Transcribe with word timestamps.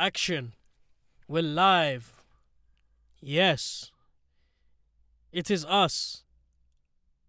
Action. 0.00 0.54
We're 1.28 1.42
live. 1.42 2.24
Yes. 3.20 3.92
It 5.30 5.50
is 5.50 5.66
us. 5.66 6.24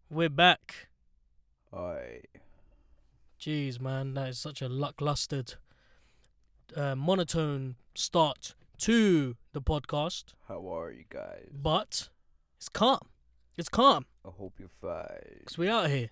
We're 0.10 0.30
back. 0.30 0.88
Aye. 1.74 2.22
Jeez, 3.38 3.82
man, 3.82 4.14
that 4.14 4.30
is 4.30 4.40
such 4.40 4.62
a 4.62 4.70
lacklustered, 4.70 5.56
uh, 6.74 6.96
monotone 6.96 7.76
start 7.94 8.56
to 8.78 9.36
the 9.52 9.62
podcast. 9.62 10.34
How 10.48 10.66
are 10.74 10.94
you 10.94 11.04
guys? 11.10 11.50
But 11.52 12.08
it's 12.56 12.70
calm. 12.70 13.10
It's 13.58 13.68
calm. 13.68 14.06
I 14.26 14.30
hope 14.30 14.54
you're 14.58 14.70
fine. 14.70 15.40
Because 15.40 15.58
we 15.58 15.68
out 15.68 15.90
here. 15.90 16.12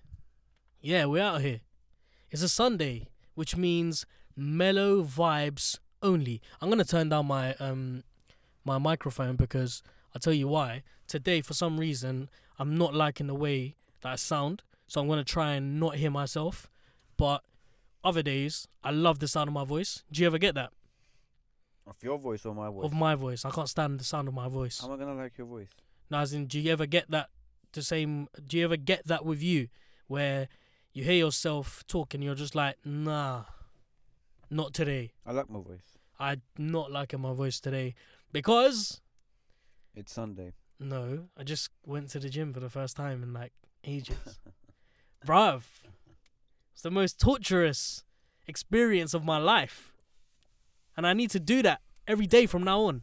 Yeah, 0.82 1.06
we 1.06 1.20
out 1.20 1.40
here. 1.40 1.62
It's 2.30 2.42
a 2.42 2.50
Sunday, 2.50 3.08
which 3.34 3.56
means 3.56 4.04
mellow 4.36 5.02
vibes 5.02 5.78
only. 6.02 6.40
I'm 6.60 6.68
gonna 6.70 6.84
turn 6.84 7.08
down 7.08 7.26
my 7.26 7.54
um 7.54 8.04
my 8.64 8.78
microphone 8.78 9.36
because 9.36 9.82
I'll 10.14 10.20
tell 10.20 10.32
you 10.32 10.48
why. 10.48 10.82
Today, 11.06 11.40
for 11.40 11.54
some 11.54 11.78
reason, 11.78 12.28
I'm 12.58 12.76
not 12.76 12.94
liking 12.94 13.26
the 13.26 13.34
way 13.34 13.74
that 14.02 14.12
I 14.12 14.16
sound, 14.16 14.62
so 14.86 15.00
I'm 15.00 15.08
gonna 15.08 15.24
try 15.24 15.52
and 15.54 15.78
not 15.80 15.96
hear 15.96 16.10
myself. 16.10 16.68
But 17.16 17.42
other 18.02 18.22
days, 18.22 18.66
I 18.82 18.90
love 18.90 19.18
the 19.18 19.28
sound 19.28 19.48
of 19.48 19.54
my 19.54 19.64
voice. 19.64 20.02
Do 20.10 20.20
you 20.22 20.26
ever 20.26 20.38
get 20.38 20.54
that 20.54 20.70
Of 21.86 21.96
your 22.02 22.18
voice 22.18 22.46
or 22.46 22.54
my 22.54 22.68
voice? 22.70 22.84
of 22.84 22.92
my 22.92 23.14
voice? 23.14 23.44
I 23.44 23.50
can't 23.50 23.68
stand 23.68 24.00
the 24.00 24.04
sound 24.04 24.28
of 24.28 24.34
my 24.34 24.48
voice. 24.48 24.80
How 24.80 24.86
am 24.88 24.94
I 24.94 24.96
gonna 24.96 25.14
like 25.20 25.36
your 25.36 25.46
voice? 25.46 25.68
No, 26.10 26.18
as 26.18 26.32
in, 26.32 26.46
do 26.46 26.58
you 26.58 26.72
ever 26.72 26.86
get 26.86 27.10
that 27.10 27.28
the 27.72 27.82
same? 27.82 28.28
Do 28.46 28.56
you 28.56 28.64
ever 28.64 28.76
get 28.76 29.06
that 29.06 29.24
with 29.24 29.42
you, 29.42 29.68
where 30.06 30.48
you 30.92 31.04
hear 31.04 31.14
yourself 31.14 31.84
talk 31.86 32.14
and 32.14 32.22
you're 32.24 32.34
just 32.34 32.54
like, 32.54 32.76
nah, 32.84 33.44
not 34.50 34.74
today. 34.74 35.12
I 35.26 35.32
like 35.32 35.48
my 35.50 35.60
voice. 35.60 35.98
I'm 36.18 36.42
not 36.58 36.90
liking 36.92 37.20
my 37.20 37.32
voice 37.32 37.60
today 37.60 37.94
because 38.32 39.00
It's 39.94 40.12
Sunday. 40.12 40.52
no, 40.78 41.28
I 41.36 41.42
just 41.44 41.70
went 41.86 42.10
to 42.10 42.18
the 42.18 42.28
gym 42.28 42.52
for 42.52 42.60
the 42.60 42.68
first 42.70 42.96
time 42.96 43.22
in 43.22 43.32
like 43.32 43.52
ages, 43.84 44.38
bruv. 45.26 45.62
It's 46.72 46.82
the 46.82 46.90
most 46.90 47.18
torturous 47.20 48.04
experience 48.46 49.14
of 49.14 49.24
my 49.24 49.38
life, 49.38 49.92
and 50.96 51.06
I 51.06 51.12
need 51.14 51.30
to 51.30 51.40
do 51.40 51.62
that 51.62 51.80
every 52.06 52.26
day 52.26 52.46
from 52.46 52.62
now 52.64 52.82
on. 52.82 53.02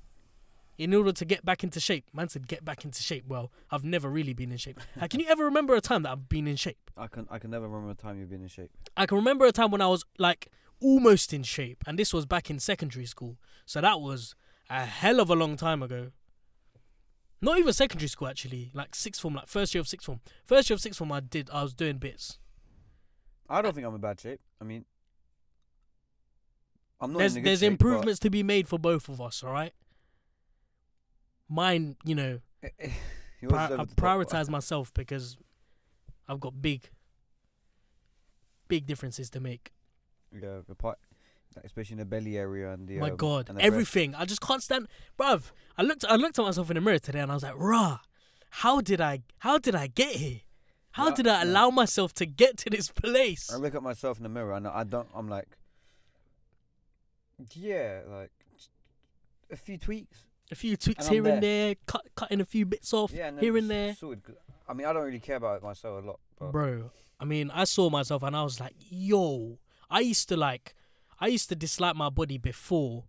In 0.78 0.94
order 0.94 1.12
to 1.12 1.26
get 1.26 1.44
back 1.44 1.64
into 1.64 1.80
shape, 1.80 2.06
man 2.14 2.30
said 2.30 2.48
get 2.48 2.64
back 2.64 2.86
into 2.86 3.02
shape. 3.02 3.24
Well, 3.28 3.52
I've 3.72 3.84
never 3.84 4.08
really 4.12 4.34
been 4.34 4.52
in 4.52 4.60
shape. 4.60 4.80
Can 5.10 5.20
you 5.20 5.26
ever 5.28 5.44
remember 5.44 5.74
a 5.74 5.82
time 5.82 6.04
that 6.04 6.12
I've 6.12 6.30
been 6.30 6.48
in 6.48 6.56
shape? 6.56 6.92
I 6.96 7.08
can 7.08 7.26
I 7.32 7.40
can 7.40 7.50
never 7.50 7.68
remember 7.68 7.90
a 7.90 7.96
time 7.96 8.20
you've 8.20 8.30
been 8.30 8.44
in 8.44 8.48
shape. 8.48 8.70
I 8.96 9.08
can 9.08 9.18
remember 9.18 9.46
a 9.46 9.52
time 9.52 9.72
when 9.72 9.82
I 9.82 9.88
was 9.88 10.06
like 10.20 10.52
almost 10.80 11.34
in 11.34 11.44
shape, 11.44 11.84
and 11.88 11.98
this 11.98 12.14
was 12.14 12.26
back 12.26 12.50
in 12.50 12.60
secondary 12.60 13.06
school. 13.06 13.38
So 13.66 13.82
that 13.82 14.00
was 14.00 14.36
a 14.70 14.86
hell 14.86 15.20
of 15.20 15.30
a 15.30 15.36
long 15.36 15.58
time 15.58 15.82
ago. 15.82 16.12
Not 17.42 17.60
even 17.60 17.72
secondary 17.74 18.08
school 18.08 18.28
actually, 18.28 18.72
like 18.74 18.96
sixth 18.96 19.22
form, 19.22 19.36
like 19.36 19.48
first 19.48 19.76
year 19.76 19.82
of 19.82 19.88
sixth 19.88 20.06
form. 20.06 20.22
First 20.44 20.70
year 20.70 20.76
of 20.76 20.82
sixth 20.82 20.98
form, 20.98 21.12
I 21.12 21.20
did. 21.20 21.50
I 21.52 21.62
was 21.64 21.74
doing 21.74 21.98
bits. 21.98 22.40
I 23.50 23.62
don't 23.62 23.74
think 23.74 23.86
I'm 23.86 23.96
in 23.96 24.02
bad 24.02 24.20
shape. 24.20 24.40
I 24.60 24.64
mean, 24.64 24.86
I'm 27.00 27.14
not. 27.14 27.20
there's 27.20 27.36
there's 27.36 27.60
shape, 27.60 27.72
improvements 27.72 28.20
to 28.22 28.30
be 28.30 28.44
made 28.44 28.68
for 28.68 28.80
both 28.80 29.08
of 29.08 29.22
us. 29.22 29.44
All 29.44 29.52
right. 29.52 29.74
Mine, 31.48 31.96
you 32.04 32.16
know, 32.16 32.40
eh, 32.64 32.70
eh, 32.80 32.90
pri- 33.48 33.66
I 33.66 33.86
prioritize 33.86 34.50
myself 34.50 34.94
because 34.94 35.38
I've 36.28 36.40
got 36.40 36.62
big, 36.62 36.90
big 38.68 38.86
differences 38.86 39.30
to 39.30 39.40
make. 39.40 39.72
Yeah, 40.34 40.60
the 40.68 40.76
part, 40.76 40.98
especially 41.64 41.94
in 41.94 42.00
the 42.00 42.06
belly 42.06 42.38
area 42.38 42.72
and 42.72 42.88
the. 42.88 43.00
My 43.00 43.12
um, 43.12 43.16
God, 43.18 43.50
and 43.50 43.58
the 43.58 43.64
everything. 43.64 44.14
I 44.16 44.26
just 44.26 44.42
can't 44.42 44.62
stand, 44.64 44.88
bruv. 45.20 45.52
I 45.78 45.84
looked, 45.84 46.06
I 46.08 46.16
looked 46.16 46.38
at 46.40 46.46
myself 46.46 46.70
in 46.70 46.76
the 46.76 46.82
mirror 46.82 47.00
today, 47.00 47.20
and 47.20 47.32
I 47.32 47.36
was 47.36 47.44
like, 47.44 47.58
"Rah, 47.58 48.00
how 48.50 48.82
did 48.82 49.00
I, 49.02 49.22
how 49.40 49.58
did 49.58 49.76
I 49.76 49.88
get 49.88 50.16
here? 50.16 50.42
How 50.92 51.10
Yeah, 51.10 51.16
did 51.16 51.28
I 51.28 51.44
yeah. 51.44 51.50
allow 51.52 51.70
myself 51.70 52.14
to 52.16 52.26
get 52.26 52.58
to 52.60 52.70
this 52.70 52.90
place?" 52.90 53.52
I 53.52 53.58
look 53.58 53.76
at 53.76 53.84
myself 53.84 54.18
in 54.18 54.24
the 54.24 54.30
mirror 54.30 54.54
and 54.54 54.68
I 54.68 54.84
don't. 54.84 55.08
I'm 55.16 55.28
like, 55.30 55.48
yeah, 57.54 58.02
like 58.08 58.32
a 59.52 59.56
few 59.56 59.78
tweaks. 59.78 60.26
A 60.52 60.56
few 60.56 60.78
tweaks 60.78 61.06
And 61.08 61.14
here 61.14 61.28
and 61.28 61.44
there. 61.44 61.76
cut, 61.88 62.06
cutting 62.16 62.40
a 62.40 62.46
few 62.46 62.66
bits 62.66 62.94
off 62.94 63.12
Yeah, 63.12 63.28
and 63.28 63.40
here 63.40 63.58
and 63.58 63.70
there, 63.70 63.94
sorted, 63.96 64.22
I 64.68 64.74
mean, 64.74 64.88
I 64.88 64.94
don't 64.94 65.04
really 65.04 65.20
care 65.20 65.36
about 65.36 65.62
myself 65.62 66.04
a 66.04 66.08
lot, 66.08 66.20
but 66.40 66.52
bro. 66.54 66.90
I 67.20 67.26
mean, 67.26 67.52
I 67.52 67.64
saw 67.66 67.90
myself, 67.90 68.24
and 68.24 68.36
I 68.36 68.44
was 68.44 68.60
like, 68.60 68.74
"Yo," 68.90 69.58
I 69.90 70.00
used 70.02 70.28
to 70.30 70.38
like, 70.38 70.76
I 71.20 71.28
used 71.28 71.50
to 71.50 71.56
dislike 71.56 71.96
my 71.96 72.10
body 72.10 72.38
before, 72.38 73.06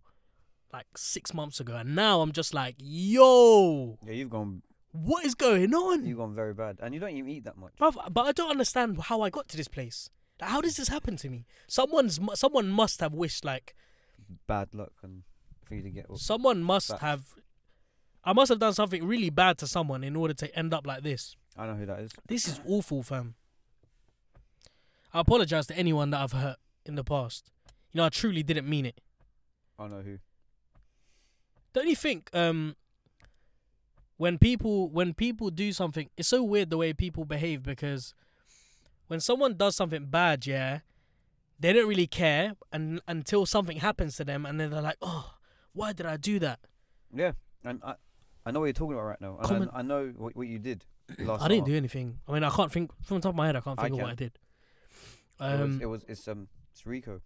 like 0.73 0.85
six 0.97 1.33
months 1.33 1.59
ago, 1.59 1.75
and 1.75 1.95
now 1.95 2.21
I'm 2.21 2.31
just 2.31 2.53
like, 2.53 2.75
"Yo, 2.79 3.97
yeah, 4.05 4.13
you've 4.13 4.29
gone, 4.29 4.61
what 4.91 5.25
is 5.25 5.35
going 5.35 5.73
on?" 5.73 6.05
you've 6.05 6.17
gone 6.17 6.35
very 6.35 6.53
bad, 6.53 6.77
and 6.81 6.93
you 6.93 6.99
don't 6.99 7.11
even 7.11 7.29
eat 7.29 7.43
that 7.45 7.57
much. 7.57 7.73
Bruv, 7.79 7.95
but 8.13 8.25
I 8.25 8.31
don't 8.31 8.51
understand 8.51 8.99
how 9.01 9.21
I 9.21 9.29
got 9.29 9.47
to 9.49 9.57
this 9.57 9.67
place. 9.67 10.09
Like, 10.41 10.51
how 10.51 10.61
does 10.61 10.77
this 10.77 10.87
happen 10.87 11.17
to 11.17 11.29
me? 11.29 11.45
Someone's 11.67 12.19
someone 12.35 12.69
must 12.69 12.99
have 13.01 13.13
wished 13.13 13.43
like 13.43 13.75
Bad 14.47 14.73
luck 14.75 14.93
and 15.01 15.23
for 15.65 15.75
you 15.75 15.81
to 15.81 15.89
get. 15.89 16.05
someone 16.17 16.63
must 16.63 16.89
Facts. 16.89 17.01
have. 17.01 17.23
I 18.23 18.33
must 18.33 18.49
have 18.49 18.59
done 18.59 18.73
something 18.73 19.05
really 19.07 19.29
bad 19.29 19.57
to 19.59 19.67
someone 19.67 20.03
in 20.03 20.15
order 20.15 20.33
to 20.35 20.55
end 20.57 20.73
up 20.73 20.85
like 20.85 21.03
this. 21.03 21.35
I 21.57 21.65
know 21.65 21.75
who 21.75 21.85
that 21.87 21.99
is. 21.99 22.11
This 22.27 22.47
is 22.47 22.59
awful, 22.67 23.01
fam. 23.01 23.35
I 25.13 25.21
apologize 25.21 25.65
to 25.67 25.77
anyone 25.77 26.11
that 26.11 26.21
I've 26.21 26.33
hurt 26.33 26.57
in 26.89 26.95
the 26.95 27.03
past. 27.03 27.49
You 27.91 27.99
know, 27.99 28.05
I 28.05 28.09
truly 28.09 28.43
didn't 28.43 28.67
mean 28.67 28.85
it. 28.85 28.99
I 29.77 29.87
know 29.87 30.01
who. 30.01 30.17
Don't 31.73 31.87
you 31.87 31.95
think 31.95 32.29
um 32.33 32.75
when 34.17 34.37
people 34.37 34.89
when 34.89 35.13
people 35.13 35.49
do 35.49 35.71
something 35.71 36.09
it's 36.17 36.27
so 36.27 36.43
weird 36.43 36.69
the 36.69 36.77
way 36.77 36.91
people 36.93 37.23
behave 37.23 37.63
because 37.63 38.13
when 39.07 39.19
someone 39.19 39.55
does 39.55 39.75
something 39.75 40.05
bad, 40.05 40.45
yeah, 40.45 40.79
they 41.59 41.73
don't 41.73 41.87
really 41.87 42.07
care 42.07 42.55
and 42.71 43.01
until 43.07 43.45
something 43.45 43.77
happens 43.77 44.17
to 44.17 44.25
them 44.25 44.45
and 44.45 44.59
then 44.59 44.69
they're 44.71 44.81
like, 44.81 44.97
"Oh, 45.01 45.33
why 45.73 45.93
did 45.93 46.05
I 46.05 46.17
do 46.17 46.37
that?" 46.39 46.59
Yeah, 47.13 47.31
and 47.63 47.81
I, 47.83 47.95
I 48.45 48.51
know 48.51 48.59
what 48.59 48.65
you're 48.65 48.73
talking 48.73 48.93
about 48.93 49.05
right 49.05 49.21
now, 49.21 49.37
and 49.37 49.47
Comment- 49.47 49.71
I, 49.73 49.79
I 49.79 49.81
know 49.81 50.13
what, 50.15 50.35
what 50.35 50.47
you 50.47 50.59
did 50.59 50.85
last. 51.19 51.41
I 51.41 51.47
didn't 51.47 51.65
summer. 51.65 51.71
do 51.71 51.77
anything. 51.77 52.19
I 52.27 52.33
mean, 52.33 52.43
I 52.43 52.49
can't 52.49 52.71
think 52.71 52.91
from 53.03 53.17
the 53.17 53.21
top 53.21 53.29
of 53.31 53.35
my 53.35 53.47
head. 53.47 53.55
I 53.55 53.61
can't 53.61 53.79
I 53.79 53.83
think 53.83 53.93
of 53.93 53.99
what 54.01 54.05
can. 54.05 54.11
I 54.11 54.15
did. 54.15 54.31
It 55.39 55.43
was, 55.43 55.61
Um, 55.61 55.79
it 55.81 55.85
was. 55.85 56.05
It's 56.07 56.27
um. 56.27 56.47
It's 56.71 56.85
Rico. 56.85 57.21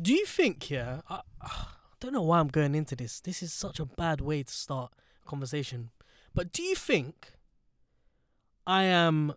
do 0.00 0.12
you 0.12 0.26
think? 0.26 0.70
Yeah, 0.70 1.00
I, 1.08 1.20
I 1.40 1.66
don't 2.00 2.12
know 2.12 2.22
why 2.22 2.40
I'm 2.40 2.48
going 2.48 2.74
into 2.74 2.96
this. 2.96 3.20
This 3.20 3.42
is 3.42 3.52
such 3.52 3.78
a 3.78 3.84
bad 3.86 4.20
way 4.20 4.42
to 4.42 4.52
start 4.52 4.92
a 5.24 5.28
conversation. 5.28 5.90
But 6.34 6.52
do 6.52 6.62
you 6.62 6.74
think 6.74 7.32
I 8.66 8.84
am 8.84 9.34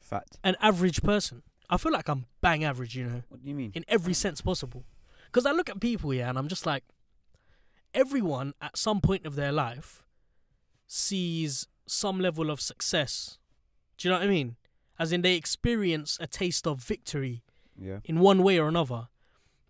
Fat. 0.00 0.26
an 0.44 0.56
average 0.60 1.02
person. 1.02 1.42
I 1.70 1.76
feel 1.76 1.92
like 1.92 2.08
I'm 2.08 2.26
bang 2.40 2.64
average, 2.64 2.96
you 2.96 3.04
know, 3.04 3.22
What 3.28 3.42
do 3.42 3.48
you 3.48 3.54
mean? 3.54 3.72
in 3.74 3.84
every 3.88 4.14
sense 4.14 4.40
possible. 4.40 4.84
Because 5.26 5.44
I 5.44 5.52
look 5.52 5.68
at 5.68 5.80
people, 5.80 6.14
yeah, 6.14 6.28
and 6.30 6.38
I'm 6.38 6.48
just 6.48 6.64
like, 6.64 6.84
everyone 7.92 8.54
at 8.62 8.76
some 8.78 9.00
point 9.02 9.26
of 9.26 9.34
their 9.36 9.52
life 9.52 10.02
sees 10.86 11.66
some 11.86 12.20
level 12.20 12.50
of 12.50 12.60
success. 12.60 13.38
Do 13.98 14.08
you 14.08 14.12
know 14.14 14.20
what 14.20 14.26
I 14.26 14.30
mean? 14.30 14.56
As 14.98 15.12
in, 15.12 15.20
they 15.22 15.34
experience 15.34 16.16
a 16.20 16.26
taste 16.26 16.66
of 16.66 16.78
victory 16.78 17.42
Yeah. 17.80 18.00
in 18.04 18.20
one 18.20 18.42
way 18.42 18.58
or 18.58 18.68
another. 18.68 19.08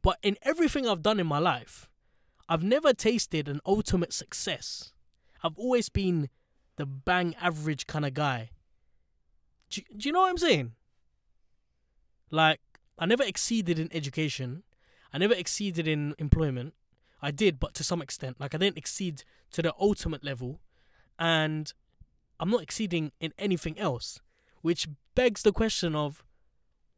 But 0.02 0.18
in 0.22 0.36
everything 0.42 0.88
I've 0.88 1.02
done 1.02 1.20
in 1.20 1.26
my 1.26 1.38
life, 1.38 1.88
I've 2.48 2.62
never 2.62 2.92
tasted 2.94 3.48
an 3.48 3.60
ultimate 3.66 4.12
success. 4.12 4.92
I've 5.42 5.58
always 5.58 5.88
been 5.88 6.30
the 6.76 6.86
bang 6.86 7.34
average 7.40 7.86
kind 7.86 8.06
of 8.06 8.14
guy. 8.14 8.50
Do, 9.70 9.82
do 9.96 10.08
you 10.08 10.12
know 10.12 10.20
what 10.20 10.30
I'm 10.30 10.38
saying? 10.38 10.72
Like, 12.30 12.60
I 12.98 13.06
never 13.06 13.22
exceeded 13.22 13.78
in 13.78 13.88
education. 13.92 14.62
I 15.12 15.18
never 15.18 15.34
exceeded 15.34 15.86
in 15.86 16.14
employment. 16.18 16.74
I 17.20 17.30
did, 17.30 17.58
but 17.58 17.74
to 17.74 17.84
some 17.84 18.00
extent. 18.00 18.40
Like, 18.40 18.54
I 18.54 18.58
didn't 18.58 18.78
exceed 18.78 19.24
to 19.52 19.62
the 19.62 19.74
ultimate 19.78 20.24
level. 20.24 20.60
And 21.18 21.72
I'm 22.40 22.50
not 22.50 22.62
exceeding 22.62 23.12
in 23.20 23.32
anything 23.38 23.78
else. 23.78 24.20
Which 24.62 24.88
begs 25.14 25.42
the 25.42 25.52
question 25.52 25.94
of 25.94 26.24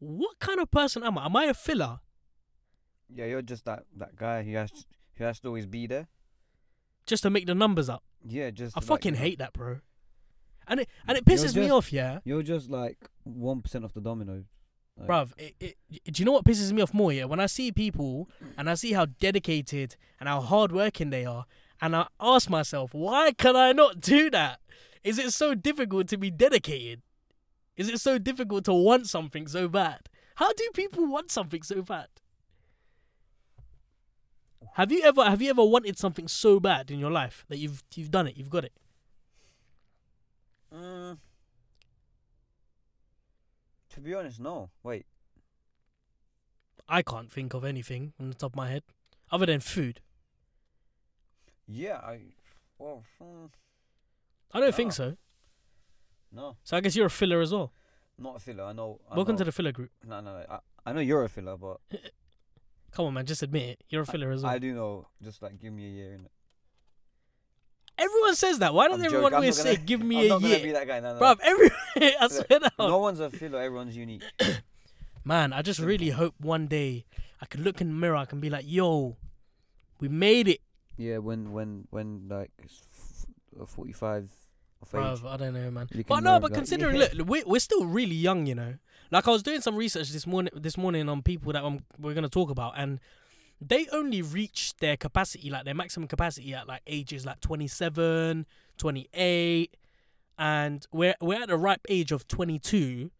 what 0.00 0.38
kind 0.38 0.58
of 0.60 0.70
person 0.70 1.04
am 1.04 1.16
I? 1.16 1.26
Am 1.26 1.36
I 1.36 1.44
a 1.44 1.54
filler? 1.54 2.00
Yeah, 3.08 3.26
you're 3.26 3.42
just 3.42 3.64
that 3.66 3.84
that 3.96 4.16
guy 4.16 4.42
who 4.42 4.56
has 4.56 4.70
who 5.14 5.24
has 5.24 5.40
to 5.40 5.48
always 5.48 5.66
be 5.66 5.86
there. 5.86 6.08
Just 7.06 7.22
to 7.22 7.30
make 7.30 7.46
the 7.46 7.54
numbers 7.54 7.88
up. 7.88 8.02
Yeah, 8.24 8.50
just. 8.50 8.76
I 8.76 8.80
like, 8.80 8.86
fucking 8.86 9.14
hate 9.14 9.38
that, 9.38 9.52
bro. 9.52 9.78
And 10.66 10.80
it 10.80 10.88
and 11.06 11.16
it 11.16 11.24
pisses 11.24 11.54
me 11.56 11.70
off, 11.70 11.92
yeah. 11.92 12.20
You're 12.24 12.42
just 12.42 12.70
like 12.70 12.98
one 13.24 13.62
percent 13.62 13.84
of 13.84 13.92
the 13.92 14.00
domino. 14.00 14.44
Like, 14.96 15.08
Bruv, 15.08 15.32
it, 15.38 15.54
it, 15.60 15.76
do 16.12 16.20
you 16.20 16.24
know 16.24 16.32
what 16.32 16.44
pisses 16.44 16.72
me 16.72 16.82
off 16.82 16.92
more? 16.92 17.12
Yeah, 17.12 17.24
when 17.24 17.40
I 17.40 17.46
see 17.46 17.72
people 17.72 18.28
and 18.58 18.68
I 18.68 18.74
see 18.74 18.92
how 18.92 19.06
dedicated 19.06 19.96
and 20.18 20.28
how 20.28 20.40
hardworking 20.40 21.10
they 21.10 21.24
are, 21.24 21.46
and 21.80 21.96
I 21.96 22.06
ask 22.20 22.50
myself, 22.50 22.92
why 22.92 23.32
can 23.32 23.56
I 23.56 23.72
not 23.72 24.00
do 24.00 24.30
that? 24.30 24.60
Is 25.02 25.18
it 25.18 25.32
so 25.32 25.54
difficult 25.54 26.08
to 26.08 26.18
be 26.18 26.30
dedicated? 26.30 27.02
Is 27.80 27.88
it 27.88 27.98
so 27.98 28.18
difficult 28.18 28.66
to 28.66 28.74
want 28.74 29.08
something 29.08 29.48
so 29.48 29.66
bad? 29.66 30.10
How 30.34 30.52
do 30.52 30.68
people 30.74 31.06
want 31.06 31.30
something 31.30 31.62
so 31.62 31.80
bad? 31.80 32.08
Have 34.74 34.92
you 34.92 35.02
ever 35.02 35.24
have 35.24 35.40
you 35.40 35.48
ever 35.48 35.64
wanted 35.64 35.96
something 35.96 36.28
so 36.28 36.60
bad 36.60 36.90
in 36.90 36.98
your 36.98 37.10
life 37.10 37.46
that 37.48 37.56
you've 37.56 37.82
you've 37.94 38.10
done 38.10 38.26
it, 38.26 38.36
you've 38.36 38.50
got 38.50 38.66
it? 38.66 38.74
Mm. 40.70 41.16
To 43.94 44.00
be 44.02 44.12
honest, 44.14 44.40
no. 44.40 44.68
Wait. 44.82 45.06
I 46.86 47.00
can't 47.00 47.32
think 47.32 47.54
of 47.54 47.64
anything 47.64 48.12
on 48.20 48.28
the 48.28 48.34
top 48.34 48.52
of 48.52 48.56
my 48.56 48.68
head 48.68 48.82
other 49.30 49.46
than 49.46 49.60
food. 49.60 50.02
Yeah, 51.66 51.96
I. 51.96 52.34
Well, 52.78 53.04
mm, 53.22 53.48
I 54.52 54.60
don't 54.60 54.74
think 54.74 54.92
so. 54.92 55.16
No, 56.32 56.56
So 56.62 56.76
I 56.76 56.80
guess 56.80 56.94
you're 56.96 57.06
a 57.06 57.10
filler 57.10 57.40
as 57.40 57.52
well. 57.52 57.72
not 58.18 58.36
a 58.36 58.38
filler. 58.38 58.64
I 58.64 58.72
know. 58.72 59.00
I 59.10 59.16
Welcome 59.16 59.34
know. 59.34 59.38
to 59.38 59.44
the 59.44 59.52
filler 59.52 59.72
group. 59.72 59.90
No, 60.06 60.20
no, 60.20 60.32
no. 60.38 60.44
I, 60.48 60.58
I 60.86 60.92
know 60.92 61.00
you're 61.00 61.24
a 61.24 61.28
filler, 61.28 61.56
but 61.56 61.78
Come 62.92 63.06
on, 63.06 63.14
man, 63.14 63.24
just 63.26 63.42
admit 63.42 63.68
it. 63.70 63.84
You're 63.88 64.02
a 64.02 64.06
filler 64.06 64.30
as 64.32 64.42
well. 64.42 64.52
I 64.52 64.58
do 64.58 64.74
know. 64.74 65.06
Just 65.22 65.42
like 65.42 65.60
give 65.60 65.72
me 65.72 65.86
a 65.86 65.88
year. 65.90 66.18
Innit? 66.18 66.28
Everyone 67.98 68.34
says 68.34 68.58
that. 68.60 68.72
Why 68.72 68.88
does 68.88 68.98
I'm 68.98 69.04
everyone 69.04 69.32
joking, 69.32 69.34
I'm 69.36 69.42
always 69.42 69.58
not 69.58 69.62
say, 69.64 69.74
gonna- 69.76 69.86
"Give 69.86 70.02
me 70.02 70.16
I'm 70.20 70.24
a 70.24 70.28
not 70.28 70.42
gonna 70.42 70.54
be 70.56 70.60
year"? 70.62 70.72
that 70.72 70.86
guy. 70.86 71.00
No, 71.00 71.14
no. 71.14 71.20
Bruv, 71.20 71.38
every 71.42 71.70
I 72.18 72.22
Look, 72.24 72.32
swear 72.32 72.58
down. 72.60 72.70
no 72.78 72.98
one's 72.98 73.20
a 73.20 73.30
filler. 73.30 73.60
Everyone's 73.60 73.96
unique. 73.96 74.22
Man, 75.24 75.52
I 75.52 75.60
just 75.62 75.80
really 75.80 76.08
hope 76.10 76.34
one 76.40 76.66
day 76.66 77.04
I 77.42 77.46
can 77.46 77.62
look 77.62 77.80
in 77.80 77.88
the 77.88 77.94
mirror, 77.94 78.16
I 78.16 78.24
can 78.24 78.40
be 78.40 78.48
like, 78.50 78.64
"Yo, 78.66 79.16
we 80.00 80.08
made 80.08 80.48
it." 80.48 80.60
Yeah, 80.96 81.18
when 81.18 81.52
when 81.52 81.86
when 81.90 82.26
like 82.28 82.50
f- 82.62 83.26
uh, 83.60 83.66
45 83.66 84.16
of 84.24 84.28
age. 84.28 84.30
Bruv, 84.92 85.24
I 85.26 85.36
don't 85.36 85.54
know, 85.54 85.70
man. 85.70 85.88
You 85.92 86.04
But 86.04 86.20
no, 86.20 86.40
but 86.40 86.50
like, 86.50 86.58
considering, 86.58 86.96
yeah. 86.96 87.08
look, 87.14 87.28
we're, 87.28 87.44
we're 87.46 87.60
still 87.60 87.84
really 87.84 88.14
young, 88.14 88.46
you 88.46 88.54
know. 88.54 88.74
Like 89.10 89.26
I 89.26 89.30
was 89.30 89.42
doing 89.42 89.60
some 89.60 89.76
research 89.76 90.10
this 90.10 90.26
morning, 90.26 90.52
this 90.56 90.76
morning 90.76 91.08
on 91.08 91.22
people 91.22 91.52
that 91.52 91.64
um 91.64 91.80
we're 91.98 92.14
gonna 92.14 92.28
talk 92.28 92.50
about, 92.50 92.74
and 92.76 93.00
they 93.60 93.86
only 93.92 94.22
reach 94.22 94.74
their 94.80 94.96
capacity, 94.96 95.50
like 95.50 95.64
their 95.64 95.74
maximum 95.74 96.08
capacity, 96.08 96.54
at 96.54 96.66
like 96.66 96.82
ages 96.86 97.26
like 97.26 97.40
27, 97.40 98.46
28, 98.78 99.76
and 100.38 100.86
we're 100.92 101.14
we're 101.20 101.42
at 101.42 101.48
the 101.48 101.56
ripe 101.56 101.86
age 101.88 102.12
of 102.12 102.26
22, 102.28 103.10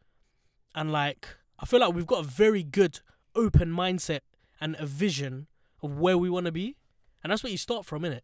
and 0.75 0.93
like 0.93 1.29
I 1.59 1.67
feel 1.67 1.81
like 1.81 1.93
we've 1.93 2.07
got 2.07 2.21
a 2.25 2.29
very 2.29 2.63
good 2.63 3.01
open 3.35 3.71
mindset 3.71 4.21
and 4.61 4.77
a 4.79 4.87
vision 4.87 5.47
of 5.83 5.99
where 5.99 6.17
we 6.17 6.31
want 6.31 6.47
to 6.47 6.53
be, 6.53 6.77
and 7.23 7.31
that's 7.31 7.43
what 7.43 7.53
you 7.53 7.59
start 7.59 7.85
from, 7.85 8.03
innit? 8.03 8.21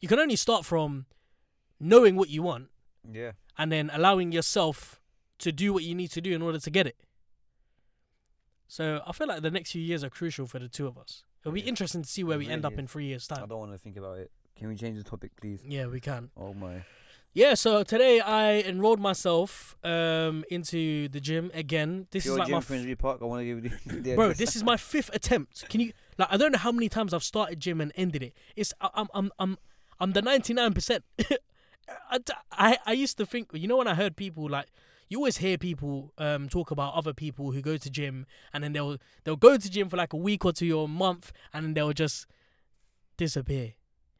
You 0.00 0.08
can 0.08 0.18
only 0.18 0.36
start 0.36 0.64
from 0.64 1.06
knowing 1.82 2.14
what 2.16 2.28
you 2.30 2.42
want 2.42 2.68
Yeah. 3.10 3.32
and 3.58 3.70
then 3.72 3.90
allowing 3.92 4.32
yourself 4.32 5.00
to 5.40 5.50
do 5.52 5.72
what 5.74 5.82
you 5.82 5.94
need 5.94 6.10
to 6.12 6.20
do 6.20 6.32
in 6.32 6.40
order 6.40 6.58
to 6.60 6.70
get 6.70 6.86
it. 6.86 6.96
So 8.68 9.02
I 9.06 9.12
feel 9.12 9.26
like 9.26 9.42
the 9.42 9.50
next 9.50 9.72
few 9.72 9.82
years 9.82 10.02
are 10.04 10.08
crucial 10.10 10.46
for 10.46 10.58
the 10.58 10.68
two 10.68 10.86
of 10.86 10.96
us. 10.96 11.24
It'll 11.42 11.52
be 11.52 11.60
Yeah. 11.60 11.66
interesting 11.66 12.02
to 12.02 12.08
see 12.08 12.24
where 12.24 12.38
we 12.38 12.48
end 12.48 12.62
really 12.64 12.74
up 12.74 12.78
in 12.78 12.86
three 12.86 13.06
years' 13.06 13.26
time. 13.26 13.42
I 13.42 13.46
don't 13.46 13.58
want 13.58 13.72
to 13.72 13.78
think 13.78 13.96
about 13.96 14.18
it. 14.18 14.30
Can 14.56 14.68
we 14.68 14.76
change 14.76 14.96
the 14.96 15.04
topic, 15.04 15.32
please? 15.36 15.60
Yeah, 15.66 15.86
we 15.86 16.00
can. 16.00 16.30
Oh 16.36 16.54
my. 16.54 16.84
Yeah, 17.34 17.54
so 17.54 17.82
today 17.82 18.20
I 18.20 18.60
enrolled 18.60 19.00
myself 19.00 19.74
um 19.82 20.44
into 20.50 21.08
the 21.08 21.20
gym 21.20 21.50
again. 21.54 22.06
This 22.10 22.24
Your 22.26 22.34
is 22.34 22.38
like 22.38 22.46
gym, 22.48 22.52
my 22.52 22.58
f- 22.58 22.64
Finsbury 22.66 22.94
Park. 22.94 23.18
I 23.22 23.24
want 23.24 23.40
to 23.40 23.44
give 23.46 23.64
you 23.64 23.70
the, 23.86 24.00
the 24.00 24.14
bro. 24.14 24.32
This 24.34 24.54
is 24.54 24.62
my 24.62 24.76
fifth 24.76 25.10
attempt. 25.14 25.68
Can 25.70 25.80
you 25.80 25.92
like? 26.18 26.28
I 26.30 26.36
don't 26.36 26.52
know 26.52 26.58
how 26.58 26.72
many 26.72 26.88
times 26.90 27.12
I've 27.14 27.24
started 27.24 27.58
gym 27.58 27.80
and 27.80 27.90
ended 27.96 28.22
it. 28.22 28.34
It's 28.54 28.72
I- 28.80 28.90
I'm 28.94 29.08
I'm 29.14 29.32
I'm 29.38 29.58
I'm 29.98 30.12
the 30.12 30.22
ninety 30.22 30.52
nine 30.54 30.72
percent. 30.74 31.04
I 32.52 32.78
I 32.86 32.92
used 32.92 33.16
to 33.18 33.26
think 33.26 33.50
you 33.52 33.66
know 33.68 33.76
when 33.78 33.88
I 33.88 33.94
heard 33.94 34.16
people 34.16 34.48
like 34.48 34.66
you 35.08 35.18
always 35.18 35.38
hear 35.38 35.58
people 35.58 36.12
um 36.18 36.48
talk 36.48 36.70
about 36.70 36.94
other 36.94 37.12
people 37.12 37.50
who 37.52 37.60
go 37.60 37.76
to 37.76 37.90
gym 37.90 38.26
and 38.52 38.62
then 38.64 38.72
they'll 38.72 38.96
they'll 39.24 39.36
go 39.36 39.56
to 39.56 39.70
gym 39.70 39.88
for 39.88 39.96
like 39.96 40.12
a 40.12 40.16
week 40.16 40.44
or 40.44 40.52
two 40.52 40.72
or 40.78 40.84
a 40.84 40.88
month 40.88 41.32
and 41.52 41.64
then 41.64 41.74
they'll 41.74 41.92
just 41.92 42.26
disappear. 43.16 43.74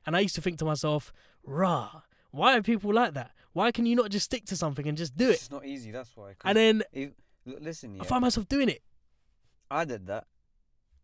And 0.07 0.17
I 0.17 0.21
used 0.21 0.35
to 0.35 0.41
think 0.41 0.59
to 0.59 0.65
myself, 0.65 1.13
rah, 1.45 2.03
why 2.31 2.57
are 2.57 2.63
people 2.63 2.93
like 2.93 3.15
that? 3.15 3.31
Why 3.53 3.71
can 3.71 3.87
you 3.87 3.95
not 3.95 4.11
just 4.11 4.25
stick 4.27 4.45
to 4.47 4.57
something 4.57 4.87
and 4.89 4.99
just 4.99 5.17
do 5.17 5.29
it? 5.31 5.35
It's 5.35 5.51
not 5.51 5.65
easy. 5.65 5.91
That's 5.93 6.11
why. 6.17 6.35
And 6.45 6.57
then 6.57 6.83
listen, 7.47 7.95
yeah, 7.95 8.03
I 8.03 8.05
find 8.07 8.23
myself 8.23 8.49
doing 8.49 8.69
it. 8.69 8.83
I 9.71 9.85
did 9.85 10.07
that, 10.09 10.27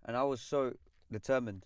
and 0.04 0.16
I 0.16 0.24
was 0.24 0.40
so 0.40 0.74
determined 1.10 1.64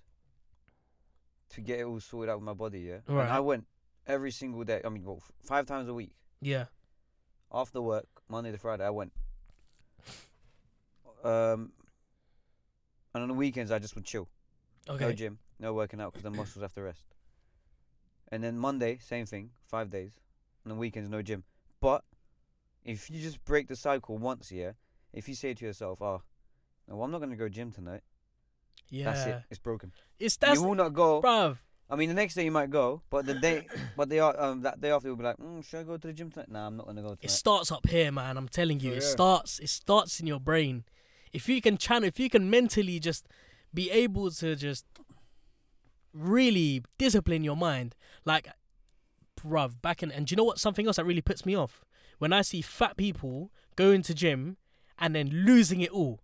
to 1.50 1.61
get 1.61 1.81
it 1.81 1.85
all 1.85 2.00
sorted 2.00 2.31
out 2.31 2.39
with 2.39 2.44
my 2.44 2.55
body. 2.55 2.81
Yeah, 2.81 2.99
Right. 3.09 3.25
and 3.25 3.33
I 3.33 3.41
went 3.41 3.67
every 4.07 4.31
single 4.31 4.65
day. 4.65 4.81
I 4.85 4.89
mean, 4.89 5.05
well, 5.05 5.19
f- 5.19 5.33
five 5.43 5.67
times 5.67 5.89
a 5.89 5.95
week 5.95 6.13
Yeah. 6.41 6.67
after 7.53 7.81
work, 7.81 8.07
Monday 8.29 8.53
to 8.53 8.59
Friday. 8.59 8.85
I 8.85 8.91
went. 8.91 9.13
Um, 11.25 11.73
and 13.15 13.23
on 13.23 13.29
the 13.29 13.35
weekends 13.35 13.71
I 13.71 13.79
just 13.79 13.95
would 13.95 14.05
chill. 14.05 14.29
Okay. 14.89 15.05
No 15.05 15.13
gym, 15.13 15.39
no 15.61 15.73
working 15.73 16.01
out 16.01 16.13
because 16.13 16.25
the 16.25 16.31
muscles 16.31 16.63
have 16.63 16.73
to 16.75 16.83
rest. 16.83 17.05
And 18.33 18.43
then 18.43 18.59
Monday, 18.59 18.99
same 18.99 19.27
thing, 19.27 19.51
five 19.65 19.91
days. 19.91 20.19
And 20.65 20.73
the 20.73 20.75
weekends, 20.77 21.09
no 21.09 21.23
gym. 21.23 21.45
But 21.81 22.03
if 22.85 23.11
you 23.11 23.21
just 23.21 23.45
break 23.45 23.69
the 23.69 23.77
cycle 23.77 24.19
once, 24.19 24.51
yeah, 24.51 24.73
if 25.13 25.29
you 25.29 25.35
say 25.35 25.55
to 25.55 25.65
yourself, 25.65 26.01
oh, 26.03 26.23
no, 26.89 27.03
I'm 27.03 27.11
not 27.13 27.19
going 27.19 27.31
to 27.31 27.37
go 27.37 27.49
gym 27.49 27.71
tonight, 27.71 28.01
Yeah. 28.89 29.05
that's 29.13 29.27
it. 29.27 29.43
It's 29.51 29.61
broken. 29.61 29.93
It's 30.19 30.37
that's 30.37 30.59
you 30.61 30.67
will 30.67 30.75
not 30.75 30.93
go. 30.95 31.21
bruv. 31.23 31.59
I 31.93 31.97
mean, 31.97 32.09
the 32.09 32.15
next 32.15 32.33
day 32.35 32.44
you 32.44 32.50
might 32.50 32.71
go, 32.71 33.03
but 33.11 33.27
the 33.27 33.35
day, 33.35 33.67
but 33.99 34.09
they 34.09 34.19
are 34.19 34.35
um 34.41 34.62
that 34.62 34.81
day 34.81 34.91
after 34.91 35.09
you'll 35.09 35.17
be 35.17 35.25
like, 35.25 35.37
mm, 35.37 35.62
should 35.62 35.81
I 35.81 35.83
go 35.83 35.99
to 35.99 36.06
the 36.06 36.12
gym 36.15 36.31
tonight? 36.31 36.50
Nah, 36.50 36.67
I'm 36.67 36.77
not 36.79 36.87
gonna 36.87 37.03
go 37.03 37.09
tonight. 37.09 37.19
It 37.21 37.31
starts 37.31 37.71
up 37.71 37.87
here, 37.87 38.11
man. 38.11 38.39
I'm 38.39 38.49
telling 38.49 38.81
you, 38.81 38.93
Oh, 38.93 38.97
it 38.97 39.03
yeah. 39.03 39.09
starts. 39.09 39.59
It 39.59 39.69
starts 39.69 40.19
in 40.19 40.27
your 40.27 40.41
brain. 40.41 40.85
If 41.35 41.50
you 41.50 41.61
can 41.61 41.77
channel, 41.77 42.09
if 42.09 42.19
you 42.19 42.31
can 42.31 42.49
mentally 42.49 42.99
just 42.99 43.29
be 43.75 43.91
able 43.91 44.31
to 44.31 44.56
just 44.56 44.87
really 46.15 46.83
discipline 46.99 47.44
your 47.44 47.56
mind, 47.56 47.94
like, 48.25 48.49
bruv, 49.39 49.81
back 49.83 50.03
in. 50.03 50.11
And 50.11 50.27
do 50.27 50.33
you 50.33 50.37
know 50.37 50.44
what? 50.44 50.59
Something 50.59 50.87
else 50.87 50.97
that 50.97 51.05
really 51.05 51.23
puts 51.23 51.44
me 51.44 51.55
off 51.55 51.85
when 52.19 52.33
I 52.33 52.41
see 52.43 52.62
fat 52.62 52.97
people 52.97 53.50
going 53.77 54.03
to 54.03 54.15
gym 54.15 54.56
and 54.99 55.15
then 55.15 55.29
losing 55.29 55.81
it 55.83 55.91
all, 55.91 56.21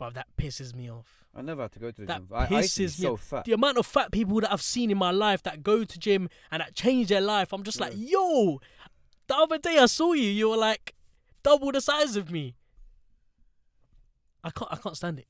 bruv. 0.00 0.14
That 0.14 0.28
pisses 0.36 0.74
me 0.74 0.90
off. 0.90 1.19
I 1.34 1.42
never 1.42 1.62
had 1.62 1.72
to 1.72 1.78
go 1.78 1.90
to 1.90 2.00
the 2.00 2.06
That 2.06 2.18
gym. 2.18 2.26
I, 2.32 2.42
I 2.42 2.46
to 2.46 2.76
be 2.78 2.82
me 2.84 2.88
so 2.88 3.16
fat. 3.16 3.44
The 3.44 3.52
amount 3.52 3.78
of 3.78 3.86
fat 3.86 4.10
people 4.10 4.40
that 4.40 4.52
I've 4.52 4.62
seen 4.62 4.90
in 4.90 4.98
my 4.98 5.10
life 5.12 5.42
that 5.44 5.62
go 5.62 5.84
to 5.84 5.98
gym 5.98 6.28
and 6.50 6.60
that 6.60 6.74
change 6.74 7.08
their 7.08 7.20
life, 7.20 7.52
I'm 7.52 7.62
just 7.62 7.78
like, 7.80 7.92
yo, 7.96 8.60
the 9.28 9.36
other 9.36 9.58
day 9.58 9.78
I 9.78 9.86
saw 9.86 10.12
you, 10.12 10.24
you 10.24 10.50
were 10.50 10.56
like 10.56 10.94
double 11.42 11.70
the 11.70 11.80
size 11.80 12.16
of 12.16 12.30
me. 12.32 12.56
I 14.42 14.50
can't 14.50 14.72
I 14.72 14.76
can't 14.76 14.96
stand 14.96 15.18
it. 15.18 15.26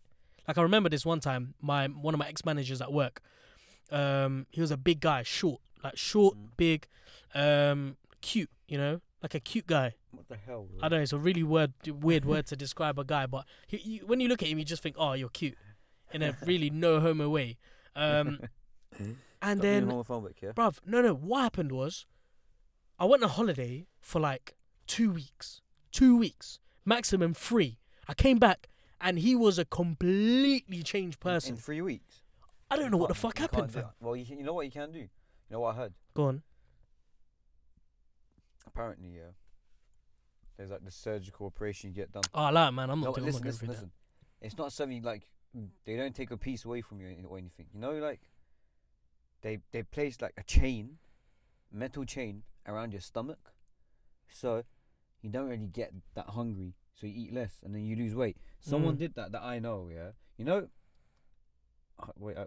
Like 0.47 0.56
I 0.58 0.62
remember 0.62 0.88
this 0.88 1.05
one 1.05 1.20
time, 1.20 1.55
my 1.61 1.87
one 1.87 2.14
of 2.14 2.19
my 2.19 2.29
ex 2.29 2.44
managers 2.44 2.81
at 2.81 2.93
work, 2.93 3.20
um, 3.91 4.46
he 4.50 4.61
was 4.61 4.70
a 4.70 4.76
big 4.76 5.00
guy, 5.00 5.23
short, 5.23 5.61
like 5.84 5.96
short, 5.96 6.36
Mm. 6.36 6.56
big, 6.56 6.86
um, 7.34 7.96
cute, 8.20 8.51
you 8.69 8.79
know, 8.79 9.01
like 9.22 9.34
a 9.34 9.41
cute 9.41 9.67
guy. 9.67 9.94
What 10.13 10.29
the 10.29 10.36
hell? 10.36 10.67
Bro? 10.70 10.79
I 10.82 10.89
don't 10.89 10.98
know, 11.01 11.03
it's 11.03 11.13
a 11.13 11.19
really 11.19 11.43
word 11.43 11.72
weird 11.86 12.25
word 12.25 12.46
to 12.46 12.56
describe 12.56 12.98
a 12.98 13.05
guy, 13.05 13.27
but 13.27 13.44
he, 13.67 13.77
you, 13.79 14.06
when 14.06 14.20
you 14.20 14.29
look 14.29 14.43
at 14.43 14.48
him, 14.48 14.58
you 14.58 14.65
just 14.65 14.82
think, 14.82 14.96
oh, 14.98 15.13
you're 15.13 15.29
cute, 15.29 15.56
in 16.12 16.22
a 16.22 16.36
really 16.44 16.70
no 16.70 17.00
homo 17.00 17.29
way. 17.29 17.58
Um, 17.96 18.40
and 18.98 19.17
Stop 19.40 19.58
then, 19.58 19.86
homophobic, 19.90 20.34
yeah. 20.43 20.52
bruv, 20.52 20.79
no, 20.86 21.00
no, 21.02 21.14
what 21.14 21.43
happened 21.43 21.72
was, 21.72 22.06
I 22.98 23.05
went 23.05 23.22
on 23.22 23.31
holiday 23.31 23.86
for 24.00 24.20
like 24.20 24.55
two 24.86 25.12
weeks, 25.12 25.60
two 25.93 26.17
weeks, 26.17 26.58
maximum 26.84 27.34
three. 27.34 27.79
I 28.08 28.14
came 28.14 28.38
back 28.38 28.69
and 29.00 29.19
he 29.19 29.34
was 29.34 29.58
a 29.58 29.64
completely 29.64 30.82
changed 30.82 31.20
person. 31.20 31.52
In 31.55 31.56
three 31.56 31.81
weeks. 31.81 32.22
I 32.70 32.76
don't 32.76 32.90
know 32.90 32.98
what 32.98 33.08
the 33.08 33.14
fuck 33.14 33.38
happened. 33.38 33.74
Well, 34.00 34.14
you, 34.14 34.24
you 34.36 34.44
know 34.44 34.55
what 34.55 34.67
you 34.67 34.70
can 34.72 34.93
do. 34.93 34.98
You 35.00 35.08
know 35.50 35.60
what 35.60 35.74
I 35.74 35.79
heard? 35.79 35.94
Go 36.14 36.24
on. 36.24 36.43
Apparently, 38.67 39.08
yeah. 39.17 39.32
There's 40.56 40.70
like 40.70 40.84
the 40.84 40.90
surgical 40.90 41.46
operation 41.46 41.90
you 41.90 41.96
get 41.96 42.12
done. 42.12 42.22
Oh, 42.34 42.44
I 42.44 42.50
like, 42.50 42.74
man. 42.74 42.90
I'm 42.90 43.00
No, 43.00 43.06
not 43.06 43.14
doing. 43.17 43.29
I'm 43.29 43.32
listen, 43.32 43.46
listen, 43.46 43.69
listen. 43.69 43.90
It's 44.40 44.56
not 44.58 44.72
something 44.72 45.02
like 45.02 45.22
they 45.85 45.97
don't 45.97 46.15
take 46.15 46.31
a 46.31 46.37
piece 46.37 46.65
away 46.65 46.81
from 46.81 47.01
you 47.01 47.09
or 47.29 47.39
anything. 47.39 47.67
You 47.75 47.81
know, 47.81 47.93
like 47.93 48.21
they 49.43 49.59
they 49.73 49.83
place 49.83 50.21
like 50.21 50.35
a 50.37 50.43
chain, 50.43 50.99
metal 51.73 52.05
chain 52.05 52.43
around 52.67 52.93
your 52.93 53.01
stomach, 53.01 53.53
so 54.29 54.63
you 55.23 55.31
don't 55.31 55.49
really 55.49 55.67
get 55.67 55.93
that 56.15 56.31
hungry. 56.31 56.75
So 56.95 57.07
you 57.07 57.15
eat 57.17 57.33
less 57.35 57.61
and 57.65 57.75
then 57.75 57.85
you 57.85 57.97
lose 57.97 58.15
weight. 58.15 58.37
Someone 58.61 58.97
Mm. 58.97 58.99
did 58.99 59.15
that 59.15 59.33
that 59.33 59.43
I 59.43 59.59
know. 59.59 59.89
Yeah, 59.93 60.11
you 60.37 60.45
know. 60.45 60.69
Uh, 61.99 62.07
wait, 62.19 62.37
I, 62.37 62.43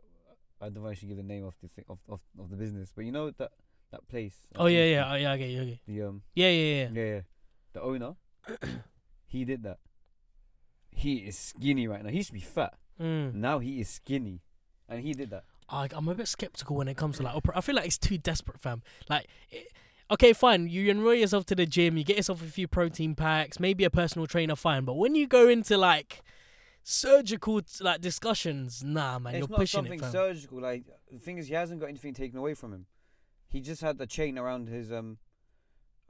I 0.61 0.69
don't 0.69 0.75
know 0.83 0.85
if 0.87 0.91
I 0.91 0.93
should 0.99 1.07
give 1.09 1.17
the 1.17 1.23
name 1.23 1.43
of 1.45 1.55
the 1.61 1.67
thing, 1.67 1.85
of, 1.89 1.99
of 2.07 2.21
of 2.39 2.49
the 2.49 2.55
business, 2.55 2.91
but 2.95 3.03
you 3.05 3.11
know 3.11 3.31
that 3.31 3.51
that 3.91 4.07
place. 4.07 4.35
Oh 4.55 4.67
yeah, 4.67 4.85
yeah, 4.85 5.11
oh, 5.11 5.15
yeah. 5.15 5.31
I 5.31 5.37
get 5.37 5.49
you. 5.49 5.65
Get. 5.65 5.79
The 5.87 6.01
um 6.03 6.21
Yeah, 6.35 6.49
yeah, 6.49 6.75
yeah. 6.75 6.89
yeah, 6.93 7.05
yeah. 7.15 7.21
The 7.73 7.81
owner, 7.81 8.13
he 9.25 9.43
did 9.45 9.63
that. 9.63 9.79
He 10.91 11.17
is 11.17 11.35
skinny 11.37 11.87
right 11.87 12.03
now. 12.03 12.09
He 12.11 12.17
used 12.17 12.29
to 12.29 12.33
be 12.33 12.39
fat. 12.39 12.75
Mm. 13.01 13.35
Now 13.35 13.59
he 13.59 13.79
is 13.79 13.89
skinny, 13.89 14.41
and 14.87 15.01
he 15.01 15.13
did 15.13 15.29
that. 15.31 15.43
I, 15.69 15.87
I'm 15.91 16.07
a 16.07 16.15
bit 16.15 16.27
skeptical 16.27 16.75
when 16.75 16.87
it 16.87 16.97
comes 16.97 17.17
to 17.17 17.23
like. 17.23 17.35
Opera. 17.35 17.57
I 17.57 17.61
feel 17.61 17.75
like 17.75 17.85
it's 17.85 17.97
too 17.97 18.17
desperate, 18.17 18.59
fam. 18.59 18.83
Like, 19.09 19.27
it, 19.49 19.67
okay, 20.11 20.33
fine. 20.33 20.67
You 20.67 20.89
enroll 20.91 21.13
yourself 21.13 21.45
to 21.47 21.55
the 21.55 21.65
gym. 21.65 21.97
You 21.97 22.03
get 22.03 22.17
yourself 22.17 22.41
a 22.41 22.45
few 22.45 22.67
protein 22.67 23.15
packs, 23.15 23.59
maybe 23.59 23.83
a 23.83 23.89
personal 23.89 24.27
trainer, 24.27 24.55
fine. 24.55 24.85
But 24.85 24.95
when 24.95 25.15
you 25.15 25.27
go 25.27 25.47
into 25.47 25.77
like 25.77 26.23
surgical 26.83 27.61
like 27.81 28.01
discussions. 28.01 28.83
Nah, 28.83 29.19
man, 29.19 29.35
it's 29.35 29.39
you're 29.39 29.49
not 29.49 29.59
pushing 29.59 29.77
something 29.79 29.99
it, 29.99 30.11
surgical. 30.11 30.61
Like 30.61 30.85
the 31.11 31.19
thing 31.19 31.37
is, 31.37 31.47
he 31.47 31.53
hasn't 31.53 31.79
got 31.79 31.89
anything 31.89 32.13
taken 32.13 32.37
away 32.37 32.53
from 32.53 32.73
him. 32.73 32.85
He 33.47 33.61
just 33.61 33.81
had 33.81 33.97
the 33.97 34.07
chain 34.07 34.37
around 34.37 34.67
his 34.67 34.91
um, 34.91 35.17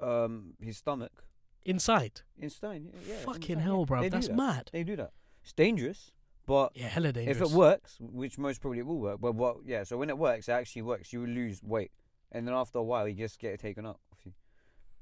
um, 0.01 0.53
his 0.59 0.77
stomach. 0.77 1.23
Inside. 1.65 2.21
In 2.37 2.49
Stein, 2.49 2.89
yeah, 2.91 3.13
yeah, 3.13 3.19
Fucking 3.23 3.57
inside, 3.57 3.63
hell, 3.63 3.79
yeah. 3.79 3.85
bro. 3.85 4.09
That's 4.09 4.27
that. 4.27 4.35
mad. 4.35 4.69
They 4.73 4.83
do 4.83 4.97
that. 4.97 5.11
It's 5.41 5.53
dangerous, 5.53 6.11
but 6.45 6.71
Yeah, 6.75 6.87
hella 6.87 7.11
dangerous. 7.11 7.37
if 7.37 7.43
it 7.43 7.49
works, 7.51 7.97
which 7.99 8.37
most 8.37 8.61
probably 8.61 8.79
it 8.79 8.85
will 8.85 8.99
work, 8.99 9.19
but 9.21 9.33
what? 9.35 9.57
Yeah. 9.65 9.83
So 9.83 9.97
when 9.97 10.09
it 10.09 10.17
works, 10.17 10.47
it 10.49 10.53
actually 10.53 10.81
works. 10.83 11.13
You 11.13 11.25
lose 11.25 11.61
weight, 11.63 11.91
and 12.31 12.47
then 12.47 12.53
after 12.55 12.77
a 12.79 12.83
while, 12.83 13.07
you 13.07 13.13
just 13.15 13.39
get 13.39 13.53
it 13.53 13.59
taken 13.59 13.85
up. 13.85 13.99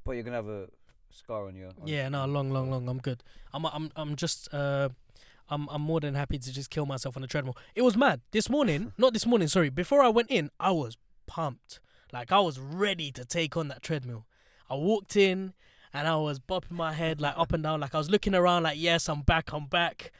But 0.04 0.14
you're 0.14 0.24
gonna 0.24 0.38
have 0.38 0.48
a 0.48 0.68
scar 1.12 1.48
on 1.48 1.56
your. 1.56 1.68
on 1.70 1.86
Yeah, 1.88 2.10
no, 2.10 2.26
long, 2.26 2.52
long, 2.52 2.72
long. 2.72 2.88
I'm 2.90 2.98
good. 3.00 3.24
I'm, 3.54 3.66
I'm, 3.68 3.92
I'm 3.96 4.16
just, 4.16 4.52
uh, 4.54 4.90
I'm, 5.50 5.68
I'm 5.70 5.82
more 5.82 6.00
than 6.00 6.16
happy 6.16 6.40
to 6.40 6.52
just 6.52 6.70
kill 6.70 6.86
myself 6.86 7.16
on 7.16 7.22
the 7.22 7.28
treadmill. 7.28 7.56
It 7.76 7.84
was 7.84 7.96
mad 7.96 8.22
this 8.32 8.50
morning. 8.50 8.94
not 8.98 9.14
this 9.14 9.26
morning. 9.28 9.48
Sorry. 9.48 9.70
Before 9.70 10.02
I 10.02 10.08
went 10.10 10.32
in, 10.32 10.50
I 10.60 10.72
was 10.72 10.98
pumped. 11.28 11.80
Like 12.12 12.32
I 12.32 12.40
was 12.40 12.60
ready 12.60 13.12
to 13.12 13.24
take 13.26 13.56
on 13.56 13.68
that 13.68 13.84
treadmill. 13.84 14.26
I 14.70 14.76
walked 14.76 15.16
in 15.16 15.54
and 15.94 16.08
I 16.08 16.16
was 16.16 16.40
bopping 16.40 16.72
my 16.72 16.94
head 16.94 17.22
like 17.22 17.38
up 17.38 17.54
and 17.54 17.62
down. 17.62 17.80
Like 17.82 17.94
I 17.94 17.98
was 18.00 18.10
looking 18.10 18.34
around. 18.34 18.64
Like 18.64 18.78
yes, 18.80 19.08
I'm 19.08 19.22
back. 19.22 19.52
I'm 19.54 19.68
back. 19.68 20.12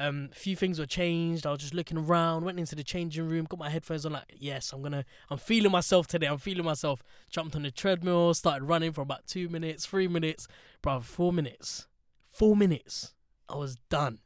Um, 0.00 0.30
a 0.32 0.34
few 0.34 0.56
things 0.56 0.78
were 0.78 0.86
changed. 0.86 1.46
I 1.46 1.50
was 1.50 1.60
just 1.60 1.74
looking 1.74 1.98
around. 1.98 2.44
Went 2.44 2.58
into 2.58 2.74
the 2.74 2.82
changing 2.82 3.28
room. 3.28 3.44
Got 3.44 3.58
my 3.58 3.70
headphones 3.70 4.06
on. 4.06 4.12
Like 4.12 4.34
yes, 4.36 4.72
I'm 4.72 4.82
gonna. 4.82 5.04
I'm 5.28 5.38
feeling 5.38 5.70
myself 5.70 6.06
today. 6.06 6.26
I'm 6.26 6.38
feeling 6.38 6.64
myself. 6.64 7.02
Jumped 7.30 7.54
on 7.54 7.62
the 7.62 7.70
treadmill. 7.70 8.34
Started 8.34 8.64
running 8.64 8.92
for 8.92 9.02
about 9.02 9.26
two 9.26 9.48
minutes, 9.48 9.86
three 9.86 10.08
minutes 10.08 10.48
bro, 10.82 11.00
four 11.00 11.32
minutes. 11.32 11.86
Four 12.30 12.56
minutes. 12.56 13.14
I 13.48 13.56
was 13.56 13.76
done. 13.88 14.18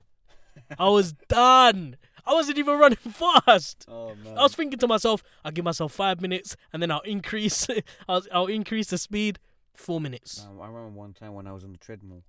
I 0.78 0.88
was 0.88 1.12
done. 1.28 1.96
I 2.26 2.32
wasn't 2.32 2.58
even 2.58 2.78
running 2.78 2.98
fast. 3.10 3.84
Oh 3.88 4.14
man. 4.22 4.38
I 4.38 4.42
was 4.42 4.54
thinking 4.54 4.78
to 4.78 4.88
myself, 4.88 5.22
I'll 5.44 5.52
give 5.52 5.64
myself 5.64 5.92
five 5.92 6.20
minutes 6.20 6.56
and 6.72 6.80
then 6.80 6.90
I'll 6.90 7.00
increase 7.00 7.66
I'll, 8.08 8.22
I'll 8.32 8.46
increase 8.46 8.88
the 8.88 8.98
speed. 8.98 9.38
Four 9.74 10.00
minutes. 10.00 10.46
I 10.46 10.66
remember 10.66 10.88
one 10.90 11.12
time 11.14 11.34
when 11.34 11.46
I 11.48 11.52
was 11.52 11.64
on 11.64 11.72
the 11.72 11.78
treadmill. 11.78 12.22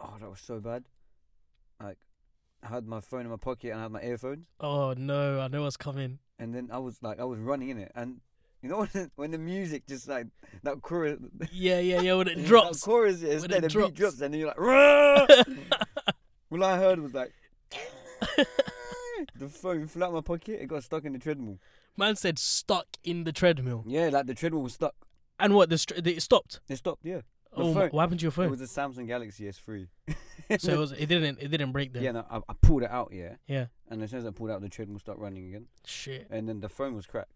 Oh, 0.00 0.14
that 0.18 0.30
was 0.30 0.40
so 0.40 0.58
bad. 0.58 0.84
Like, 1.82 1.98
had 2.66 2.86
my 2.86 3.00
phone 3.00 3.22
in 3.22 3.28
my 3.30 3.36
pocket 3.36 3.70
and 3.70 3.78
I 3.80 3.82
had 3.84 3.92
my 3.92 4.02
earphones, 4.02 4.46
Oh 4.60 4.94
no, 4.96 5.40
I 5.40 5.48
know 5.48 5.62
what's 5.62 5.76
coming. 5.76 6.18
and 6.38 6.54
then 6.54 6.68
I 6.72 6.78
was 6.78 7.02
like, 7.02 7.18
I 7.20 7.24
was 7.24 7.38
running 7.40 7.70
in 7.70 7.78
it, 7.78 7.92
and 7.94 8.20
you 8.62 8.68
know 8.68 8.78
when 8.82 8.88
the, 8.92 9.10
when 9.16 9.30
the 9.30 9.38
music 9.38 9.86
just 9.86 10.08
like 10.08 10.26
that 10.62 10.82
chorus, 10.82 11.18
Yeah, 11.52 11.78
yeah, 11.80 12.00
yeah, 12.00 12.14
when 12.14 12.28
it 12.28 12.36
that 12.36 12.46
drops. 12.46 12.82
chorus, 12.82 13.22
is 13.22 13.42
when 13.42 13.50
then 13.50 13.58
it 13.58 13.62
the 13.62 13.68
drops. 13.68 13.90
beat 13.90 13.96
drops, 13.98 14.20
and 14.20 14.34
then 14.34 14.40
you're 14.40 14.48
like, 14.48 14.58
all 16.50 16.64
I 16.64 16.76
heard 16.78 17.00
was 17.00 17.14
like. 17.14 17.32
the 19.38 19.48
phone 19.48 19.86
flew 19.86 20.04
out 20.04 20.12
my 20.12 20.20
pocket. 20.20 20.58
It 20.62 20.66
got 20.68 20.82
stuck 20.84 21.04
in 21.04 21.12
the 21.12 21.18
treadmill. 21.18 21.58
Man 21.96 22.16
said 22.16 22.38
stuck 22.38 22.86
in 23.04 23.24
the 23.24 23.32
treadmill. 23.32 23.84
Yeah, 23.86 24.08
like 24.10 24.26
the 24.26 24.34
treadmill 24.34 24.62
was 24.62 24.74
stuck. 24.74 24.94
And 25.38 25.54
what, 25.54 25.68
the, 25.70 25.78
str- 25.78 25.94
it 26.02 26.22
stopped? 26.22 26.60
It 26.68 26.76
stopped. 26.76 27.04
Yeah, 27.04 27.20
Oh, 27.56 27.72
phone- 27.74 27.90
what 27.90 28.00
happened 28.02 28.20
to 28.20 28.24
your 28.24 28.30
phone? 28.32 28.46
it 28.46 28.50
was 28.50 28.60
a 28.60 28.64
Samsung 28.64 29.06
Galaxy 29.06 29.44
S3. 29.44 29.86
so 30.60 30.72
it 30.72 30.78
was 30.78 30.92
it 30.92 31.06
didn't 31.06 31.38
it 31.40 31.48
didn't 31.48 31.72
break 31.72 31.92
then. 31.92 32.02
yeah, 32.02 32.12
no, 32.12 32.24
I, 32.30 32.36
I 32.48 32.52
pulled 32.60 32.82
it 32.82 32.90
out. 32.90 33.10
Yeah, 33.12 33.34
Yeah. 33.46 33.66
and 33.88 34.02
as 34.02 34.10
soon 34.10 34.20
as 34.20 34.26
I 34.26 34.30
pulled 34.30 34.50
out, 34.50 34.60
the 34.60 34.68
treadmill 34.68 34.98
started 34.98 35.20
running 35.20 35.46
again. 35.48 35.66
Shit. 35.84 36.26
and 36.30 36.48
then 36.48 36.60
the 36.60 36.68
phone 36.68 36.94
was 36.94 37.06
cracked, 37.06 37.32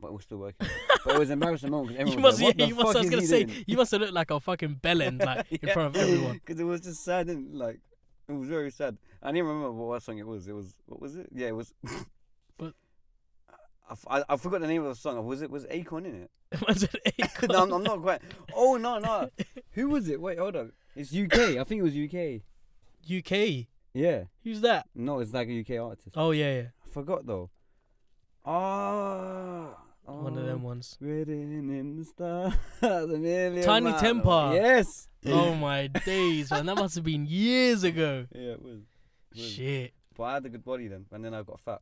but 0.00 0.08
it 0.08 0.12
was 0.14 0.24
still 0.24 0.38
working. 0.38 0.66
but 1.04 1.14
it 1.14 1.18
was 1.18 1.30
embarrassing 1.30 1.70
moment 1.70 1.96
because 1.96 2.08
You 2.12 2.18
everyone 2.18 2.22
must, 2.22 2.38
was 2.38 2.42
like, 2.42 2.58
yeah, 2.58 2.64
"What 2.64 2.68
you 2.68 2.74
must. 2.84 2.96
I 2.96 3.00
was 3.00 3.10
gonna 3.10 3.22
say 3.26 3.44
doing?" 3.44 3.64
you 3.66 3.76
must 3.76 3.90
have 3.92 4.00
looked 4.00 4.12
like 4.14 4.30
a 4.30 4.40
fucking 4.40 4.80
bellend, 4.82 5.24
like 5.24 5.46
in 5.62 5.68
front 5.70 5.94
of 5.94 6.02
everyone. 6.02 6.34
Because 6.44 6.60
it 6.60 6.64
was 6.64 6.80
just 6.80 7.04
sad 7.04 7.28
and 7.28 7.54
like 7.54 7.80
it 8.28 8.32
was 8.32 8.48
very 8.48 8.70
sad. 8.70 8.96
I 9.22 9.32
didn't 9.32 9.46
remember 9.48 9.72
what 9.72 10.02
song 10.02 10.18
it 10.18 10.26
was. 10.26 10.46
It 10.48 10.52
was 10.52 10.74
what 10.86 11.00
was 11.00 11.16
it? 11.16 11.28
Yeah, 11.32 11.48
it 11.48 11.56
was. 11.56 11.72
I, 14.06 14.22
I, 14.28 14.36
forgot 14.36 14.60
the 14.60 14.66
name 14.68 14.82
of 14.82 14.88
the 14.88 14.94
song. 14.94 15.24
Was 15.26 15.42
it 15.42 15.50
was 15.50 15.64
Akon 15.66 16.06
in 16.06 16.22
it? 16.22 16.30
Was 16.68 16.82
it 16.84 16.96
Akon? 17.20 17.48
no, 17.48 17.62
I'm, 17.62 17.72
I'm 17.72 17.82
not 17.82 18.02
quite. 18.02 18.20
Oh 18.54 18.76
no 18.76 18.98
no. 18.98 19.30
Who 19.72 19.88
was 19.88 20.08
it? 20.08 20.20
Wait, 20.20 20.38
hold 20.38 20.56
on. 20.56 20.72
It's 20.96 21.14
UK. 21.14 21.58
I 21.58 21.64
think 21.64 21.80
it 21.80 21.82
was 21.82 21.96
UK. 21.96 22.42
UK. 23.18 23.66
Yeah. 23.94 24.24
Who's 24.44 24.60
that? 24.62 24.86
No, 24.94 25.20
it's 25.20 25.32
like 25.32 25.48
a 25.48 25.60
UK 25.60 25.80
artist. 25.80 26.16
Oh 26.16 26.30
yeah, 26.32 26.54
yeah. 26.54 26.66
I 26.84 26.88
forgot 26.90 27.26
though. 27.26 27.50
Ah. 28.44 29.76
One 30.04 30.36
of 30.36 30.44
them 30.44 30.62
ones. 30.62 30.96
Written 31.00 31.70
in 31.70 31.96
the 31.96 32.04
stars, 32.04 32.54
Tinie 32.80 33.64
miles- 33.64 34.02
Tempah. 34.02 34.54
Yes. 34.54 35.08
Oh 35.26 35.54
my 35.54 35.86
days, 35.86 36.50
man. 36.50 36.66
That 36.66 36.76
must 36.76 36.96
have 36.96 37.04
been 37.04 37.26
years 37.26 37.84
ago. 37.84 38.26
Yeah, 38.34 38.52
it 38.52 38.62
was. 38.62 38.80
It 39.34 39.38
was. 39.38 39.50
Shit. 39.50 39.92
But 40.16 40.22
I 40.24 40.34
had 40.34 40.46
a 40.46 40.48
good 40.48 40.64
body 40.64 40.88
then, 40.88 41.06
and 41.12 41.24
then 41.24 41.32
I 41.32 41.42
got 41.42 41.60
fat. 41.60 41.80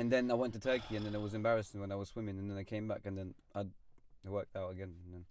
And 0.00 0.10
then 0.10 0.30
I 0.30 0.34
went 0.34 0.54
to 0.54 0.58
Turkey, 0.58 0.96
and 0.96 1.04
then 1.04 1.14
it 1.14 1.20
was 1.20 1.34
embarrassing 1.34 1.78
when 1.78 1.92
I 1.92 1.94
was 1.94 2.08
swimming, 2.08 2.38
and 2.38 2.50
then 2.50 2.56
I 2.56 2.64
came 2.64 2.88
back, 2.88 3.02
and 3.04 3.18
then 3.18 3.34
I 3.54 3.64
worked 4.24 4.56
out 4.56 4.72
again. 4.72 4.94
And 5.04 5.12
then, 5.12 5.24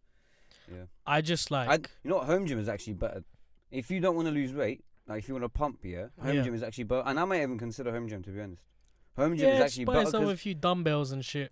yeah. 0.72 0.84
I 1.08 1.22
just 1.22 1.50
like 1.50 1.70
I, 1.70 1.74
you 2.04 2.12
know 2.12 2.18
what? 2.18 2.28
Home 2.28 2.46
gym 2.46 2.60
is 2.60 2.70
actually 2.70 2.94
better. 2.94 3.24
If 3.72 3.90
you 3.90 4.00
don't 4.00 4.16
want 4.16 4.28
to 4.28 4.32
lose 4.32 4.54
weight, 4.54 4.84
like 5.08 5.24
if 5.24 5.28
you 5.28 5.34
want 5.34 5.44
to 5.46 5.50
pump, 5.50 5.80
yeah, 5.84 6.08
home 6.22 6.36
Yeah. 6.36 6.44
gym 6.44 6.54
is 6.54 6.62
actually 6.62 6.84
better. 6.84 7.02
And 7.08 7.20
I 7.20 7.26
might 7.26 7.42
even 7.42 7.58
consider 7.58 7.92
home 7.92 8.08
gym 8.08 8.22
to 8.24 8.30
be 8.30 8.40
honest. 8.42 8.62
Home 9.18 9.36
gym 9.36 9.48
yeah, 9.50 9.56
is 9.56 9.60
actually 9.62 9.86
buy 9.86 9.94
better. 9.94 10.06
yourself 10.06 10.24
'cause- 10.26 10.34
a 10.34 10.38
few 10.38 10.54
dumbbells 10.54 11.12
and 11.12 11.26
shit. 11.26 11.52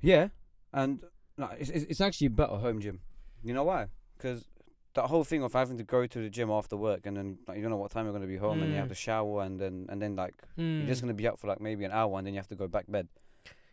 Yeah, 0.00 0.28
and 0.72 1.00
like, 1.38 1.60
it's, 1.60 1.70
it's 1.70 1.84
it's 1.84 2.00
actually 2.00 2.28
better 2.28 2.56
home 2.56 2.80
gym. 2.80 3.00
You 3.44 3.54
know 3.54 3.62
why? 3.62 3.86
Because 4.16 4.48
that 4.94 5.06
whole 5.06 5.24
thing 5.24 5.42
of 5.42 5.52
having 5.52 5.78
to 5.78 5.84
go 5.84 6.06
to 6.06 6.18
the 6.22 6.28
gym 6.28 6.50
after 6.50 6.76
work 6.76 7.06
and 7.06 7.16
then 7.16 7.38
like, 7.46 7.56
you 7.56 7.62
don't 7.62 7.70
know 7.70 7.76
what 7.78 7.90
time 7.90 8.04
you're 8.04 8.12
gonna 8.12 8.26
be 8.26 8.36
home 8.36 8.62
and 8.62 8.70
you 8.70 8.76
have 8.76 8.86
Mm. 8.86 8.90
to 8.90 8.94
shower 8.94 9.42
and 9.42 9.58
then 9.60 9.86
and 9.88 10.00
then 10.02 10.16
like 10.16 10.34
you're 10.56 10.86
just 10.86 11.00
Mm. 11.00 11.04
gonna 11.04 11.14
be 11.14 11.26
up 11.26 11.38
for 11.38 11.46
like 11.46 11.60
maybe 11.60 11.84
an 11.84 11.92
hour 11.92 12.18
and 12.18 12.26
then 12.26 12.34
you 12.34 12.38
have 12.40 12.48
to 12.48 12.54
go 12.56 12.68
back 12.68 12.84
bed. 12.88 13.08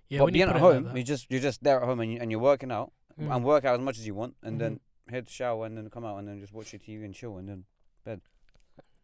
Yeah, 0.07 0.19
but 0.19 0.31
being 0.33 0.43
at 0.43 0.49
like 0.53 0.59
home, 0.61 0.83
that. 0.85 0.95
you 0.97 1.03
just 1.03 1.29
you're 1.29 1.41
just 1.41 1.61
there 1.63 1.79
at 1.81 1.85
home 1.85 1.99
and, 1.99 2.11
you, 2.13 2.19
and 2.21 2.31
you're 2.31 2.39
working 2.39 2.71
out 2.71 2.91
Mm. 3.19 3.35
and 3.35 3.43
work 3.43 3.65
out 3.65 3.75
as 3.75 3.81
much 3.81 3.97
as 3.99 4.07
you 4.07 4.15
want 4.15 4.35
and 4.43 4.55
Mhm. 4.55 4.59
then 4.59 4.79
head 5.09 5.27
to 5.27 5.33
shower 5.33 5.65
and 5.65 5.75
then 5.77 5.89
come 5.89 6.05
out 6.05 6.17
and 6.19 6.27
then 6.27 6.39
just 6.39 6.53
watch 6.53 6.71
your 6.71 6.79
TV 6.79 7.03
and 7.03 7.13
chill 7.13 7.37
and 7.37 7.49
then 7.49 7.65
bed. 8.05 8.21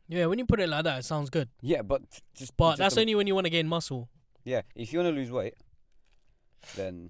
Yeah, 0.07 0.27
when 0.27 0.37
you 0.39 0.45
put 0.45 0.59
it 0.61 0.69
like 0.69 0.83
that, 0.85 0.99
it 0.99 1.03
sounds 1.03 1.29
good. 1.29 1.49
yeah, 1.61 1.81
but 1.81 2.01
just 2.33 2.55
But 2.55 2.71
just 2.71 2.77
that's 2.79 2.93
gotta- 2.95 3.01
only 3.01 3.15
when 3.15 3.27
you 3.27 3.35
want 3.35 3.45
to 3.45 3.49
gain 3.51 3.67
muscle. 3.67 4.07
yeah. 4.43 4.61
If 4.75 4.93
you 4.93 4.99
wanna 4.99 5.11
lose 5.11 5.31
weight, 5.31 5.55
then 6.75 7.09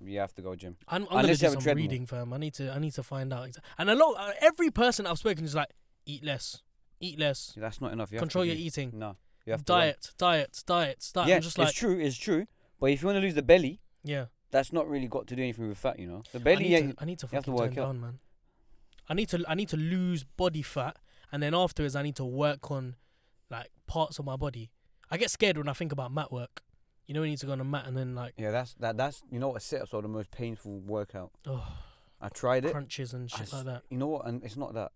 you 0.00 0.18
have 0.20 0.34
to 0.34 0.42
go 0.42 0.54
gym. 0.54 0.76
I'm, 0.88 1.02
I'm 1.04 1.08
gonna 1.22 1.28
do 1.28 1.34
some 1.34 1.60
treadmill. 1.60 1.84
reading, 1.84 2.06
fam. 2.06 2.32
I 2.32 2.38
need 2.38 2.54
to. 2.54 2.72
I 2.72 2.78
need 2.78 2.92
to 2.94 3.02
find 3.02 3.32
out. 3.32 3.48
exa- 3.48 3.58
And 3.78 3.90
a 3.90 3.94
lot, 3.94 4.14
uh, 4.18 4.32
every 4.40 4.70
person 4.70 5.06
I've 5.06 5.18
spoken 5.18 5.38
to 5.38 5.44
is 5.44 5.54
like, 5.54 5.70
eat 6.06 6.24
less, 6.24 6.62
eat 7.00 7.18
less, 7.18 7.54
That's 7.56 7.80
not 7.80 7.92
enough. 7.92 8.10
You 8.12 8.16
have 8.16 8.22
control 8.22 8.44
to 8.44 8.48
your 8.48 8.56
be- 8.56 8.64
eating, 8.66 8.92
No, 8.94 9.16
you 9.46 9.52
have 9.52 9.60
to 9.60 9.64
diet, 9.64 10.10
diet, 10.18 10.62
diet, 10.66 11.10
diet. 11.14 11.28
Yeah, 11.28 11.36
I'm 11.36 11.42
just 11.42 11.58
it's 11.58 11.72
true. 11.72 11.98
It's 11.98 12.16
true. 12.16 12.46
But 12.80 12.90
if 12.90 13.02
you 13.02 13.06
want 13.06 13.16
to 13.16 13.20
lose 13.22 13.34
the 13.34 13.42
belly, 13.42 13.80
yeah. 14.04 14.26
that's 14.50 14.72
not 14.72 14.88
really 14.88 15.08
got 15.08 15.26
to 15.28 15.36
do 15.36 15.42
anything 15.42 15.68
with 15.68 15.78
fat, 15.78 15.98
you 15.98 16.06
know. 16.06 16.22
The 16.32 16.38
I 16.38 16.42
belly, 16.42 16.62
need, 16.64 16.70
yeah, 16.70 16.80
to, 16.92 16.94
I 16.98 17.04
need 17.04 17.18
to 17.20 17.26
to 17.26 17.36
fucking 17.36 17.52
work 17.54 17.74
turn 17.74 17.78
out. 17.84 17.86
down, 17.86 18.00
man. 18.00 18.18
I 19.08 19.14
need 19.14 19.28
to. 19.30 19.44
I 19.48 19.54
need 19.54 19.68
to 19.70 19.76
lose 19.76 20.22
body 20.24 20.62
fat, 20.62 20.96
and 21.32 21.42
then 21.42 21.54
afterwards, 21.54 21.96
I 21.96 22.02
need 22.02 22.16
to 22.16 22.24
work 22.24 22.70
on 22.70 22.96
like 23.50 23.70
parts 23.86 24.18
of 24.18 24.24
my 24.24 24.36
body. 24.36 24.70
I 25.10 25.16
get 25.16 25.30
scared 25.30 25.56
when 25.56 25.68
I 25.68 25.72
think 25.72 25.90
about 25.92 26.12
mat 26.12 26.30
work. 26.30 26.62
You 27.08 27.14
know, 27.14 27.22
we 27.22 27.30
need 27.30 27.38
to 27.38 27.46
go 27.46 27.52
on 27.52 27.60
a 27.60 27.64
mat 27.64 27.86
and 27.86 27.96
then 27.96 28.14
like, 28.14 28.34
yeah, 28.36 28.50
that's 28.52 28.74
that. 28.74 28.96
That's 28.98 29.22
you 29.32 29.40
know 29.40 29.48
what 29.48 29.62
sit-ups 29.62 29.92
are 29.94 30.02
the 30.02 30.08
most 30.08 30.30
painful 30.30 30.78
workout. 30.80 31.32
oh, 31.46 31.66
I 32.20 32.28
tried 32.28 32.64
it. 32.66 32.72
crunches 32.72 33.14
and 33.14 33.30
I 33.32 33.38
shit 33.38 33.52
like 33.52 33.60
s- 33.60 33.64
that. 33.64 33.82
You 33.90 33.96
know 33.96 34.08
what? 34.08 34.26
And 34.26 34.44
it's 34.44 34.56
not 34.58 34.74
that. 34.74 34.92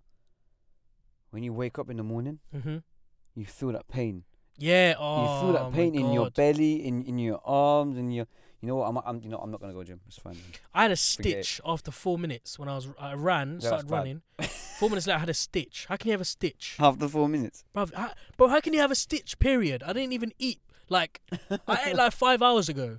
When 1.31 1.43
you 1.43 1.53
wake 1.53 1.79
up 1.79 1.89
in 1.91 1.97
the 1.97 2.03
morning, 2.03 2.41
hmm 2.53 2.79
you 3.35 3.47
feel 3.47 3.73
that 3.73 3.89
pain. 3.89 4.25
Yeah. 4.59 4.95
Oh, 4.99 5.23
you 5.23 5.29
feel 5.41 5.53
that 5.55 5.71
my 5.71 5.77
pain 5.77 5.95
in 5.95 6.13
your 6.13 6.27
God. 6.27 6.35
belly, 6.35 6.85
in 6.87 7.03
in 7.05 7.19
your 7.19 7.41
arms, 7.45 7.97
and 7.97 8.15
your. 8.15 8.27
You 8.61 8.69
know 8.69 8.77
what? 8.77 8.89
I'm, 8.89 8.99
I'm. 8.99 9.23
You 9.23 9.31
know, 9.31 9.39
I'm 9.39 9.51
not 9.51 9.61
gonna 9.61 9.73
go 9.73 9.83
gym. 9.83 10.01
It's 10.07 10.19
fine. 10.19 10.37
I 10.75 10.83
had 10.83 10.91
a 10.93 10.97
Forget 10.97 11.39
it. 11.39 11.45
stitch 11.47 11.61
after 11.65 11.91
four 11.91 12.19
minutes 12.19 12.59
when 12.59 12.69
I 12.69 12.75
was 12.77 12.89
I 13.01 13.15
ran, 13.15 13.55
that's 13.55 13.67
started 13.67 13.89
bad. 13.89 13.97
running. 13.97 14.23
four 14.79 14.91
minutes 14.91 15.07
later, 15.07 15.17
I 15.17 15.21
had 15.21 15.31
a 15.31 15.35
stitch. 15.35 15.87
How 15.89 15.97
can 15.97 16.09
you 16.09 16.13
have 16.13 16.21
a 16.21 16.27
stitch, 16.27 16.77
After 16.79 17.09
four 17.09 17.29
minutes. 17.29 17.65
bro? 17.73 17.87
How, 17.97 18.13
bro, 18.37 18.49
how 18.49 18.61
can 18.61 18.75
you 18.75 18.81
have 18.81 18.91
a 18.91 18.95
stitch? 18.95 19.39
Period. 19.39 19.83
I 19.83 19.95
didn't 19.95 20.13
even 20.13 20.33
eat. 20.39 20.61
Like 20.93 21.21
I 21.69 21.79
ate 21.87 21.97
like 21.97 22.13
five 22.13 22.43
hours 22.43 22.69
ago, 22.69 22.99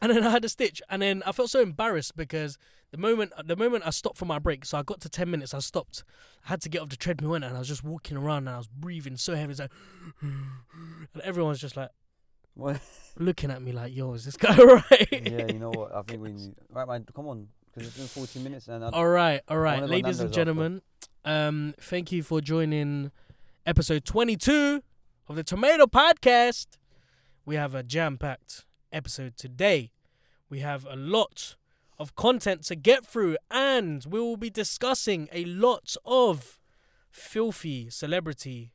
and 0.00 0.12
then 0.12 0.22
I 0.24 0.30
had 0.30 0.44
a 0.44 0.48
stitch, 0.48 0.80
and 0.90 1.02
then 1.02 1.22
I 1.26 1.32
felt 1.32 1.50
so 1.50 1.60
embarrassed 1.60 2.14
because 2.16 2.58
the 2.92 2.98
moment 2.98 3.32
the 3.44 3.56
moment 3.56 3.84
I 3.86 3.90
stopped 3.90 4.18
for 4.18 4.26
my 4.26 4.38
break, 4.38 4.64
so 4.64 4.78
I 4.78 4.82
got 4.82 5.00
to 5.00 5.08
ten 5.08 5.30
minutes, 5.30 5.52
I 5.54 5.58
stopped. 5.60 6.04
I 6.46 6.50
had 6.50 6.60
to 6.62 6.68
get 6.68 6.82
off 6.82 6.90
the 6.90 6.96
treadmill 6.96 7.34
and 7.34 7.44
I 7.44 7.58
was 7.58 7.68
just 7.68 7.82
walking 7.82 8.16
around 8.16 8.46
and 8.46 8.50
I 8.50 8.58
was 8.58 8.68
breathing 8.68 9.16
so 9.16 9.34
heavy, 9.34 9.52
it's 9.52 9.60
like, 9.60 9.72
and 10.20 11.22
everyone's 11.22 11.58
just 11.60 11.76
like 11.76 11.88
What? 12.54 12.80
looking 13.18 13.50
at 13.50 13.62
me 13.62 13.72
like, 13.72 13.94
"Yo, 13.96 14.12
is 14.14 14.24
this 14.24 14.36
guy 14.44 14.56
alright?" 14.56 15.08
yeah, 15.10 15.46
you 15.46 15.58
know 15.58 15.70
what? 15.70 15.94
I 15.94 16.02
think 16.02 16.22
we 16.22 16.32
need. 16.32 16.54
Right, 16.70 16.86
man. 16.86 17.06
Come 17.16 17.26
on, 17.28 17.48
because 17.72 17.88
it's 17.88 17.96
been 17.96 18.06
40 18.06 18.40
minutes 18.40 18.68
and 18.68 18.84
All 18.84 19.08
right, 19.08 19.40
all 19.48 19.58
right, 19.58 19.82
ladies 19.82 20.20
and 20.20 20.28
after. 20.28 20.40
gentlemen. 20.40 20.82
Um, 21.24 21.74
thank 21.80 22.12
you 22.12 22.22
for 22.22 22.40
joining 22.42 23.10
episode 23.66 24.04
twenty-two 24.04 24.82
of 25.26 25.36
the 25.36 25.42
Tomato 25.42 25.86
Podcast. 25.86 26.66
We 27.46 27.56
have 27.56 27.74
a 27.74 27.82
jam-packed 27.82 28.64
episode 28.92 29.36
today. 29.36 29.92
We 30.48 30.60
have 30.60 30.86
a 30.88 30.96
lot 30.96 31.56
of 31.98 32.14
content 32.16 32.62
to 32.64 32.76
get 32.76 33.04
through, 33.06 33.36
and 33.50 34.04
we 34.08 34.18
will 34.20 34.36
be 34.36 34.50
discussing 34.50 35.28
a 35.32 35.44
lot 35.44 35.96
of 36.04 36.58
filthy 37.10 37.90
celebrity 37.90 38.72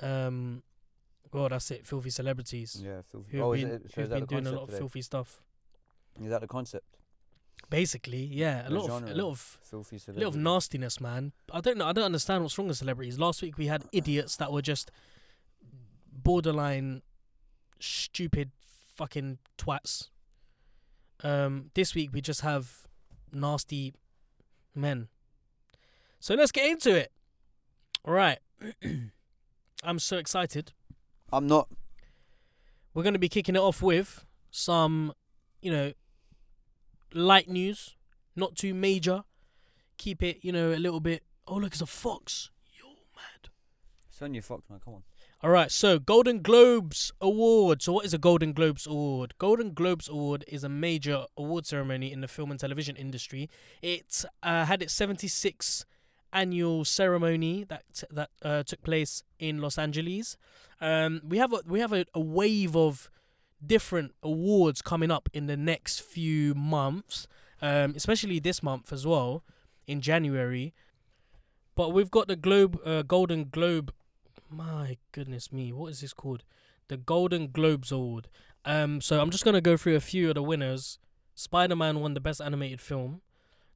Um, 0.00 0.62
well, 1.32 1.48
that's 1.48 1.70
it. 1.72 1.84
Filthy 1.84 2.10
celebrities 2.10 2.80
Yeah, 2.84 3.02
filthy. 3.02 3.32
who've 3.32 3.42
oh, 3.42 3.52
been, 3.52 3.68
it, 3.68 3.90
so 3.90 4.00
who've 4.02 4.10
been 4.10 4.24
doing 4.26 4.46
a 4.46 4.52
lot 4.52 4.62
of 4.62 4.68
today? 4.68 4.78
filthy 4.78 5.02
stuff. 5.02 5.40
Is 6.22 6.30
that 6.30 6.40
the 6.40 6.46
concept? 6.46 6.86
Basically, 7.68 8.22
yeah, 8.24 8.66
a 8.66 8.70
The 8.70 8.78
lot 8.78 8.90
of 8.90 9.10
a 9.10 9.14
lot 9.14 9.30
of 9.30 9.40
Filthy 9.62 10.00
a 10.08 10.12
lot 10.12 10.28
of 10.28 10.36
nastiness, 10.36 11.00
man. 11.00 11.32
I 11.52 11.60
don't 11.60 11.76
know. 11.76 11.86
I 11.86 11.92
don't 11.92 12.04
understand 12.04 12.42
what's 12.44 12.56
wrong 12.56 12.68
with 12.68 12.78
celebrities. 12.78 13.18
Last 13.18 13.42
week 13.42 13.58
we 13.58 13.66
had 13.66 13.84
idiots 13.92 14.36
that 14.36 14.52
were 14.52 14.62
just 14.62 14.90
borderline 16.12 17.02
stupid 17.80 18.50
fucking 18.94 19.38
twats. 19.56 20.08
Um, 21.22 21.70
this 21.74 21.94
week 21.94 22.10
we 22.12 22.20
just 22.20 22.42
have 22.42 22.86
nasty 23.32 23.94
men. 24.74 25.08
So 26.20 26.34
let's 26.34 26.52
get 26.52 26.66
into 26.66 26.94
it. 26.94 27.12
All 28.04 28.14
right. 28.14 28.38
I'm 29.84 29.98
so 29.98 30.16
excited. 30.16 30.72
I'm 31.32 31.46
not. 31.46 31.68
We're 32.94 33.02
going 33.02 33.14
to 33.14 33.18
be 33.20 33.28
kicking 33.28 33.54
it 33.54 33.60
off 33.60 33.82
with 33.82 34.24
some, 34.50 35.12
you 35.62 35.70
know, 35.70 35.92
light 37.12 37.48
news, 37.48 37.96
not 38.34 38.56
too 38.56 38.74
major. 38.74 39.22
Keep 39.98 40.22
it, 40.22 40.38
you 40.42 40.52
know, 40.52 40.72
a 40.72 40.78
little 40.78 41.00
bit. 41.00 41.22
Oh, 41.46 41.56
look, 41.56 41.72
it's 41.72 41.80
a 41.80 41.86
fox. 41.86 42.50
Yo, 42.78 42.88
mad. 43.14 43.50
Send 44.10 44.34
your 44.34 44.42
fox, 44.42 44.68
man. 44.68 44.80
Come 44.84 44.94
on. 44.94 45.02
All 45.40 45.50
right, 45.50 45.70
so 45.70 46.00
Golden 46.00 46.42
Globes 46.42 47.12
Award. 47.20 47.80
So, 47.80 47.92
what 47.92 48.04
is 48.04 48.12
a 48.12 48.18
Golden 48.18 48.52
Globes 48.52 48.88
Award? 48.88 49.34
Golden 49.38 49.72
Globes 49.72 50.08
Award 50.08 50.44
is 50.48 50.64
a 50.64 50.68
major 50.68 51.26
award 51.36 51.64
ceremony 51.64 52.10
in 52.10 52.22
the 52.22 52.26
film 52.26 52.50
and 52.50 52.58
television 52.58 52.96
industry. 52.96 53.48
It 53.80 54.24
uh, 54.42 54.64
had 54.64 54.82
its 54.82 54.98
76th 54.98 55.84
annual 56.32 56.84
ceremony 56.84 57.62
that 57.68 58.02
that 58.10 58.30
uh, 58.42 58.64
took 58.64 58.82
place 58.82 59.22
in 59.38 59.58
Los 59.60 59.78
Angeles. 59.78 60.36
Um, 60.80 61.20
we 61.22 61.38
have 61.38 61.52
a, 61.52 61.60
we 61.64 61.78
have 61.78 61.92
a, 61.92 62.04
a 62.14 62.20
wave 62.20 62.74
of 62.74 63.08
different 63.64 64.14
awards 64.24 64.82
coming 64.82 65.12
up 65.12 65.28
in 65.32 65.46
the 65.46 65.56
next 65.56 66.00
few 66.00 66.52
months, 66.56 67.28
um, 67.62 67.92
especially 67.94 68.40
this 68.40 68.60
month 68.60 68.92
as 68.92 69.06
well 69.06 69.44
in 69.86 70.00
January. 70.00 70.74
But 71.76 71.92
we've 71.92 72.10
got 72.10 72.26
the 72.26 72.34
Globe 72.34 72.76
uh, 72.84 73.02
Golden 73.02 73.50
Globe 73.50 73.92
my 74.50 74.96
goodness 75.12 75.52
me, 75.52 75.72
what 75.72 75.88
is 75.88 76.00
this 76.00 76.12
called? 76.12 76.44
The 76.88 76.96
Golden 76.96 77.48
Globes 77.48 77.92
Award. 77.92 78.28
Um, 78.64 79.00
so 79.00 79.20
I'm 79.20 79.30
just 79.30 79.44
gonna 79.44 79.60
go 79.60 79.76
through 79.76 79.96
a 79.96 80.00
few 80.00 80.28
of 80.28 80.34
the 80.34 80.42
winners. 80.42 80.98
Spider-Man 81.34 82.00
won 82.00 82.14
the 82.14 82.20
best 82.20 82.40
animated 82.40 82.80
film. 82.80 83.20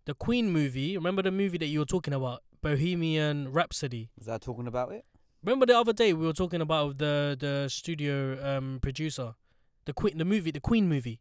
The 0.04 0.14
Queen 0.14 0.50
movie, 0.50 0.96
remember 0.96 1.22
the 1.22 1.30
movie 1.30 1.58
that 1.58 1.66
you 1.66 1.78
were 1.78 1.84
talking 1.84 2.12
about, 2.12 2.42
Bohemian 2.60 3.52
Rhapsody. 3.52 4.10
Was 4.18 4.26
that 4.26 4.42
talking 4.42 4.66
about 4.66 4.92
it? 4.92 5.04
Remember 5.44 5.66
the 5.66 5.78
other 5.78 5.92
day 5.92 6.12
we 6.12 6.26
were 6.26 6.32
talking 6.32 6.60
about 6.60 6.98
the 6.98 7.36
the 7.38 7.68
studio 7.68 8.38
um 8.42 8.78
producer, 8.82 9.34
the 9.84 9.92
Queen, 9.92 10.18
the 10.18 10.24
movie, 10.24 10.50
the 10.50 10.60
Queen 10.60 10.88
movie. 10.88 11.20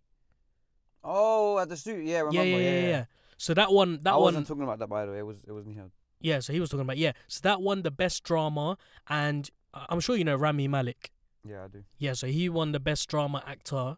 Oh, 1.03 1.59
at 1.59 1.69
the 1.69 1.77
studio. 1.77 2.03
Yeah, 2.03 2.19
remember. 2.19 2.43
yeah, 2.43 2.57
yeah, 2.57 2.79
yeah, 2.81 2.87
yeah. 2.87 3.05
So 3.37 3.55
that 3.55 3.71
one, 3.71 3.99
that 4.03 4.11
I 4.13 4.15
one, 4.15 4.23
wasn't 4.23 4.47
talking 4.47 4.63
about 4.63 4.79
that, 4.79 4.87
by 4.87 5.05
the 5.05 5.11
way. 5.11 5.19
It 5.19 5.25
was. 5.25 5.43
It 5.47 5.51
wasn't 5.51 5.75
here. 5.75 5.89
Yeah. 6.21 6.39
So 6.39 6.53
he 6.53 6.59
was 6.59 6.69
talking 6.69 6.81
about 6.81 6.97
yeah. 6.97 7.11
So 7.27 7.39
that 7.43 7.61
won 7.61 7.81
the 7.83 7.91
best 7.91 8.23
drama, 8.23 8.77
and 9.07 9.49
I'm 9.73 9.99
sure 9.99 10.15
you 10.15 10.23
know 10.23 10.35
Rami 10.35 10.67
Malek. 10.67 11.11
Yeah, 11.47 11.63
I 11.65 11.67
do. 11.67 11.83
Yeah, 11.97 12.13
so 12.13 12.27
he 12.27 12.49
won 12.49 12.71
the 12.71 12.79
best 12.79 13.09
drama 13.09 13.43
actor. 13.47 13.97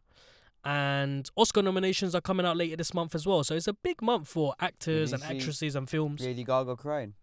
And 0.65 1.29
Oscar 1.35 1.61
nominations 1.61 2.15
are 2.15 2.21
coming 2.21 2.45
out 2.45 2.55
later 2.55 2.77
this 2.77 2.93
month 2.93 3.15
as 3.15 3.25
well. 3.27 3.43
So 3.43 3.53
it's 3.53 3.67
a 3.67 3.73
big 3.73 4.01
month 4.01 4.29
for 4.29 4.53
actors 4.61 5.11
and 5.11 5.21
actresses 5.21 5.75
and 5.75 5.89
films. 5.89 6.21
Lady 6.21 6.45
Gaga 6.45 6.77
crying. 6.77 7.15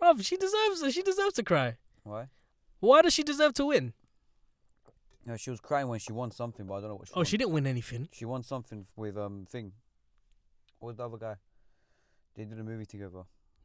Bruv, 0.00 0.24
she 0.24 0.38
deserves 0.38 0.80
it. 0.82 0.92
She 0.94 1.02
deserves 1.02 1.34
to 1.34 1.42
cry. 1.42 1.76
Why? 2.02 2.28
Why 2.80 3.02
does 3.02 3.12
she 3.12 3.22
deserve 3.22 3.52
to 3.54 3.66
win? 3.66 3.92
No, 5.26 5.36
she 5.36 5.50
was 5.50 5.60
crying 5.60 5.88
when 5.88 5.98
she 5.98 6.12
won 6.12 6.30
something, 6.30 6.66
but 6.66 6.74
I 6.76 6.80
don't 6.80 6.88
know 6.90 6.94
what 6.96 7.08
she 7.08 7.14
Oh, 7.14 7.18
won. 7.18 7.24
she 7.26 7.36
didn't 7.36 7.52
win 7.52 7.66
anything. 7.66 8.08
She 8.12 8.24
won 8.24 8.42
something 8.42 8.86
with 8.96 9.18
um 9.18 9.44
thing. 9.50 9.72
What 10.78 10.88
was 10.88 10.96
the 10.96 11.04
other 11.04 11.18
guy? 11.18 11.34
They 12.36 12.44
did 12.44 12.58
a 12.58 12.64
movie 12.64 12.86
together. 12.86 13.22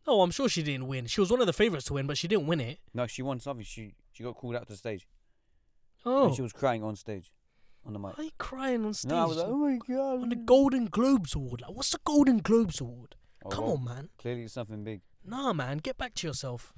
No, 0.08 0.22
I'm 0.22 0.32
sure 0.32 0.50
she 0.50 0.64
didn't 0.64 0.88
win. 0.88 1.06
She 1.06 1.20
was 1.22 1.30
one 1.32 1.42
of 1.42 1.48
the 1.48 1.54
favorites 1.54 1.86
to 1.86 1.94
win, 1.94 2.08
but 2.08 2.18
she 2.18 2.28
didn't 2.28 2.48
win 2.48 2.60
it. 2.60 2.80
No, 2.94 3.06
she 3.08 3.22
won 3.22 3.40
something. 3.40 3.64
She 3.66 3.94
she 4.12 4.24
got 4.24 4.36
called 4.36 4.56
out 4.56 4.68
to 4.68 4.74
the 4.74 4.78
stage. 4.78 5.08
Oh, 6.06 6.28
And 6.28 6.36
she 6.36 6.42
was 6.42 6.52
crying 6.54 6.84
on 6.84 6.96
stage, 6.96 7.32
on 7.86 7.94
the 7.94 8.00
mic. 8.00 8.18
why 8.18 8.24
are 8.24 8.26
you 8.26 8.32
crying 8.40 8.84
on 8.86 8.94
stage? 8.96 9.12
No, 9.12 9.18
I 9.20 9.26
was 9.26 9.38
like, 9.38 9.46
oh 9.48 9.56
my 9.58 9.78
god. 9.88 10.22
on 10.24 10.30
the 10.30 10.36
Golden 10.36 10.86
Globes 10.86 11.36
Award. 11.36 11.62
Like, 11.62 11.72
what's 11.76 11.92
the 11.92 12.00
Golden 12.04 12.40
Globes 12.40 12.82
Award? 12.82 13.16
Oh, 13.46 13.50
Come 13.50 13.64
well, 13.66 13.74
on, 13.74 13.84
man. 13.84 14.10
Clearly, 14.18 14.44
it's 14.44 14.54
something 14.56 14.84
big. 14.84 15.02
Nah, 15.24 15.54
man, 15.54 15.78
get 15.78 15.98
back 15.98 16.16
to 16.16 16.28
yourself. 16.28 16.74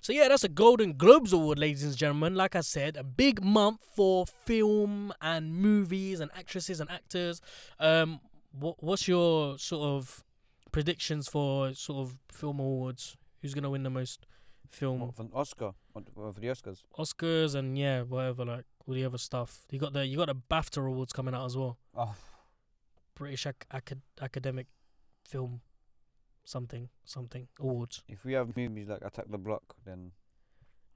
So 0.00 0.14
yeah, 0.14 0.28
that's 0.28 0.44
a 0.44 0.48
Golden 0.48 0.94
Globes 0.96 1.34
Award, 1.34 1.58
ladies 1.58 1.84
and 1.84 1.94
gentlemen. 1.94 2.34
Like 2.34 2.56
I 2.56 2.62
said, 2.62 2.96
a 2.96 3.04
big 3.04 3.44
month 3.44 3.80
for 3.94 4.24
film 4.24 5.12
and 5.20 5.54
movies 5.54 6.20
and 6.20 6.30
actresses 6.34 6.80
and 6.80 6.90
actors. 6.90 7.42
Um, 7.78 8.20
what 8.58 8.82
what's 8.82 9.06
your 9.06 9.58
sort 9.58 9.82
of 9.82 10.24
predictions 10.72 11.28
for 11.28 11.74
sort 11.74 11.98
of 12.00 12.16
film 12.32 12.58
awards? 12.60 13.16
Who's 13.42 13.54
gonna 13.54 13.70
win 13.70 13.82
the 13.82 13.90
most 13.90 14.26
film 14.70 15.00
What, 15.00 15.14
for 15.14 15.22
an 15.22 15.30
Oscar? 15.34 15.72
What, 15.92 16.04
for 16.14 16.32
the 16.32 16.46
Oscars? 16.48 16.82
Oscars 16.98 17.54
and 17.54 17.78
yeah, 17.78 18.02
whatever 18.02 18.44
like 18.44 18.64
all 18.86 18.94
the 18.94 19.04
other 19.04 19.18
stuff. 19.18 19.66
You 19.70 19.78
got 19.78 19.92
the 19.92 20.06
you 20.06 20.16
got 20.16 20.28
the 20.28 20.34
BAFTA 20.36 20.86
awards 20.86 21.12
coming 21.12 21.34
out 21.34 21.46
as 21.46 21.56
well. 21.56 21.78
Oh, 21.96 22.14
British 23.14 23.46
Ac- 23.46 23.56
Acad- 23.70 24.02
Academic 24.20 24.66
Film 25.28 25.60
something 26.44 26.88
something 27.04 27.46
awards. 27.60 28.02
if 28.08 28.24
we 28.24 28.32
have 28.32 28.56
movies 28.56 28.88
like 28.88 29.02
Attack 29.04 29.26
the 29.30 29.38
Block, 29.38 29.62
then 29.84 30.12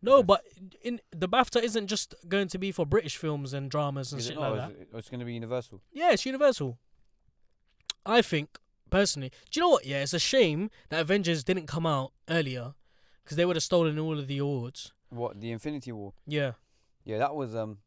No, 0.03 0.17
Yes. 0.19 0.27
but 0.27 0.45
in 0.83 1.01
the 1.13 1.29
BAFTA 1.29 1.63
isn't 1.63 1.87
just 1.87 2.15
going 2.29 2.49
to 2.49 2.59
be 2.59 2.73
for 2.73 2.85
British 2.85 3.17
films 3.17 3.53
and 3.55 3.71
dramas 3.71 4.13
and 4.13 4.21
is 4.21 4.27
shit 4.27 4.37
not? 4.37 4.51
like 4.53 4.71
Is 4.71 4.77
that. 4.77 4.83
it- 4.83 4.89
it's 4.99 5.09
going 5.11 5.21
to 5.21 5.27
be 5.27 5.35
Universal. 5.35 5.81
Yeah, 5.93 6.13
it's 6.13 6.27
universal. 6.27 6.79
I 8.05 8.21
think 8.23 8.59
personally, 8.95 9.31
do 9.51 9.59
you 9.59 9.61
know 9.67 9.71
what? 9.71 9.85
Yeah, 9.85 10.03
it's 10.03 10.15
a 10.15 10.19
shame 10.21 10.71
that 10.91 11.01
Avengers 11.01 11.43
didn't 11.43 11.67
come 11.67 11.85
out 11.85 12.13
earlier 12.31 12.75
because 13.23 13.37
they 13.37 13.45
would 13.45 13.57
have 13.57 13.63
stolen 13.63 13.99
all 13.99 14.19
of 14.21 14.29
the 14.29 14.39
awards. 14.39 14.93
What 15.11 15.41
the 15.41 15.51
Infinity 15.51 15.91
War? 15.93 16.13
Yeah, 16.27 16.53
Yeah, 17.05 17.19
that 17.19 17.35
was 17.35 17.55
um 17.57 17.79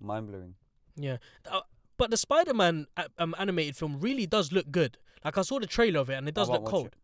mind 0.00 0.26
blowing. 0.28 0.54
yeah. 0.96 1.16
Uh, 1.50 1.60
but 1.96 2.10
the 2.10 2.16
Spider-Man 2.16 2.86
a- 2.96 3.08
um, 3.18 3.34
animated 3.38 3.76
film 3.76 3.98
really 4.00 4.26
does 4.26 4.52
look 4.52 4.70
good. 4.70 4.98
Like 5.24 5.38
I 5.38 5.42
saw 5.42 5.58
the 5.58 5.66
trailer 5.66 6.00
of 6.00 6.10
it 6.10 6.14
and 6.14 6.28
it 6.28 6.34
does 6.34 6.50
look 6.50 6.64
cold. 6.66 6.86
it. 6.88 6.94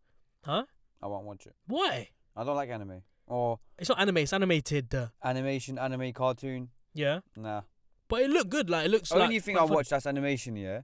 Huh? 0.45 0.65
I 1.01 1.07
won't 1.07 1.25
watch 1.25 1.47
it. 1.47 1.55
Why? 1.67 2.09
I 2.35 2.43
don't 2.43 2.55
like 2.55 2.69
anime 2.69 3.01
or 3.27 3.59
It's 3.79 3.89
not 3.89 3.99
anime. 3.99 4.17
It's 4.17 4.33
animated. 4.33 4.93
Uh, 4.93 5.07
animation, 5.23 5.79
anime, 5.79 6.11
cartoon. 6.13 6.69
yeah, 6.93 7.21
Nah. 7.35 7.61
but 8.07 8.21
it 8.21 8.29
looked 8.29 8.49
good. 8.51 8.69
Like 8.69 8.85
it 8.85 8.91
looks 8.91 9.11
Only 9.11 9.35
like 9.35 9.43
thing 9.43 9.57
I 9.57 9.61
fun. 9.61 9.69
watch 9.69 9.89
that's 9.89 10.05
animation, 10.05 10.55
yeah, 10.55 10.81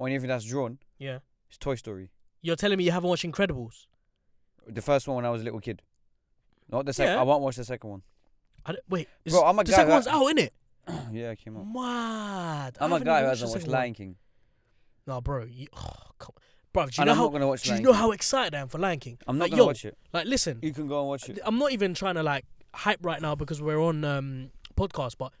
or 0.00 0.08
anything 0.08 0.28
that's 0.28 0.44
drawn, 0.44 0.78
Yeah, 0.98 1.18
it's 1.48 1.58
Toy 1.58 1.74
Story. 1.76 2.10
you're 2.42 2.56
telling 2.56 2.78
me 2.78 2.84
you 2.84 2.90
haven't 2.90 3.08
watched 3.10 3.24
Incredibles? 3.24 3.86
The 4.66 4.82
first 4.82 5.06
one 5.06 5.16
when 5.16 5.24
I 5.26 5.30
was 5.30 5.42
a 5.42 5.44
little 5.44 5.60
kid. 5.60 5.82
Not 6.70 6.86
the 6.86 6.92
second. 6.92 7.14
Yeah. 7.14 7.20
I 7.20 7.22
won't 7.24 7.42
watch 7.42 7.56
the 7.56 7.64
second 7.64 7.90
one. 7.90 8.02
I 8.64 8.72
don't- 8.72 8.84
wait, 8.88 9.08
is, 9.24 9.32
Bro, 9.32 9.44
I'm 9.44 9.58
a 9.58 9.64
the 9.64 9.70
guy 9.70 9.76
second 9.76 9.88
that- 9.88 9.94
one's 9.94 10.06
out, 10.06 10.22
innit? 10.36 10.50
yeah, 11.12 11.30
it 11.30 11.38
came 11.44 11.56
out. 11.56 11.66
Mad. 11.66 12.78
I 12.80 12.84
I'm 12.84 12.90
a 12.92 12.94
haven't 12.94 13.06
guy 13.06 13.12
even 13.18 13.24
who 13.24 13.28
hasn't 13.28 13.48
the 13.48 13.52
watched 13.52 13.62
second 13.62 13.72
one. 13.72 13.80
Lion 13.80 13.94
King, 13.94 14.16
No, 15.06 15.20
bro. 15.20 15.44
You, 15.44 15.66
oh, 15.76 15.92
come 16.18 16.34
on. 16.36 16.42
Bro, 16.72 16.86
do 16.86 16.88
you 16.88 16.94
and 17.02 17.06
know 17.06 17.12
I'm 17.12 17.18
how 17.18 17.28
gonna 17.28 17.48
watch 17.48 17.62
do 17.62 17.68
you 17.68 17.74
Lion 17.74 17.82
know 17.84 17.90
King. 17.90 17.98
how 18.00 18.10
excited 18.12 18.54
I 18.54 18.60
am 18.60 18.68
for 18.68 18.78
Lion 18.78 19.00
King? 19.00 19.18
I'm 19.26 19.36
not 19.38 19.44
like, 19.44 19.50
gonna 19.50 19.62
yo, 19.62 19.66
watch 19.66 19.84
it. 19.84 19.98
Like, 20.12 20.26
listen, 20.26 20.60
You 20.62 20.72
can 20.72 20.86
go 20.88 21.00
and 21.00 21.08
watch 21.08 21.28
it. 21.28 21.38
I'm 21.44 21.58
not 21.58 21.72
even 21.72 21.94
trying 21.94 22.14
to 22.14 22.22
like 22.22 22.44
hype 22.74 23.00
right 23.04 23.20
now 23.20 23.34
because 23.34 23.60
we're 23.60 23.80
on 23.80 24.04
um 24.04 24.50
podcast, 24.76 25.16
but 25.18 25.32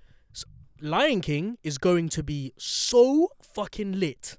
Lion 0.80 1.20
King 1.20 1.58
is 1.62 1.78
going 1.78 2.08
to 2.10 2.22
be 2.22 2.52
so 2.56 3.28
fucking 3.42 3.98
lit. 3.98 4.36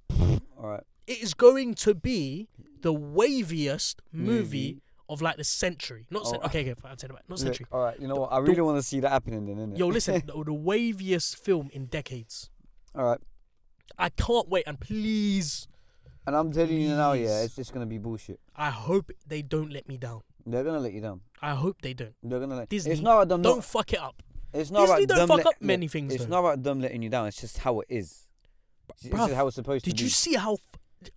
All 0.57 0.69
right. 0.69 0.83
It 1.07 1.21
is 1.21 1.33
going 1.33 1.73
to 1.75 1.93
be 1.93 2.47
the 2.81 2.93
waviest 2.93 3.95
movie, 4.11 4.81
of 5.09 5.21
like 5.21 5.35
the 5.37 5.43
century. 5.43 6.05
Not 6.09 6.25
cen- 6.25 6.39
Oh. 6.41 6.45
okay, 6.45 6.61
okay, 6.61 6.73
fine, 6.73 6.91
I'll 6.91 6.95
take 6.95 7.09
it 7.09 7.13
back. 7.15 7.23
Not 7.29 7.39
century. 7.39 7.65
all 7.71 7.81
right. 7.83 7.99
You 7.99 8.07
know 8.07 8.15
what? 8.15 8.31
I 8.31 8.37
really 8.39 8.61
want 8.61 8.77
to 8.77 8.83
see 8.83 8.99
that 9.01 9.09
happening 9.11 9.45
then, 9.45 9.57
innit? 9.57 9.77
Yo, 9.77 9.87
listen, 9.87 10.15
the, 10.25 10.33
the 10.33 10.53
waviest 10.53 11.35
film 11.37 11.69
in 11.73 11.85
decades. 11.87 12.49
all 12.95 13.03
right. 13.05 13.19
I 13.99 14.07
can't 14.09 14.47
wait, 14.47 14.63
and 14.67 14.79
please, 14.79 15.67
And 16.25 16.35
I'm 16.35 16.51
telling 16.51 16.79
you 16.79 16.89
now, 16.89 17.11
yeah, 17.13 17.25
Please. 17.27 17.43
it's 17.45 17.55
just 17.57 17.73
gonna 17.73 17.85
be 17.85 17.97
bullshit. 17.97 18.39
I 18.55 18.69
hope 18.69 19.11
they 19.27 19.41
don't 19.41 19.71
let 19.71 19.87
me 19.87 19.97
down. 19.97 20.21
They're 20.45 20.63
gonna 20.63 20.79
let 20.79 20.93
you 20.93 21.01
down. 21.01 21.21
I 21.41 21.55
hope 21.55 21.81
they 21.81 21.93
don't. 21.93 22.13
They're 22.23 22.39
gonna 22.39 22.55
let. 22.55 22.69
Disney, 22.69 22.93
It's 22.93 23.01
not 23.01 23.27
them. 23.27 23.41
Don't 23.41 23.57
Not, 23.57 23.65
fuck 23.65 23.91
it 23.93 23.99
up. 23.99 24.23
It's 24.53 24.71
not 24.71 24.87
Disney 24.87 25.03
about 25.03 25.07
don't 25.07 25.17
them. 25.19 25.27
fuck 25.27 25.37
let- 25.37 25.47
up 25.47 25.61
many 25.61 25.87
things. 25.87 26.13
It's 26.13 26.25
though. 26.25 26.29
not 26.31 26.39
about 26.39 26.63
them 26.63 26.81
letting 26.81 27.01
you 27.01 27.09
down. 27.09 27.27
It's 27.27 27.39
just 27.41 27.57
how 27.59 27.79
it 27.81 27.87
is. 27.89 28.27
Bruv, 29.05 29.29
is 29.29 29.35
how 29.35 29.47
it's 29.47 29.55
supposed 29.55 29.85
to 29.85 29.89
be. 29.89 29.93
Did 29.93 30.01
you 30.01 30.09
see 30.09 30.35
how? 30.35 30.53
F- 30.53 31.11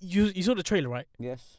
you 0.00 0.24
you 0.34 0.42
saw 0.42 0.54
the 0.54 0.62
trailer, 0.62 0.88
right? 0.88 1.06
Yes. 1.18 1.58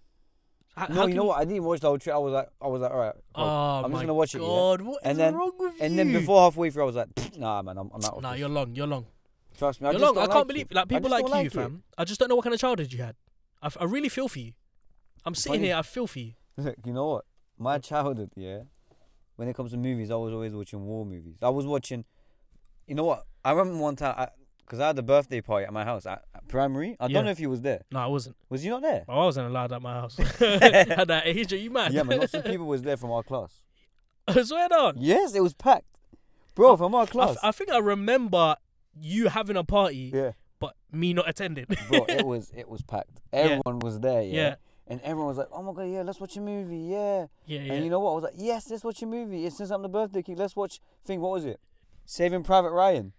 How, 0.76 0.88
No, 0.88 0.96
how 0.96 1.02
you 1.04 1.08
can 1.10 1.18
know 1.18 1.24
what? 1.26 1.40
I 1.40 1.46
didn't 1.46 1.64
watch 1.64 1.80
the 1.82 1.88
whole 1.88 1.98
trailer. 1.98 2.18
I 2.18 2.20
was 2.22 2.34
like, 2.34 2.50
I 2.62 2.68
was 2.68 2.82
like, 2.82 2.92
all 2.92 3.00
right. 3.00 3.14
cool. 3.36 3.44
Oh 3.44 3.82
I'm 3.84 3.92
my 3.92 3.98
just 3.98 4.02
gonna 4.04 4.14
watch 4.14 4.36
it, 4.36 4.42
yeah? 4.42 4.48
God, 4.48 4.82
what 4.82 5.00
And 5.04 5.12
is 5.14 5.18
then- 5.18 5.36
wrong 5.36 5.52
with 5.58 5.74
and 5.82 5.92
you? 5.94 5.98
then 5.98 6.14
before 6.14 6.42
halfway 6.42 6.70
through, 6.70 6.84
I 6.84 6.86
was 6.86 6.96
like, 6.96 7.38
nah, 7.38 7.62
man, 7.62 7.78
I'm, 7.78 7.90
I'm 7.94 8.04
out. 8.06 8.14
Of 8.18 8.22
Nah, 8.22 8.32
this. 8.32 8.40
you're 8.40 8.50
long. 8.50 8.76
You're 8.76 8.88
long. 8.88 9.06
Trust 9.58 9.82
me. 9.82 9.88
I 9.88 9.92
You're 9.92 10.00
just 10.00 10.06
long. 10.06 10.16
don't 10.16 10.24
I 10.24 10.28
can't 10.28 10.38
like 10.40 10.48
believe 10.48 10.68
it. 10.72 10.76
like 10.76 10.88
people 10.88 11.10
just 11.10 11.12
like, 11.12 11.22
don't 11.22 11.30
you, 11.30 11.36
like 11.36 11.46
it. 11.48 11.54
fam. 11.54 11.84
I 11.98 12.04
just 12.06 12.20
don't 12.20 12.30
know 12.30 12.36
what 12.36 12.44
kind 12.44 12.54
of 12.54 12.60
childhood 12.62 12.92
you 12.94 13.04
had. 13.04 13.16
I, 13.62 13.66
f- 13.68 13.78
I 13.80 13.84
really 13.84 14.10
feel 14.10 14.28
for 14.30 14.40
you. 14.40 14.54
I'm 15.26 15.36
sitting 15.36 15.54
Funny- 15.60 15.68
here. 15.68 15.76
I 15.76 15.82
feel 15.82 16.08
for 16.08 16.20
you. 16.20 16.34
Look, 16.58 16.76
you 16.86 16.94
know 16.94 17.08
what? 17.08 17.26
My 17.58 17.78
childhood, 17.78 18.32
yeah, 18.36 18.60
when 19.42 19.50
it 19.50 19.56
comes 19.56 19.72
to 19.72 19.78
movies, 19.78 20.12
I 20.12 20.16
was 20.18 20.32
always 20.32 20.54
watching 20.54 20.86
war 20.86 21.04
movies. 21.04 21.38
I 21.42 21.50
was 21.50 21.66
watching, 21.66 22.06
you 22.86 22.94
know 22.94 23.06
what? 23.06 23.26
I 23.44 23.54
remember 23.54 23.80
one 23.82 23.96
time, 23.96 24.28
because 24.64 24.80
I, 24.80 24.86
had 24.86 25.00
a 25.00 25.02
birthday 25.02 25.42
party 25.42 25.66
at 25.66 25.74
my 25.74 25.84
house 25.84 26.06
at, 26.06 26.26
at 26.36 26.48
primary. 26.48 26.96
I 27.00 27.08
Yeah. 27.08 27.14
don't 27.16 27.26
know 27.26 27.32
if 27.32 27.40
you 27.40 27.50
was 27.50 27.62
there. 27.62 27.82
No, 27.92 28.02
I 28.02 28.06
wasn't. 28.06 28.36
Was 28.50 28.64
you 28.64 28.70
not 28.70 28.84
there? 28.84 29.04
I 29.10 29.16
wasn't 29.16 29.48
allowed 29.48 29.72
at 29.72 29.82
my 29.82 29.94
house. 29.94 30.20
at 30.42 31.08
that 31.08 31.24
age, 31.26 31.52
are 31.54 31.58
you 31.58 31.72
mad? 31.72 31.92
yeah, 31.92 32.04
but 32.04 32.20
lots 32.20 32.36
of 32.36 32.46
people 32.52 32.68
was 32.68 32.84
there 32.84 32.98
from 32.98 33.10
our 33.10 33.24
class. 33.24 33.64
I 34.28 34.44
swear 34.44 34.70
down. 34.70 34.98
Yes, 35.00 35.34
it 35.34 35.42
was 35.42 35.56
packed, 35.56 35.98
bro, 36.54 36.78
from 36.78 36.94
our 36.94 37.02
I, 37.02 37.06
class. 37.08 37.32
f- 37.32 37.38
I 37.42 37.52
think 37.52 37.72
I 37.72 37.80
remember 37.80 38.58
you 39.02 39.30
having 39.30 39.58
a 39.58 39.64
party, 39.64 40.12
yeah, 40.14 40.34
but 40.60 40.76
me 40.92 41.16
not 41.16 41.28
attending. 41.28 41.66
bro, 41.90 42.06
it 42.08 42.28
was 42.28 42.52
it 42.56 42.70
was 42.70 42.84
packed. 42.84 43.22
Everyone 43.34 43.80
was 43.80 44.00
there. 44.02 44.22
Yeah. 44.22 44.34
Yeah. 44.34 44.56
And 44.88 45.00
everyone 45.02 45.28
was 45.28 45.38
like, 45.38 45.48
"Oh 45.52 45.62
my 45.64 45.74
god, 45.74 45.84
yeah, 45.92 46.02
let's 46.02 46.20
watch 46.20 46.36
a 46.38 46.42
movie, 46.42 46.78
yeah." 46.78 47.28
yeah, 47.46 47.60
yeah. 47.62 47.74
And 47.74 47.84
you 47.84 47.90
know 47.90 48.00
what? 48.00 48.12
I 48.12 48.16
was 48.16 48.24
like, 48.24 48.34
"Yes, 48.36 48.70
let's 48.70 48.84
watch 48.84 49.02
a 49.02 49.06
movie. 49.06 49.46
It's 49.46 49.58
since 49.58 49.70
I'm 49.70 49.82
the 49.82 49.90
birthday 49.90 50.22
kid. 50.22 50.38
Let's 50.38 50.56
watch 50.56 50.80
thing. 51.06 51.22
What 51.22 51.32
was 51.32 51.46
it? 51.46 51.60
Saving 52.06 52.44
Private 52.44 52.72
Ryan. 52.72 53.14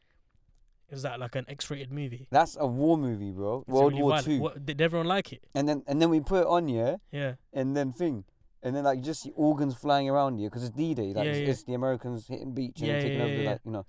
Is 0.90 1.00
that 1.02 1.18
like 1.18 1.34
an 1.36 1.46
X-rated 1.48 1.90
movie? 1.90 2.28
That's 2.30 2.58
a 2.60 2.66
war 2.66 2.98
movie, 2.98 3.30
bro. 3.30 3.60
Is 3.60 3.62
it 3.62 3.72
World 3.72 3.92
really 3.92 4.02
War 4.02 4.10
violent? 4.10 4.26
Two. 4.26 4.40
What, 4.40 4.66
did 4.66 4.80
everyone 4.82 5.06
like 5.06 5.32
it? 5.32 5.42
And 5.54 5.66
then 5.66 5.82
and 5.86 6.02
then 6.02 6.10
we 6.10 6.20
put 6.20 6.42
it 6.42 6.46
on, 6.46 6.68
yeah. 6.68 6.96
Yeah. 7.10 7.34
And 7.54 7.74
then 7.74 7.92
thing, 7.94 8.24
and 8.62 8.76
then 8.76 8.84
like 8.84 8.98
you 8.98 9.02
just 9.04 9.22
see 9.22 9.32
organs 9.34 9.74
flying 9.74 10.10
around 10.10 10.38
you 10.38 10.50
because 10.50 10.64
it's 10.64 10.76
D-Day. 10.76 11.14
Like 11.14 11.24
Yeah, 11.24 11.30
it's, 11.30 11.40
yeah. 11.40 11.48
it's 11.48 11.62
the 11.64 11.74
Americans 11.74 12.26
hitting 12.28 12.52
beach 12.52 12.80
and 12.80 12.88
Yeah, 12.88 13.00
taking 13.00 13.20
over, 13.22 13.32
yeah, 13.32 13.50
like 13.52 13.60
you 13.64 13.72
know. 13.72 13.86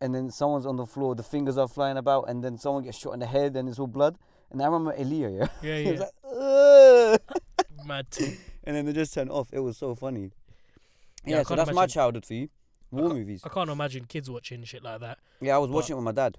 And 0.00 0.12
then 0.12 0.30
someone's 0.30 0.66
on 0.66 0.76
the 0.76 0.84
floor. 0.86 1.14
The 1.14 1.22
fingers 1.22 1.56
are 1.56 1.68
flying 1.68 1.96
about, 1.96 2.28
and 2.28 2.42
then 2.42 2.58
someone 2.58 2.82
gets 2.82 2.98
shot 2.98 3.12
in 3.12 3.20
the 3.20 3.26
head, 3.26 3.54
and 3.54 3.68
it's 3.68 3.78
all 3.78 3.86
blood. 3.86 4.18
And 4.50 4.60
I 4.60 4.66
remember 4.66 4.92
Elia, 4.98 5.30
yeah. 5.30 5.46
Yeah, 5.62 5.76
yeah. 5.92 6.00
like! 6.00 6.10
Mad 7.84 8.06
too. 8.10 8.32
and 8.64 8.74
then 8.76 8.86
they 8.86 8.92
just 8.92 9.12
turned 9.14 9.30
off. 9.30 9.48
It 9.52 9.60
was 9.60 9.76
so 9.76 9.94
funny. 9.94 10.30
Yeah, 11.24 11.36
Yeah, 11.36 11.40
I 11.40 11.42
so 11.42 11.48
can't 11.48 11.58
that's 11.58 11.68
my 11.74 11.82
imagine- 11.82 11.94
childhood 11.94 12.26
for 12.26 12.34
you. 12.34 12.48
War 12.90 13.08
movies. 13.08 13.42
I 13.44 13.48
can't 13.48 13.70
imagine 13.70 14.04
kids 14.04 14.30
watching 14.30 14.62
shit 14.64 14.82
like 14.84 15.00
that. 15.00 15.18
Yeah, 15.40 15.56
I 15.56 15.58
was 15.58 15.70
watching 15.70 15.94
it 15.94 15.96
with 15.96 16.04
my 16.04 16.12
dad. 16.12 16.38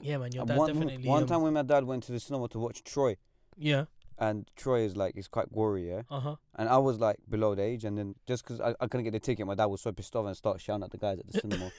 Yeah, 0.00 0.18
man, 0.18 0.30
your 0.32 0.42
And 0.42 0.48
dad 0.48 0.58
one, 0.58 0.72
definitely. 0.72 1.08
one 1.08 1.22
um, 1.22 1.28
time 1.28 1.42
when 1.42 1.54
my 1.54 1.62
dad 1.62 1.84
went 1.84 2.04
to 2.04 2.12
the 2.12 2.20
cinema 2.20 2.46
to 2.50 2.58
watch 2.60 2.84
Troy, 2.84 3.16
Yeah. 3.56 3.86
and 4.18 4.48
Troy 4.54 4.82
is 4.82 4.96
like 4.96 5.16
it's 5.16 5.26
quite 5.26 5.52
gory, 5.52 5.88
yeah. 5.88 6.02
Uh 6.10 6.20
huh. 6.20 6.36
And 6.54 6.68
I 6.68 6.76
was 6.76 7.00
like 7.00 7.16
below 7.28 7.54
the 7.56 7.62
age, 7.62 7.84
and 7.84 7.96
then 7.98 8.14
just 8.28 8.44
because 8.44 8.60
I, 8.60 8.74
I 8.78 8.86
couldn't 8.86 9.04
get 9.04 9.12
the 9.12 9.18
ticket, 9.20 9.46
my 9.46 9.54
dad 9.56 9.66
was 9.66 9.80
so 9.80 9.90
pissed 9.92 10.14
off 10.14 10.26
and 10.26 10.36
started 10.36 10.60
shouting 10.60 10.84
at 10.84 10.90
the 10.92 10.98
guys 10.98 11.18
at 11.18 11.26
the 11.26 11.40
cinema. 11.40 11.72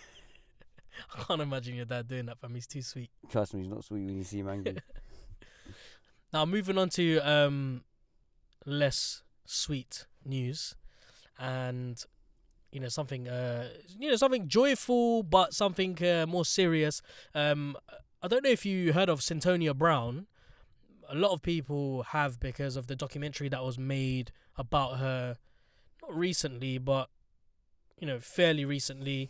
I 1.15 1.23
can't 1.23 1.41
imagine 1.41 1.75
your 1.75 1.85
dad 1.85 2.07
doing 2.07 2.25
that. 2.25 2.39
For 2.39 2.49
me, 2.49 2.55
he's 2.55 2.67
too 2.67 2.81
sweet. 2.81 3.11
Trust 3.29 3.53
me, 3.53 3.61
he's 3.61 3.69
not 3.69 3.85
sweet 3.85 4.03
when 4.03 4.17
you 4.17 4.23
see 4.23 4.39
him 4.39 4.49
angry. 4.49 4.77
Now 6.33 6.45
moving 6.45 6.77
on 6.77 6.89
to 6.89 7.19
um 7.19 7.83
less 8.67 9.23
sweet 9.45 10.05
news 10.25 10.75
and 11.39 12.05
you 12.71 12.81
know 12.81 12.89
something 12.89 13.27
uh 13.29 13.69
you 13.97 14.09
know 14.09 14.17
something 14.17 14.47
joyful 14.47 15.23
but 15.23 15.53
something 15.53 15.97
uh, 16.03 16.25
more 16.27 16.45
serious. 16.45 17.01
Um 17.33 17.77
I 18.21 18.27
don't 18.27 18.43
know 18.43 18.49
if 18.49 18.65
you 18.65 18.93
heard 18.93 19.09
of 19.09 19.21
Cyntoia 19.21 19.75
Brown. 19.75 20.27
A 21.09 21.15
lot 21.15 21.31
of 21.31 21.41
people 21.41 22.03
have 22.03 22.39
because 22.39 22.75
of 22.75 22.87
the 22.87 22.95
documentary 22.95 23.47
that 23.49 23.63
was 23.63 23.79
made 23.79 24.31
about 24.57 24.97
her 24.97 25.37
not 26.01 26.15
recently 26.15 26.77
but 26.77 27.09
you 27.97 28.05
know 28.05 28.19
fairly 28.19 28.65
recently. 28.65 29.29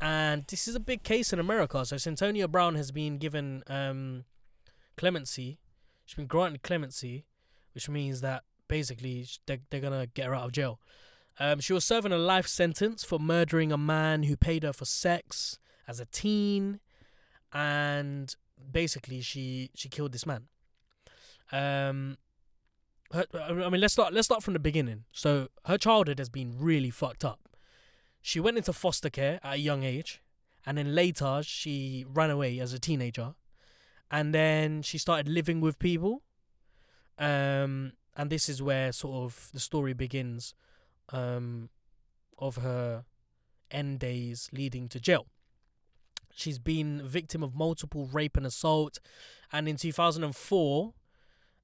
And 0.00 0.44
this 0.46 0.68
is 0.68 0.74
a 0.76 0.80
big 0.80 1.02
case 1.02 1.32
in 1.32 1.40
America. 1.40 1.84
So 1.84 1.96
Cyntoia 1.96 2.48
Brown 2.48 2.76
has 2.76 2.92
been 2.92 3.18
given 3.18 3.64
um 3.66 4.24
clemency. 4.96 5.58
She's 6.04 6.14
been 6.14 6.28
granted 6.28 6.62
clemency, 6.62 7.24
which 7.74 7.88
means 7.88 8.20
that 8.20 8.44
basically 8.68 9.26
they're, 9.46 9.58
they're 9.70 9.80
gonna 9.80 10.06
get 10.06 10.26
her 10.26 10.34
out 10.34 10.44
of 10.44 10.52
jail. 10.52 10.80
Um, 11.38 11.60
she 11.60 11.72
was 11.72 11.84
serving 11.84 12.12
a 12.12 12.18
life 12.18 12.46
sentence 12.46 13.04
for 13.04 13.18
murdering 13.18 13.70
a 13.70 13.76
man 13.76 14.22
who 14.24 14.36
paid 14.36 14.62
her 14.62 14.72
for 14.72 14.84
sex 14.84 15.58
as 15.86 16.00
a 16.00 16.06
teen, 16.06 16.80
and 17.52 18.34
basically 18.72 19.20
she 19.20 19.70
she 19.74 19.88
killed 19.88 20.12
this 20.12 20.26
man. 20.26 20.48
Um, 21.52 22.16
her, 23.12 23.26
I 23.34 23.68
mean, 23.68 23.80
let's 23.80 23.92
start 23.92 24.12
let's 24.12 24.26
start 24.26 24.42
from 24.42 24.54
the 24.54 24.60
beginning. 24.60 25.04
So 25.12 25.48
her 25.66 25.78
childhood 25.78 26.18
has 26.18 26.28
been 26.28 26.54
really 26.58 26.90
fucked 26.90 27.24
up. 27.24 27.40
She 28.22 28.40
went 28.40 28.56
into 28.56 28.72
foster 28.72 29.10
care 29.10 29.38
at 29.44 29.54
a 29.54 29.58
young 29.58 29.84
age, 29.84 30.22
and 30.64 30.78
then 30.78 30.94
later 30.94 31.42
she 31.44 32.04
ran 32.08 32.30
away 32.30 32.58
as 32.58 32.72
a 32.72 32.80
teenager 32.80 33.34
and 34.10 34.34
then 34.34 34.82
she 34.82 34.98
started 34.98 35.28
living 35.28 35.60
with 35.60 35.78
people 35.78 36.22
um 37.18 37.92
and 38.16 38.30
this 38.30 38.48
is 38.48 38.62
where 38.62 38.92
sort 38.92 39.24
of 39.24 39.48
the 39.52 39.60
story 39.60 39.92
begins 39.92 40.54
um 41.12 41.68
of 42.38 42.56
her 42.56 43.04
end 43.70 43.98
days 43.98 44.48
leading 44.52 44.88
to 44.88 45.00
jail 45.00 45.26
she's 46.34 46.58
been 46.58 47.06
victim 47.06 47.42
of 47.42 47.54
multiple 47.54 48.08
rape 48.12 48.36
and 48.36 48.46
assault 48.46 48.98
and 49.52 49.68
in 49.68 49.76
2004 49.76 50.94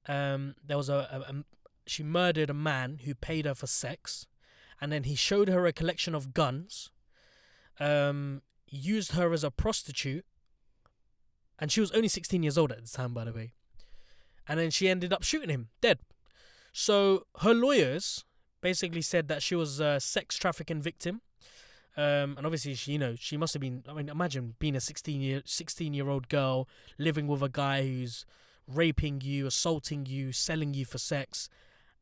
um 0.07 0.55
there 0.65 0.77
was 0.77 0.89
a, 0.89 0.93
a, 1.11 1.31
a 1.31 1.43
she 1.85 2.03
murdered 2.03 2.49
a 2.49 2.53
man 2.53 2.99
who 3.03 3.13
paid 3.13 3.45
her 3.45 3.53
for 3.53 3.67
sex 3.67 4.25
and 4.79 4.91
then 4.91 5.03
he 5.03 5.15
showed 5.15 5.49
her 5.49 5.65
a 5.65 5.73
collection 5.73 6.15
of 6.15 6.33
guns 6.33 6.91
um 7.79 8.41
used 8.67 9.11
her 9.13 9.33
as 9.33 9.43
a 9.43 9.51
prostitute 9.51 10.25
and 11.59 11.71
she 11.71 11.79
was 11.79 11.91
only 11.91 12.07
16 12.07 12.43
years 12.43 12.57
old 12.57 12.71
at 12.71 12.83
the 12.83 12.89
time, 12.89 13.13
by 13.13 13.23
the 13.23 13.31
way. 13.31 13.53
And 14.47 14.59
then 14.59 14.71
she 14.71 14.89
ended 14.89 15.13
up 15.13 15.23
shooting 15.23 15.49
him 15.49 15.69
dead. 15.81 15.99
So 16.73 17.27
her 17.41 17.53
lawyers 17.53 18.25
basically 18.61 19.01
said 19.01 19.27
that 19.27 19.43
she 19.43 19.55
was 19.55 19.79
a 19.79 19.99
sex 19.99 20.37
trafficking 20.37 20.81
victim. 20.81 21.21
Um, 21.95 22.35
and 22.37 22.45
obviously, 22.45 22.73
she, 22.73 22.93
you 22.93 22.99
know, 22.99 23.13
she 23.17 23.37
must 23.37 23.53
have 23.53 23.61
been. 23.61 23.83
I 23.87 23.93
mean, 23.93 24.09
imagine 24.09 24.55
being 24.57 24.75
a 24.75 24.81
16 24.81 25.21
year 25.21 25.43
16 25.45 25.93
year 25.93 26.09
old 26.09 26.27
girl 26.27 26.67
living 26.97 27.27
with 27.27 27.43
a 27.43 27.49
guy 27.49 27.83
who's 27.83 28.25
raping 28.67 29.21
you, 29.21 29.45
assaulting 29.45 30.07
you, 30.07 30.31
selling 30.31 30.73
you 30.73 30.85
for 30.85 30.97
sex. 30.97 31.49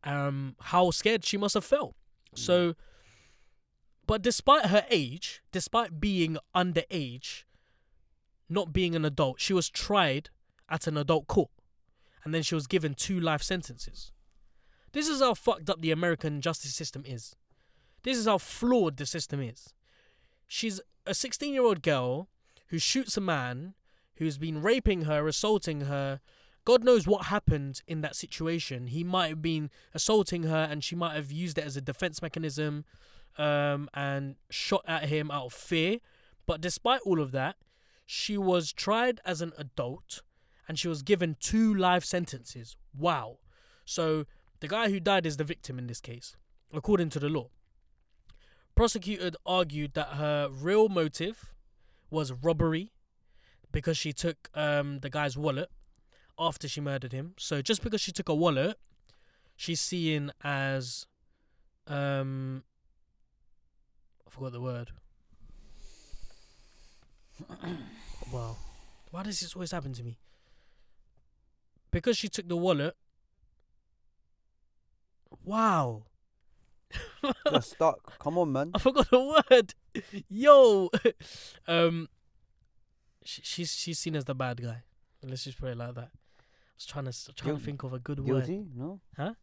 Um, 0.04 0.56
how 0.60 0.92
scared 0.92 1.26
she 1.26 1.38
must 1.38 1.54
have 1.54 1.66
felt. 1.66 1.96
So, 2.34 2.76
but 4.08 4.22
despite 4.22 4.68
her 4.68 4.86
age, 4.90 5.44
despite 5.52 6.00
being 6.00 6.38
underage, 6.56 7.44
not 8.50 8.72
being 8.72 8.96
an 8.96 9.04
adult, 9.04 9.42
she 9.42 9.54
was 9.54 9.70
tried 9.70 10.30
at 10.70 10.88
an 10.88 10.98
adult 10.98 11.28
court 11.28 11.52
and 12.24 12.34
then 12.34 12.42
she 12.42 12.56
was 12.56 12.68
given 12.68 12.94
two 12.94 13.20
life 13.20 13.44
sentences. 13.44 14.12
This 14.94 15.08
is 15.08 15.22
how 15.22 15.34
fucked 15.34 15.70
up 15.70 15.82
the 15.82 15.92
American 15.92 16.42
justice 16.42 16.74
system 16.74 17.04
is. 17.06 17.36
This 18.04 18.18
is 18.18 18.26
how 18.26 18.38
flawed 18.38 18.98
the 18.98 19.06
system 19.06 19.42
is. 19.42 19.74
She's 20.48 20.82
a 21.06 21.14
16 21.14 21.54
year 21.54 21.64
old 21.64 21.82
girl 21.82 22.28
who 22.68 22.80
shoots 22.80 23.18
a 23.18 23.22
man 23.22 23.74
who's 24.16 24.38
been 24.38 24.62
raping 24.62 25.04
her, 25.04 25.28
assaulting 25.28 25.82
her. 25.82 26.20
God 26.64 26.84
knows 26.84 27.08
what 27.08 27.28
happened 27.28 27.82
in 27.88 28.02
that 28.02 28.16
situation. 28.16 28.88
He 28.88 29.04
might 29.04 29.30
have 29.30 29.42
been 29.42 29.70
assaulting 29.94 30.44
her 30.44 30.68
and 30.70 30.84
she 30.84 30.96
might 30.96 31.16
have 31.16 31.32
used 31.32 31.58
it 31.58 31.66
as 31.66 31.76
a 31.76 31.82
defense 31.82 32.22
mechanism 32.22 32.86
um, 33.38 33.90
and 33.94 34.36
shot 34.50 34.84
at 34.88 35.06
him 35.06 35.32
out 35.32 35.46
of 35.46 35.54
fear. 35.54 35.98
But 36.46 36.62
despite 36.62 37.02
all 37.02 37.20
of 37.20 37.32
that, 37.32 37.56
she 38.06 38.38
was 38.38 38.74
tried 38.74 39.22
as 39.26 39.42
an 39.42 39.54
adult 39.58 40.22
and 40.68 40.78
she 40.78 40.88
was 40.88 41.02
given 41.02 41.36
two 41.40 41.74
life 41.74 42.04
sentences. 42.04 42.76
Wow. 42.96 43.38
So 43.86 44.26
the 44.62 44.68
guy 44.68 44.90
who 44.90 45.00
died 45.00 45.26
is 45.26 45.38
the 45.38 45.44
victim 45.44 45.78
in 45.78 45.88
this 45.88 46.00
case, 46.00 46.36
according 46.74 47.10
to 47.10 47.20
the 47.20 47.30
law. 47.30 47.50
Prosecutor 48.76 49.32
argued 49.46 49.94
that 49.96 50.14
her 50.14 50.50
real 50.50 50.88
motive 50.88 51.54
was 52.10 52.32
robbery 52.32 52.94
because 53.72 53.98
she 53.98 54.14
took 54.14 54.50
um, 54.56 55.00
the 55.00 55.10
guy's 55.10 55.38
wallet 55.38 55.70
after 56.40 56.68
she 56.68 56.80
murdered 56.82 57.12
him. 57.12 57.34
So 57.38 57.62
just 57.62 57.84
because 57.84 58.02
she 58.02 58.12
took 58.12 58.30
a 58.30 58.36
wallet, 58.36 58.78
she's 59.56 59.82
seen 59.82 60.32
as 60.44 61.06
um 61.88 62.64
I 64.26 64.30
forgot 64.30 64.52
the 64.54 64.62
word. 64.62 64.92
wow. 68.32 68.56
Why 69.10 69.24
does 69.24 69.40
this 69.42 69.56
always 69.56 69.72
happen 69.72 69.94
to 69.94 70.04
me? 70.04 70.18
Because 71.92 72.18
she 72.18 72.30
took 72.30 72.48
the 72.48 72.56
wallet. 72.56 72.96
Wow. 75.44 76.04
You're 77.50 77.62
stuck. 77.62 78.20
Come 78.20 78.38
on, 78.38 78.52
man. 78.52 78.72
I 78.76 78.80
forgot 78.80 79.10
the 79.10 79.20
word. 79.50 79.74
Yo. 80.30 80.90
um 81.68 82.10
she, 83.24 83.42
she's 83.44 83.72
she's 83.72 84.00
seen 84.00 84.16
as 84.16 84.26
the 84.26 84.36
bad 84.36 84.62
guy. 84.62 84.84
Let's 85.24 85.44
just 85.44 85.60
put 85.60 85.70
it 85.70 85.78
like 85.78 85.96
that. 85.96 86.10
I 86.12 86.76
was 86.76 86.86
trying 86.86 87.06
to 87.06 87.36
trying 87.36 87.56
Guil- 87.56 87.60
to 87.60 87.64
think 87.64 87.84
of 87.84 87.94
a 87.94 88.00
good 88.00 88.20
word. 88.20 88.46
Guilty? 88.46 88.66
No. 88.76 89.00
Huh? 89.16 89.34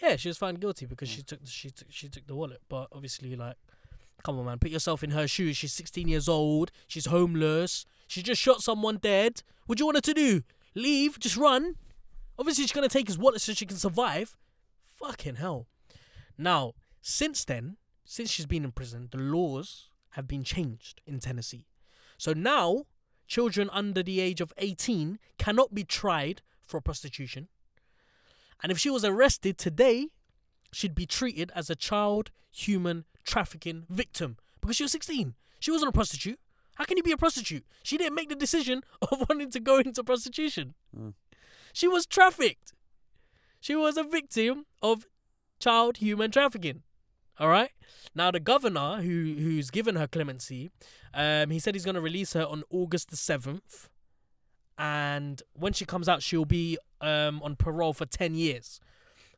Yeah, 0.00 0.16
she 0.16 0.28
was 0.28 0.38
found 0.38 0.60
guilty 0.60 0.86
because 0.86 1.08
she 1.08 1.22
took 1.22 1.40
the, 1.40 1.50
she 1.50 1.70
took 1.70 1.88
she 1.90 2.08
took 2.08 2.26
the 2.26 2.34
wallet. 2.34 2.60
But 2.68 2.88
obviously, 2.92 3.34
like, 3.34 3.56
come 4.22 4.38
on, 4.38 4.46
man, 4.46 4.58
put 4.58 4.70
yourself 4.70 5.02
in 5.02 5.10
her 5.10 5.26
shoes. 5.26 5.56
She's 5.56 5.72
16 5.72 6.06
years 6.06 6.28
old. 6.28 6.70
She's 6.86 7.06
homeless. 7.06 7.84
She 8.06 8.22
just 8.22 8.40
shot 8.40 8.62
someone 8.62 8.98
dead. 8.98 9.42
What 9.66 9.78
do 9.78 9.82
you 9.82 9.86
want 9.86 9.96
her 9.96 10.02
to 10.02 10.14
do? 10.14 10.42
Leave? 10.74 11.18
Just 11.18 11.36
run? 11.36 11.74
Obviously, 12.38 12.62
she's 12.64 12.72
gonna 12.72 12.88
take 12.88 13.08
his 13.08 13.18
wallet 13.18 13.40
so 13.40 13.52
she 13.52 13.66
can 13.66 13.76
survive. 13.76 14.36
Fucking 14.98 15.36
hell. 15.36 15.66
Now, 16.36 16.74
since 17.00 17.44
then, 17.44 17.76
since 18.04 18.30
she's 18.30 18.46
been 18.46 18.64
in 18.64 18.72
prison, 18.72 19.08
the 19.10 19.18
laws 19.18 19.88
have 20.10 20.26
been 20.26 20.44
changed 20.44 21.00
in 21.06 21.20
Tennessee. 21.20 21.66
So 22.16 22.32
now, 22.32 22.86
children 23.26 23.70
under 23.72 24.02
the 24.02 24.20
age 24.20 24.40
of 24.40 24.52
18 24.58 25.18
cannot 25.38 25.74
be 25.74 25.84
tried 25.84 26.42
for 26.64 26.80
prostitution. 26.80 27.48
And 28.62 28.72
if 28.72 28.78
she 28.78 28.90
was 28.90 29.04
arrested 29.04 29.56
today, 29.56 30.08
she'd 30.72 30.94
be 30.94 31.06
treated 31.06 31.52
as 31.54 31.70
a 31.70 31.76
child 31.76 32.30
human 32.50 33.04
trafficking 33.24 33.84
victim 33.88 34.36
because 34.60 34.76
she 34.76 34.82
was 34.82 34.92
16. 34.92 35.34
She 35.60 35.70
wasn't 35.70 35.90
a 35.90 35.92
prostitute. 35.92 36.40
How 36.76 36.84
can 36.84 36.96
you 36.96 37.02
be 37.02 37.12
a 37.12 37.16
prostitute? 37.16 37.64
She 37.82 37.98
didn't 37.98 38.14
make 38.14 38.28
the 38.28 38.36
decision 38.36 38.82
of 39.02 39.28
wanting 39.28 39.50
to 39.50 39.60
go 39.60 39.78
into 39.78 40.02
prostitution. 40.02 40.74
Mm. 40.96 41.14
She 41.72 41.88
was 41.88 42.06
trafficked. 42.06 42.72
She 43.60 43.74
was 43.74 43.96
a 43.96 44.04
victim 44.04 44.66
of 44.82 45.06
child 45.58 45.98
human 45.98 46.30
trafficking. 46.30 46.82
All 47.38 47.48
right. 47.48 47.70
Now 48.14 48.30
the 48.30 48.40
governor, 48.40 48.96
who 49.02 49.36
who's 49.38 49.70
given 49.70 49.96
her 49.96 50.06
clemency, 50.06 50.70
um, 51.14 51.50
he 51.50 51.58
said 51.58 51.74
he's 51.74 51.84
going 51.84 51.94
to 51.94 52.00
release 52.00 52.32
her 52.32 52.44
on 52.44 52.64
August 52.70 53.10
the 53.10 53.16
seventh, 53.16 53.88
and 54.76 55.42
when 55.54 55.72
she 55.72 55.84
comes 55.84 56.08
out, 56.08 56.22
she'll 56.22 56.44
be 56.44 56.78
um 57.00 57.40
on 57.42 57.54
parole 57.56 57.92
for 57.92 58.06
ten 58.06 58.34
years. 58.34 58.80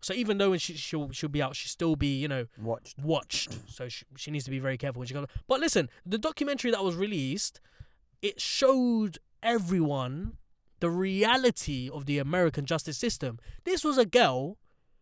So 0.02 0.14
even 0.14 0.38
though 0.38 0.50
when 0.50 0.58
she 0.58 0.74
she'll 0.74 1.10
she'll 1.10 1.28
be 1.28 1.42
out, 1.42 1.56
she'll 1.56 1.68
still 1.68 1.96
be 1.96 2.18
you 2.18 2.28
know 2.28 2.46
Watched. 2.58 2.98
watched. 2.98 3.58
So 3.68 3.88
she, 3.88 4.04
she 4.16 4.30
needs 4.30 4.44
to 4.46 4.50
be 4.50 4.58
very 4.58 4.78
careful 4.78 5.00
when 5.00 5.08
she 5.08 5.14
comes. 5.14 5.28
But 5.46 5.60
listen, 5.60 5.88
the 6.06 6.18
documentary 6.18 6.70
that 6.70 6.82
was 6.82 6.96
released, 6.96 7.60
it 8.22 8.40
showed 8.40 9.18
everyone 9.42 10.36
the 10.80 10.90
reality 10.90 11.88
of 11.92 12.06
the 12.06 12.18
American 12.18 12.66
justice 12.66 12.98
system. 12.98 13.38
This 13.64 13.84
was 13.84 13.98
a 13.98 14.06
girl 14.06 14.56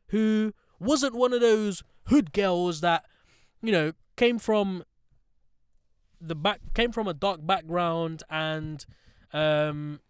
who 0.08 0.52
wasn't 0.78 1.14
one 1.14 1.32
of 1.32 1.40
those 1.40 1.82
hood 2.06 2.32
girls 2.32 2.80
that, 2.80 3.04
you 3.62 3.72
know, 3.72 3.92
came 4.16 4.38
from 4.38 4.84
the 6.20 6.34
back 6.34 6.60
came 6.74 6.90
from 6.90 7.06
a 7.06 7.14
dark 7.14 7.46
background 7.46 8.24
and 8.28 8.84
um 9.32 10.00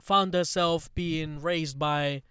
found 0.00 0.32
herself 0.32 0.92
being 0.94 1.42
raised 1.42 1.78
by 1.78 2.06
I 2.06 2.22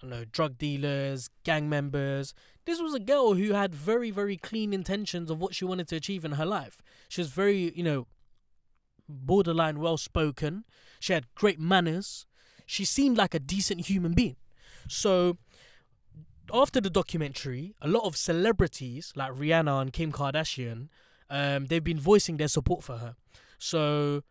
don't 0.00 0.10
know, 0.10 0.24
drug 0.30 0.58
dealers, 0.58 1.30
gang 1.44 1.68
members. 1.68 2.34
This 2.66 2.80
was 2.80 2.94
a 2.94 3.00
girl 3.00 3.34
who 3.34 3.52
had 3.52 3.74
very, 3.74 4.10
very 4.10 4.36
clean 4.36 4.72
intentions 4.72 5.30
of 5.30 5.40
what 5.40 5.54
she 5.54 5.64
wanted 5.64 5.88
to 5.88 5.96
achieve 5.96 6.24
in 6.24 6.32
her 6.32 6.44
life. 6.46 6.82
She 7.08 7.20
was 7.20 7.30
very, 7.30 7.72
you 7.74 7.82
know, 7.82 8.06
borderline 9.08 9.80
well 9.80 9.96
spoken. 9.96 10.64
She 11.00 11.12
had 11.12 11.26
great 11.34 11.58
manners. 11.58 12.26
She 12.66 12.84
seemed 12.84 13.16
like 13.16 13.34
a 13.34 13.38
decent 13.38 13.86
human 13.86 14.12
being. 14.12 14.36
So, 14.88 15.38
after 16.52 16.80
the 16.80 16.90
documentary, 16.90 17.74
a 17.80 17.88
lot 17.88 18.04
of 18.04 18.16
celebrities 18.16 19.12
like 19.16 19.32
Rihanna 19.32 19.80
and 19.80 19.92
Kim 19.92 20.12
Kardashian, 20.12 20.88
um, 21.30 21.66
they've 21.66 21.84
been 21.84 21.98
voicing 21.98 22.36
their 22.36 22.48
support 22.48 22.84
for 22.84 22.98
her. 22.98 23.16
So, 23.58 24.22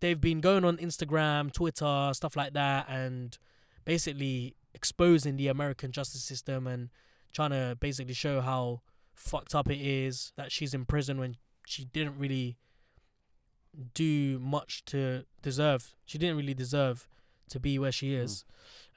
they've 0.00 0.20
been 0.20 0.40
going 0.40 0.64
on 0.64 0.76
Instagram, 0.78 1.52
Twitter, 1.52 2.10
stuff 2.12 2.36
like 2.36 2.52
that, 2.54 2.86
and 2.88 3.38
basically 3.84 4.56
exposing 4.74 5.36
the 5.36 5.48
American 5.48 5.92
justice 5.92 6.22
system 6.24 6.66
and 6.66 6.90
trying 7.32 7.50
to 7.50 7.76
basically 7.80 8.14
show 8.14 8.40
how 8.40 8.80
fucked 9.14 9.54
up 9.54 9.70
it 9.70 9.80
is 9.80 10.32
that 10.36 10.50
she's 10.50 10.74
in 10.74 10.84
prison 10.84 11.18
when 11.18 11.36
she 11.66 11.84
didn't 11.84 12.18
really 12.18 12.56
do 13.94 14.38
much 14.38 14.84
to 14.86 15.24
deserve. 15.42 15.94
She 16.04 16.18
didn't 16.18 16.36
really 16.36 16.54
deserve 16.54 17.08
to 17.48 17.60
be 17.60 17.78
where 17.78 17.92
she 17.92 18.14
is. 18.14 18.44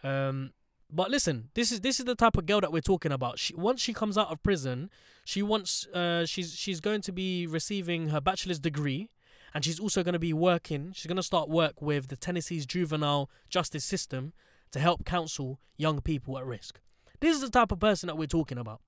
Um, 0.04 0.52
but 0.90 1.10
listen, 1.12 1.50
this 1.54 1.72
is 1.72 1.82
this 1.82 2.00
is 2.00 2.06
the 2.06 2.16
type 2.16 2.38
of 2.38 2.46
girl 2.46 2.62
that 2.62 2.72
we're 2.72 2.82
talking 2.82 3.12
about. 3.12 3.40
She 3.40 3.54
once 3.56 3.82
she 3.82 3.94
comes 3.94 4.18
out 4.18 4.32
of 4.32 4.42
prison, 4.42 4.90
she 5.26 5.42
wants 5.42 5.86
uh 5.88 6.26
she's 6.26 6.56
she's 6.56 6.80
going 6.80 7.02
to 7.02 7.12
be 7.12 7.46
receiving 7.46 8.10
her 8.10 8.22
bachelor's 8.22 8.60
degree 8.60 9.10
and 9.54 9.66
she's 9.66 9.80
also 9.80 10.04
going 10.04 10.14
to 10.14 10.20
be 10.20 10.34
working. 10.34 10.92
She's 10.94 11.08
going 11.08 11.18
to 11.18 11.24
start 11.24 11.50
work 11.50 11.82
with 11.82 12.08
the 12.08 12.16
Tennessee's 12.16 12.66
juvenile 12.66 13.30
justice 13.50 13.84
system 13.84 14.34
to 14.72 14.80
help 14.80 15.06
counsel 15.06 15.60
young 15.78 16.02
people 16.02 16.38
at 16.38 16.46
risk. 16.46 16.80
This 17.20 17.36
is 17.36 17.42
the 17.42 17.50
type 17.50 17.72
of 17.72 17.80
person 17.80 18.08
that 18.08 18.18
we're 18.18 18.28
talking 18.28 18.58
about. 18.58 18.82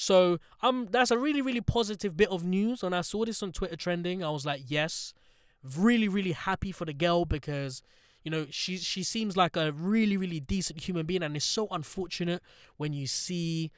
So 0.00 0.38
um, 0.62 0.88
that's 0.90 1.10
a 1.10 1.18
really 1.18 1.42
really 1.42 1.60
positive 1.60 2.16
bit 2.16 2.30
of 2.30 2.42
news. 2.42 2.82
And 2.82 2.94
I 2.94 3.02
saw 3.02 3.26
this 3.26 3.42
on 3.42 3.52
Twitter 3.52 3.76
trending. 3.76 4.24
I 4.24 4.30
was 4.30 4.46
like, 4.46 4.62
yes, 4.66 5.12
really 5.76 6.08
really 6.08 6.32
happy 6.32 6.72
for 6.72 6.86
the 6.86 6.94
girl 6.94 7.26
because 7.26 7.82
you 8.24 8.30
know 8.30 8.46
she 8.50 8.78
she 8.78 9.02
seems 9.02 9.36
like 9.36 9.56
a 9.56 9.72
really 9.72 10.16
really 10.16 10.40
decent 10.40 10.80
human 10.80 11.04
being, 11.04 11.22
and 11.22 11.36
it's 11.36 11.44
so 11.44 11.68
unfortunate 11.70 12.42
when 12.78 12.94
you 12.94 13.06
see 13.06 13.70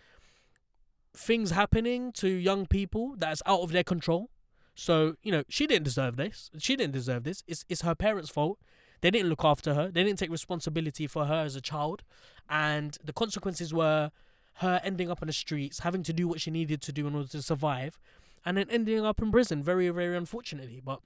things 1.13 1.51
happening 1.51 2.13
to 2.13 2.29
young 2.29 2.67
people 2.67 3.17
that's 3.19 3.43
out 3.45 3.61
of 3.63 3.73
their 3.73 3.85
control. 3.85 4.31
So, 4.77 5.17
you 5.25 5.33
know, 5.33 5.43
she 5.49 5.67
didn't 5.67 5.85
deserve 5.85 6.17
this. 6.17 6.51
She 6.57 6.77
didn't 6.77 6.93
deserve 6.93 7.25
this. 7.25 7.43
It's 7.49 7.65
it's 7.69 7.83
her 7.83 7.97
parents' 7.97 8.31
fault. 8.31 8.61
They 9.01 9.11
didn't 9.11 9.29
look 9.29 9.45
after 9.45 9.75
her. 9.75 9.91
They 9.91 10.05
didn't 10.05 10.21
take 10.21 10.31
responsibility 10.31 11.09
for 11.09 11.25
her 11.25 11.43
as 11.43 11.57
a 11.57 11.61
child. 11.61 12.05
And 12.49 12.97
the 13.03 13.13
consequences 13.13 13.75
were 13.75 14.13
her 14.57 14.81
ending 14.85 15.11
up 15.11 15.23
on 15.23 15.27
the 15.27 15.33
streets, 15.33 15.81
having 15.81 16.03
to 16.03 16.12
do 16.12 16.29
what 16.29 16.41
she 16.41 16.51
needed 16.51 16.83
to 16.83 16.93
do 16.93 17.07
in 17.07 17.15
order 17.15 17.29
to 17.29 17.43
survive, 17.43 17.99
and 18.45 18.57
then 18.57 18.67
ending 18.71 19.05
up 19.05 19.21
in 19.21 19.31
prison, 19.31 19.62
very, 19.62 19.88
very 19.91 20.17
unfortunately. 20.17 20.81
But 20.85 21.01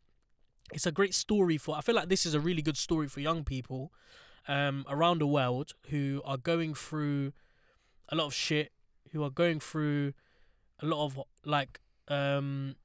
it's 0.72 0.87
a 0.87 0.92
great 0.92 1.14
story 1.14 1.59
for 1.59 1.76
I 1.76 1.80
feel 1.80 1.94
like 1.94 2.09
this 2.09 2.26
is 2.26 2.35
a 2.35 2.40
really 2.40 2.62
good 2.62 2.76
story 2.76 3.09
for 3.09 3.20
young 3.20 3.44
people 3.44 3.92
um 4.48 4.85
around 4.88 5.20
the 5.20 5.26
world 5.26 5.74
who 5.90 6.22
are 6.24 6.37
going 6.37 6.74
through 6.74 7.32
a 8.09 8.16
lot 8.16 8.26
of 8.26 8.35
shit, 8.35 8.72
who 9.12 9.22
are 9.22 9.30
going 9.30 9.61
through 9.61 10.12
a 10.80 10.87
lot 10.87 11.04
of 11.04 11.20
like 11.44 11.80
um 12.09 12.76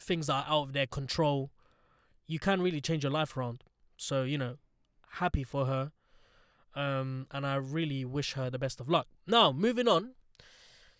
things 0.00 0.26
that 0.26 0.34
are 0.34 0.44
out 0.48 0.62
of 0.64 0.72
their 0.72 0.86
control, 0.86 1.50
you 2.26 2.38
can 2.38 2.60
really 2.60 2.80
change 2.80 3.04
your 3.04 3.12
life 3.12 3.36
around. 3.36 3.62
So, 3.96 4.24
you 4.24 4.36
know, 4.36 4.56
happy 5.12 5.44
for 5.44 5.66
her. 5.66 5.92
Um, 6.74 7.26
and 7.30 7.46
I 7.46 7.56
really 7.56 8.04
wish 8.04 8.32
her 8.34 8.48
the 8.50 8.58
best 8.58 8.80
of 8.80 8.88
luck. 8.88 9.06
Now, 9.26 9.52
moving 9.52 9.88
on. 9.88 10.12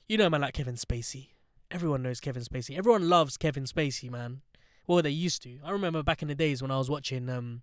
You 0.08 0.18
know, 0.18 0.28
man, 0.28 0.42
like 0.42 0.54
Kevin 0.54 0.74
Spacey. 0.74 1.28
Everyone 1.70 2.02
knows 2.02 2.20
Kevin 2.20 2.42
Spacey. 2.42 2.76
Everyone 2.76 3.08
loves 3.08 3.36
Kevin 3.38 3.64
Spacey, 3.64 4.10
man. 4.10 4.42
Well, 4.86 5.00
they 5.02 5.10
used 5.10 5.42
to. 5.44 5.58
I 5.64 5.70
remember 5.70 6.02
back 6.02 6.20
in 6.20 6.28
the 6.28 6.34
days 6.34 6.60
when 6.60 6.70
I 6.70 6.76
was 6.76 6.90
watching 6.90 7.30
um, 7.30 7.62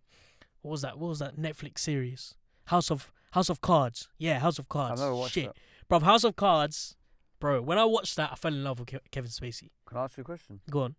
what 0.62 0.72
was 0.72 0.82
that? 0.82 0.98
What 0.98 1.10
was 1.10 1.20
that 1.20 1.38
Netflix 1.38 1.80
series? 1.80 2.34
House 2.66 2.90
of 2.90 3.12
House 3.32 3.50
of 3.50 3.62
Cards. 3.62 4.08
Yeah, 4.18 4.40
House 4.40 4.58
of 4.58 4.66
I've 4.66 4.70
Cards. 4.70 5.02
never 5.02 5.14
watched 5.14 5.34
Shit, 5.34 5.46
that. 5.46 5.56
bro. 5.88 6.00
House 6.00 6.24
of 6.24 6.36
Cards, 6.36 6.96
bro. 7.40 7.62
When 7.62 7.78
I 7.78 7.86
watched 7.86 8.16
that, 8.16 8.32
I 8.32 8.36
fell 8.36 8.54
in 8.54 8.64
love 8.64 8.80
with 8.80 8.88
Ke- 8.90 9.12
Kevin 9.12 9.30
Spacey. 9.30 9.70
Can 9.86 9.98
I 9.98 10.06
ask 10.06 10.18
you 10.18 10.22
a 10.22 10.26
question? 10.26 10.62
Go 10.72 10.82
on. 10.84 10.96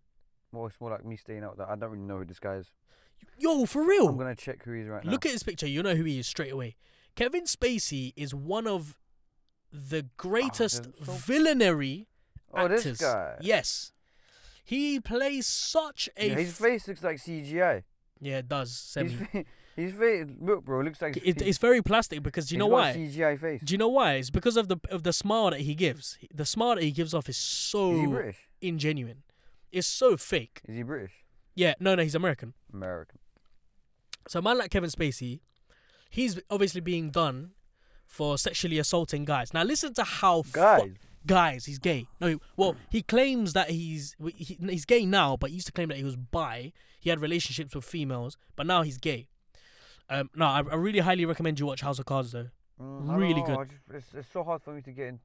Well, 0.53 0.67
it's 0.67 0.79
more 0.79 0.91
like 0.91 1.03
me 1.03 1.17
staying 1.17 1.43
out. 1.43 1.57
That 1.57 1.67
I 1.69 1.75
don't 1.75 1.89
really 1.91 2.03
know 2.03 2.19
who 2.19 2.25
this 2.25 2.39
guy 2.39 2.55
is. 2.55 2.71
Yo, 3.37 3.65
for 3.65 3.85
real. 3.85 4.07
I'm 4.07 4.17
gonna 4.17 4.35
check 4.35 4.63
who 4.63 4.71
he 4.73 4.81
is 4.81 4.87
right 4.87 5.03
now. 5.03 5.11
Look 5.11 5.25
at 5.25 5.31
his 5.33 5.43
picture. 5.43 5.67
You 5.67 5.83
know 5.83 5.95
who 5.95 6.03
he 6.05 6.19
is 6.19 6.27
straight 6.27 6.51
away. 6.53 6.75
Kevin 7.15 7.43
Spacey 7.43 8.13
is 8.15 8.33
one 8.33 8.67
of 8.67 8.97
the 9.71 10.07
greatest 10.17 10.85
so- 10.85 10.91
villainary 11.13 12.07
oh, 12.53 12.61
oh 12.61 12.65
actors. 12.65 12.83
this 12.83 13.01
guy. 13.01 13.37
Yes. 13.41 13.93
He 14.63 14.99
plays 14.99 15.47
such 15.47 16.09
a. 16.17 16.29
Yeah, 16.29 16.35
his 16.35 16.57
face 16.57 16.87
looks 16.87 17.03
like 17.03 17.17
CGI. 17.17 17.83
yeah, 18.19 18.37
it 18.37 18.47
does. 18.47 18.69
His, 18.69 19.11
Semi. 19.11 19.45
his 19.75 19.93
face, 19.93 20.27
look, 20.39 20.63
bro, 20.63 20.81
looks 20.81 21.01
like. 21.01 21.17
It, 21.17 21.41
it's 21.41 21.57
very 21.57 21.81
plastic 21.81 22.23
because 22.23 22.47
do 22.47 22.55
you 22.55 22.59
know 22.59 22.67
why? 22.67 22.93
CGI 22.93 23.39
face. 23.39 23.61
Do 23.63 23.73
you 23.73 23.77
know 23.77 23.89
why? 23.89 24.13
It's 24.13 24.29
because 24.29 24.55
of 24.57 24.67
the 24.67 24.77
of 24.89 25.03
the 25.03 25.11
smile 25.13 25.49
that 25.49 25.61
he 25.61 25.75
gives. 25.75 26.17
The 26.33 26.45
smile 26.45 26.75
that 26.75 26.83
he 26.83 26.91
gives 26.91 27.13
off 27.13 27.27
is 27.27 27.35
Is 27.35 27.41
he 27.41 27.69
so 27.71 28.07
British? 28.07 28.37
ingenuine. 28.61 29.23
It's 29.71 29.87
so 29.87 30.15
fake. 30.15 30.61
Is 30.67 30.75
he 30.75 30.83
British? 30.83 31.13
Yeah, 31.55 31.73
no, 31.79 31.95
no, 31.95 32.03
he's 32.03 32.15
American. 32.15 32.53
American. 32.71 33.19
So 34.27 34.39
a 34.39 34.41
man 34.41 34.57
like 34.57 34.69
Kevin 34.71 34.89
Spacey, 34.89 35.39
he's 36.11 36.39
obviously 36.51 36.81
being 36.81 37.09
done 37.09 37.51
for 38.05 38.37
sexually 38.37 38.77
assaulting 38.77 39.25
guys. 39.25 39.53
Now 39.53 39.63
listen 39.63 39.93
to 39.95 40.03
how 40.03 40.43
fu- 40.43 40.51
Guys. 40.51 40.91
guys, 41.25 41.65
he's 41.65 41.79
gay. 41.79 42.05
No, 42.19 42.39
well, 42.57 42.75
he 42.91 43.01
claims 43.01 43.53
that 43.53 43.71
he's 43.71 44.15
he, 44.35 44.57
he's 44.69 44.85
gay 44.85 45.05
now, 45.07 45.35
but 45.37 45.49
he 45.49 45.55
used 45.55 45.65
to 45.67 45.73
claim 45.73 45.87
that 45.87 45.97
he 45.97 46.03
was 46.03 46.15
bi. 46.17 46.73
He 46.99 47.09
had 47.09 47.19
relationships 47.19 47.73
with 47.73 47.83
females, 47.85 48.37
but 48.55 48.67
now 48.67 48.83
he's 48.83 48.97
gay. 48.99 49.27
Um, 50.09 50.29
no, 50.35 50.45
I, 50.45 50.57
I 50.59 50.75
really 50.75 50.99
highly 50.99 51.25
recommend 51.25 51.59
you 51.59 51.65
watch 51.65 51.81
House 51.81 51.97
of 51.97 52.05
Cards 52.05 52.33
though. 52.33 52.49
Mm, 52.79 53.17
Really 53.17 53.41
good. 53.43 53.69
Just, 53.69 53.81
it's, 53.93 54.13
it's 54.13 54.31
so 54.31 54.43
hard 54.43 54.61
for 54.61 54.73
me 54.73 54.81
to 54.81 54.91
get 54.91 55.07
in. 55.07 55.19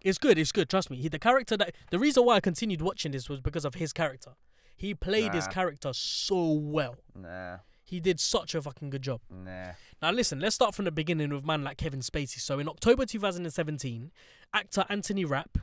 It's 0.00 0.18
good. 0.18 0.38
It's 0.38 0.50
good. 0.52 0.68
Trust 0.70 0.90
me. 0.90 0.96
He, 0.96 1.08
the 1.08 1.18
character 1.18 1.56
that 1.58 1.74
the 1.90 1.98
reason 1.98 2.24
why 2.24 2.36
I 2.36 2.40
continued 2.40 2.80
watching 2.82 3.12
this 3.12 3.28
was 3.28 3.40
because 3.40 3.64
of 3.64 3.74
his 3.74 3.92
character. 3.92 4.32
He 4.76 4.94
played 4.94 5.34
his 5.34 5.46
character 5.46 5.92
so 5.92 6.52
well. 6.52 6.96
Nah, 7.14 7.58
He 7.94 8.00
did 8.00 8.18
such 8.18 8.56
a 8.56 8.60
fucking 8.60 8.90
good 8.90 9.02
job. 9.02 9.20
nah. 9.30 9.72
Now 10.02 10.10
listen, 10.10 10.40
let's 10.40 10.56
start 10.56 10.74
from 10.74 10.84
the 10.84 10.90
beginning 10.90 11.30
with 11.30 11.46
man 11.46 11.62
like 11.62 11.76
Kevin 11.76 12.00
Spacey. 12.00 12.40
So 12.40 12.58
in 12.58 12.68
October 12.68 13.06
2017, 13.06 14.10
actor 14.52 14.84
Anthony 14.88 15.24
Rapp 15.24 15.58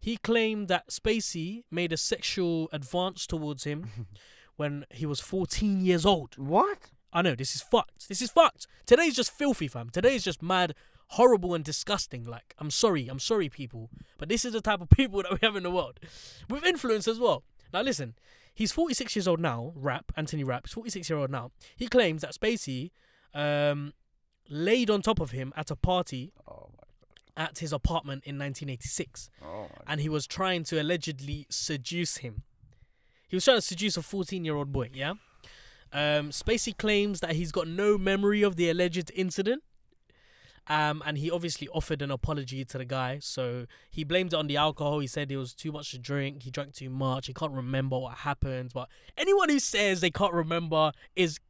he 0.00 0.16
claimed 0.16 0.68
that 0.68 0.88
Spacey 0.88 1.64
made 1.70 1.92
a 1.92 1.98
sexual 1.98 2.70
advance 2.72 3.26
towards 3.26 3.64
him 3.64 4.06
when 4.56 4.86
he 4.90 5.04
was 5.04 5.20
14 5.20 5.82
years 5.82 6.06
old. 6.06 6.38
What? 6.38 6.92
I 7.12 7.20
know 7.20 7.34
this 7.34 7.54
is 7.54 7.60
fucked. 7.60 8.08
This 8.08 8.22
is 8.22 8.30
fucked. 8.30 8.66
Today's 8.86 9.14
just 9.16 9.30
filthy, 9.30 9.68
fam. 9.68 9.90
Today's 9.90 10.24
just 10.24 10.42
mad 10.42 10.74
horrible 11.12 11.54
and 11.54 11.62
disgusting. 11.64 12.24
Like, 12.24 12.54
I'm 12.58 12.70
sorry, 12.70 13.08
I'm 13.08 13.18
sorry, 13.18 13.50
people, 13.50 13.90
but 14.16 14.30
this 14.30 14.46
is 14.46 14.54
the 14.54 14.62
type 14.62 14.80
of 14.80 14.88
people 14.88 15.22
that 15.24 15.32
we 15.32 15.38
have 15.42 15.56
in 15.56 15.62
the 15.62 15.70
world 15.70 16.00
with 16.48 16.64
influence 16.64 17.06
as 17.06 17.18
well. 17.18 17.44
Now, 17.72 17.82
listen, 17.82 18.14
he's 18.58 18.72
46 18.72 19.14
years 19.14 19.28
old 19.28 19.38
now. 19.40 19.72
Rap 19.76 20.10
Anthony 20.16 20.42
Rapp. 20.42 20.66
He's 20.66 20.74
46 20.74 21.08
year 21.08 21.18
old 21.20 21.30
now. 21.30 21.52
He 21.76 21.86
claims 21.86 22.22
that 22.22 22.34
Spacey 22.34 22.90
um, 23.32 23.92
laid 24.50 24.90
on 24.90 25.00
top 25.00 25.20
of 25.20 25.30
him 25.30 25.52
at 25.56 25.70
a 25.70 25.76
party 25.76 26.32
Oh 26.50 26.70
at 27.36 27.60
his 27.60 27.72
apartment 27.72 28.24
in 28.24 28.36
1986. 28.36 29.30
Oh 29.44 29.60
my. 29.62 29.92
and 29.92 30.00
he 30.00 30.08
was 30.08 30.26
trying 30.26 30.64
to 30.64 30.82
allegedly 30.82 31.46
seduce 31.48 32.16
him. 32.18 32.42
He 33.28 33.36
was 33.36 33.44
trying 33.44 33.58
to 33.58 33.62
seduce 33.62 33.96
a 33.96 34.02
14 34.02 34.44
year 34.44 34.56
old 34.56 34.72
boy, 34.72 34.90
yeah? 34.92 35.14
Um, 35.92 36.30
Spacey 36.30 36.76
claims 36.76 37.20
that 37.20 37.32
he's 37.32 37.52
got 37.52 37.68
no 37.68 37.96
memory 37.96 38.42
of 38.42 38.56
the 38.56 38.68
alleged 38.68 39.12
incident. 39.14 39.62
Um, 40.68 41.02
and 41.06 41.16
he 41.16 41.30
obviously 41.30 41.66
offered 41.68 42.02
an 42.02 42.10
apology 42.10 42.64
to 42.64 42.78
the 42.78 42.84
guy. 42.84 43.18
So 43.20 43.66
he 43.90 44.04
blamed 44.04 44.34
it 44.34 44.36
on 44.36 44.46
the 44.46 44.56
alcohol. 44.58 44.98
He 44.98 45.06
said 45.06 45.32
it 45.32 45.36
was 45.36 45.54
too 45.54 45.72
much 45.72 45.92
to 45.92 45.98
drink. 45.98 46.42
He 46.42 46.50
drank 46.50 46.74
too 46.74 46.90
much. 46.90 47.26
He 47.26 47.32
can't 47.32 47.52
remember 47.52 47.98
what 47.98 48.18
happened. 48.18 48.72
But 48.74 48.88
anyone 49.16 49.48
who 49.48 49.58
says 49.58 50.00
they 50.00 50.10
can't 50.10 50.34
remember 50.34 50.92
is 51.16 51.40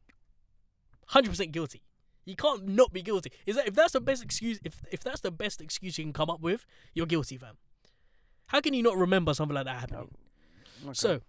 100% 1.11 1.51
guilty. 1.51 1.83
You 2.25 2.35
can't 2.35 2.67
not 2.67 2.93
be 2.93 3.01
guilty. 3.01 3.31
Is 3.45 3.55
that 3.55 3.67
if 3.67 3.73
that's 3.73 3.93
the 3.93 4.01
best 4.01 4.23
excuse? 4.23 4.59
If 4.63 4.83
if 4.91 5.03
that's 5.03 5.21
the 5.21 5.31
best 5.31 5.61
excuse 5.61 5.97
you 5.97 6.03
can 6.03 6.13
come 6.13 6.29
up 6.29 6.41
with, 6.41 6.63
you're 6.93 7.07
guilty, 7.07 7.37
fam. 7.37 7.57
How 8.47 8.61
can 8.61 8.73
you 8.73 8.83
not 8.83 8.97
remember 8.97 9.33
something 9.33 9.55
like 9.55 9.65
that 9.65 9.79
happening? 9.79 10.09
Okay. 10.83 10.93
So, 10.93 11.21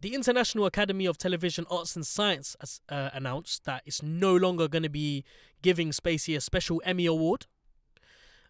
the 0.00 0.14
International 0.14 0.66
Academy 0.66 1.06
of 1.06 1.18
Television 1.18 1.66
Arts 1.70 1.96
and 1.96 2.06
Science 2.06 2.56
has 2.60 2.80
uh, 2.88 3.10
announced 3.12 3.64
that 3.64 3.82
it's 3.84 4.02
no 4.02 4.34
longer 4.34 4.68
going 4.68 4.84
to 4.84 4.88
be 4.88 5.24
giving 5.62 5.90
Spacey 5.90 6.36
a 6.36 6.40
special 6.40 6.80
Emmy 6.84 7.06
Award 7.06 7.46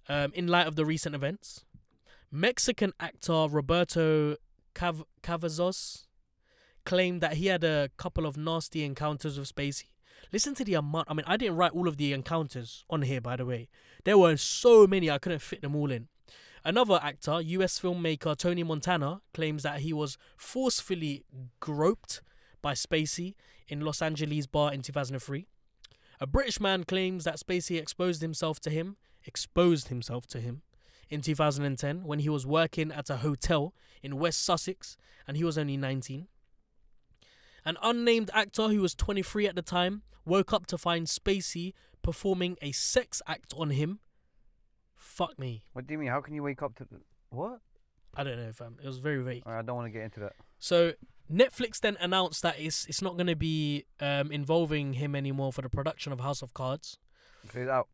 um, 0.08 0.32
in 0.34 0.46
light 0.46 0.66
of 0.66 0.76
the 0.76 0.84
recent 0.84 1.14
events. 1.14 1.64
Mexican 2.30 2.92
actor 3.00 3.46
Roberto 3.50 4.36
Cav- 4.74 5.04
Cavazos 5.22 6.04
claimed 6.84 7.20
that 7.22 7.34
he 7.34 7.46
had 7.46 7.64
a 7.64 7.90
couple 7.96 8.26
of 8.26 8.36
nasty 8.36 8.84
encounters 8.84 9.38
with 9.38 9.54
Spacey. 9.54 9.86
Listen 10.32 10.54
to 10.54 10.64
the 10.64 10.74
amount. 10.74 11.08
I 11.10 11.14
mean, 11.14 11.24
I 11.26 11.36
didn't 11.38 11.56
write 11.56 11.72
all 11.72 11.88
of 11.88 11.96
the 11.96 12.12
encounters 12.12 12.84
on 12.90 13.02
here, 13.02 13.20
by 13.20 13.36
the 13.36 13.46
way. 13.46 13.68
There 14.04 14.18
were 14.18 14.36
so 14.36 14.86
many, 14.86 15.10
I 15.10 15.18
couldn't 15.18 15.40
fit 15.40 15.62
them 15.62 15.74
all 15.74 15.90
in. 15.90 16.08
Another 16.64 16.98
actor, 17.02 17.40
US 17.40 17.78
filmmaker 17.78 18.36
Tony 18.36 18.62
Montana, 18.62 19.20
claims 19.32 19.62
that 19.62 19.80
he 19.80 19.92
was 19.92 20.18
forcefully 20.36 21.24
groped 21.60 22.22
by 22.60 22.74
Spacey 22.74 23.34
in 23.68 23.80
Los 23.80 24.02
Angeles 24.02 24.46
bar 24.46 24.72
in 24.72 24.82
2003. 24.82 25.46
A 26.20 26.26
British 26.26 26.60
man 26.60 26.84
claims 26.84 27.24
that 27.24 27.38
Spacey 27.38 27.78
exposed 27.78 28.22
himself 28.22 28.58
to 28.60 28.70
him, 28.70 28.96
exposed 29.24 29.88
himself 29.88 30.26
to 30.28 30.40
him 30.40 30.62
in 31.08 31.20
2010 31.20 32.04
when 32.04 32.18
he 32.18 32.28
was 32.28 32.46
working 32.46 32.90
at 32.92 33.08
a 33.08 33.18
hotel 33.18 33.72
in 34.02 34.18
West 34.18 34.44
Sussex 34.44 34.96
and 35.26 35.36
he 35.36 35.44
was 35.44 35.56
only 35.56 35.76
19. 35.76 36.26
An 37.64 37.76
unnamed 37.82 38.30
actor 38.34 38.68
who 38.68 38.80
was 38.80 38.94
23 38.94 39.46
at 39.46 39.54
the 39.54 39.62
time 39.62 40.02
woke 40.24 40.52
up 40.52 40.66
to 40.66 40.78
find 40.78 41.06
Spacey 41.06 41.72
performing 42.02 42.56
a 42.62 42.72
sex 42.72 43.22
act 43.26 43.52
on 43.56 43.70
him. 43.70 44.00
Fuck 44.98 45.38
me. 45.38 45.62
What 45.72 45.86
do 45.86 45.92
you 45.94 45.98
mean? 45.98 46.08
How 46.08 46.20
can 46.20 46.34
you 46.34 46.42
wake 46.42 46.62
up 46.62 46.74
to 46.76 46.86
what? 47.30 47.60
I 48.14 48.24
don't 48.24 48.36
know, 48.36 48.52
fam. 48.52 48.76
It 48.82 48.86
was 48.86 48.98
very 48.98 49.22
vague. 49.22 49.44
Alright, 49.46 49.62
I 49.62 49.66
don't 49.66 49.76
want 49.76 49.86
to 49.86 49.90
get 49.92 50.02
into 50.02 50.20
that. 50.20 50.32
So 50.58 50.92
Netflix 51.32 51.80
then 51.80 51.96
announced 52.00 52.42
that 52.42 52.56
it's 52.58 52.84
it's 52.86 53.00
not 53.00 53.16
going 53.16 53.26
to 53.28 53.36
be 53.36 53.84
um, 54.00 54.32
involving 54.32 54.94
him 54.94 55.14
anymore 55.14 55.52
for 55.52 55.62
the 55.62 55.68
production 55.68 56.12
of 56.12 56.20
House 56.20 56.42
of 56.42 56.52
Cards. 56.52 56.98
So 57.52 57.60
he's 57.60 57.68
out. 57.68 57.88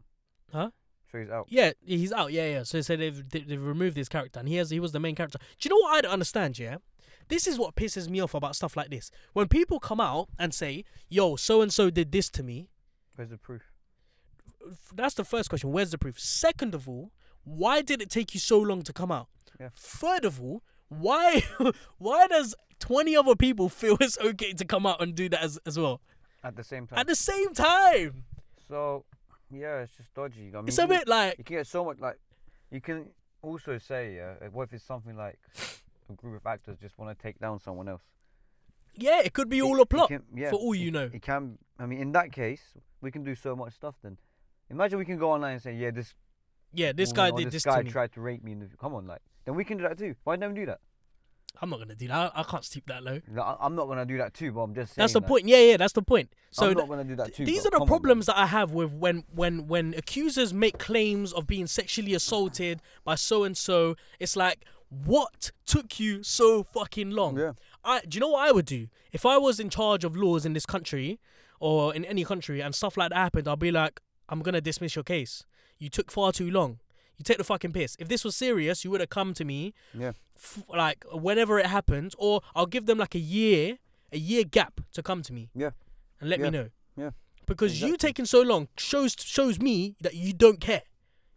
Huh? 0.52 0.70
So 1.12 1.18
he's 1.18 1.30
out. 1.30 1.46
Yeah, 1.50 1.72
he's 1.84 2.12
out. 2.12 2.32
Yeah, 2.32 2.48
yeah. 2.48 2.62
So 2.62 2.78
they 2.78 2.82
said 2.82 3.00
they've 3.00 3.28
they- 3.28 3.40
they've 3.42 3.62
removed 3.62 3.96
his 3.96 4.08
character, 4.08 4.40
and 4.40 4.48
he 4.48 4.56
has 4.56 4.70
he 4.70 4.80
was 4.80 4.92
the 4.92 5.00
main 5.00 5.14
character. 5.14 5.38
Do 5.38 5.68
you 5.68 5.70
know 5.70 5.82
what 5.82 5.94
I 5.94 6.00
don't 6.00 6.12
understand? 6.12 6.58
Yeah, 6.58 6.76
this 7.28 7.46
is 7.46 7.58
what 7.58 7.74
pisses 7.74 8.08
me 8.08 8.20
off 8.20 8.34
about 8.34 8.56
stuff 8.56 8.76
like 8.76 8.88
this. 8.90 9.10
When 9.32 9.48
people 9.48 9.78
come 9.78 10.00
out 10.00 10.28
and 10.38 10.54
say, 10.54 10.84
"Yo, 11.08 11.36
so 11.36 11.60
and 11.60 11.72
so 11.72 11.90
did 11.90 12.12
this 12.12 12.30
to 12.30 12.42
me," 12.42 12.68
Where's 13.16 13.30
the 13.30 13.36
proof? 13.38 13.62
That's 14.94 15.14
the 15.14 15.24
first 15.24 15.48
question. 15.48 15.72
Where's 15.72 15.90
the 15.90 15.98
proof? 15.98 16.18
Second 16.18 16.74
of 16.74 16.88
all, 16.88 17.10
why 17.44 17.82
did 17.82 18.00
it 18.02 18.10
take 18.10 18.34
you 18.34 18.40
so 18.40 18.58
long 18.58 18.82
to 18.82 18.92
come 18.92 19.10
out? 19.12 19.28
Yeah. 19.60 19.68
Third 19.76 20.24
of 20.24 20.40
all, 20.40 20.62
why 20.88 21.42
why 21.98 22.26
does 22.28 22.54
twenty 22.80 23.16
other 23.16 23.36
people 23.36 23.68
feel 23.68 23.96
it's 24.00 24.18
okay 24.18 24.52
to 24.52 24.64
come 24.64 24.86
out 24.86 25.00
and 25.02 25.14
do 25.14 25.28
that 25.28 25.42
as, 25.42 25.58
as 25.66 25.78
well 25.78 26.00
At 26.42 26.56
the 26.56 26.64
same 26.64 26.86
time. 26.86 26.98
at 26.98 27.06
the 27.06 27.14
same 27.16 27.52
time? 27.54 28.24
so 28.68 29.04
yeah, 29.50 29.80
it's 29.82 29.96
just 29.96 30.12
dodgy. 30.14 30.50
I 30.54 30.56
mean, 30.58 30.68
It's 30.68 30.78
a 30.78 30.86
bit 30.86 31.06
like 31.06 31.38
You 31.38 31.44
can 31.44 31.56
get 31.56 31.66
so 31.66 31.84
much 31.84 31.98
like. 32.00 32.18
You 32.70 32.80
can 32.80 33.10
also 33.42 33.78
say, 33.78 34.16
yeah, 34.16 34.48
what 34.50 34.64
if 34.64 34.72
it's 34.72 34.84
something 34.84 35.16
like 35.16 35.38
a 36.10 36.12
group 36.14 36.36
of 36.40 36.46
actors 36.46 36.76
just 36.80 36.98
want 36.98 37.16
to 37.16 37.22
take 37.22 37.38
down 37.38 37.58
someone 37.60 37.88
else? 37.88 38.02
yeah, 38.96 39.20
it 39.24 39.32
could 39.32 39.48
be 39.48 39.58
It- 39.58 39.62
all 39.62 39.80
a 39.80 39.86
plot 39.86 40.08
can- 40.08 40.24
yeah, 40.34 40.50
for 40.50 40.56
all 40.56 40.72
it- 40.72 40.78
you 40.78 40.90
know. 40.90 41.10
It 41.12 41.22
can. 41.22 41.58
I 41.78 41.86
mean, 41.86 42.00
in 42.00 42.12
that 42.12 42.32
case, 42.32 42.62
we 43.00 43.10
can 43.10 43.22
do 43.22 43.34
so 43.34 43.54
much 43.54 43.74
stuff. 43.74 43.96
Then, 44.02 44.16
imagine 44.70 44.98
we 44.98 45.04
can 45.04 45.18
go 45.18 45.32
online 45.32 45.54
and 45.54 45.62
say, 45.62 45.74
yeah, 45.74 45.90
this 45.90 46.14
Yeah, 46.72 46.92
this 46.92 47.10
woman 47.10 47.16
guy 47.16 47.34
or 47.34 47.38
did 47.38 47.46
this 47.48 47.54
this 47.54 47.64
guy 47.64 47.78
to 47.78 47.84
me. 47.84 47.90
tried 47.90 48.12
to 48.12 48.20
rape 48.20 48.42
me. 48.42 48.52
In 48.52 48.60
the, 48.60 48.68
come 48.78 48.94
on, 48.94 49.06
like, 49.06 49.20
then 49.44 49.54
we 49.54 49.64
can 49.64 49.78
do 49.78 49.84
that 49.84 49.98
too. 49.98 50.14
Why 50.24 50.36
don't 50.36 50.52
we 50.54 50.60
do 50.60 50.66
that? 50.66 50.80
I'm 51.62 51.70
not 51.70 51.78
gonna 51.78 51.94
do 51.94 52.08
that. 52.08 52.32
I, 52.34 52.40
I 52.40 52.42
can't 52.42 52.64
stoop 52.64 52.84
that 52.86 53.04
low. 53.04 53.20
Like, 53.32 53.46
I- 53.46 53.56
I'm 53.60 53.76
not 53.76 53.86
gonna 53.86 54.04
do 54.04 54.18
that 54.18 54.34
too, 54.34 54.50
but 54.50 54.62
I'm 54.62 54.74
just 54.74 54.94
saying. 54.94 55.02
That's 55.04 55.12
the 55.12 55.20
like, 55.20 55.28
point. 55.28 55.46
Yeah, 55.46 55.58
yeah, 55.58 55.76
that's 55.76 55.92
the 55.92 56.02
point. 56.02 56.32
So 56.50 56.66
I'm 56.66 56.74
th- 56.74 56.78
not 56.78 56.88
gonna 56.88 57.04
do 57.04 57.14
that 57.16 57.32
too. 57.32 57.44
these 57.44 57.62
but 57.62 57.68
are 57.68 57.70
the 57.70 57.70
come 57.76 57.82
on, 57.82 57.86
man. 57.86 57.88
problems 57.88 58.26
that 58.26 58.36
I 58.36 58.46
have 58.46 58.72
with 58.72 58.92
when 58.92 59.22
when 59.32 59.68
when 59.68 59.94
accusers 59.94 60.52
make 60.52 60.78
claims 60.78 61.32
of 61.32 61.46
being 61.46 61.68
sexually 61.68 62.12
assaulted 62.12 62.82
by 63.04 63.14
so 63.14 63.44
and 63.44 63.56
so. 63.56 63.94
It's 64.18 64.34
like, 64.34 64.64
what 64.88 65.52
took 65.64 66.00
you 66.00 66.24
so 66.24 66.64
fucking 66.64 67.10
long? 67.12 67.38
Yeah. 67.38 67.52
I 67.84 68.00
do 68.00 68.16
you 68.16 68.20
know 68.20 68.30
what 68.30 68.48
I 68.48 68.50
would 68.50 68.66
do 68.66 68.88
if 69.12 69.24
I 69.24 69.38
was 69.38 69.60
in 69.60 69.70
charge 69.70 70.02
of 70.02 70.16
laws 70.16 70.44
in 70.44 70.54
this 70.54 70.66
country 70.66 71.20
or 71.60 71.94
in 71.94 72.04
any 72.04 72.24
country 72.24 72.60
and 72.62 72.74
stuff 72.74 72.96
like 72.96 73.10
that 73.10 73.16
happened? 73.16 73.46
I'd 73.46 73.60
be 73.60 73.70
like, 73.70 74.00
I'm 74.28 74.40
gonna 74.40 74.60
dismiss 74.60 74.94
your 74.96 75.04
case. 75.04 75.44
You 75.78 75.88
took 75.88 76.10
far 76.10 76.32
too 76.32 76.50
long. 76.50 76.78
You 77.16 77.22
take 77.24 77.38
the 77.38 77.44
fucking 77.44 77.72
piss. 77.72 77.96
If 77.98 78.08
this 78.08 78.24
was 78.24 78.34
serious, 78.34 78.84
you 78.84 78.90
would 78.90 79.00
have 79.00 79.10
come 79.10 79.34
to 79.34 79.44
me, 79.44 79.72
Yeah. 79.96 80.12
f- 80.36 80.62
like 80.68 81.04
whenever 81.12 81.58
it 81.58 81.66
happened, 81.66 82.14
or 82.18 82.40
I'll 82.54 82.66
give 82.66 82.86
them 82.86 82.98
like 82.98 83.14
a 83.14 83.20
year, 83.20 83.78
a 84.12 84.18
year 84.18 84.44
gap 84.44 84.80
to 84.94 85.02
come 85.02 85.22
to 85.22 85.32
me. 85.32 85.50
Yeah. 85.54 85.70
And 86.20 86.28
let 86.30 86.40
me 86.40 86.50
know. 86.50 86.70
Yeah. 86.96 87.10
Because 87.46 87.80
you 87.82 87.96
taking 87.96 88.24
so 88.24 88.40
long 88.42 88.68
shows 88.78 89.14
shows 89.18 89.60
me 89.60 89.94
that 90.00 90.14
you 90.14 90.32
don't 90.32 90.60
care. 90.60 90.82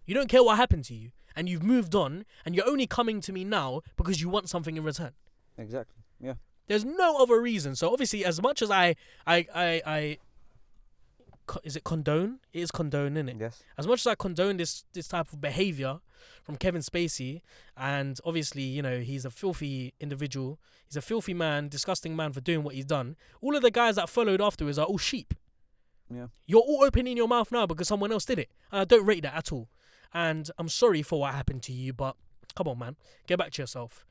You 0.06 0.13
don't 0.15 0.30
care 0.30 0.41
what 0.43 0.56
happened 0.58 0.86
to 0.86 0.95
you, 0.95 1.12
and 1.36 1.50
you've 1.50 1.63
moved 1.63 1.93
on, 1.93 2.26
and 2.45 2.56
you're 2.56 2.67
only 2.67 2.88
coming 2.88 3.19
to 3.21 3.34
me 3.34 3.43
now 3.43 3.82
because 3.97 4.21
you 4.21 4.30
want 4.30 4.50
something 4.50 4.78
in 4.78 4.84
return. 4.84 5.12
Exactly. 5.58 6.02
Yeah. 6.19 6.36
There's 6.67 6.86
no 6.86 7.21
other 7.21 7.39
reason. 7.41 7.76
So 7.76 7.91
obviously, 7.91 8.26
as 8.26 8.41
much 8.41 8.62
as 8.62 8.71
I, 8.71 8.95
I, 9.26 9.45
I, 9.54 9.82
I, 9.86 10.17
is 11.64 11.76
it 11.76 11.84
condone? 11.84 12.40
It 12.54 12.62
is 12.62 12.72
condone, 12.72 13.18
isn't 13.18 13.30
it? 13.30 13.38
Yes. 13.40 13.64
As 13.78 13.88
much 13.88 14.02
as 14.02 14.08
I 14.08 14.16
condone 14.16 14.58
this 14.58 14.84
this 14.94 15.08
type 15.08 15.32
of 15.32 15.42
behavior 15.42 16.00
from 16.44 16.58
Kevin 16.58 16.82
Spacey, 16.82 17.42
and 17.76 18.20
obviously, 18.26 18.64
you 18.64 18.82
know, 18.82 19.00
he's 19.00 19.26
a 19.26 19.30
filthy 19.30 19.94
individual. 20.00 20.60
He's 20.88 20.98
a 20.98 21.02
filthy 21.02 21.34
man, 21.34 21.68
disgusting 21.68 22.16
man 22.16 22.34
for 22.34 22.42
doing 22.42 22.64
what 22.64 22.76
he's 22.76 22.86
done. 22.86 23.16
All 23.42 23.56
of 23.56 23.62
the 23.62 23.72
guys 23.72 23.96
that 23.96 24.10
followed 24.10 24.42
afterwards 24.42 24.80
are 24.80 24.86
all 24.86 24.98
sheep. 24.98 25.34
Yeah. 26.14 26.28
You're 26.46 26.62
all 26.62 26.84
opening 26.84 27.18
your 27.18 27.28
mouth 27.28 27.52
now 27.52 27.66
because 27.66 27.88
someone 27.88 28.12
else 28.12 28.26
did 28.26 28.40
it. 28.40 28.50
And 28.72 28.82
I 28.82 28.86
don't 28.86 29.06
rate 29.06 29.24
that 29.24 29.36
at 29.36 29.52
all. 29.52 29.70
And 30.14 30.50
I'm 30.58 30.70
sorry 30.70 31.02
for 31.02 31.20
what 31.20 31.34
happened 31.34 31.64
to 31.64 31.74
you, 31.74 31.92
but 31.92 32.16
come 32.56 32.68
on, 32.68 32.80
man. 32.80 32.96
Get 33.28 33.38
back 33.38 33.52
to 33.52 33.62
yourself. 33.62 34.06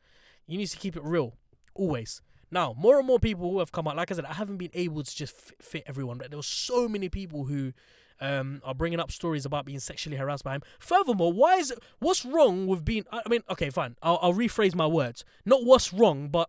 You 0.46 0.59
need 0.59 0.66
to 0.66 0.77
keep 0.77 0.96
it 0.96 1.03
real. 1.03 1.35
Always. 1.75 2.20
Now, 2.50 2.74
more 2.78 2.98
and 2.98 3.06
more 3.06 3.18
people 3.18 3.50
who 3.50 3.59
have 3.59 3.72
come 3.72 3.88
out, 3.88 3.96
like 3.96 4.11
I 4.11 4.14
said, 4.14 4.24
I 4.24 4.35
haven't 4.35 4.59
been 4.59 4.70
able 4.72 5.02
to 5.02 5.16
just 5.16 5.37
fit, 5.37 5.62
fit 5.62 5.85
everyone, 5.87 6.18
but 6.18 6.30
there 6.30 6.38
were 6.38 6.42
so 6.42 6.88
many 6.88 7.09
people 7.09 7.44
who 7.44 7.72
um, 8.20 8.61
are 8.64 8.74
bringing 8.74 9.00
up 9.00 9.11
stories 9.11 9.44
about 9.44 9.64
being 9.64 9.80
sexually 9.80 10.16
harassed 10.16 10.44
by 10.44 10.54
him. 10.54 10.62
Furthermore, 10.78 11.33
why 11.33 11.56
is 11.56 11.71
it, 11.73 11.81
what's 11.98 12.25
wrong 12.25 12.66
with 12.66 12.85
being, 12.85 13.04
I 13.10 13.29
mean, 13.29 13.42
okay, 13.50 13.71
fine. 13.71 13.96
I'll, 14.02 14.18
I'll 14.23 14.33
rephrase 14.33 14.75
my 14.75 14.87
words. 14.87 15.25
Not 15.44 15.64
what's 15.64 15.92
wrong, 15.92 16.29
but 16.29 16.48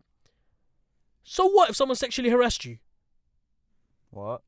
so 1.23 1.47
what 1.47 1.69
if 1.69 1.75
someone 1.75 1.95
sexually 1.95 2.29
harassed 2.29 2.63
you? 2.63 2.77
What? 4.11 4.41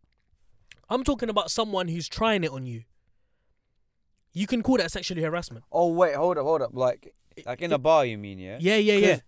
I'm 0.90 1.04
talking 1.04 1.30
about 1.30 1.52
someone 1.52 1.88
who's 1.88 2.08
trying 2.08 2.44
it 2.44 2.52
on 2.52 2.66
you. 2.66 2.84
You 4.32 4.48
can 4.48 4.64
call 4.64 4.78
that 4.78 4.92
sexually 4.92 5.22
harassment. 5.22 5.66
Oh 5.72 5.92
wait, 5.92 6.16
hold 6.16 6.38
up, 6.38 6.46
hold 6.46 6.62
up. 6.62 6.72
Like, 6.74 7.14
like 7.46 7.62
in 7.62 7.74
a 7.74 7.78
bar, 7.78 8.06
you 8.06 8.18
mean? 8.18 8.40
Yeah. 8.40 8.58
Yeah, 8.62 8.78
yeah, 8.78 8.94
yeah. 8.94 9.20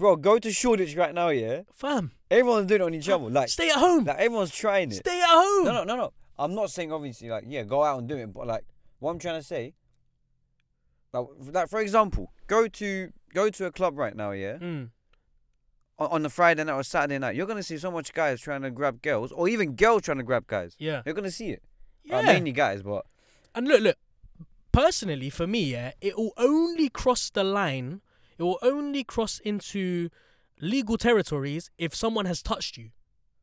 Bro, 0.00 0.16
go 0.16 0.38
to 0.38 0.50
Shoreditch 0.50 0.96
right 0.96 1.12
now. 1.14 1.28
Yeah. 1.28 1.60
Fam, 1.74 2.12
Everyone's 2.30 2.66
doing 2.66 2.80
it 2.80 2.84
on 2.84 2.94
each 2.94 3.08
other. 3.10 3.28
Like, 3.28 3.50
stay 3.50 3.68
at 3.68 3.76
home. 3.76 4.04
like 4.04 4.16
everyone's 4.18 4.50
trying 4.50 4.90
it. 4.90 4.94
Stay 4.96 5.20
at 5.20 5.28
home. 5.28 5.64
No, 5.66 5.72
no, 5.74 5.84
no, 5.84 5.94
no. 5.96 6.12
I'm 6.38 6.54
not 6.54 6.70
saying 6.70 6.90
obviously 6.90 7.28
like 7.28 7.44
yeah, 7.46 7.64
go 7.64 7.84
out 7.84 7.98
and 7.98 8.08
do 8.08 8.16
it, 8.16 8.32
but 8.32 8.46
like 8.46 8.64
what 8.98 9.10
I'm 9.10 9.18
trying 9.18 9.38
to 9.38 9.46
say, 9.46 9.74
like, 11.12 11.26
like 11.52 11.68
for 11.68 11.80
example, 11.80 12.32
go 12.46 12.66
to 12.66 13.10
go 13.34 13.50
to 13.50 13.66
a 13.66 13.70
club 13.70 13.98
right 13.98 14.16
now, 14.16 14.30
yeah, 14.30 14.54
Mm. 14.56 14.88
on, 15.98 16.08
on 16.12 16.22
the 16.22 16.30
Friday 16.30 16.64
night 16.64 16.72
or 16.74 16.82
Saturday 16.82 17.18
night, 17.18 17.36
you're 17.36 17.46
gonna 17.46 17.62
see 17.62 17.76
so 17.76 17.90
much 17.90 18.14
guys 18.14 18.40
trying 18.40 18.62
to 18.62 18.70
grab 18.70 19.02
girls, 19.02 19.32
or 19.32 19.48
even 19.50 19.74
girls 19.76 20.00
trying 20.00 20.16
to 20.16 20.24
grab 20.24 20.46
guys. 20.46 20.74
Yeah. 20.78 21.02
You're 21.04 21.14
gonna 21.14 21.30
see 21.30 21.50
it. 21.50 21.62
Yeah. 22.04 22.20
Uh, 22.20 22.22
mainly 22.22 22.52
guys, 22.52 22.82
but 22.82 23.04
And 23.54 23.68
look, 23.68 23.82
look, 23.82 23.96
personally, 24.72 25.28
for 25.28 25.46
me, 25.46 25.72
yeah, 25.72 25.92
it 26.00 26.16
will 26.16 26.32
only 26.38 26.88
cross 26.88 27.28
the 27.28 27.44
line. 27.44 28.00
It 28.40 28.44
will 28.44 28.58
only 28.62 29.04
cross 29.04 29.38
into 29.40 30.08
legal 30.60 30.96
territories 30.96 31.70
if 31.76 31.94
someone 31.94 32.24
has 32.24 32.42
touched 32.42 32.78
you, 32.78 32.88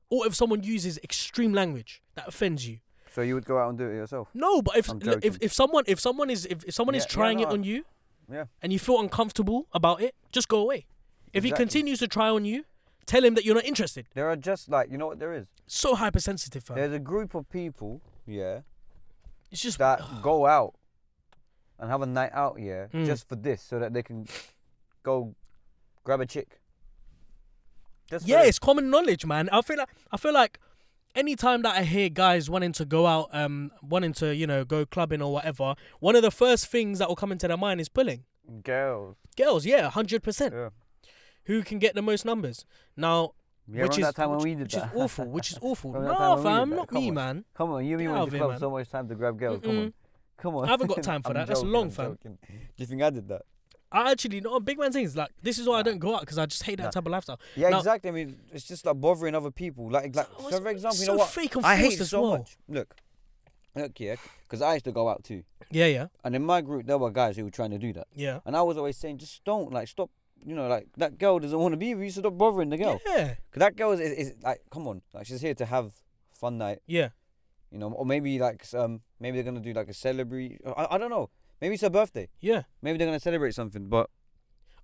or 0.10 0.26
if 0.26 0.34
someone 0.34 0.64
uses 0.64 0.98
extreme 1.04 1.54
language 1.54 2.02
that 2.16 2.28
offends 2.28 2.68
you. 2.68 2.80
So 3.12 3.22
you 3.22 3.36
would 3.36 3.46
go 3.46 3.60
out 3.60 3.70
and 3.70 3.78
do 3.78 3.88
it 3.88 3.94
yourself? 3.96 4.28
No, 4.34 4.64
but 4.64 4.76
if 4.76 4.90
if, 5.24 5.38
if 5.40 5.54
someone 5.54 5.84
if 5.88 6.00
someone 6.00 6.32
is 6.32 6.48
if, 6.48 6.64
if 6.64 6.74
someone 6.74 6.96
is 6.96 7.04
Yeah, 7.04 7.10
yeah, 7.10 7.14
trying 7.14 7.40
it 7.42 7.48
on 7.48 7.64
you, 7.64 7.86
Yeah. 8.28 8.46
and 8.64 8.74
you 8.74 8.80
feel 8.80 9.00
uncomfortable 9.00 9.68
about 9.72 10.02
it, 10.02 10.16
just 10.32 10.48
go 10.48 10.58
away. 10.60 10.88
If 11.32 11.44
he 11.44 11.52
continues 11.52 12.00
to 12.00 12.08
try 12.08 12.30
on 12.30 12.44
you, 12.46 12.66
tell 13.06 13.24
him 13.24 13.36
that 13.36 13.46
you're 13.46 13.54
not 13.62 13.66
interested. 13.66 14.08
There 14.16 14.28
are 14.32 14.36
just 14.36 14.68
like 14.68 14.90
you 14.92 14.98
know 14.98 15.06
what 15.06 15.20
there 15.20 15.34
is. 15.34 15.46
So 15.68 15.94
hypersensitive, 15.94 16.64
fam. 16.64 16.76
There's 16.76 16.94
a 16.94 17.00
group 17.12 17.36
of 17.36 17.48
people, 17.52 18.02
yeah, 18.26 18.62
It's 19.52 19.62
just 19.62 19.78
that 19.78 20.02
go 20.24 20.48
out 20.48 20.74
and 21.80 21.92
have 21.92 22.02
a 22.02 22.08
night 22.08 22.32
out, 22.34 22.56
yeah, 22.60 22.88
Mm. 22.92 23.06
just 23.06 23.30
for 23.30 23.36
this, 23.36 23.62
so 23.62 23.78
that 23.78 23.94
they 23.94 24.02
can 24.02 24.26
go 25.08 25.36
grab 26.04 26.20
a 26.22 26.26
chick. 26.26 26.60
Just 28.10 28.28
yeah, 28.28 28.40
this. 28.42 28.50
it's 28.50 28.60
common 28.60 28.90
knowledge, 28.90 29.26
man. 29.26 29.50
I 29.52 29.62
feel 29.62 29.78
like 29.78 29.90
I 30.12 30.18
feel 30.18 30.34
like 30.34 30.60
anytime 31.16 31.62
that 31.64 31.76
I 31.76 31.84
hear 31.84 32.10
guys 32.10 32.50
wanting 32.50 32.72
to 32.74 32.86
go 32.86 33.06
out, 33.06 33.30
um, 33.34 33.72
wanting 33.82 34.14
to 34.14 34.36
you 34.36 34.48
know 34.48 34.64
go 34.66 34.86
clubbing 34.86 35.22
or 35.22 35.32
whatever, 35.34 35.76
one 36.00 36.16
of 36.16 36.22
the 36.22 36.32
first 36.32 36.68
things 36.68 37.00
that 37.00 37.08
will 37.10 37.16
come 37.16 37.32
into 37.32 37.48
their 37.48 37.58
mind 37.58 37.82
is 37.82 37.90
pulling. 37.90 38.24
girls. 38.64 39.16
Girls, 39.36 39.66
yeah, 39.66 39.90
hundred 39.90 40.24
percent. 40.24 40.54
Who 41.46 41.64
can 41.64 41.80
get 41.80 41.96
the 41.96 42.02
most 42.02 42.26
numbers 42.26 42.66
now? 42.96 43.34
Yeah, 43.70 43.84
which 43.84 43.98
is 44.00 44.06
that 44.06 44.16
time 44.16 44.30
which, 44.32 44.38
when 44.40 44.44
we 44.50 44.56
did 44.56 44.64
which 44.64 44.74
that. 44.76 44.94
is 44.96 45.02
awful. 45.02 45.26
Which 45.26 45.52
is 45.52 45.60
awful. 45.62 45.92
No, 46.08 46.14
time 46.14 46.20
when 46.20 46.30
we 46.30 46.36
did 46.36 46.44
fam, 46.44 46.70
not 46.70 46.88
Come 46.88 47.02
me, 47.02 47.10
on. 47.10 47.14
man. 47.16 47.46
Come 47.54 47.70
on, 47.72 47.86
you 47.86 47.92
and 47.96 48.00
me 48.00 48.06
Get 48.06 48.12
went 48.14 48.20
to 48.20 48.24
of 48.24 48.32
the 48.32 48.38
club 48.38 48.50
man. 48.52 48.60
so 48.60 48.70
much 48.72 48.90
time 48.90 49.08
to 49.10 49.16
grab 49.16 49.38
girls. 49.38 49.60
Come 49.62 49.78
on, 49.78 49.94
come 50.38 50.56
on. 50.56 50.66
I 50.66 50.68
haven't 50.72 50.88
got 50.88 51.04
time 51.12 51.22
for 51.22 51.30
I'm 51.30 51.34
that. 51.36 51.48
That's 51.48 51.64
long, 51.64 51.84
I'm 51.86 51.90
fam. 51.92 52.06
joking. 52.12 52.38
Do 52.48 52.56
you 52.78 52.86
think 52.86 53.02
I 53.02 53.10
did 53.10 53.28
that? 53.28 53.42
I 53.92 54.12
actually 54.12 54.42
no 54.42 54.60
big 54.60 54.78
man 54.78 54.92
thing 54.92 55.04
things 55.04 55.16
like 55.16 55.32
this 55.42 55.58
is 55.60 55.68
why 55.68 55.80
I 55.80 55.84
don't 55.84 56.00
go 56.00 56.16
out 56.16 56.22
because 56.22 56.38
I 56.38 56.46
just 56.46 56.64
hate 56.64 56.78
that 56.80 56.92
type 56.92 57.06
of 57.06 57.12
lifestyle. 57.12 57.40
Yeah, 57.56 57.70
Now- 57.70 57.78
exactly. 57.78 58.10
I 58.10 58.14
mean, 58.14 58.38
it's 58.52 58.66
just 58.68 58.86
like 58.86 59.00
bothering 59.00 59.34
other 59.36 59.52
people. 59.52 59.90
Like, 59.90 60.16
like 60.16 60.28
Oh, 60.40 60.50
so 60.50 60.60
for 60.62 60.70
example, 60.70 61.00
you 61.00 61.06
so 61.06 61.12
know 61.14 61.18
what? 61.20 61.30
fake 61.30 61.56
and 61.56 61.66
I 61.66 61.76
hate 61.78 61.84
forced 61.84 61.98
it 61.98 62.02
as 62.02 62.10
so 62.10 62.22
well. 62.22 62.38
much. 62.40 62.58
Look, 62.68 62.96
look, 63.76 64.00
yeah, 64.00 64.16
because 64.44 64.62
I 64.62 64.74
used 64.74 64.86
to 64.86 64.92
go 64.92 65.08
out 65.08 65.24
too, 65.24 65.44
Yeah, 65.72 65.86
yeah, 65.86 66.08
and 66.24 66.36
in 66.36 66.44
my 66.44 66.62
group 66.62 66.86
there 66.86 66.98
were 66.98 67.12
guys 67.12 67.38
who 67.38 67.46
were 67.46 67.52
trying 67.52 67.72
to 67.72 67.78
do 67.78 67.94
that, 67.94 68.08
yeah. 68.14 68.40
and 68.46 68.56
I 68.58 68.62
was 68.62 68.78
always 68.78 68.98
saying, 68.98 69.20
just 69.20 69.44
don't 69.46 69.72
like 69.72 69.88
stop. 69.88 70.10
You 70.46 70.54
know, 70.54 70.68
like 70.68 70.88
that 70.98 71.18
girl 71.18 71.40
doesn't 71.40 71.58
want 71.58 71.74
to 71.74 71.78
be 71.78 71.96
with 71.96 72.04
you, 72.06 72.12
so 72.12 72.22
stop 72.22 72.38
bothering 72.38 72.70
the 72.70 72.78
girl. 72.78 73.02
Yeah, 73.08 73.36
Cause 73.52 73.60
that 73.60 73.76
girl 73.76 73.92
is, 73.94 74.00
is, 74.00 74.12
is 74.30 74.34
like, 74.44 74.62
come 74.72 74.88
on, 74.88 75.02
like 75.14 75.26
she's 75.28 75.42
here 75.42 75.56
to 75.56 75.66
have 75.66 75.94
fun 76.32 76.58
night, 76.60 76.80
yeah. 76.86 77.10
you 77.72 77.80
know, 77.80 77.92
or 77.92 78.06
maybe 78.06 78.38
like 78.38 78.64
um 78.76 79.02
maybe 79.20 79.38
they're 79.38 79.44
gonna 79.52 79.64
do 79.64 79.74
like 79.74 79.88
a 79.90 79.94
celebrate. 79.94 80.60
I, 80.66 80.88
I 80.92 80.98
don't 80.98 81.10
know. 81.10 81.30
Maybe 81.62 81.74
it's 81.74 81.84
her 81.84 81.90
birthday. 81.90 82.30
Yeah. 82.40 82.64
Maybe 82.82 82.98
they're 82.98 83.08
gonna 83.08 83.20
celebrate 83.20 83.54
something. 83.56 83.88
But 83.88 84.10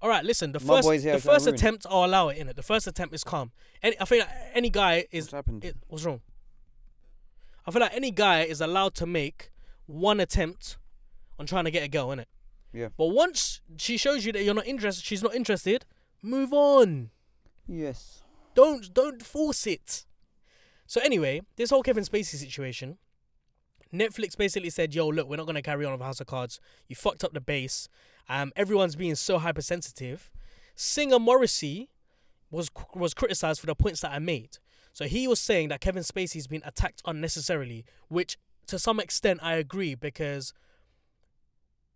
All 0.02 0.10
right, 0.10 0.24
listen. 0.24 0.52
The 0.52 0.60
My 0.60 0.82
first, 0.82 0.88
the 0.88 0.94
are 0.96 1.02
trying 1.02 1.16
to 1.16 1.22
first 1.22 1.48
attempt, 1.48 1.86
I'll 1.90 2.06
allow 2.06 2.30
it 2.30 2.38
in 2.38 2.50
it. 2.50 2.56
The 2.56 2.64
first 2.64 2.88
attempt 2.88 3.14
is 3.14 3.24
calm. 3.24 3.52
Any, 3.82 4.00
I 4.00 4.06
feel 4.06 4.20
like 4.20 4.30
any 4.54 4.70
guy 4.70 5.06
is. 5.12 5.26
what's 5.26 5.34
happened? 5.34 5.64
It, 5.66 5.76
what's 5.88 6.04
wrong? 6.04 6.22
I 7.66 7.72
feel 7.72 7.82
like 7.82 7.94
any 7.94 8.12
guy 8.12 8.42
is 8.42 8.60
allowed 8.60 8.96
to 8.96 9.06
make 9.06 9.52
one 9.86 10.20
attempt 10.20 10.78
on 11.40 11.46
trying 11.46 11.66
to 11.66 11.72
get 11.72 11.84
a 11.84 11.88
girl, 11.88 12.12
in 12.12 12.20
it. 12.20 12.28
Yeah. 12.74 12.90
But 12.98 13.08
once 13.08 13.62
she 13.78 13.98
shows 13.98 14.26
you 14.26 14.32
that 14.34 14.44
you're 14.44 14.54
not 14.54 14.66
interested, 14.66 15.06
she's 15.06 15.24
not 15.24 15.36
interested. 15.36 15.86
Move 16.22 16.54
on. 16.54 17.12
yes. 17.68 18.20
Don't 18.56 18.94
don't 18.94 19.24
force 19.24 19.66
it. 19.66 20.06
So 20.86 21.02
anyway, 21.02 21.42
this 21.56 21.72
whole 21.72 21.82
Kevin 21.82 22.04
Spacey 22.04 22.36
situation, 22.36 23.00
Netflix 23.94 24.36
basically 24.36 24.70
said, 24.70 24.96
"Yo, 24.96 25.08
look, 25.08 25.28
we're 25.28 25.38
not 25.38 25.46
gonna 25.46 25.62
carry 25.62 25.86
on 25.86 25.92
with 25.94 26.02
House 26.02 26.20
of 26.20 26.28
Cards. 26.28 26.60
You 26.88 26.96
fucked 26.96 27.24
up 27.24 27.34
the 27.34 27.42
base. 27.42 27.88
Um, 28.28 28.52
everyone's 28.56 28.96
being 28.96 29.16
so 29.16 29.38
hypersensitive." 29.38 30.32
Singer 30.76 31.20
Morrissey 31.20 31.90
was 32.50 32.70
was 32.96 33.14
criticized 33.14 33.60
for 33.60 33.68
the 33.68 33.76
points 33.76 34.02
that 34.02 34.12
I 34.12 34.20
made. 34.20 34.58
So 34.94 35.06
he 35.06 35.28
was 35.28 35.40
saying 35.40 35.70
that 35.70 35.82
Kevin 35.82 36.04
Spacey's 36.04 36.48
been 36.48 36.62
attacked 36.66 37.02
unnecessarily, 37.06 37.86
which 38.10 38.38
to 38.68 38.80
some 38.80 39.00
extent 39.00 39.40
I 39.44 39.56
agree 39.56 39.96
because 39.96 40.54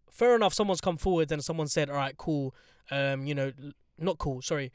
fair 0.10 0.36
enough, 0.36 0.54
someone's 0.54 0.82
come 0.82 0.98
forward 0.98 1.32
and 1.32 1.44
someone 1.44 1.68
said, 1.68 1.90
"All 1.90 1.96
right, 1.96 2.18
cool." 2.18 2.56
Um, 2.92 3.26
you 3.28 3.36
know, 3.36 3.52
not 3.98 4.18
cool. 4.18 4.42
Sorry, 4.42 4.72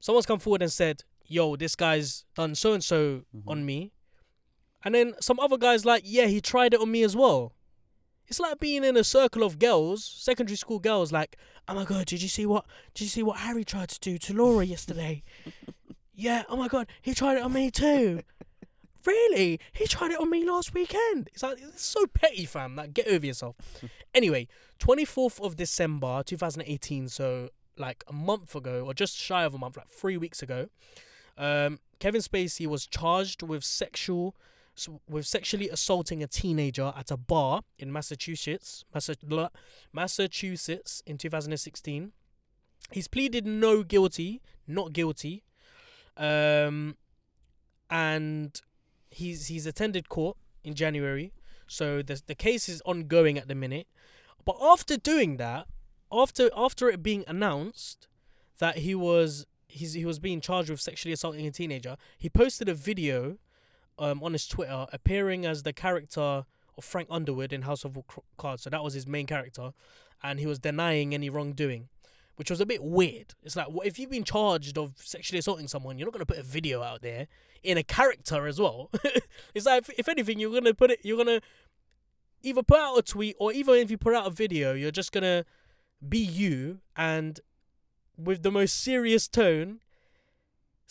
someone's 0.00 0.26
come 0.26 0.38
forward 0.38 0.62
and 0.62 0.72
said, 0.72 1.04
"Yo, 1.26 1.56
this 1.56 1.76
guy's 1.76 2.24
done 2.34 2.54
so 2.54 2.72
and 2.72 2.84
so 2.84 3.24
Mhm. 3.34 3.42
on 3.46 3.66
me," 3.66 3.92
and 4.84 4.94
then 4.94 5.14
some 5.20 5.38
other 5.40 5.56
guys 5.56 5.84
like, 5.84 6.02
"Yeah, 6.04 6.26
he 6.26 6.40
tried 6.40 6.74
it 6.74 6.80
on 6.80 6.90
me 6.90 7.02
as 7.02 7.16
well." 7.16 7.52
It's 8.26 8.40
like 8.40 8.60
being 8.60 8.84
in 8.84 8.96
a 8.96 9.04
circle 9.04 9.42
of 9.42 9.58
girls, 9.58 10.04
secondary 10.04 10.56
school 10.56 10.78
girls, 10.78 11.12
like, 11.12 11.36
"Oh 11.68 11.74
my 11.74 11.84
god, 11.84 12.06
did 12.06 12.22
you 12.22 12.28
see 12.28 12.46
what? 12.46 12.64
Did 12.94 13.04
you 13.04 13.10
see 13.10 13.22
what 13.22 13.38
Harry 13.38 13.64
tried 13.64 13.90
to 13.90 14.00
do 14.00 14.18
to 14.18 14.34
Laura 14.34 14.64
yesterday?" 14.64 15.22
yeah. 16.14 16.44
Oh 16.48 16.56
my 16.56 16.68
god, 16.68 16.86
he 17.00 17.14
tried 17.14 17.36
it 17.36 17.42
on 17.42 17.52
me 17.52 17.70
too. 17.70 18.22
really? 19.04 19.58
He 19.72 19.86
tried 19.86 20.12
it 20.12 20.20
on 20.20 20.30
me 20.30 20.44
last 20.48 20.74
weekend. 20.74 21.28
It's 21.34 21.42
like 21.42 21.58
it's 21.60 21.84
so 21.84 22.06
petty, 22.06 22.44
fam. 22.46 22.76
Like, 22.76 22.94
get 22.94 23.08
over 23.08 23.26
yourself. 23.26 23.56
anyway, 24.14 24.48
twenty 24.78 25.04
fourth 25.04 25.40
of 25.40 25.56
December, 25.56 26.22
two 26.24 26.36
thousand 26.36 26.62
eighteen. 26.66 27.08
So 27.08 27.50
like 27.76 28.04
a 28.06 28.12
month 28.12 28.54
ago, 28.54 28.84
or 28.86 28.94
just 28.94 29.16
shy 29.16 29.44
of 29.44 29.54
a 29.54 29.58
month, 29.58 29.76
like 29.76 29.88
three 29.88 30.16
weeks 30.16 30.42
ago, 30.42 30.68
um, 31.36 31.80
Kevin 31.98 32.20
Spacey 32.20 32.66
was 32.66 32.86
charged 32.86 33.42
with 33.42 33.64
sexual 33.64 34.34
with 35.08 35.26
sexually 35.26 35.68
assaulting 35.68 36.22
a 36.22 36.26
teenager 36.26 36.92
at 36.96 37.10
a 37.10 37.16
bar 37.16 37.62
in 37.78 37.92
Massachusetts, 37.92 38.84
Massachusetts 39.92 41.02
in 41.06 41.18
2016. 41.18 42.12
He's 42.90 43.08
pleaded 43.08 43.46
no 43.46 43.82
guilty, 43.82 44.42
not 44.66 44.92
guilty, 44.92 45.44
um, 46.16 46.96
and 47.90 48.60
he's 49.10 49.46
he's 49.46 49.66
attended 49.66 50.08
court 50.08 50.36
in 50.64 50.74
January. 50.74 51.32
So 51.66 52.02
the 52.02 52.20
the 52.26 52.34
case 52.34 52.68
is 52.68 52.82
ongoing 52.84 53.38
at 53.38 53.48
the 53.48 53.54
minute. 53.54 53.86
But 54.44 54.56
after 54.60 54.96
doing 54.96 55.36
that, 55.36 55.68
after 56.10 56.50
after 56.56 56.88
it 56.88 57.02
being 57.02 57.24
announced 57.28 58.08
that 58.58 58.78
he 58.78 58.94
was 58.94 59.46
he's, 59.68 59.94
he 59.94 60.04
was 60.04 60.18
being 60.18 60.40
charged 60.40 60.70
with 60.70 60.80
sexually 60.80 61.12
assaulting 61.12 61.46
a 61.46 61.50
teenager, 61.50 61.96
he 62.18 62.28
posted 62.28 62.68
a 62.68 62.74
video 62.74 63.38
um, 64.02 64.22
on 64.22 64.32
his 64.32 64.46
Twitter 64.46 64.86
appearing 64.92 65.46
as 65.46 65.62
the 65.62 65.72
character 65.72 66.44
of 66.76 66.84
Frank 66.84 67.06
Underwood 67.10 67.52
in 67.52 67.62
House 67.62 67.84
of 67.84 67.96
Cards. 68.36 68.64
So 68.64 68.70
that 68.70 68.82
was 68.82 68.94
his 68.94 69.06
main 69.06 69.26
character, 69.26 69.72
and 70.22 70.40
he 70.40 70.46
was 70.46 70.58
denying 70.58 71.14
any 71.14 71.30
wrongdoing, 71.30 71.88
which 72.36 72.50
was 72.50 72.60
a 72.60 72.66
bit 72.66 72.82
weird. 72.82 73.34
It's 73.44 73.54
like, 73.54 73.68
if 73.84 73.98
you've 73.98 74.10
been 74.10 74.24
charged 74.24 74.76
of 74.76 74.94
sexually 74.96 75.38
assaulting 75.38 75.68
someone, 75.68 75.98
you're 75.98 76.06
not 76.06 76.12
gonna 76.12 76.26
put 76.26 76.38
a 76.38 76.42
video 76.42 76.82
out 76.82 77.02
there 77.02 77.28
in 77.62 77.78
a 77.78 77.84
character 77.84 78.48
as 78.48 78.58
well. 78.58 78.90
it's 79.54 79.66
like, 79.66 79.88
if, 79.88 79.90
if 80.00 80.08
anything, 80.08 80.40
you're 80.40 80.52
gonna 80.52 80.74
put 80.74 80.90
it, 80.90 80.98
you're 81.04 81.16
gonna 81.16 81.40
either 82.42 82.64
put 82.64 82.80
out 82.80 82.98
a 82.98 83.02
tweet 83.02 83.36
or 83.38 83.52
even 83.52 83.76
if 83.76 83.90
you 83.90 83.98
put 83.98 84.14
out 84.14 84.26
a 84.26 84.30
video, 84.30 84.74
you're 84.74 84.90
just 84.90 85.12
gonna 85.12 85.44
be 86.06 86.18
you 86.18 86.80
and 86.96 87.38
with 88.18 88.42
the 88.42 88.50
most 88.50 88.82
serious 88.82 89.28
tone 89.28 89.78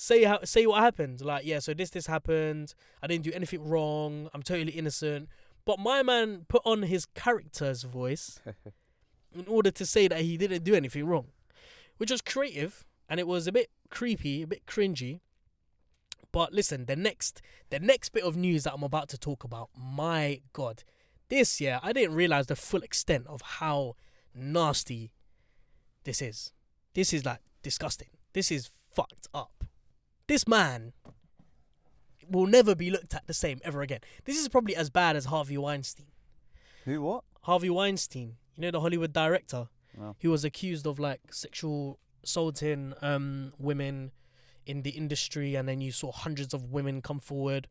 say 0.02 0.24
how 0.24 0.40
say 0.44 0.66
what 0.66 0.82
happened. 0.82 1.22
Like 1.22 1.46
yeah 1.46 1.60
so 1.60 1.74
this 1.74 1.92
this 1.92 2.08
happened. 2.08 2.74
I 3.02 3.08
didn't 3.08 3.24
do 3.24 3.32
anything 3.34 3.64
wrong. 3.68 4.30
I'm 4.34 4.42
totally 4.42 4.72
innocent. 4.72 5.30
But 5.64 5.78
my 5.80 6.02
man 6.02 6.46
put 6.50 6.64
on 6.66 6.84
his 6.84 7.06
character's 7.06 7.84
voice 7.84 8.40
in 9.36 9.46
order 9.48 9.70
to 9.70 9.86
say 9.86 10.08
that 10.08 10.22
he 10.22 10.38
didn't 10.38 10.64
do 10.64 10.74
anything 10.74 11.06
wrong 11.06 11.28
which 11.98 12.10
was 12.10 12.22
creative 12.22 12.84
and 13.08 13.20
it 13.20 13.28
was 13.28 13.46
a 13.46 13.52
bit 13.52 13.70
creepy 13.90 14.42
a 14.42 14.48
bit 14.48 14.66
cringy. 14.66 15.20
But 16.32 16.52
listen 16.52 16.86
the 16.86 16.96
next 16.96 17.42
the 17.70 17.80
next 17.80 18.10
bit 18.10 18.24
of 18.24 18.36
news 18.36 18.64
that 18.64 18.74
i'm 18.74 18.84
about 18.84 19.10
to 19.10 19.18
talk 19.18 19.44
about 19.44 19.70
my 19.78 20.42
god 20.54 20.84
this 21.30 21.62
year 21.62 21.80
i 21.84 21.94
didn't 21.94 22.16
realize 22.16 22.48
the 22.48 22.56
full 22.56 22.82
extent 22.82 23.28
of 23.28 23.42
how 23.60 23.96
nasty 24.34 25.12
this 26.04 26.22
is. 26.22 26.52
This 26.96 27.14
is 27.14 27.24
like 27.24 27.42
disgusting. 27.62 28.10
This 28.34 28.52
is 28.52 28.72
fucked 28.90 29.28
up 29.34 29.62
this 30.32 30.48
man 30.48 30.94
will 32.30 32.48
never 32.48 32.74
be 32.74 32.90
looked 32.90 33.14
at 33.14 33.28
the 33.28 33.34
same 33.34 33.60
ever 33.66 33.82
again. 33.82 34.00
This 34.24 34.38
is 34.38 34.48
probably 34.48 34.78
as 34.78 34.90
bad 34.90 35.18
as 35.18 35.26
Harvey 35.26 35.58
Weinstein. 35.58 36.06
Who? 36.86 37.02
What? 37.02 37.26
Harvey 37.42 37.70
Weinstein, 37.70 38.38
you 38.56 38.62
know 38.62 38.72
the 38.72 38.80
Hollywood 38.80 39.12
director 39.12 39.68
No. 39.98 40.16
who 40.22 40.30
was 40.30 40.46
accused 40.46 40.88
of 40.88 41.00
like 41.00 41.34
sexual 41.34 42.00
assaulting 42.24 42.94
um 43.02 43.52
women 43.58 44.12
in 44.66 44.84
the 44.84 44.92
industry 44.92 45.56
and 45.56 45.68
then 45.68 45.82
you 45.82 45.92
saw 45.92 46.12
hundreds 46.14 46.54
of 46.54 46.72
women 46.72 47.02
come 47.02 47.20
forward. 47.20 47.68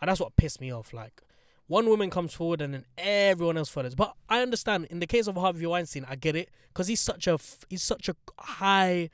And 0.00 0.08
that's 0.08 0.20
what 0.20 0.36
pissed 0.36 0.60
me 0.60 0.72
off 0.72 0.92
like 0.92 1.20
one 1.66 1.88
woman 1.88 2.10
comes 2.10 2.32
forward 2.32 2.60
and 2.60 2.74
then 2.74 2.84
everyone 2.96 3.56
else 3.56 3.70
follows. 3.70 3.96
But 3.96 4.14
I 4.28 4.40
understand 4.40 4.86
in 4.88 5.00
the 5.00 5.06
case 5.08 5.26
of 5.26 5.34
Harvey 5.34 5.66
Weinstein, 5.66 6.04
I 6.08 6.14
get 6.14 6.36
it 6.36 6.50
because 6.68 6.86
he's 6.86 7.00
such 7.00 7.26
a 7.26 7.38
he's 7.68 7.82
such 7.82 8.08
a 8.08 8.14
high, 8.38 9.10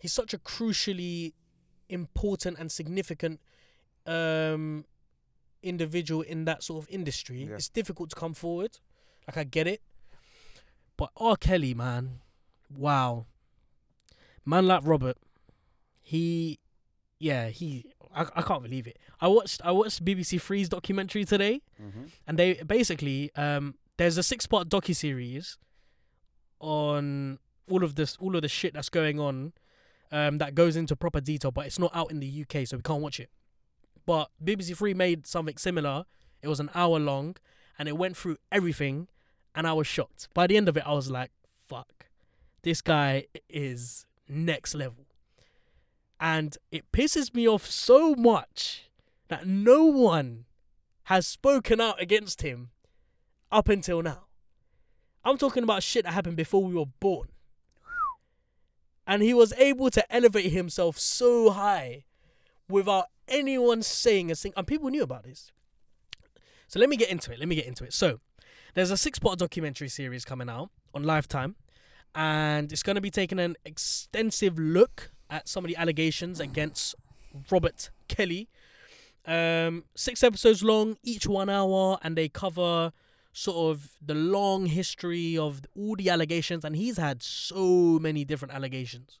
he's 0.00 0.12
such 0.14 0.32
a 0.32 0.38
crucially 0.38 1.34
important 1.88 2.58
and 2.58 2.70
significant 2.72 3.40
um 4.06 4.84
individual 5.62 6.20
in 6.22 6.44
that 6.44 6.62
sort 6.62 6.82
of 6.84 6.90
industry. 6.90 7.44
Yeah. 7.44 7.54
It's 7.54 7.68
difficult 7.70 8.10
to 8.10 8.16
come 8.16 8.34
forward. 8.34 8.78
Like 9.26 9.36
I 9.38 9.44
get 9.44 9.66
it, 9.66 9.80
But 10.98 11.10
R. 11.16 11.36
Kelly, 11.36 11.72
man, 11.74 12.20
wow, 12.76 13.24
man 14.44 14.66
like 14.66 14.82
Robert, 14.84 15.16
he, 16.02 16.58
yeah, 17.18 17.48
he, 17.48 17.86
I, 18.14 18.26
I 18.36 18.42
can't 18.42 18.62
believe 18.62 18.86
it. 18.86 18.98
I 19.20 19.28
watched 19.28 19.62
I 19.64 19.70
watched 19.72 20.04
BBC 20.04 20.38
Three's 20.40 20.68
documentary 20.68 21.24
today, 21.24 21.62
Mm-hmm. 21.82 22.04
and 22.26 22.38
they 22.38 22.54
basically 22.66 23.30
um 23.36 23.74
there's 23.96 24.18
a 24.18 24.22
six 24.22 24.46
part 24.46 24.68
docu 24.68 24.94
series 24.94 25.56
on 26.60 27.38
all 27.70 27.82
of 27.82 27.94
this 27.94 28.16
all 28.20 28.36
of 28.36 28.42
the 28.42 28.48
shit 28.48 28.74
that's 28.74 28.88
going 28.90 29.18
on 29.18 29.52
um 30.14 30.38
that 30.38 30.54
goes 30.54 30.76
into 30.76 30.96
proper 30.96 31.20
detail 31.20 31.50
but 31.50 31.66
it's 31.66 31.78
not 31.78 31.90
out 31.94 32.10
in 32.10 32.20
the 32.20 32.44
UK 32.48 32.66
so 32.66 32.76
we 32.76 32.82
can't 32.82 33.02
watch 33.02 33.20
it 33.20 33.28
but 34.06 34.30
BBC 34.42 34.76
3 34.76 34.94
made 34.94 35.26
something 35.26 35.58
similar 35.58 36.04
it 36.42 36.48
was 36.48 36.60
an 36.60 36.70
hour 36.74 36.98
long 36.98 37.36
and 37.78 37.88
it 37.88 37.98
went 37.98 38.16
through 38.16 38.36
everything 38.50 39.08
and 39.54 39.66
I 39.66 39.72
was 39.72 39.86
shocked 39.86 40.28
by 40.32 40.46
the 40.46 40.56
end 40.56 40.68
of 40.68 40.76
it 40.76 40.84
I 40.86 40.92
was 40.92 41.10
like 41.10 41.30
fuck 41.68 42.06
this 42.62 42.80
guy 42.80 43.26
is 43.50 44.06
next 44.26 44.74
level 44.74 45.04
and 46.20 46.56
it 46.70 46.90
pisses 46.92 47.34
me 47.34 47.46
off 47.46 47.66
so 47.66 48.14
much 48.14 48.88
that 49.28 49.46
no 49.46 49.84
one 49.84 50.44
has 51.04 51.26
spoken 51.26 51.80
out 51.80 52.00
against 52.00 52.42
him 52.42 52.70
up 53.50 53.68
until 53.68 54.02
now. 54.02 54.24
I'm 55.24 55.38
talking 55.38 55.62
about 55.62 55.82
shit 55.82 56.04
that 56.04 56.12
happened 56.12 56.36
before 56.36 56.64
we 56.64 56.74
were 56.74 56.86
born. 56.86 57.28
And 59.06 59.22
he 59.22 59.34
was 59.34 59.52
able 59.54 59.90
to 59.90 60.14
elevate 60.14 60.50
himself 60.52 60.98
so 60.98 61.50
high 61.50 62.04
without 62.68 63.06
anyone 63.28 63.82
saying 63.82 64.30
a 64.30 64.34
thing. 64.34 64.52
And 64.56 64.66
people 64.66 64.90
knew 64.90 65.02
about 65.02 65.24
this. 65.24 65.52
So 66.68 66.80
let 66.80 66.88
me 66.88 66.96
get 66.96 67.10
into 67.10 67.32
it. 67.32 67.38
Let 67.38 67.48
me 67.48 67.54
get 67.54 67.66
into 67.66 67.84
it. 67.84 67.92
So 67.92 68.20
there's 68.74 68.90
a 68.90 68.96
six 68.96 69.18
part 69.18 69.38
documentary 69.38 69.88
series 69.88 70.24
coming 70.24 70.48
out 70.48 70.70
on 70.94 71.04
Lifetime. 71.04 71.56
And 72.14 72.72
it's 72.72 72.82
going 72.82 72.94
to 72.94 73.02
be 73.02 73.10
taking 73.10 73.38
an 73.38 73.56
extensive 73.64 74.58
look 74.58 75.10
at 75.30 75.48
some 75.48 75.64
of 75.64 75.68
the 75.68 75.76
allegations 75.76 76.40
against 76.40 76.94
Robert 77.50 77.90
Kelly. 78.08 78.48
Um, 79.26 79.84
six 79.94 80.22
episodes 80.22 80.62
long, 80.62 80.96
each 81.02 81.26
one 81.26 81.48
hour, 81.48 81.98
and 82.02 82.16
they 82.16 82.28
cover 82.28 82.92
sort 83.34 83.76
of 83.76 83.90
the 84.00 84.14
long 84.14 84.66
history 84.66 85.36
of 85.36 85.60
all 85.76 85.96
the 85.96 86.08
allegations, 86.08 86.64
and 86.64 86.76
he's 86.76 86.96
had 86.96 87.22
so 87.22 87.98
many 88.00 88.24
different 88.24 88.54
allegations. 88.54 89.18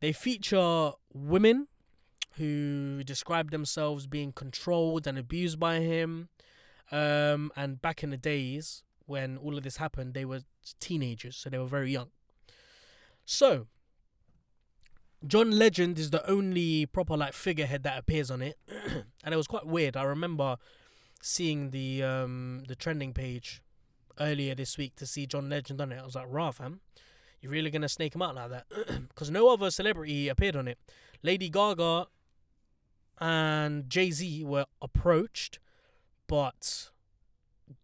They 0.00 0.12
feature 0.12 0.92
women 1.12 1.68
who 2.36 3.02
describe 3.02 3.50
themselves 3.50 4.06
being 4.06 4.30
controlled 4.32 5.06
and 5.06 5.18
abused 5.18 5.58
by 5.58 5.80
him. 5.80 6.28
Um, 6.92 7.50
and 7.56 7.82
back 7.82 8.02
in 8.02 8.10
the 8.10 8.16
days 8.16 8.84
when 9.06 9.38
all 9.38 9.56
of 9.56 9.64
this 9.64 9.78
happened, 9.78 10.12
they 10.12 10.26
were 10.26 10.40
teenagers, 10.78 11.36
so 11.36 11.50
they 11.50 11.58
were 11.58 11.66
very 11.66 11.90
young. 11.90 12.10
So, 13.24 13.66
John 15.26 15.50
Legend 15.50 15.98
is 15.98 16.10
the 16.10 16.28
only 16.30 16.86
proper 16.86 17.16
like 17.16 17.32
figurehead 17.32 17.82
that 17.84 17.98
appears 17.98 18.30
on 18.30 18.42
it, 18.42 18.58
and 19.24 19.34
it 19.34 19.36
was 19.36 19.46
quite 19.46 19.66
weird. 19.66 19.96
I 19.96 20.02
remember 20.02 20.58
seeing 21.20 21.70
the 21.70 22.02
um 22.02 22.62
the 22.68 22.74
trending 22.74 23.12
page 23.12 23.62
earlier 24.20 24.54
this 24.54 24.76
week 24.78 24.96
to 24.96 25.06
see 25.06 25.26
John 25.26 25.48
Legend 25.48 25.80
on 25.80 25.92
it. 25.92 25.98
I 25.98 26.04
was 26.04 26.14
like, 26.14 26.26
"Raw, 26.28 26.50
fam, 26.50 26.80
you 27.40 27.48
really 27.48 27.70
gonna 27.70 27.88
snake 27.88 28.14
him 28.14 28.22
out 28.22 28.34
like 28.34 28.50
that?" 28.50 28.66
Because 29.08 29.30
no 29.30 29.48
other 29.48 29.70
celebrity 29.70 30.28
appeared 30.28 30.56
on 30.56 30.68
it. 30.68 30.78
Lady 31.22 31.48
Gaga 31.48 32.06
and 33.20 33.90
Jay 33.90 34.10
Z 34.10 34.44
were 34.44 34.66
approached, 34.80 35.58
but 36.26 36.90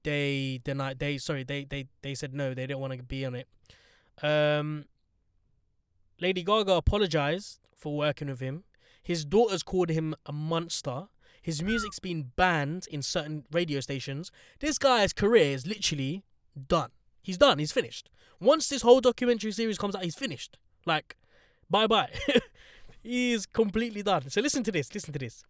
they 0.03 0.61
denied. 0.65 0.99
They 0.99 1.19
sorry, 1.19 1.45
they 1.45 1.65
they 1.65 1.89
they 2.03 2.15
said 2.15 2.35
no. 2.35 2.55
They 2.55 2.67
didn't 2.67 2.81
want 2.81 2.93
to 2.95 3.03
be 3.03 3.25
on 3.25 3.35
it. 3.35 3.49
Um, 4.23 4.87
Lady 6.21 6.43
Gaga 6.43 6.73
apologized 6.73 7.61
for 7.77 7.97
working 7.97 8.29
with 8.29 8.41
him. 8.41 8.65
His 9.03 9.25
daughters 9.25 9.63
called 9.63 9.91
him 9.91 10.15
a 10.25 10.33
monster. 10.33 11.09
His 11.45 11.63
music's 11.63 11.99
been 11.99 12.31
banned 12.37 12.87
in 12.91 13.03
certain 13.03 13.45
radio 13.53 13.81
stations. 13.81 14.33
This 14.61 14.79
guy's 14.79 15.13
career 15.13 15.53
is 15.53 15.67
literally 15.67 16.25
done. 16.69 16.89
He's 17.23 17.37
done. 17.37 17.59
He's 17.59 17.71
finished. 17.71 18.09
Once 18.41 18.67
this 18.67 18.81
whole 18.81 19.03
documentary 19.03 19.53
series 19.53 19.77
comes 19.77 19.95
out, 19.95 20.05
he's 20.05 20.15
finished. 20.15 20.57
Like, 20.87 21.17
bye 21.69 21.87
bye. 21.87 22.09
he's 23.03 23.45
completely 23.45 24.03
done. 24.03 24.31
So 24.31 24.41
listen 24.41 24.63
to 24.63 24.73
this. 24.73 24.95
Listen 24.95 25.13
to 25.13 25.19
this. 25.19 25.45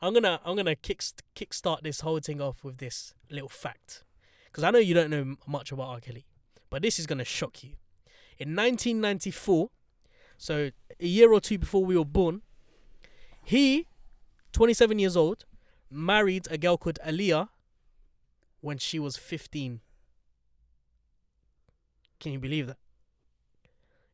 I'm 0.00 0.14
gonna 0.14 0.40
I'm 0.46 0.56
gonna 0.56 0.76
kick 0.76 1.02
kickstart 1.36 1.82
this 1.82 2.00
whole 2.00 2.20
thing 2.20 2.40
off 2.40 2.64
with 2.64 2.78
this 2.78 3.12
little 3.30 3.50
fact, 3.50 4.02
because 4.46 4.64
I 4.64 4.70
know 4.70 4.78
you 4.78 4.94
don't 4.94 5.10
know 5.10 5.36
much 5.46 5.72
about 5.72 5.88
R. 5.88 6.00
Kelly, 6.00 6.24
but 6.70 6.80
this 6.80 6.98
is 6.98 7.06
gonna 7.06 7.22
shock 7.22 7.62
you. 7.62 7.72
In 8.38 8.56
1994, 8.56 9.68
so 10.38 10.70
a 10.98 11.06
year 11.06 11.30
or 11.34 11.40
two 11.42 11.58
before 11.58 11.84
we 11.84 11.98
were 11.98 12.04
born, 12.06 12.40
he, 13.44 13.88
27 14.54 14.98
years 14.98 15.16
old, 15.16 15.44
married 15.90 16.46
a 16.50 16.56
girl 16.56 16.76
called 16.78 16.98
Aaliyah 17.06 17.48
when 18.62 18.78
she 18.78 18.98
was 18.98 19.16
15. 19.18 19.80
Can 22.20 22.32
you 22.32 22.38
believe 22.38 22.66
that? 22.68 22.78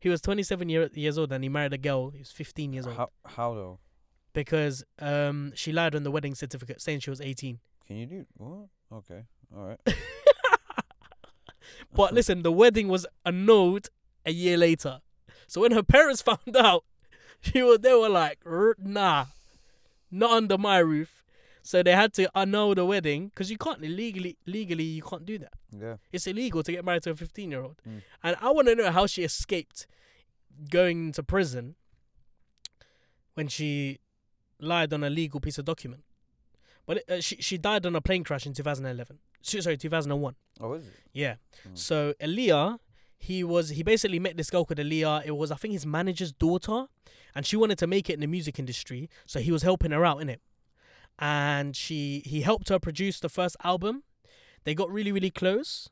He 0.01 0.09
was 0.09 0.21
27 0.21 0.69
year, 0.69 0.89
years 0.95 1.19
old 1.19 1.31
and 1.31 1.45
he 1.45 1.49
married 1.51 1.73
a 1.75 1.79
girl. 1.79 2.11
He 2.11 2.19
was 2.21 2.33
15 2.33 2.73
years 2.73 2.87
old 2.87 2.97
How, 2.97 3.11
how 3.27 3.55
though? 3.55 3.79
because 4.33 4.83
um 5.01 5.53
she 5.55 5.73
lied 5.73 5.95
on 5.95 6.03
the 6.05 6.11
wedding 6.11 6.35
certificate 6.35 6.81
saying 6.81 7.01
she 7.01 7.11
was 7.11 7.21
18. 7.21 7.59
Can 7.87 7.97
you 7.97 8.07
do 8.07 8.27
what? 8.37 8.69
Okay, 8.93 9.25
all 9.57 9.65
right. 9.67 9.81
But 11.93 12.15
listen, 12.15 12.43
the 12.43 12.53
wedding 12.53 12.89
was 12.89 13.07
annulled 13.27 13.89
a 14.25 14.33
year 14.33 14.57
later. 14.57 15.01
So 15.47 15.61
when 15.63 15.73
her 15.73 15.83
parents 15.83 16.23
found 16.31 16.57
out, 16.57 16.85
she 17.41 17.63
was 17.63 17.81
they 17.81 17.93
were 17.95 18.09
like, 18.09 18.39
"R- 18.47 18.77
"Nah, 18.79 19.27
not 20.11 20.31
under 20.31 20.59
my 20.59 20.79
roof." 20.79 21.25
So 21.63 21.83
they 21.83 21.93
had 21.93 22.13
to 22.15 22.31
annul 22.37 22.75
the 22.75 22.85
wedding 22.85 23.29
because 23.29 23.51
you 23.51 23.59
can't 23.59 23.81
legally 23.81 24.37
legally 24.47 24.85
you 24.85 25.03
can't 25.03 25.27
do 25.27 25.39
that. 25.39 25.53
Yeah. 25.79 25.97
It's 26.13 26.27
illegal 26.27 26.63
to 26.63 26.73
get 26.73 26.85
married 26.85 27.03
to 27.05 27.11
a 27.11 27.15
15 27.15 27.51
year 27.51 27.63
old. 27.63 27.77
Mm. 27.89 28.03
And 28.23 28.37
I 28.41 28.51
want 28.51 28.69
to 28.69 28.75
know 28.75 28.91
how 28.91 29.07
she 29.07 29.23
escaped 29.25 29.87
going 30.71 31.07
into 31.09 31.23
prison 31.23 31.77
when 33.35 33.49
she 33.49 33.99
lied 34.59 34.93
on 34.93 35.05
a 35.05 35.11
legal 35.11 35.41
piece 35.41 35.59
of 35.59 35.65
document. 35.65 36.03
But 36.87 36.99
it, 36.99 37.11
uh, 37.11 37.21
she 37.21 37.37
she 37.37 37.59
died 37.59 37.87
on 37.87 37.95
a 37.95 38.01
plane 38.01 38.25
crash 38.25 38.47
in 38.47 38.53
2011. 38.53 39.19
Sorry, 39.43 39.77
2001. 39.77 40.35
Oh, 40.61 40.73
is 40.75 40.87
it? 40.87 40.93
Yeah. 41.13 41.37
Mm. 41.69 41.79
So 41.79 42.15
Aaliyah, 42.21 42.79
he 43.23 43.45
was 43.45 43.69
he 43.71 43.83
basically 43.83 44.19
met 44.19 44.37
this 44.37 44.51
girl 44.51 44.65
called 44.65 44.79
Aaliyah. 44.79 45.25
It 45.27 45.37
was 45.37 45.51
I 45.53 45.57
think 45.57 45.73
his 45.75 45.85
manager's 45.87 46.33
daughter, 46.33 46.87
and 47.35 47.45
she 47.47 47.55
wanted 47.57 47.79
to 47.79 47.87
make 47.87 48.09
it 48.11 48.15
in 48.15 48.21
the 48.21 48.27
music 48.27 48.59
industry. 48.59 49.09
So 49.27 49.39
he 49.41 49.53
was 49.53 49.63
helping 49.63 49.91
her 49.93 50.05
out 50.05 50.21
in 50.23 50.29
it, 50.31 50.41
and 51.19 51.77
she 51.77 52.23
he 52.25 52.41
helped 52.41 52.69
her 52.71 52.79
produce 52.79 53.21
the 53.21 53.29
first 53.29 53.57
album. 53.63 54.03
They 54.65 54.75
got 54.75 54.91
really 54.91 55.13
really 55.13 55.31
close, 55.31 55.89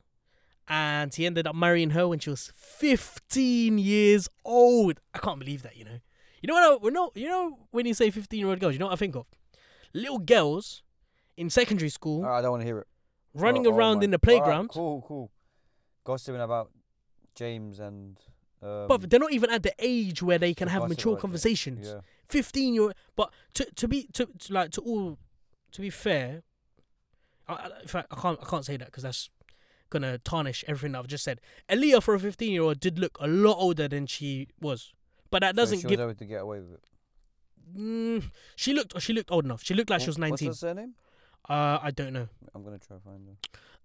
and 0.67 1.13
he 1.13 1.25
ended 1.25 1.45
up 1.47 1.55
marrying 1.55 1.91
her 1.91 2.07
when 2.07 2.19
she 2.19 2.29
was 2.31 2.51
15 2.55 3.77
years 3.77 4.27
old. 4.43 4.99
I 5.13 5.19
can't 5.19 5.39
believe 5.39 5.61
that. 5.63 5.77
You 5.77 5.85
know. 5.85 5.99
You 6.41 6.47
know 6.47 6.53
what? 6.55 6.81
I, 6.81 6.85
you 6.85 6.91
know. 6.91 7.11
You 7.15 7.29
know 7.29 7.57
when 7.71 7.85
you 7.85 7.93
say 7.93 8.09
15 8.09 8.39
year 8.39 8.49
old 8.49 8.59
girls, 8.59 8.73
you 8.73 8.79
know 8.79 8.87
what 8.87 8.93
I 8.93 8.97
think 8.97 9.15
of? 9.15 9.25
Little 9.93 10.19
girls 10.19 10.81
in 11.37 11.49
secondary 11.49 11.89
school 11.89 12.25
Oh, 12.25 12.29
I 12.29 12.41
don't 12.41 12.51
want 12.51 12.61
to 12.61 12.65
hear 12.65 12.79
it. 12.79 12.87
running 13.33 13.65
Oh, 13.67 13.71
oh 13.71 13.75
around 13.75 13.97
my- 13.99 14.03
in 14.05 14.11
the 14.11 14.15
all 14.17 14.19
right, 14.33 14.39
playground. 14.43 14.69
cool, 14.69 15.03
cool. 15.07 15.31
Gossiping 16.05 16.41
about 16.41 16.71
James 17.39 17.79
and. 17.79 18.17
Um, 18.61 18.87
But 18.89 19.09
they're 19.09 19.19
not 19.27 19.31
even 19.31 19.49
at 19.49 19.63
the 19.63 19.73
age 19.79 20.21
where 20.21 20.37
they 20.37 20.53
can 20.53 20.67
have 20.67 20.89
mature 20.89 21.15
it. 21.17 21.21
conversations. 21.21 21.87
Yeah. 21.87 22.01
Fifteen 22.27 22.73
year, 22.73 22.91
but 23.15 23.27
to 23.55 23.63
to 23.79 23.87
be 23.87 23.99
to, 24.17 24.27
to 24.43 24.53
like 24.53 24.69
to 24.71 24.81
all 24.81 25.17
to 25.71 25.79
be 25.81 25.89
fair, 25.89 26.43
I, 27.47 27.69
in 27.81 27.87
fact 27.87 28.07
I 28.11 28.15
can't 28.21 28.37
I 28.43 28.45
can't 28.51 28.65
say 28.65 28.75
that 28.77 28.87
because 28.89 29.03
that's 29.03 29.29
gonna 29.89 30.17
tarnish 30.19 30.63
everything 30.67 30.91
that 30.93 30.99
I've 30.99 31.07
just 31.07 31.23
said. 31.23 31.39
Aaliyah 31.69 32.03
for 32.03 32.13
a 32.15 32.19
fifteen 32.19 32.51
year 32.51 32.63
old 32.63 32.79
did 32.81 32.99
look 32.99 33.17
a 33.21 33.27
lot 33.27 33.57
older 33.57 33.87
than 33.87 34.05
she 34.15 34.49
was, 34.59 34.93
but 35.31 35.39
that 35.41 35.55
doesn't 35.55 35.79
she 35.79 35.87
give. 35.87 35.99
was 35.99 36.05
able 36.09 36.15
to 36.15 36.25
get 36.25 36.41
away 36.41 36.59
with 36.59 36.73
it. 36.73 36.83
Mm, 37.77 38.23
she 38.55 38.73
looked 38.73 38.99
she 39.01 39.13
looked 39.13 39.31
old 39.31 39.45
enough. 39.45 39.63
She 39.63 39.73
looked 39.73 39.89
like 39.89 40.01
she 40.01 40.07
was 40.07 40.17
nineteen. 40.17 40.49
What's 40.49 40.61
her 40.61 40.67
surname? 40.69 40.93
Uh, 41.47 41.79
I 41.81 41.91
don't 41.91 42.13
know. 42.13 42.27
I'm 42.53 42.63
gonna 42.65 42.77
try 42.77 42.97
to 42.97 43.03
find 43.03 43.21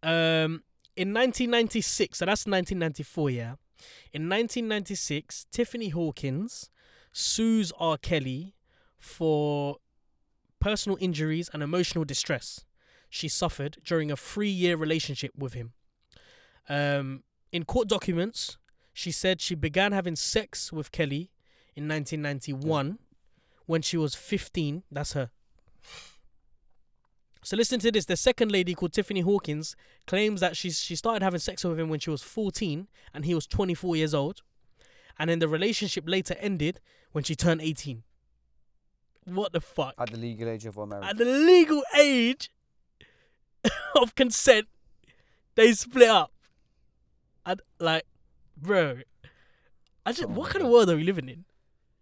her. 0.03 0.45
Um, 0.45 0.63
in 0.97 1.13
1996, 1.13 2.19
so 2.19 2.27
that's 2.27 2.47
1994, 2.47 3.31
yeah. 3.31 3.43
In 4.13 4.29
1996, 4.29 5.47
Tiffany 5.51 5.89
Hawkins 5.91 6.71
sues 7.13 7.73
R. 7.79 7.97
Kelly 7.99 8.55
for 8.99 9.77
personal 10.61 10.97
injuries 11.01 11.51
and 11.53 11.63
emotional 11.63 12.05
distress 12.05 12.65
she 13.15 13.29
suffered 13.29 13.77
during 13.85 14.11
a 14.11 14.17
three-year 14.17 14.77
relationship 14.77 15.33
with 15.37 15.53
him. 15.53 15.73
Um, 16.69 17.23
in 17.53 17.65
court 17.65 17.87
documents, 17.87 18.59
she 18.93 19.13
said 19.13 19.41
she 19.41 19.55
began 19.55 19.93
having 19.93 20.17
sex 20.17 20.73
with 20.73 20.91
Kelly 20.91 21.31
in 21.77 21.87
1991 21.87 22.99
when 23.67 23.83
she 23.83 23.97
was 23.97 24.15
15. 24.15 24.83
That's 24.91 25.13
her. 25.13 25.31
So 27.45 27.57
listen 27.59 27.79
to 27.81 27.93
this. 27.93 28.07
The 28.07 28.17
second 28.17 28.51
lady 28.51 28.75
called 28.75 28.95
Tiffany 28.95 29.21
Hawkins 29.21 29.77
claims 30.07 30.41
that 30.41 30.57
she 30.57 30.71
she 30.71 30.97
started 30.97 31.23
having 31.23 31.41
sex 31.41 31.63
with 31.63 31.79
him 31.79 31.91
when 31.91 32.01
she 32.01 32.09
was 32.11 32.23
14 32.23 32.89
and 33.13 33.25
he 33.27 33.35
was 33.35 33.47
24 33.47 33.97
years 33.97 34.15
old, 34.15 34.41
and 35.19 35.29
then 35.29 35.41
the 35.41 35.49
relationship 35.49 36.05
later 36.07 36.35
ended 36.41 36.81
when 37.13 37.23
she 37.23 37.37
turned 37.37 37.61
18. 37.61 38.03
What 39.27 39.53
the 39.53 39.61
fuck? 39.61 39.95
At 39.99 40.11
the 40.11 40.17
legal 40.17 40.49
age 40.49 40.65
of 40.67 40.77
marriage. 40.77 41.07
At 41.07 41.19
the 41.19 41.25
legal 41.27 41.83
age 41.99 42.51
of 44.01 44.15
consent, 44.15 44.67
they 45.55 45.73
split 45.73 46.09
up. 46.09 46.33
And 47.47 47.61
like, 47.79 48.05
bro, 48.57 49.01
I 50.07 50.13
just 50.13 50.25
Oh 50.25 50.33
what 50.33 50.51
kind 50.51 50.65
of 50.65 50.71
world 50.71 50.89
are 50.89 50.97
we 50.97 51.05
living 51.05 51.29
in, 51.29 51.45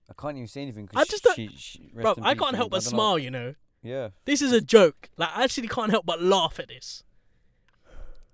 I 0.09 0.15
can't 0.21 0.37
even 0.37 0.47
say 0.47 0.63
anything. 0.63 0.89
I 0.95 1.05
just 1.05 1.25
don't- 1.25 1.35
she, 1.35 1.49
she, 1.57 1.91
bro? 1.93 2.15
I 2.23 2.35
can't 2.35 2.55
help 2.55 2.71
but 2.71 2.77
I 2.77 2.81
don't 2.85 2.93
know. 2.93 2.97
smile. 2.97 3.19
You 3.19 3.31
know, 3.31 3.55
Yeah. 3.83 4.11
this 4.25 4.41
is 4.41 4.53
a 4.53 4.61
joke. 4.61 5.11
Like, 5.17 5.31
I 5.35 5.45
actually 5.45 5.69
can't 5.69 5.91
help 5.91 6.07
but 6.07 6.23
laugh 6.23 6.59
at 6.61 6.69
this. 6.69 7.03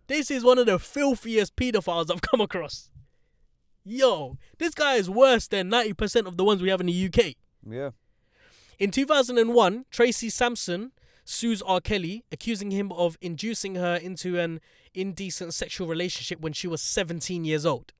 This 0.06 0.30
is 0.30 0.44
one 0.44 0.58
of 0.58 0.66
the 0.66 0.78
filthiest 0.78 1.56
pedophiles 1.56 2.10
I've 2.10 2.20
come 2.30 2.40
across. 2.40 2.90
Yo, 3.84 4.36
this 4.58 4.74
guy 4.74 4.94
is 4.94 5.08
worse 5.08 5.46
than 5.48 5.70
90% 5.70 6.26
of 6.26 6.36
the 6.36 6.44
ones 6.44 6.60
we 6.60 6.68
have 6.68 6.80
in 6.80 6.86
the 6.86 7.06
UK. 7.06 7.34
Yeah. 7.68 7.90
In 8.78 8.90
2001, 8.90 9.86
Tracy 9.90 10.30
Sampson 10.30 10.92
sues 11.24 11.62
R. 11.62 11.80
Kelly, 11.80 12.24
accusing 12.30 12.70
him 12.70 12.92
of 12.92 13.16
inducing 13.20 13.74
her 13.74 13.96
into 13.96 14.38
an 14.38 14.60
indecent 14.94 15.52
sexual 15.54 15.86
relationship 15.86 16.40
when 16.40 16.52
she 16.52 16.66
was 16.66 16.80
17 16.80 17.44
years 17.44 17.66
old. 17.66 17.92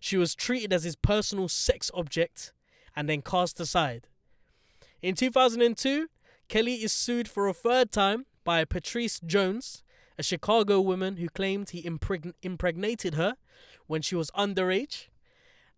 She 0.00 0.16
was 0.16 0.34
treated 0.34 0.72
as 0.72 0.84
his 0.84 0.96
personal 0.96 1.48
sex 1.48 1.90
object 1.94 2.52
and 2.94 3.08
then 3.08 3.22
cast 3.22 3.60
aside. 3.60 4.06
In 5.02 5.14
2002, 5.14 6.08
Kelly 6.48 6.74
is 6.82 6.92
sued 6.92 7.28
for 7.28 7.48
a 7.48 7.54
third 7.54 7.90
time 7.90 8.26
by 8.44 8.64
Patrice 8.64 9.20
Jones, 9.20 9.82
a 10.18 10.22
Chicago 10.22 10.80
woman 10.80 11.16
who 11.16 11.28
claimed 11.28 11.70
he 11.70 11.84
impregn- 11.84 12.34
impregnated 12.42 13.14
her 13.14 13.36
when 13.86 14.00
she 14.00 14.14
was 14.14 14.30
underage 14.30 15.08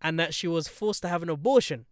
and 0.01 0.19
that 0.19 0.33
she 0.33 0.47
was 0.47 0.67
forced 0.67 1.01
to 1.01 1.09
have 1.09 1.23
an 1.23 1.29
abortion. 1.29 1.85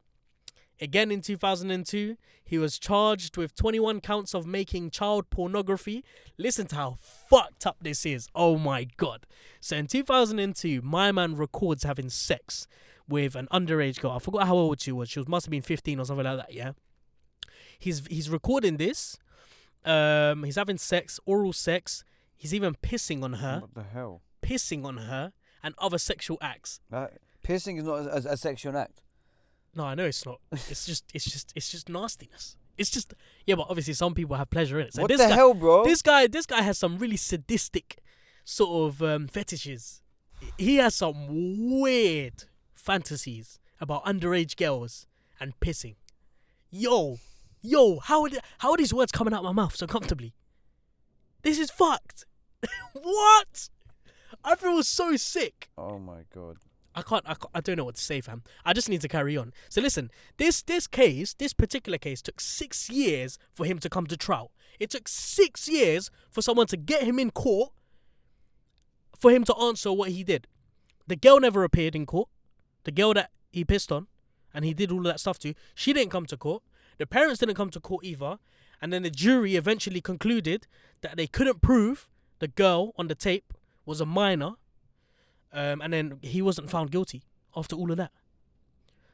Again 0.80 1.10
in 1.10 1.22
2002, 1.22 2.18
he 2.46 2.58
was 2.60 2.78
charged 2.78 3.36
with 3.36 3.56
21 3.56 4.00
counts 4.00 4.36
of 4.36 4.46
making 4.46 4.92
child 4.92 5.30
pornography. 5.32 6.06
Listen 6.38 6.68
to 6.68 6.76
how 6.76 6.98
fucked 7.00 7.66
up 7.66 7.78
this 7.82 8.06
is. 8.06 8.30
Oh 8.36 8.58
my 8.58 8.86
god. 8.96 9.26
So 9.60 9.76
in 9.76 9.88
2002, 9.88 10.84
my 10.84 11.12
man 11.12 11.36
records 11.36 11.84
having 11.84 12.10
sex 12.10 12.68
with 13.10 13.36
an 13.36 13.48
underage 13.52 14.00
girl. 14.00 14.12
I 14.12 14.20
forgot 14.20 14.46
how 14.46 14.56
old 14.56 14.80
she 14.80 14.92
was. 14.92 15.10
She 15.10 15.24
must 15.28 15.48
have 15.48 15.52
been 15.52 15.64
15 15.64 16.00
or 16.00 16.06
something 16.06 16.26
like 16.26 16.38
that, 16.38 16.54
yeah? 16.54 16.74
He's 17.80 18.06
he's 18.08 18.30
recording 18.30 18.78
this. 18.78 19.18
Um 19.86 20.44
he's 20.44 20.56
having 20.56 20.78
sex, 20.78 21.20
oral 21.26 21.54
sex. 21.54 22.04
He's 22.36 22.54
even 22.54 22.76
pissing 22.76 23.24
on 23.24 23.34
her, 23.34 23.60
What 23.62 23.74
the 23.74 23.84
hell? 23.84 24.22
pissing 24.42 24.86
on 24.86 24.98
her 24.98 25.34
and 25.64 25.74
other 25.78 25.98
sexual 25.98 26.38
acts. 26.42 26.80
That 26.90 27.14
piercing 27.44 27.78
is 27.78 27.84
not 27.84 28.06
a, 28.06 28.30
a, 28.30 28.34
a 28.34 28.38
sexual 28.38 28.78
act. 28.78 29.02
No, 29.76 29.86
I 29.86 29.96
know 29.96 30.06
it's 30.06 30.26
not. 30.26 30.40
It's 30.52 30.86
just, 30.86 31.04
it's 31.14 31.26
just, 31.26 31.54
it's 31.56 31.70
just 31.72 31.90
nastiness. 31.90 32.56
It's 32.78 32.90
just, 32.92 33.14
yeah, 33.46 33.56
but 33.56 33.68
obviously 33.70 33.94
some 33.96 34.14
people 34.14 34.36
have 34.36 34.50
pleasure 34.50 34.80
in 34.80 34.88
it. 34.88 34.94
So 34.94 35.02
what 35.02 35.10
this 35.10 35.20
the 35.22 35.28
guy, 35.28 35.36
hell, 35.36 35.54
bro? 35.54 35.84
this 35.84 36.02
guy, 36.02 36.28
this 36.28 36.46
guy 36.46 36.62
has 36.62 36.78
some 36.78 36.98
really 37.00 37.18
sadistic 37.18 37.98
sort 38.46 38.94
of 38.94 39.02
um, 39.04 39.28
fetishes. 39.28 40.02
He 40.58 40.76
has 40.78 40.94
some 40.96 41.80
weird 41.82 42.44
fantasies 42.76 43.60
about 43.82 44.06
underage 44.06 44.56
girls 44.56 45.08
and 45.40 45.60
pissing. 45.60 45.96
Yo, 46.70 47.18
yo, 47.62 48.00
how 48.00 48.24
are 48.24 48.30
the, 48.30 48.42
how 48.60 48.72
are 48.72 48.78
these 48.78 48.94
words 48.94 49.12
coming 49.12 49.34
out 49.34 49.44
my 49.44 49.52
mouth 49.52 49.76
so 49.76 49.88
comfortably? 49.88 50.34
This 51.44 51.60
is 51.60 51.72
fucked. 51.72 52.26
what? 52.94 53.70
I 54.44 54.56
feel 54.56 54.82
so 54.84 55.16
sick. 55.16 55.70
oh 55.78 56.00
my 56.00 56.24
god. 56.34 56.58
I 56.96 57.04
can't, 57.04 57.24
I 57.28 57.36
can't. 57.36 57.52
I 57.54 57.62
don't 57.62 57.78
know 57.78 57.86
what 57.86 57.96
to 57.96 58.02
say, 58.02 58.22
fam. 58.22 58.42
I 58.66 58.74
just 58.74 58.90
need 58.90 59.02
to 59.02 59.08
carry 59.08 59.38
on. 59.38 59.54
So 59.70 59.82
listen, 59.82 60.10
this 60.38 60.64
this 60.64 60.88
case, 60.88 61.36
this 61.36 61.54
particular 61.54 62.00
case, 62.00 62.24
took 62.24 62.42
six 62.42 62.90
years 62.90 63.38
for 63.54 63.68
him 63.68 63.78
to 63.80 63.90
come 63.90 64.08
to 64.08 64.18
trial. 64.18 64.52
It 64.80 64.90
took 64.90 65.08
six 65.08 65.68
years 65.68 66.10
for 66.32 66.42
someone 66.42 66.66
to 66.68 66.78
get 66.78 67.04
him 67.04 67.20
in 67.20 67.30
court, 67.30 67.72
for 69.20 69.30
him 69.30 69.44
to 69.44 69.56
answer 69.58 69.94
what 69.94 70.10
he 70.10 70.24
did. 70.24 70.48
The 71.06 71.16
girl 71.16 71.40
never 71.40 71.64
appeared 71.64 71.96
in 71.96 72.08
court. 72.08 72.30
The 72.84 72.92
girl 72.92 73.14
that 73.14 73.30
he 73.52 73.64
pissed 73.64 73.92
on, 73.92 74.08
and 74.52 74.66
he 74.66 74.74
did 74.74 74.92
all 74.92 75.00
of 75.00 75.06
that 75.06 75.20
stuff 75.20 75.38
to, 75.40 75.54
she 75.76 75.94
didn't 75.94 76.12
come 76.12 76.26
to 76.26 76.38
court. 76.38 76.64
The 76.98 77.08
parents 77.08 77.40
didn't 77.40 77.56
come 77.56 77.70
to 77.72 77.80
court 77.80 78.04
either. 78.04 78.40
And 78.82 78.94
then 78.94 79.04
the 79.04 79.10
jury 79.10 79.56
eventually 79.56 80.02
concluded 80.02 80.68
that 81.02 81.18
they 81.18 81.28
couldn't 81.28 81.62
prove 81.62 82.08
the 82.40 82.48
girl 82.48 82.94
on 82.98 83.08
the 83.08 83.16
tape 83.16 83.54
was 83.86 84.00
a 84.00 84.06
minor 84.06 84.54
um, 85.54 85.82
and 85.82 85.94
then 85.94 86.20
he 86.22 86.42
wasn't 86.42 86.70
found 86.70 86.92
guilty 86.92 87.24
after 87.56 87.76
all 87.76 87.90
of 87.92 87.98
that. 87.98 88.12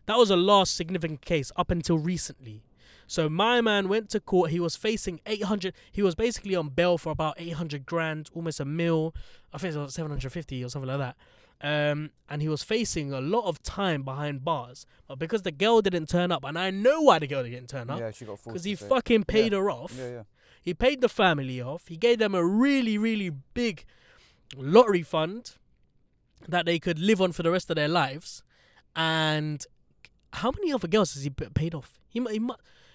That 0.05 0.17
was 0.17 0.29
a 0.29 0.35
last 0.35 0.75
significant 0.75 1.21
case 1.21 1.51
up 1.55 1.71
until 1.71 1.97
recently. 1.97 2.63
So 3.07 3.29
my 3.29 3.61
man 3.61 3.87
went 3.87 4.09
to 4.09 4.19
court. 4.19 4.51
He 4.51 4.59
was 4.59 4.75
facing 4.75 5.21
800. 5.25 5.73
He 5.91 6.01
was 6.01 6.15
basically 6.15 6.55
on 6.55 6.69
bail 6.69 6.97
for 6.97 7.11
about 7.11 7.35
800 7.37 7.85
grand, 7.85 8.29
almost 8.33 8.59
a 8.59 8.65
mil. 8.65 9.13
I 9.53 9.57
think 9.57 9.75
it 9.75 9.79
was 9.79 9.93
750 9.93 10.63
or 10.63 10.69
something 10.69 10.89
like 10.89 10.97
that. 10.97 11.15
Um, 11.63 12.09
and 12.29 12.41
he 12.41 12.49
was 12.49 12.61
facing 12.61 13.13
a 13.13 13.21
lot 13.21 13.45
of 13.47 13.63
time 13.63 14.03
behind 14.03 14.43
bars. 14.43 14.85
But 15.07 15.17
because 15.17 15.43
the 15.43 15.51
girl 15.51 15.81
didn't 15.81 16.07
turn 16.09 16.29
up, 16.29 16.43
and 16.43 16.59
I 16.59 16.69
know 16.71 17.01
why 17.01 17.19
the 17.19 17.27
girl 17.27 17.43
didn't 17.43 17.69
turn 17.69 17.89
up, 17.89 17.99
Yeah, 17.99 18.11
she 18.11 18.25
got 18.25 18.37
forced. 18.39 18.45
because 18.47 18.63
he 18.65 18.75
say. 18.75 18.87
fucking 18.87 19.23
paid 19.23 19.53
Yeah. 19.53 19.59
her 19.59 19.71
off. 19.71 19.93
Yeah, 19.97 20.09
yeah. 20.09 20.23
He 20.61 20.73
paid 20.73 20.99
the 21.01 21.07
family 21.09 21.61
off. 21.61 21.87
He 21.87 21.95
gave 21.97 22.19
them 22.19 22.35
a 22.35 22.43
really, 22.45 22.97
really 22.97 23.29
big 23.53 23.85
lottery 24.57 25.03
fund 25.03 25.53
that 26.47 26.65
they 26.65 26.79
could 26.79 26.99
live 26.99 27.21
on 27.21 27.31
for 27.31 27.43
the 27.43 27.51
rest 27.51 27.69
of 27.69 27.75
their 27.77 27.87
lives. 27.87 28.43
And 28.95 29.65
how 30.33 30.51
many 30.51 30.73
other 30.73 30.87
girls 30.87 31.13
has 31.13 31.23
he 31.23 31.29
paid 31.29 31.73
off? 31.73 31.99
He, 32.09 32.19
he 32.29 32.39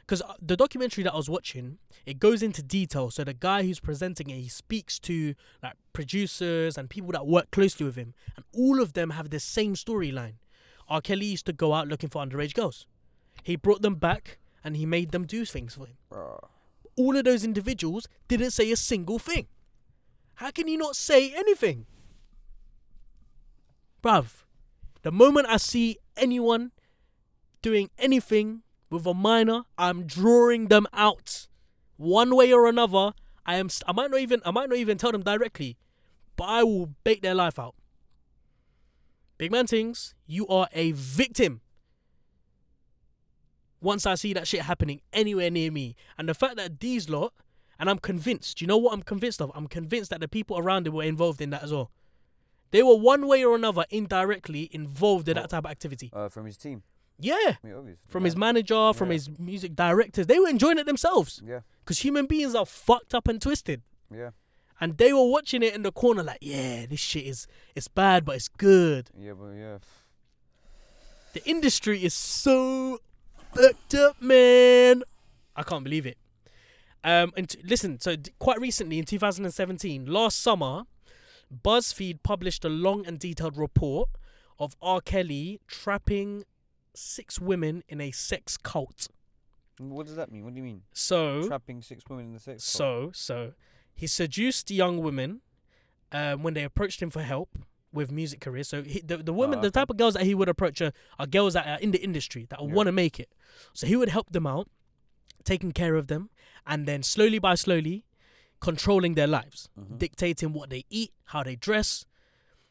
because 0.09 0.23
uh, 0.23 0.33
the 0.41 0.57
documentary 0.57 1.05
that 1.05 1.13
I 1.13 1.17
was 1.17 1.29
watching, 1.29 1.77
it 2.07 2.19
goes 2.19 2.43
into 2.43 2.63
detail. 2.63 3.11
So 3.11 3.25
the 3.25 3.35
guy 3.35 3.63
who's 3.65 3.79
presenting 3.79 4.31
it, 4.31 4.37
he 4.37 4.49
speaks 4.49 4.99
to 5.01 5.35
like 5.63 5.75
producers 5.93 6.79
and 6.79 6.89
people 6.89 7.13
that 7.13 7.27
work 7.27 7.51
closely 7.51 7.85
with 7.85 7.97
him, 7.97 8.15
and 8.35 8.45
all 8.57 8.81
of 8.81 8.95
them 8.95 9.11
have 9.11 9.29
the 9.29 9.39
same 9.39 9.75
storyline. 9.75 10.37
R. 10.89 11.03
Kelly 11.03 11.27
used 11.27 11.45
to 11.45 11.53
go 11.53 11.75
out 11.75 11.89
looking 11.89 12.09
for 12.09 12.25
underage 12.25 12.55
girls. 12.55 12.87
He 13.43 13.57
brought 13.57 13.83
them 13.83 13.97
back 13.97 14.39
and 14.65 14.77
he 14.77 14.87
made 14.87 15.11
them 15.11 15.27
do 15.27 15.45
things 15.45 15.75
for 15.75 15.87
him 15.87 15.97
Bruh. 16.11 16.49
all 16.97 17.17
of 17.17 17.25
those 17.25 17.45
individuals 17.45 18.09
didn't 18.27 18.51
say 18.51 18.73
a 18.73 18.77
single 18.77 19.19
thing. 19.19 19.47
How 20.37 20.51
can 20.51 20.67
you 20.67 20.79
not 20.79 20.97
say 20.97 21.33
anything? 21.33 21.87
Bruv, 24.03 24.45
the 25.03 25.13
moment 25.13 25.47
I 25.49 25.59
see 25.59 25.99
anyone 26.17 26.73
doing 27.63 27.91
anything 27.99 28.63
with 28.91 29.07
a 29.07 29.15
minor, 29.15 29.63
I'm 29.77 30.05
drawing 30.07 30.69
them 30.69 30.87
out. 30.93 31.47
One 31.97 32.35
way 32.37 32.53
or 32.53 32.67
another, 32.69 33.13
I 33.45 33.57
am 33.57 33.69
I 33.87 33.93
might 33.93 34.11
not 34.11 34.21
even 34.21 34.41
I 34.45 34.51
might 34.51 34.69
not 34.69 34.79
even 34.79 34.99
tell 34.99 35.13
them 35.13 35.23
directly, 35.23 35.77
but 36.37 36.45
I 36.45 36.63
will 36.63 36.95
bait 37.05 37.23
their 37.23 37.35
life 37.35 37.59
out. 37.59 37.75
Big 39.37 39.53
man 39.53 39.67
things, 39.67 40.15
you 40.27 40.47
are 40.49 40.69
a 40.73 40.93
victim 40.93 41.61
once 43.81 44.07
I 44.07 44.17
see 44.17 44.33
that 44.33 44.49
shit 44.49 44.63
happening 44.63 45.01
anywhere 45.13 45.51
near 45.51 45.71
me. 45.71 45.95
And 46.17 46.29
the 46.29 46.35
fact 46.35 46.57
that 46.57 46.81
these 46.81 47.09
lot, 47.09 47.33
and 47.79 47.89
I'm 47.89 47.99
convinced, 47.99 48.61
you 48.61 48.67
know 48.67 48.77
what 48.77 48.93
I'm 48.93 49.03
convinced 49.03 49.41
of? 49.41 49.53
I'm 49.55 49.69
convinced 49.69 50.11
that 50.11 50.21
the 50.21 50.29
people 50.29 50.59
around 50.59 50.87
him 50.87 50.95
were 50.95 51.05
involved 51.05 51.41
in 51.41 51.51
that 51.51 51.63
as 51.63 51.73
well. 51.73 51.93
They 52.71 52.83
were 52.83 52.97
one 52.97 53.27
way 53.27 53.45
or 53.45 53.55
another 53.55 53.85
indirectly 53.91 54.69
involved 54.73 55.29
in 55.29 55.35
that 55.37 55.51
type 55.51 55.65
of 55.65 55.71
activity. 55.71 56.11
Uh, 56.13 56.29
from 56.29 56.47
his 56.47 56.57
team. 56.57 56.83
Yeah. 57.19 57.57
From 58.09 58.25
his 58.25 58.37
manager, 58.37 58.93
from 58.93 59.11
his 59.11 59.29
music 59.39 59.75
directors. 59.75 60.27
They 60.27 60.39
were 60.39 60.49
enjoying 60.49 60.79
it 60.79 60.87
themselves. 60.87 61.43
Yeah, 61.45 61.61
Because 61.85 61.99
human 61.99 62.27
beings 62.27 62.55
are 62.55 62.65
fucked 62.67 63.15
up 63.15 63.27
and 63.29 63.43
twisted. 63.43 63.83
yeah, 64.15 64.31
And 64.81 64.97
they 64.99 65.13
were 65.13 65.27
watching 65.27 65.63
it 65.65 65.75
in 65.75 65.83
the 65.83 65.91
corner 65.93 66.23
like, 66.23 66.39
yeah, 66.41 66.87
this 66.87 67.01
shit 67.01 67.27
is 67.27 67.47
it's 67.75 67.89
bad, 67.89 68.25
but 68.25 68.37
it's 68.37 68.49
good. 68.49 69.11
yeah, 69.19 69.33
but 69.33 69.51
yeah. 69.57 69.79
The 71.35 71.45
industry 71.49 72.03
is 72.05 72.15
so 72.15 73.01
fucked 73.55 73.95
up, 73.95 74.21
man. 74.23 75.03
I 75.57 75.63
can't 75.63 75.85
believe 75.85 76.07
it. 76.07 76.17
Um, 77.05 77.33
and 77.37 77.49
t- 77.49 77.61
listen, 77.65 78.01
so 78.01 78.17
d- 78.17 78.33
quite 78.39 78.61
recently 78.61 78.99
in 78.99 79.05
2017, 79.05 80.07
last 80.07 80.41
summer, 80.41 80.85
BuzzFeed 81.65 82.23
published 82.23 82.65
a 82.65 82.69
long 82.69 83.07
and 83.07 83.19
detailed 83.19 83.57
report 83.57 84.09
of 84.59 84.75
R. 84.83 85.01
Kelly 85.01 85.61
trapping 85.67 86.45
six 86.99 87.41
women 87.41 87.83
in 87.89 88.01
a 88.01 88.11
sex 88.11 88.57
cult. 88.57 89.09
What 89.79 90.07
does 90.07 90.17
that 90.17 90.31
mean? 90.33 90.45
What 90.45 90.55
do 90.55 90.59
you 90.59 90.65
mean? 90.65 90.83
So, 90.93 91.47
Trapping 91.47 91.83
six 91.83 92.03
women 92.09 92.27
in 92.27 92.33
the 92.35 92.41
sex. 92.41 92.77
cult? 92.77 93.15
so, 93.17 93.35
so, 93.35 93.53
he 93.95 94.07
seduced 94.07 94.71
young 94.71 94.99
women 94.99 95.41
um, 96.13 96.43
when 96.43 96.55
they 96.55 96.65
approached 96.65 97.01
him 97.01 97.11
for 97.11 97.23
help 97.23 97.59
with 97.93 98.11
music 98.11 98.41
careers. 98.41 98.69
So 98.69 98.83
he, 98.83 99.01
the 99.01 99.17
the 99.19 99.33
women, 99.33 99.59
Ah, 99.61 99.63
the 99.63 99.71
type 99.71 99.89
of 99.91 99.97
girls 99.97 100.15
that 100.15 100.25
he 100.25 100.35
would 100.35 100.49
approach 100.49 100.81
are, 100.83 100.93
are 101.19 101.27
girls 101.27 101.55
that 101.55 101.67
are 101.67 101.79
in 101.81 101.91
the 101.93 102.03
industry 102.03 102.47
that 102.51 102.61
Yeah. 102.61 102.67
want 102.75 102.87
to 102.89 102.93
make 102.93 103.19
it. 103.21 103.31
So 103.73 103.87
he 103.87 103.97
would 103.97 104.09
help 104.11 104.31
them 104.33 104.47
out, 104.47 104.69
taking 105.45 105.73
care 105.73 105.95
of 105.95 106.07
them, 106.09 106.29
and 106.67 106.87
then 106.87 107.03
slowly 107.03 107.39
by 107.39 107.55
slowly, 107.55 108.05
controlling 108.61 109.15
their 109.15 109.27
lives, 109.29 109.69
Mhm. 109.79 109.99
dictating 109.99 110.53
what 110.53 110.69
they 110.71 110.85
eat, 110.91 111.13
how 111.27 111.43
they 111.45 111.57
dress, 111.57 112.05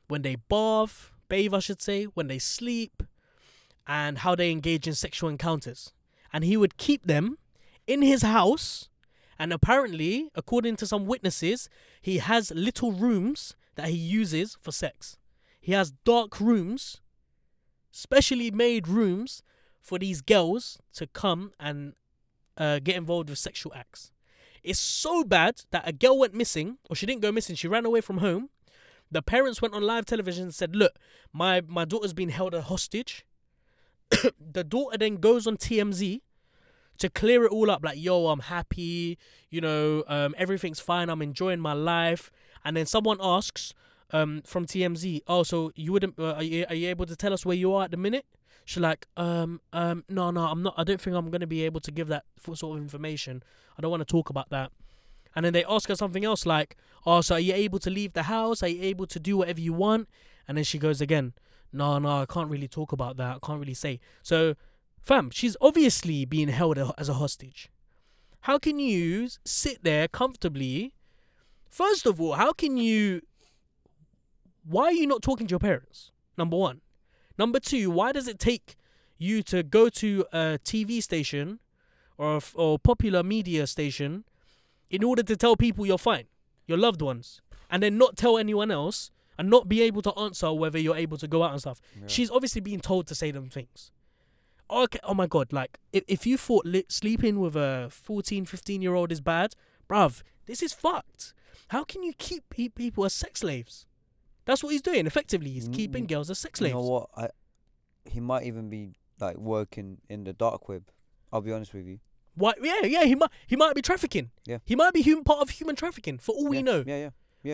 when 0.08 0.22
they 0.22 0.36
bath, 0.36 1.12
bathe, 1.30 1.54
I 1.54 1.60
should 1.60 1.82
say, 1.82 2.06
when 2.06 2.28
they 2.28 2.40
sleep, 2.40 3.04
and 3.88 4.20
how 4.20 4.36
they 4.36 4.52
engage 4.52 4.88
in 4.88 4.94
sexual 4.94 5.30
encounters. 5.30 5.94
And 6.34 6.44
he 6.44 6.58
would 6.58 6.78
keep 6.78 7.08
them 7.08 7.38
in 7.88 8.02
his 8.02 8.22
house. 8.22 8.90
And 9.40 9.54
apparently, 9.54 10.30
according 10.36 10.76
to 10.78 10.86
some 10.86 11.06
witnesses, 11.06 11.70
he 12.02 12.18
has 12.18 12.52
little 12.52 12.92
rooms 12.92 13.56
that 13.76 13.90
he 13.90 13.96
uses 13.96 14.58
for 14.62 14.72
sex. 14.72 15.18
He 15.62 15.72
has 15.72 15.92
dark 16.04 16.40
rooms, 16.40 17.02
specially 17.92 18.52
made 18.52 18.88
rooms 18.88 19.42
for 19.80 19.98
these 19.98 20.22
girls 20.22 20.80
to 20.94 21.08
come 21.08 21.52
and 21.60 21.94
uh, 22.58 22.80
get 22.80 22.96
involved 22.96 23.30
with 23.30 23.40
sexual 23.40 23.74
acts. 23.74 24.12
It's 24.64 24.80
so 24.80 25.24
bad 25.24 25.62
that 25.72 25.88
a 25.88 25.94
girl 25.94 26.20
went 26.20 26.34
missing, 26.34 26.78
or 26.90 26.96
she 26.96 27.06
didn't 27.06 27.22
go 27.22 27.32
missing, 27.32 27.56
she 27.56 27.68
ran 27.68 27.86
away 27.86 28.02
from 28.02 28.18
home. 28.18 28.50
The 29.10 29.22
parents 29.22 29.62
went 29.62 29.74
on 29.74 29.84
live 29.84 30.06
television 30.06 30.44
and 30.46 30.56
said, 30.56 30.76
Look, 30.76 30.98
my, 31.32 31.62
my 31.62 31.86
daughter's 31.86 32.14
been 32.14 32.30
held 32.30 32.54
a 32.54 32.62
hostage. 32.62 33.26
the 34.54 34.64
daughter 34.64 34.98
then 34.98 35.18
goes 35.18 35.48
on 35.48 35.58
TMZ 35.58 36.22
to 37.00 37.10
clear 37.10 37.46
it 37.46 37.52
all 37.52 37.70
up 37.70 37.84
like, 37.84 38.00
Yo, 38.00 38.28
I'm 38.28 38.40
happy, 38.40 39.18
you 39.50 39.62
know, 39.62 40.04
um, 40.08 40.36
everything's 40.38 40.80
fine, 40.80 41.10
I'm 41.10 41.22
enjoying 41.22 41.60
my 41.60 41.74
life. 41.74 42.32
And 42.66 42.76
then 42.76 42.86
someone 42.86 43.18
asks 43.22 43.74
um, 44.12 44.42
from 44.46 44.66
TMZ, 44.66 45.22
Oh, 45.28 45.44
so 45.44 45.72
you 45.76 45.92
wouldn't, 45.92 46.20
uh, 46.20 46.34
are, 46.34 46.44
you, 46.44 46.66
are 46.70 46.76
you 46.76 46.90
able 46.90 47.06
to 47.06 47.16
tell 47.16 47.34
us 47.34 47.46
where 47.46 47.56
you 47.56 47.74
are 47.74 47.86
at 47.86 47.92
the 47.92 47.98
minute? 47.98 48.26
She's 48.66 48.82
like, 48.82 49.08
um, 49.16 49.62
um, 49.72 50.04
no, 50.10 50.30
no, 50.30 50.42
I'm 50.42 50.62
not. 50.62 50.74
I 50.76 50.84
don't 50.84 51.00
think 51.00 51.16
I'm 51.16 51.32
gonna 51.32 51.48
be 51.48 51.64
able 51.64 51.80
to 51.80 51.90
give 51.90 52.10
that 52.10 52.26
sort 52.44 52.78
of 52.78 52.84
information. 52.84 53.42
I 53.78 53.82
don't 53.82 53.90
want 53.90 54.02
to 54.02 54.12
talk 54.12 54.30
about 54.30 54.50
that. 54.50 54.72
And 55.34 55.46
then 55.46 55.54
they 55.54 55.64
ask 55.64 55.88
her 55.88 55.96
something 55.96 56.26
else 56.26 56.46
like, 56.46 56.76
oh, 57.06 57.22
so 57.22 57.36
are 57.36 57.40
you 57.40 57.54
able 57.54 57.80
to 57.80 57.90
leave 57.90 58.12
the 58.12 58.24
house? 58.24 58.62
Are 58.62 58.68
you 58.68 58.82
able 58.82 59.06
to 59.08 59.20
do 59.22 59.38
whatever 59.38 59.62
you 59.62 59.72
want? 59.72 60.10
And 60.48 60.58
then 60.58 60.66
she 60.66 60.80
goes 60.80 61.00
again, 61.00 61.34
no, 61.72 62.00
no, 62.00 62.22
I 62.22 62.26
can't 62.26 62.50
really 62.50 62.68
talk 62.68 62.92
about 62.92 63.18
that. 63.18 63.36
I 63.36 63.40
can't 63.46 63.60
really 63.60 63.74
say. 63.74 64.00
So, 64.24 64.56
fam, 65.02 65.30
she's 65.30 65.58
obviously 65.62 66.26
being 66.26 66.48
held 66.50 66.78
as 66.98 67.10
a 67.10 67.16
hostage. 67.16 67.70
How 68.42 68.58
can 68.58 68.80
you 68.80 69.30
sit 69.46 69.84
there 69.84 70.08
comfortably? 70.08 70.94
First 71.70 72.06
of 72.06 72.22
all, 72.22 72.34
how 72.34 72.54
can 72.54 72.78
you? 72.78 73.22
Why 74.64 74.86
are 74.86 74.94
you 74.94 75.08
not 75.08 75.22
talking 75.22 75.48
to 75.48 75.52
your 75.52 75.60
parents? 75.60 76.12
Number 76.38 76.58
one. 76.58 76.82
Number 77.38 77.60
two, 77.60 77.92
why 77.92 78.12
does 78.12 78.28
it 78.28 78.40
take 78.40 78.76
you 79.18 79.44
to 79.44 79.64
go 79.64 79.90
to 79.90 80.26
a 80.32 80.60
TV 80.64 81.02
station 81.04 81.60
or 82.18 82.40
or 82.56 82.80
popular 82.80 83.24
media 83.24 83.68
station 83.68 84.24
in 84.90 85.04
order 85.04 85.24
to 85.24 85.36
tell 85.36 85.56
people 85.56 85.86
you're 85.86 85.98
fine, 85.98 86.26
your 86.66 86.78
loved 86.78 87.02
ones, 87.02 87.42
and 87.70 87.84
then 87.84 87.98
not 87.98 88.16
tell 88.16 88.38
anyone 88.38 88.72
else 88.72 89.12
and 89.38 89.50
not 89.50 89.68
be 89.68 89.82
able 89.82 90.02
to 90.04 90.14
answer 90.18 90.52
whether 90.54 90.80
you're 90.80 90.96
able 90.96 91.18
to 91.18 91.28
go 91.28 91.44
out 91.44 91.52
and 91.52 91.60
stuff? 91.62 91.80
Yeah. 91.96 92.08
She's 92.08 92.30
obviously 92.32 92.62
being 92.62 92.80
told 92.80 93.08
to 93.08 93.16
say 93.16 93.32
them 93.32 93.50
things. 93.50 93.92
Okay, 94.70 95.00
oh 95.04 95.14
my 95.14 95.28
god, 95.28 95.54
like 95.54 95.80
if, 95.94 96.04
if 96.08 96.28
you 96.28 96.38
thought 96.38 96.66
li- 96.66 96.86
sleeping 96.90 97.40
with 97.40 97.56
a 97.56 97.88
14, 97.90 98.46
15 98.46 98.82
year 98.82 98.94
old 98.96 99.12
is 99.12 99.22
bad, 99.22 99.54
bruv, 99.90 100.24
this 100.46 100.62
is 100.62 100.74
fucked. 100.74 101.34
How 101.70 101.84
can 101.84 102.04
you 102.04 102.14
keep 102.14 102.50
pe- 102.50 102.70
people 102.70 103.06
as 103.06 103.14
sex 103.14 103.42
slaves? 103.42 103.86
That's 104.46 104.64
what 104.64 104.72
he's 104.72 104.82
doing. 104.82 105.06
Effectively, 105.08 105.52
he's 105.52 105.68
keeping 105.70 106.06
mm, 106.06 106.10
girls 106.10 106.30
as 106.30 106.40
sex 106.40 106.60
slaves. 106.60 106.74
You 106.74 106.82
know 106.82 106.88
what? 106.88 107.10
I 107.16 107.30
he 108.06 108.20
might 108.20 108.44
even 108.44 108.70
be 108.70 108.94
like 109.20 109.38
working 109.38 109.98
in 110.10 110.24
the 110.24 110.34
dark 110.34 110.70
web. 110.70 110.84
I'll 111.32 111.42
be 111.42 111.52
honest 111.52 111.74
with 111.74 111.86
you. 111.86 112.00
Why? 112.36 112.54
Yeah, 112.62 112.86
yeah. 112.86 113.04
He 113.04 113.16
might. 113.16 113.30
He 113.48 113.56
might 113.56 113.76
be 113.76 113.82
trafficking. 113.82 114.32
Yeah. 114.46 114.60
He 114.66 114.76
might 114.76 114.94
be 114.94 115.02
human, 115.02 115.24
part 115.24 115.42
of 115.42 115.50
human 115.50 115.76
trafficking. 115.76 116.18
For 116.18 116.34
all 116.34 116.48
we 116.48 116.62
know, 116.62 116.84
Yeah, 116.86 116.98
yeah. 116.98 117.10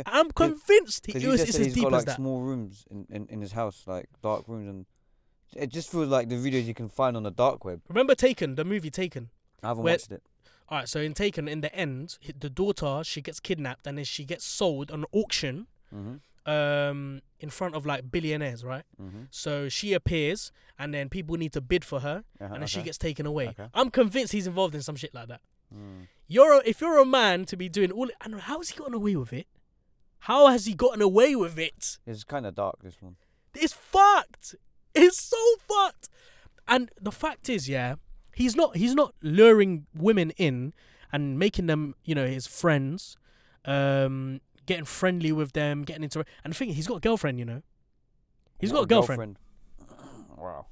I'm 0.06 0.32
convinced 0.32 1.06
he, 1.06 1.14
it 1.14 1.28
was, 1.28 1.42
it's 1.42 1.58
as 1.60 1.66
he's 1.66 1.74
deep 1.76 1.84
got 1.84 1.94
as 1.94 2.00
like 2.00 2.06
that. 2.08 2.16
small 2.16 2.42
rooms 2.42 2.86
in, 2.90 3.06
in, 3.10 3.28
in 3.28 3.42
his 3.42 3.52
house, 3.52 3.84
like 3.86 4.08
dark 4.22 4.48
rooms, 4.48 4.68
and 4.68 4.86
it 5.56 5.70
just 5.72 5.92
feels 5.92 6.08
like 6.10 6.30
the 6.30 6.36
videos 6.36 6.66
you 6.66 6.74
can 6.74 6.90
find 6.90 7.16
on 7.16 7.24
the 7.24 7.32
dark 7.32 7.64
web. 7.66 7.82
Remember 7.88 8.16
Taken, 8.16 8.56
the 8.56 8.66
movie 8.66 8.90
Taken. 8.90 9.30
I 9.62 9.68
haven't 9.68 9.84
Where- 9.84 9.94
watched 9.94 10.12
it. 10.12 10.24
All 10.70 10.80
right, 10.80 10.90
so 10.90 11.00
in 11.00 11.14
Taken, 11.14 11.48
in 11.48 11.62
the 11.62 11.74
end, 11.76 12.18
the 12.40 12.50
daughter 12.50 13.02
she 13.04 13.22
gets 13.22 13.40
kidnapped 13.40 13.86
and 13.86 13.98
then 13.98 14.06
she 14.06 14.24
gets 14.26 14.46
sold 14.46 14.90
on 14.92 15.06
auction, 15.12 15.68
Mhm. 15.94 16.22
um, 16.46 17.22
in 17.40 17.50
front 17.50 17.76
of 17.76 17.86
like 17.86 18.10
billionaires, 18.12 18.64
right? 18.64 18.84
Mhm. 19.02 19.28
So 19.30 19.70
she 19.70 19.94
appears, 19.94 20.52
and 20.80 20.94
then 20.94 21.10
people 21.10 21.36
need 21.38 21.54
to 21.54 21.62
bid 21.62 21.84
for 21.86 22.00
her, 22.00 22.24
Uh-huh, 22.42 22.54
and 22.54 22.62
then 22.64 22.68
she 22.68 22.82
gets 22.82 22.98
taken 22.98 23.26
away. 23.26 23.50
Okay. 23.50 23.68
I'm 23.74 23.92
convinced 23.92 24.32
he's 24.34 24.48
involved 24.48 24.74
in 24.76 24.82
some 24.82 24.96
shit 24.96 25.14
like 25.14 25.28
that. 25.28 25.42
Mm. 25.74 26.08
You're 26.28 26.54
a, 26.54 26.62
if 26.66 26.82
you're 26.82 26.98
a 26.98 27.06
man 27.06 27.46
to 27.46 27.58
be 27.58 27.68
doing 27.70 27.92
all, 27.92 28.10
and 28.22 28.36
how 28.42 28.58
has 28.60 28.70
he 28.70 28.78
gotten 28.78 28.94
away 28.94 29.16
with 29.16 29.34
it? 29.34 29.48
How 30.24 30.48
has 30.48 30.66
he 30.66 30.74
gotten 30.74 31.02
away 31.02 31.36
with 31.36 31.60
it? 31.60 31.98
It's 32.08 32.24
kind 32.24 32.46
of 32.46 32.56
dark. 32.56 32.82
This 32.82 33.02
one. 33.02 33.18
It's 33.54 33.74
fucked. 33.74 34.56
It's 34.96 35.22
so 35.22 35.38
fucked. 35.68 36.08
And 36.66 36.90
the 37.02 37.12
fact 37.12 37.50
is, 37.50 37.68
yeah, 37.68 37.96
he's 38.34 38.56
not 38.56 38.78
he's 38.78 38.96
not 38.96 39.14
luring 39.22 39.86
women 39.94 40.32
in 40.38 40.74
and 41.12 41.38
making 41.38 41.68
them, 41.68 41.96
you 42.06 42.16
know, 42.16 42.26
his 42.26 42.48
friends, 42.48 43.18
um, 43.66 44.40
getting 44.66 44.86
friendly 44.86 45.34
with 45.34 45.52
them, 45.52 45.84
getting 45.84 46.04
into 46.04 46.24
and 46.46 46.54
the 46.54 46.58
thing 46.58 46.70
he's 46.70 46.88
got 46.88 46.98
a 46.98 47.02
girlfriend, 47.02 47.38
you 47.38 47.44
know. 47.44 47.62
he's 48.60 48.72
got 48.72 48.84
a 48.84 48.88
girlfriend. 48.88 49.38
wow. 50.38 50.68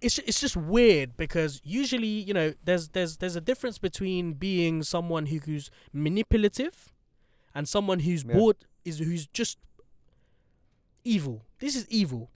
It's 0.00 0.18
it's 0.20 0.40
just 0.40 0.56
weird 0.56 1.18
because 1.18 1.60
usually, 1.62 2.06
you 2.06 2.32
know, 2.32 2.54
there's 2.64 2.88
there's 2.88 3.18
there's 3.18 3.36
a 3.36 3.42
difference 3.42 3.76
between 3.76 4.32
being 4.32 4.82
someone 4.82 5.26
who, 5.26 5.38
who's 5.40 5.70
manipulative 5.92 6.94
and 7.56 7.66
someone 7.68 8.00
who's 8.00 8.22
Yeah. 8.24 8.34
bored 8.34 8.58
is 8.84 8.98
who's 8.98 9.26
just 9.28 9.58
evil. 11.04 11.44
This 11.58 11.74
is 11.74 11.88
evil. 11.88 12.30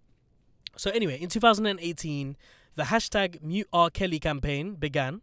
So 0.76 0.90
anyway, 0.90 1.20
in 1.20 1.28
2018, 1.28 2.36
the 2.76 2.84
hashtag 2.84 3.42
Mute 3.42 3.68
R 3.72 3.90
Kelly 3.90 4.18
campaign 4.18 4.74
began. 4.76 5.20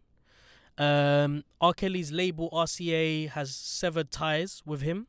Um, 0.78 1.44
R 1.60 1.72
Kelly's 1.74 2.12
label 2.12 2.48
RCA 2.52 3.28
has 3.30 3.54
severed 3.54 4.10
ties 4.12 4.62
with 4.64 4.82
him. 4.82 5.08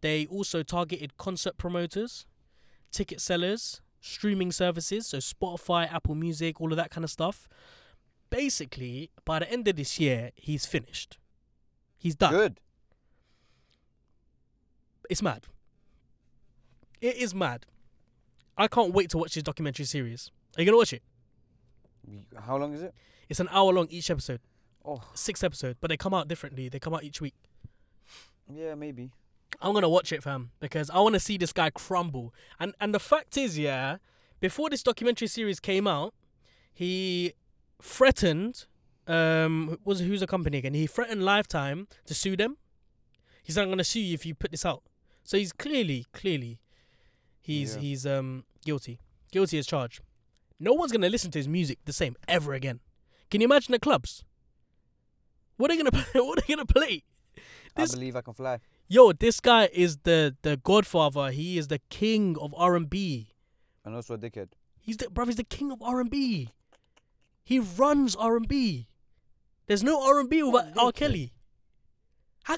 They 0.00 0.26
also 0.26 0.62
targeted 0.62 1.16
concert 1.16 1.56
promoters, 1.56 2.26
ticket 2.92 3.20
sellers, 3.20 3.80
streaming 4.00 4.52
services, 4.52 5.08
so 5.08 5.18
Spotify, 5.18 5.92
Apple 5.92 6.14
Music, 6.14 6.60
all 6.60 6.70
of 6.72 6.76
that 6.76 6.90
kind 6.92 7.02
of 7.04 7.10
stuff. 7.10 7.48
Basically, 8.30 9.10
by 9.24 9.40
the 9.40 9.50
end 9.50 9.66
of 9.66 9.74
this 9.74 9.98
year, 9.98 10.30
he's 10.36 10.66
finished. 10.66 11.18
He's 11.96 12.14
done. 12.14 12.32
Good. 12.32 12.60
It's 15.08 15.22
mad. 15.22 15.44
It 17.00 17.16
is 17.16 17.34
mad. 17.34 17.66
I 18.56 18.66
can't 18.68 18.92
wait 18.92 19.10
to 19.10 19.18
watch 19.18 19.34
this 19.34 19.42
documentary 19.42 19.84
series. 19.84 20.30
Are 20.56 20.62
you 20.62 20.66
gonna 20.66 20.76
watch 20.78 20.92
it? 20.92 21.02
How 22.46 22.56
long 22.56 22.72
is 22.74 22.82
it? 22.82 22.94
It's 23.28 23.40
an 23.40 23.48
hour 23.50 23.72
long 23.72 23.86
each 23.90 24.10
episode, 24.10 24.40
Oh. 24.84 25.02
Six 25.14 25.44
episodes, 25.44 25.76
but 25.80 25.88
they 25.88 25.96
come 25.96 26.14
out 26.14 26.28
differently. 26.28 26.68
They 26.68 26.78
come 26.78 26.94
out 26.94 27.04
each 27.04 27.20
week. 27.20 27.34
yeah, 28.52 28.74
maybe. 28.74 29.10
I'm 29.60 29.74
gonna 29.74 29.88
watch 29.88 30.12
it, 30.12 30.22
fam, 30.22 30.50
because 30.60 30.88
I 30.90 30.98
want 31.00 31.14
to 31.14 31.20
see 31.20 31.36
this 31.36 31.52
guy 31.52 31.70
crumble. 31.70 32.34
And 32.58 32.74
and 32.80 32.94
the 32.94 33.00
fact 33.00 33.36
is, 33.36 33.58
yeah, 33.58 33.98
before 34.40 34.70
this 34.70 34.82
documentary 34.82 35.28
series 35.28 35.60
came 35.60 35.86
out, 35.86 36.14
he 36.72 37.34
threatened. 37.82 38.66
Um, 39.06 39.78
was 39.84 40.00
who's 40.00 40.20
the 40.20 40.26
company 40.26 40.58
again? 40.58 40.74
He 40.74 40.86
threatened 40.86 41.22
Lifetime 41.24 41.88
to 42.06 42.14
sue 42.14 42.36
them. 42.36 42.58
He 43.42 43.52
said, 43.52 43.62
"I'm 43.62 43.70
gonna 43.70 43.84
sue 43.84 44.00
you 44.00 44.14
if 44.14 44.26
you 44.26 44.34
put 44.34 44.50
this 44.50 44.66
out." 44.66 44.82
So 45.28 45.36
he's 45.36 45.52
clearly, 45.52 46.06
clearly, 46.14 46.58
he's 47.38 47.74
Yeah. 47.74 47.80
he's 47.82 48.06
um 48.06 48.44
guilty, 48.64 48.98
guilty 49.30 49.58
as 49.58 49.66
charged. 49.66 50.00
No 50.58 50.72
one's 50.72 50.90
gonna 50.90 51.10
listen 51.10 51.30
to 51.32 51.38
his 51.38 51.46
music 51.46 51.78
the 51.84 51.92
same 51.92 52.16
ever 52.26 52.54
again. 52.54 52.80
Can 53.30 53.42
you 53.42 53.44
imagine 53.44 53.72
the 53.72 53.78
clubs? 53.78 54.24
What 55.58 55.70
are 55.70 55.76
they 55.76 55.82
gonna 55.82 56.04
what 56.14 56.38
are 56.38 56.40
they 56.46 56.54
gonna 56.54 56.64
play? 56.64 57.04
This- 57.76 57.92
I 57.92 57.96
believe 57.96 58.16
I 58.16 58.22
can 58.22 58.32
fly. 58.32 58.60
Yo, 58.88 59.12
this 59.12 59.38
guy 59.40 59.68
is 59.84 59.98
the 60.04 60.34
the 60.40 60.56
Godfather. 60.56 61.30
He 61.30 61.58
is 61.58 61.68
the 61.68 61.80
king 61.90 62.38
of 62.40 62.54
R 62.56 62.74
and 62.74 62.88
B. 62.88 63.34
And 63.84 63.94
also 63.94 64.14
a 64.14 64.18
dickhead. 64.18 64.48
He's 64.80 64.96
the 64.96 65.08
bruv. 65.08 65.26
He's 65.26 65.36
the 65.36 65.44
king 65.44 65.70
of 65.70 65.82
R 65.82 66.00
and 66.00 66.10
B. 66.10 66.48
He 67.44 67.58
runs 67.58 68.16
R 68.16 68.34
and 68.38 68.48
B. 68.48 68.88
There's 69.66 69.82
no 69.82 70.02
R 70.02 70.20
and 70.20 70.30
B 70.30 70.42
without 70.42 70.72
R. 70.78 70.92
Kelly. 70.92 71.34
How? 72.44 72.56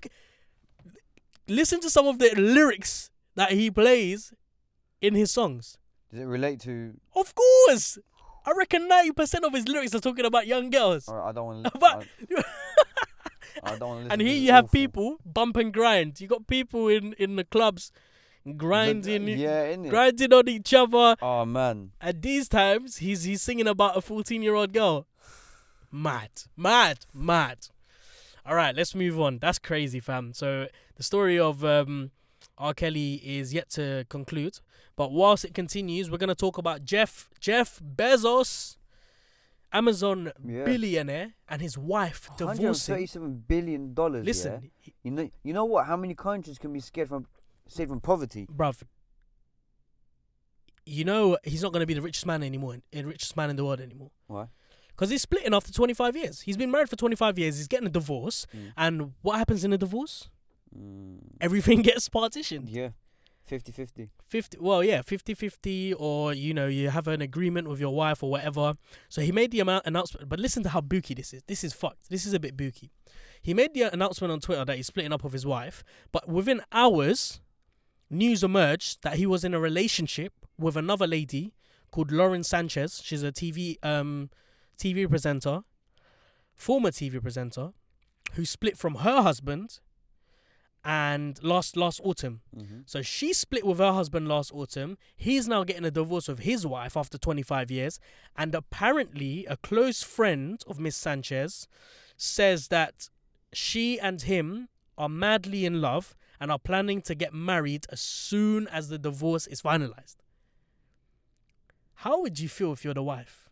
Listen 1.51 1.80
to 1.80 1.90
some 1.90 2.07
of 2.07 2.18
the 2.18 2.30
lyrics 2.36 3.11
that 3.34 3.53
he 3.53 3.70
plays 3.70 4.32
in 5.03 5.14
his 5.14 5.30
songs. 5.30 5.76
Does 6.11 6.20
it 6.20 6.24
relate 6.24 6.61
to? 6.61 6.94
Of 7.14 7.34
course, 7.34 7.98
I 8.46 8.53
reckon 8.57 8.86
ninety 8.88 9.12
percent 9.12 9.44
of 9.44 9.53
his 9.53 9.66
lyrics 9.68 9.94
are 9.94 10.01
talking 10.01 10.24
about 10.24 10.46
young 10.46 10.70
girls. 10.70 11.09
Or 11.09 11.20
I 11.22 11.32
don't 11.32 11.46
want 11.46 11.64
to. 11.72 11.72
I, 11.82 12.05
I 13.74 13.76
don't 13.78 13.88
want 13.88 14.07
to. 14.07 14.12
and 14.12 14.22
here 14.22 14.36
you 14.36 14.53
have 14.53 14.70
people 14.72 15.18
bump 15.26 15.57
and 15.57 15.72
grind. 15.72 16.20
You 16.20 16.28
got 16.28 16.46
people 16.46 16.88
in 16.88 17.12
in 17.14 17.36
the 17.36 17.44
clubs 17.44 17.92
grinding, 18.57 19.28
Yeah, 19.28 19.66
innit? 19.74 19.90
grinding 19.90 20.32
on 20.32 20.48
each 20.48 20.72
other. 20.72 21.16
Oh 21.20 21.44
man. 21.44 21.90
At 22.01 22.22
these 22.22 22.48
times, 22.48 22.98
he's 22.98 23.24
he's 23.24 23.42
singing 23.42 23.66
about 23.68 23.96
a 23.96 24.01
14 24.01 24.42
year 24.42 24.55
old 24.55 24.72
girl. 24.72 25.07
Mad, 25.92 26.30
mad, 26.57 27.01
mad. 27.12 27.68
All 28.51 28.57
right, 28.57 28.74
let's 28.74 28.96
move 28.96 29.20
on. 29.20 29.38
That's 29.38 29.61
crazy, 29.61 30.01
fam. 30.01 30.32
So 30.34 30.66
the 30.96 31.05
story 31.05 31.38
of 31.38 31.64
um, 31.64 32.11
R. 32.59 32.74
Kelly 32.74 33.14
is 33.24 33.55
yet 33.55 33.70
to 33.70 34.05
conclude, 34.09 34.59
but 34.96 35.12
whilst 35.12 35.44
it 35.44 35.55
continues, 35.55 36.11
we're 36.11 36.18
gonna 36.18 36.34
talk 36.34 36.59
about 36.59 36.84
Jeff 36.84 37.30
Jeff 37.38 37.78
Bezos, 37.80 38.76
Amazon 39.72 40.32
Yeah. 40.44 40.64
billionaire, 40.64 41.34
and 41.48 41.62
his 41.62 41.78
wife 41.78 42.28
divorcing. 42.36 42.64
137 42.64 43.44
billion 43.46 43.94
dollars. 43.94 44.26
Listen, 44.26 44.72
yeah? 44.82 44.92
You 45.05 45.11
know, 45.12 45.30
you 45.44 45.53
know 45.53 45.64
what? 45.64 45.86
How 45.86 45.96
many 45.96 46.16
countries 46.16 46.59
can 46.59 46.72
be 46.72 46.80
scared 46.80 47.09
from, 47.09 47.26
saved 47.68 47.90
from 47.90 48.01
poverty? 48.01 48.48
bruv. 48.53 48.82
You 50.84 51.05
know 51.05 51.38
he's 51.44 51.62
not 51.62 51.72
gonna 51.72 51.86
be 51.86 51.94
the 51.94 52.03
richest 52.03 52.26
man 52.26 52.42
anymore, 52.42 52.78
the 52.90 53.05
richest 53.05 53.36
man 53.36 53.48
in 53.51 53.55
the 53.55 53.64
world 53.64 53.80
anymore. 53.80 54.11
Why? 54.26 54.48
Because 54.91 55.11
he's 55.11 55.22
splitting 55.22 55.55
after 55.55 55.72
25 55.72 56.16
years. 56.16 56.41
He's 56.43 56.57
been 56.57 56.70
married 56.70 56.88
for 56.91 56.97
25 56.97 57.38
years. 57.38 57.57
He's 57.59 57.68
getting 57.68 57.86
a 57.86 57.91
divorce, 57.91 58.47
Mm. 58.55 58.72
and 58.76 59.12
what 59.22 59.38
happens 59.38 59.64
in 59.64 59.72
a 59.72 59.78
divorce? 59.78 60.28
Mm, 60.76 61.18
Everything 61.41 61.82
gets 61.91 62.09
partitioned. 62.09 62.68
yeah, 62.68 62.91
50-50. 63.51 64.11
50 64.28 64.59
well 64.61 64.84
yeah 64.84 65.03
50-50 65.03 65.95
or 65.99 66.32
you 66.32 66.55
know 66.55 66.68
you 66.68 66.88
have 66.91 67.09
an 67.09 67.20
agreement 67.20 67.66
with 67.66 67.80
your 67.80 67.93
wife 67.93 68.22
or 68.22 68.30
whatever 68.30 68.74
so 69.09 69.20
he 69.20 69.32
made 69.32 69.51
the 69.51 69.59
amount 69.59 69.84
announcement 69.86 70.28
but 70.28 70.38
listen 70.38 70.62
to 70.62 70.68
how 70.68 70.80
booky 70.80 71.14
this 71.14 71.34
is 71.34 71.43
this 71.49 71.64
is 71.64 71.72
fucked 71.72 72.09
this 72.11 72.24
is 72.24 72.32
a 72.32 72.38
bit 72.38 72.57
booky 72.57 72.93
he 73.43 73.53
made 73.53 73.74
the 73.74 73.82
announcement 73.93 74.30
on 74.30 74.38
twitter 74.38 74.64
that 74.64 74.76
he's 74.76 74.86
splitting 74.86 75.12
up 75.12 75.24
with 75.24 75.32
his 75.32 75.45
wife 75.45 75.82
but 76.12 76.28
within 76.28 76.61
hours 76.70 77.41
news 78.09 78.45
emerged 78.45 79.03
that 79.03 79.14
he 79.16 79.26
was 79.26 79.43
in 79.43 79.53
a 79.53 79.59
relationship 79.59 80.32
with 80.57 80.76
another 80.76 81.09
lady 81.09 81.53
called 81.91 82.12
lauren 82.12 82.45
sanchez 82.45 83.01
she's 83.03 83.24
a 83.24 83.32
tv 83.32 83.76
um 83.84 84.30
tv 84.81 85.09
presenter 85.09 85.61
former 86.55 86.91
tv 86.91 87.20
presenter 87.20 87.70
who 88.35 88.45
split 88.45 88.76
from 88.78 88.97
her 88.97 89.22
husband 89.22 89.81
and 90.83 91.43
last 91.43 91.76
last 91.76 92.01
autumn 92.03 92.41
Mm-hmm. 92.57 92.81
so 92.87 93.03
she 93.03 93.33
split 93.35 93.66
with 93.66 93.78
her 93.78 93.93
husband 93.93 94.26
last 94.28 94.51
autumn. 94.55 94.97
He's 95.16 95.47
now 95.47 95.62
getting 95.64 95.85
a 95.85 95.91
divorce 95.91 96.26
with 96.28 96.39
his 96.41 96.66
wife 96.66 96.97
after 96.97 97.18
25 97.18 97.70
years. 97.70 98.01
And 98.37 98.55
apparently, 98.55 99.45
a 99.47 99.59
close 99.59 100.03
friend 100.03 100.62
of 100.66 100.78
Miss 100.81 100.97
Sanchez 100.97 101.68
says 102.16 102.68
that 102.68 103.11
she 103.53 104.01
and 104.01 104.22
him 104.22 104.68
are 104.97 105.09
madly 105.11 105.66
in 105.66 105.83
love 105.83 106.16
and 106.41 106.51
are 106.51 106.59
planning 106.59 107.03
to 107.03 107.14
get 107.14 107.35
married 107.35 107.85
as 107.91 108.01
soon 108.01 108.66
as 108.68 108.89
the 108.89 108.99
divorce 108.99 109.47
is 109.47 109.61
finalized. 109.61 110.16
How 111.97 112.22
would 112.22 112.41
you 112.41 112.49
feel 112.49 112.72
if 112.72 112.85
you're 112.85 112.95
the 112.95 113.03
wife? 113.03 113.49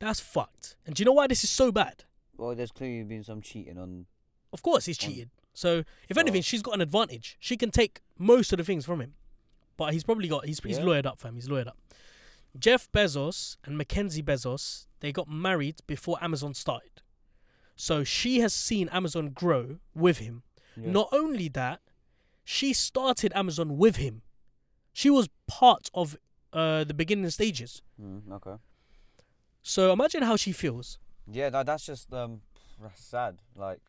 That's 0.00 0.20
fucked. 0.20 0.76
And 0.86 0.94
do 0.94 1.00
you 1.02 1.04
know 1.04 1.12
why 1.12 1.26
this 1.26 1.42
is 1.44 1.50
so 1.50 1.72
bad? 1.72 2.04
Well, 2.36 2.54
there's 2.54 2.70
clearly 2.70 3.02
been 3.04 3.24
some 3.24 3.40
cheating 3.40 3.78
on. 3.78 4.06
Of 4.52 4.62
course, 4.62 4.86
he's 4.86 4.98
cheated. 4.98 5.30
So, 5.54 5.82
if 6.08 6.14
so- 6.14 6.20
anything, 6.20 6.42
she's 6.42 6.62
got 6.62 6.74
an 6.74 6.80
advantage. 6.80 7.36
She 7.40 7.56
can 7.56 7.70
take 7.70 8.00
most 8.16 8.52
of 8.52 8.58
the 8.58 8.64
things 8.64 8.84
from 8.84 9.00
him. 9.00 9.14
But 9.76 9.92
he's 9.92 10.04
probably 10.04 10.28
got 10.28 10.44
he's 10.46 10.60
he's 10.60 10.78
Yeah. 10.78 10.84
lawyered 10.84 11.06
up, 11.06 11.20
fam. 11.20 11.34
He's 11.36 11.48
lawyered 11.48 11.68
up. 11.68 11.78
Jeff 12.58 12.90
Bezos 12.92 13.56
and 13.64 13.76
Mackenzie 13.76 14.22
Bezos 14.22 14.86
they 15.00 15.12
got 15.12 15.28
married 15.28 15.80
before 15.86 16.18
Amazon 16.22 16.54
started. 16.54 17.02
So 17.76 18.02
she 18.02 18.40
has 18.40 18.52
seen 18.52 18.88
Amazon 18.88 19.30
grow 19.30 19.78
with 19.94 20.18
him. 20.18 20.42
Yeah. 20.76 20.90
Not 20.90 21.08
only 21.12 21.48
that, 21.50 21.80
she 22.44 22.72
started 22.72 23.32
Amazon 23.36 23.76
with 23.78 23.96
him. 23.96 24.22
She 24.92 25.10
was 25.10 25.28
part 25.46 25.88
of 25.94 26.16
uh, 26.52 26.82
the 26.82 26.94
beginning 26.94 27.30
stages. 27.30 27.82
Mm, 28.02 28.32
okay. 28.32 28.56
So 29.68 29.92
imagine 29.92 30.22
how 30.22 30.36
she 30.36 30.52
feels. 30.52 30.98
Yeah, 31.30 31.50
that, 31.50 31.66
that's 31.66 31.84
just 31.84 32.10
um, 32.14 32.40
that's 32.80 33.04
sad. 33.04 33.36
Like, 33.54 33.80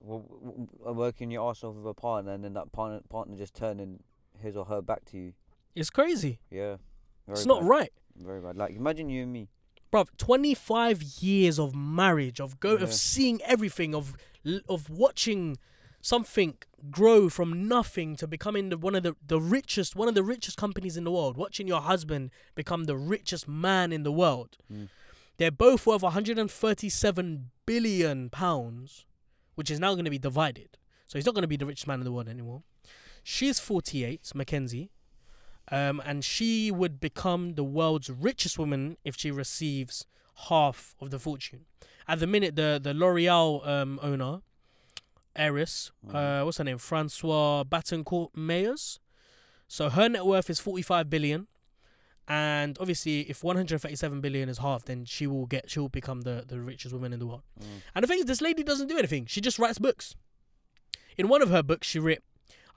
w- 0.00 0.22
w- 0.22 0.68
w- 0.78 0.96
working 0.96 1.32
your 1.32 1.50
ass 1.50 1.64
off 1.64 1.74
with 1.74 1.84
a 1.84 1.94
partner, 1.94 2.30
and 2.32 2.44
then 2.44 2.52
that 2.54 2.70
partner 2.70 3.00
partner 3.08 3.36
just 3.36 3.54
turning 3.54 4.04
his 4.40 4.56
or 4.56 4.66
her 4.66 4.80
back 4.80 5.04
to 5.06 5.18
you. 5.18 5.32
It's 5.74 5.90
crazy. 5.90 6.38
Yeah. 6.48 6.76
It's 7.26 7.44
not 7.44 7.64
right. 7.64 7.90
Very 8.16 8.40
bad. 8.40 8.56
Like, 8.56 8.76
imagine 8.76 9.10
you 9.10 9.24
and 9.24 9.32
me. 9.32 9.48
Bruv, 9.92 10.06
25 10.16 11.02
years 11.20 11.58
of 11.58 11.74
marriage, 11.74 12.40
of 12.40 12.60
go 12.60 12.76
Yeah. 12.76 12.84
of 12.84 12.92
seeing 12.94 13.42
everything, 13.42 13.96
of 13.96 14.16
of 14.68 14.88
watching 14.90 15.56
something 16.00 16.56
grow 16.90 17.28
from 17.28 17.66
nothing 17.68 18.16
to 18.16 18.26
becoming 18.26 18.68
the, 18.68 18.76
one 18.76 18.94
of 18.94 19.02
the, 19.02 19.16
the 19.26 19.40
richest, 19.40 19.96
one 19.96 20.08
of 20.08 20.14
the 20.14 20.22
richest 20.22 20.56
companies 20.56 20.96
in 20.96 21.04
the 21.04 21.10
world. 21.10 21.36
Watching 21.36 21.66
your 21.66 21.80
husband 21.80 22.30
become 22.54 22.84
the 22.84 22.96
richest 22.96 23.48
man 23.48 23.92
in 23.92 24.02
the 24.02 24.12
world. 24.12 24.56
Mm. 24.72 24.88
They're 25.38 25.50
both 25.50 25.86
worth 25.86 26.02
137 26.02 27.50
billion 27.64 28.30
pounds, 28.30 29.06
which 29.54 29.70
is 29.70 29.78
now 29.78 29.94
going 29.94 30.04
to 30.04 30.10
be 30.10 30.18
divided. 30.18 30.78
So 31.06 31.18
he's 31.18 31.26
not 31.26 31.34
going 31.34 31.42
to 31.42 31.48
be 31.48 31.56
the 31.56 31.66
richest 31.66 31.86
man 31.86 32.00
in 32.00 32.04
the 32.04 32.12
world 32.12 32.28
anymore. 32.28 32.62
She's 33.22 33.60
48, 33.60 34.32
Mackenzie, 34.34 34.90
um, 35.70 36.02
and 36.04 36.24
she 36.24 36.70
would 36.70 36.98
become 36.98 37.54
the 37.54 37.64
world's 37.64 38.10
richest 38.10 38.58
woman 38.58 38.96
if 39.04 39.16
she 39.16 39.30
receives 39.30 40.06
half 40.48 40.94
of 41.00 41.10
the 41.10 41.18
fortune. 41.18 41.66
At 42.06 42.20
the 42.20 42.26
minute, 42.26 42.56
the 42.56 42.80
the 42.82 42.94
L'Oreal 42.94 43.66
um, 43.68 44.00
owner, 44.02 44.40
heiress, 45.38 45.90
uh, 46.12 46.42
what's 46.42 46.58
her 46.58 46.64
name, 46.64 46.78
Francois 46.78 47.64
Bettencourt 47.64 48.30
Meyers. 48.34 49.00
So 49.68 49.90
her 49.90 50.08
net 50.08 50.26
worth 50.26 50.50
is 50.50 50.60
45 50.60 51.08
billion. 51.08 51.46
And 52.26 52.76
obviously, 52.78 53.20
if 53.20 53.42
137 53.42 54.20
billion 54.20 54.50
is 54.50 54.58
half, 54.58 54.84
then 54.84 55.06
she 55.06 55.26
will 55.26 55.46
get, 55.46 55.70
she 55.70 55.80
will 55.80 55.88
become 55.88 56.22
the, 56.22 56.44
the 56.46 56.60
richest 56.60 56.92
woman 56.92 57.14
in 57.14 57.20
the 57.20 57.26
world. 57.26 57.42
Mm. 57.58 57.66
And 57.94 58.02
the 58.02 58.06
thing 58.06 58.18
is, 58.18 58.26
this 58.26 58.42
lady 58.42 58.62
doesn't 58.62 58.88
do 58.88 58.98
anything. 58.98 59.24
She 59.26 59.40
just 59.40 59.58
writes 59.58 59.78
books. 59.78 60.14
In 61.16 61.28
one 61.28 61.40
of 61.40 61.48
her 61.48 61.62
books, 61.62 61.86
she 61.86 61.98
wrote, 61.98 62.18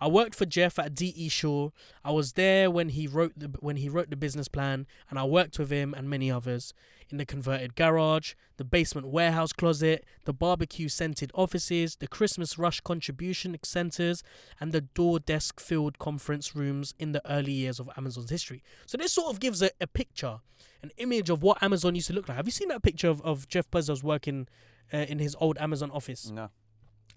"I 0.02 0.08
worked 0.08 0.34
for 0.34 0.48
Jeff 0.48 0.80
at 0.80 0.96
D.E. 0.96 1.30
Shaw. 1.30 1.70
I 2.04 2.12
was 2.12 2.34
there 2.34 2.72
when 2.72 2.90
he 2.90 3.06
wrote 3.06 3.34
the 3.38 3.50
when 3.60 3.76
he 3.78 3.88
wrote 3.88 4.10
the 4.10 4.16
business 4.16 4.48
plan, 4.48 4.88
and 5.10 5.20
I 5.20 5.24
worked 5.26 5.60
with 5.60 5.70
him 5.70 5.94
and 5.94 6.10
many 6.10 6.32
others 6.32 6.74
in 7.12 7.18
the 7.18 7.26
converted 7.26 7.76
garage, 7.76 8.34
the 8.58 8.64
basement 8.64 9.08
warehouse 9.08 9.54
closet, 9.54 10.04
the 10.26 10.34
barbecue 10.34 10.90
scented 10.90 11.32
offices, 11.36 11.98
the 11.98 12.08
Christmas 12.08 12.58
rush 12.58 12.82
contribution 12.82 13.56
centers, 13.64 14.24
and 14.60 14.72
the 14.72 14.82
door 14.82 15.20
desk 15.20 15.60
filled 15.60 16.00
conference 16.00 16.56
rooms 16.56 16.96
in 16.98 17.12
the 17.12 17.22
early 17.32 17.52
years 17.52 17.80
of 17.80 17.88
Amazon's 17.96 18.32
history." 18.32 18.64
So 18.88 18.98
this 18.98 19.14
sort 19.14 19.32
of 19.32 19.40
gives 19.40 19.62
a, 19.62 19.70
a 19.80 19.86
picture, 19.86 20.40
an 20.82 20.90
image 20.98 21.30
of 21.30 21.44
what 21.44 21.62
Amazon 21.62 21.94
used 21.94 22.08
to 22.08 22.14
look 22.14 22.28
like. 22.28 22.38
Have 22.38 22.48
you 22.48 22.52
seen 22.52 22.70
that 22.70 22.82
picture 22.82 23.10
of, 23.10 23.22
of 23.22 23.48
Jeff 23.48 23.70
Bezos 23.70 24.02
working 24.02 24.48
uh, 24.92 24.98
in 24.98 25.20
his 25.20 25.36
old 25.40 25.60
Amazon 25.60 25.92
office? 25.92 26.32
No. 26.32 26.50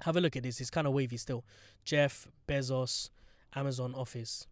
Have 0.01 0.16
a 0.16 0.20
look 0.20 0.36
at 0.36 0.42
this. 0.42 0.61
It's 0.61 0.70
kind 0.70 0.86
of 0.86 0.92
wavy 0.92 1.16
still. 1.16 1.45
Jeff 1.84 2.28
Bezos, 2.49 3.11
Amazon 3.55 3.95
office. 3.95 4.47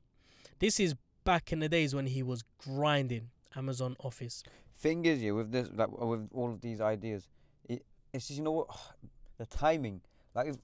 This 0.58 0.78
is 0.80 0.94
back 1.24 1.52
in 1.52 1.58
the 1.60 1.68
days 1.68 1.94
when 1.94 2.06
he 2.06 2.22
was 2.22 2.44
grinding 2.58 3.30
Amazon 3.56 3.96
office. 4.00 4.42
Thing 4.78 5.04
is, 5.04 5.22
yeah, 5.22 5.32
with 5.32 5.52
this, 5.52 5.68
like, 5.74 5.88
uh, 6.00 6.06
with 6.06 6.28
all 6.32 6.50
of 6.50 6.60
these 6.60 6.80
ideas, 6.80 7.28
it, 7.68 7.84
it's 8.12 8.28
just, 8.28 8.38
you 8.38 8.44
know 8.44 8.52
what, 8.52 8.68
the 9.38 9.46
timing. 9.46 10.00
Like 10.34 10.48
if, 10.48 10.56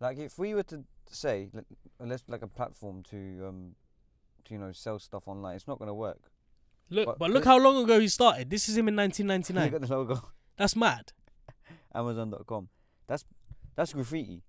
like 0.00 0.18
if 0.18 0.38
we 0.38 0.54
were 0.54 0.62
to 0.64 0.84
say, 1.10 1.48
like, 1.52 1.64
let's 2.00 2.22
like 2.28 2.42
a 2.42 2.46
platform 2.46 3.02
to 3.10 3.46
um, 3.48 3.74
to 4.44 4.54
you 4.54 4.60
know 4.60 4.72
sell 4.72 4.98
stuff 4.98 5.26
online, 5.26 5.56
it's 5.56 5.66
not 5.66 5.78
gonna 5.78 5.94
work. 5.94 6.30
Look, 6.90 7.06
But 7.06 7.18
but, 7.18 7.30
look 7.30 7.44
how 7.44 7.58
long 7.58 7.82
ago 7.82 7.98
he 7.98 8.08
started. 8.08 8.48
This 8.50 8.68
is 8.68 8.76
him 8.76 8.88
in 8.88 8.94
Look 8.96 9.02
1999. 9.18 9.74
at 9.74 9.88
the 9.88 9.94
logo, 9.94 10.28
That's 10.56 10.76
mad. 10.76 11.12
Amazon.com. 11.94 12.68
That's 13.06 13.24
that's 13.78 13.92
graffiti. 13.92 14.42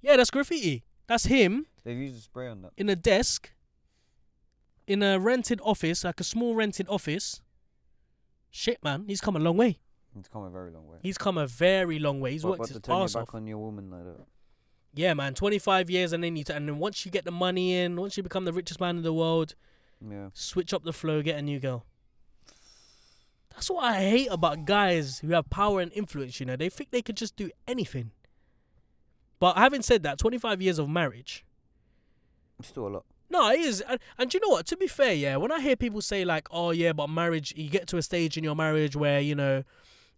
Yeah, 0.00 0.16
that's 0.16 0.30
graffiti. 0.30 0.84
That's 1.08 1.26
him 1.26 1.66
They've 1.84 1.96
used 1.98 2.16
a 2.18 2.20
spray 2.20 2.48
on 2.48 2.62
that. 2.62 2.70
in 2.76 2.88
a 2.88 2.96
desk 2.96 3.50
in 4.86 5.02
a 5.02 5.18
rented 5.18 5.60
office, 5.64 6.04
like 6.04 6.20
a 6.20 6.24
small 6.24 6.54
rented 6.54 6.88
office. 6.88 7.40
Shit, 8.50 8.82
man, 8.84 9.04
he's 9.08 9.20
come 9.20 9.34
a 9.36 9.40
long 9.40 9.56
way. 9.56 9.78
He's 10.14 10.28
come 10.28 10.44
a 10.44 10.50
very 10.50 10.70
long 10.70 10.86
way. 10.86 10.98
He's 11.02 11.18
come 11.18 11.36
a 11.36 11.46
very 11.46 11.98
long 11.98 12.20
way. 12.20 12.32
He's 12.32 12.42
but, 12.42 12.50
worked 12.50 12.60
but 12.60 12.68
his 12.68 12.76
to 12.76 12.80
turn 12.82 13.02
ass 13.02 13.14
back 13.14 13.22
off. 13.24 13.34
on 13.34 13.46
your 13.46 13.58
woman 13.58 13.90
like 13.90 14.04
that. 14.04 14.24
Yeah, 14.94 15.12
man, 15.14 15.34
25 15.34 15.90
years 15.90 16.12
and 16.12 16.22
then 16.24 16.36
you 16.36 16.44
t- 16.44 16.52
and 16.54 16.66
then 16.68 16.78
once 16.78 17.04
you 17.04 17.10
get 17.10 17.24
the 17.24 17.30
money 17.32 17.74
in, 17.76 17.96
once 17.96 18.16
you 18.16 18.22
become 18.22 18.44
the 18.46 18.52
richest 18.52 18.80
man 18.80 18.96
in 18.96 19.02
the 19.02 19.12
world, 19.12 19.54
Yeah. 20.00 20.28
switch 20.32 20.72
up 20.72 20.84
the 20.84 20.92
flow, 20.92 21.20
get 21.22 21.36
a 21.38 21.42
new 21.42 21.58
girl. 21.60 21.84
That's 23.50 23.70
what 23.70 23.84
I 23.84 24.00
hate 24.08 24.28
about 24.30 24.64
guys 24.64 25.18
who 25.20 25.28
have 25.32 25.48
power 25.50 25.80
and 25.80 25.92
influence, 25.92 26.40
you 26.40 26.46
know. 26.46 26.56
They 26.56 26.68
think 26.68 26.90
they 26.90 27.02
could 27.02 27.16
just 27.16 27.36
do 27.36 27.50
anything. 27.66 28.10
But 29.38 29.56
having 29.56 29.82
said 29.82 30.02
that, 30.04 30.18
25 30.18 30.62
years 30.62 30.78
of 30.78 30.88
marriage. 30.88 31.44
It's 32.58 32.68
still 32.68 32.86
a 32.86 32.88
lot. 32.88 33.04
No, 33.28 33.50
it 33.50 33.60
is. 33.60 33.80
And, 33.82 33.98
and 34.18 34.32
you 34.32 34.40
know 34.40 34.48
what? 34.48 34.66
To 34.66 34.76
be 34.76 34.86
fair, 34.86 35.12
yeah, 35.12 35.36
when 35.36 35.50
I 35.52 35.60
hear 35.60 35.76
people 35.76 36.00
say, 36.00 36.24
like, 36.24 36.48
oh, 36.50 36.70
yeah, 36.70 36.92
but 36.92 37.08
marriage, 37.08 37.52
you 37.56 37.68
get 37.68 37.86
to 37.88 37.96
a 37.96 38.02
stage 38.02 38.36
in 38.36 38.44
your 38.44 38.54
marriage 38.54 38.96
where, 38.96 39.20
you 39.20 39.34
know, 39.34 39.64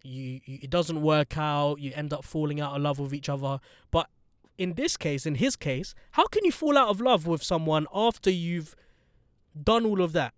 you, 0.03 0.39
you 0.45 0.59
it 0.61 0.69
doesn't 0.69 1.01
work 1.01 1.37
out, 1.37 1.79
you 1.79 1.91
end 1.95 2.13
up 2.13 2.23
falling 2.23 2.61
out 2.61 2.75
of 2.75 2.81
love 2.81 2.99
with 2.99 3.13
each 3.13 3.27
other. 3.27 3.59
But 3.91 4.07
in 4.57 4.73
this 4.75 4.95
case, 4.95 5.25
in 5.25 5.35
his 5.35 5.55
case, 5.55 5.95
how 6.11 6.27
can 6.27 6.45
you 6.45 6.51
fall 6.51 6.77
out 6.77 6.89
of 6.89 7.01
love 7.01 7.25
with 7.27 7.43
someone 7.43 7.87
after 7.93 8.29
you've 8.29 8.75
done 9.61 9.85
all 9.85 10.01
of 10.01 10.13
that? 10.13 10.33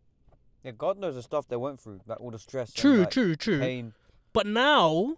Yeah, 0.64 0.72
God 0.72 0.98
knows 0.98 1.16
the 1.16 1.24
stuff 1.24 1.48
they 1.48 1.56
went 1.56 1.80
through, 1.80 2.02
like 2.08 2.22
all 2.22 2.32
the 2.32 2.40
stress. 2.40 2.70
and, 2.70 2.76
True, 2.76 3.00
like, 3.02 3.12
true, 3.12 3.36
true. 3.36 3.60
Pain. 3.60 3.94
But 4.32 4.46
now 4.46 5.18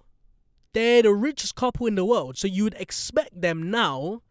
They're 0.73 1.03
the 1.03 1.13
richest 1.13 1.55
couple 1.55 1.85
in 1.87 1.95
the 1.95 2.05
world, 2.05 2.37
so 2.37 2.47
you 2.47 2.63
would 2.63 2.73
expect 2.75 3.39
them 3.39 3.69
now 3.69 4.21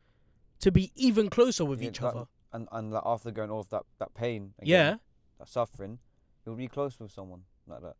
to 0.60 0.70
be 0.72 0.92
even 0.94 1.30
closer 1.30 1.64
with 1.64 1.80
Yeah, 1.80 1.88
each 1.88 1.98
that- 2.00 2.06
other. 2.08 2.26
And 2.54 2.68
and 2.70 2.92
like 2.92 3.02
after 3.06 3.30
going 3.30 3.50
off 3.50 3.68
that 3.70 3.84
that 3.98 4.12
pain, 4.14 4.52
again, 4.58 4.68
Yeah, 4.68 4.96
that 5.38 5.48
suffering, 5.48 6.00
you'll 6.44 6.56
be 6.56 6.68
close 6.68 7.00
with 7.00 7.10
someone 7.10 7.44
like 7.66 7.80
that. 7.80 7.96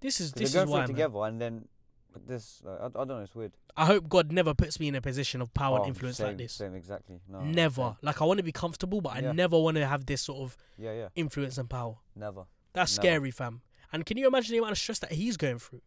this 0.00 0.20
is 0.20 0.32
this 0.32 0.52
they're 0.52 0.62
is 0.62 0.66
going 0.66 0.68
why. 0.68 0.78
through 0.78 0.94
it 0.94 0.98
man. 0.98 1.06
together, 1.10 1.24
and 1.26 1.40
then 1.40 1.68
but 2.12 2.26
this, 2.28 2.60
like, 2.64 2.80
I, 2.80 2.86
I 2.86 2.88
don't 2.90 3.08
know, 3.08 3.18
it's 3.20 3.34
weird. 3.34 3.52
I 3.76 3.86
hope 3.86 4.08
God 4.08 4.30
never 4.32 4.54
puts 4.54 4.78
me 4.80 4.86
in 4.88 4.94
a 4.94 5.00
position 5.00 5.40
of 5.40 5.52
power 5.54 5.76
and 5.78 5.84
Oh, 5.84 5.88
influence 5.88 6.16
same, 6.18 6.26
like 6.28 6.38
this. 6.38 6.52
Same, 6.52 6.74
exactly. 6.76 7.20
No, 7.28 7.40
never. 7.40 7.82
same. 7.82 7.96
Like 8.02 8.20
I 8.22 8.24
want 8.24 8.38
to 8.38 8.44
be 8.44 8.52
comfortable, 8.52 9.00
but 9.00 9.14
I 9.14 9.20
never 9.32 9.58
want 9.58 9.76
to 9.76 9.86
have 9.86 10.06
this 10.06 10.22
sort 10.22 10.38
of 10.42 10.56
Yeah, 10.78 10.92
yeah, 10.92 11.08
influence 11.16 11.58
and 11.58 11.68
power. 11.70 11.96
never. 12.16 12.44
That's 12.72 12.96
Never. 12.96 13.02
scary, 13.06 13.30
fam. 13.30 13.62
And 13.92 14.04
can 14.06 14.16
you 14.16 14.26
imagine 14.26 14.52
the 14.52 14.58
amount 14.58 14.72
of 14.72 14.78
stress 14.78 14.98
that 15.00 15.12
he's 15.12 15.36
going 15.36 15.58
through? 15.60 15.82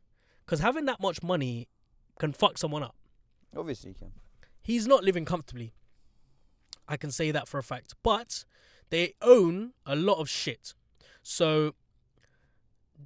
Because 0.45 0.59
having 0.61 0.85
that 0.85 1.01
much 1.01 1.21
money 1.23 1.67
can 2.20 2.34
fuck 2.34 2.57
someone 2.57 2.84
up. 2.84 2.95
Obviously, 3.55 3.91
you 3.91 3.95
can. 3.95 4.11
He's 4.61 4.88
not 4.88 5.03
living 5.03 5.26
comfortably. 5.26 5.74
I 6.88 6.97
can 6.97 7.11
say 7.11 7.32
that 7.32 7.47
for 7.47 7.57
a 7.57 7.63
fact. 7.63 7.95
But 8.03 8.45
they 8.89 9.13
own 9.22 9.74
a 9.86 9.95
lot 9.95 10.20
of 10.20 10.30
shit. 10.30 10.74
So 11.22 11.76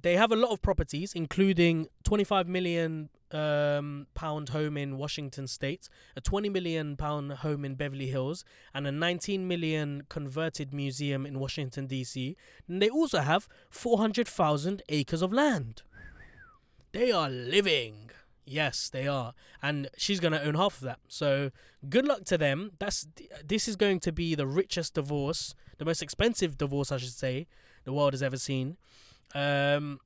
they 0.00 0.16
have 0.16 0.32
a 0.32 0.36
lot 0.36 0.50
of 0.50 0.62
properties, 0.62 1.12
including 1.12 1.88
25 2.04 2.48
million 2.48 3.10
um, 3.32 4.06
pound 4.14 4.50
home 4.50 4.76
in 4.76 4.96
Washington 4.98 5.46
State, 5.46 5.88
a 6.16 6.20
20 6.20 6.48
million 6.48 6.96
pound 6.96 7.32
home 7.32 7.64
in 7.64 7.74
Beverly 7.74 8.06
Hills, 8.06 8.44
and 8.74 8.86
a 8.86 8.92
19 8.92 9.46
million 9.46 10.04
converted 10.08 10.72
museum 10.72 11.26
in 11.26 11.38
Washington 11.38 11.86
D.C. 11.86 12.36
And 12.68 12.80
they 12.80 12.88
also 12.88 13.20
have 13.20 13.48
400,000 13.70 14.82
acres 14.88 15.22
of 15.22 15.32
land. 15.32 15.82
They 16.92 17.10
are 17.10 17.30
living. 17.30 18.10
Yes, 18.44 18.88
they 18.88 19.06
are, 19.06 19.34
and 19.62 19.88
she's 19.96 20.18
gonna 20.18 20.40
own 20.40 20.54
half 20.54 20.76
of 20.76 20.80
that. 20.82 20.98
So 21.06 21.50
good 21.88 22.06
luck 22.06 22.24
to 22.24 22.38
them. 22.38 22.72
That's 22.78 23.06
this 23.44 23.68
is 23.68 23.76
going 23.76 24.00
to 24.00 24.12
be 24.12 24.34
the 24.34 24.46
richest 24.46 24.94
divorce, 24.94 25.54
the 25.78 25.84
most 25.84 26.02
expensive 26.02 26.58
divorce, 26.58 26.90
I 26.90 26.96
should 26.96 27.12
say, 27.12 27.46
the 27.84 27.92
world 27.92 28.14
has 28.14 28.22
ever 28.22 28.36
seen. 28.36 28.76
Um, 29.34 30.00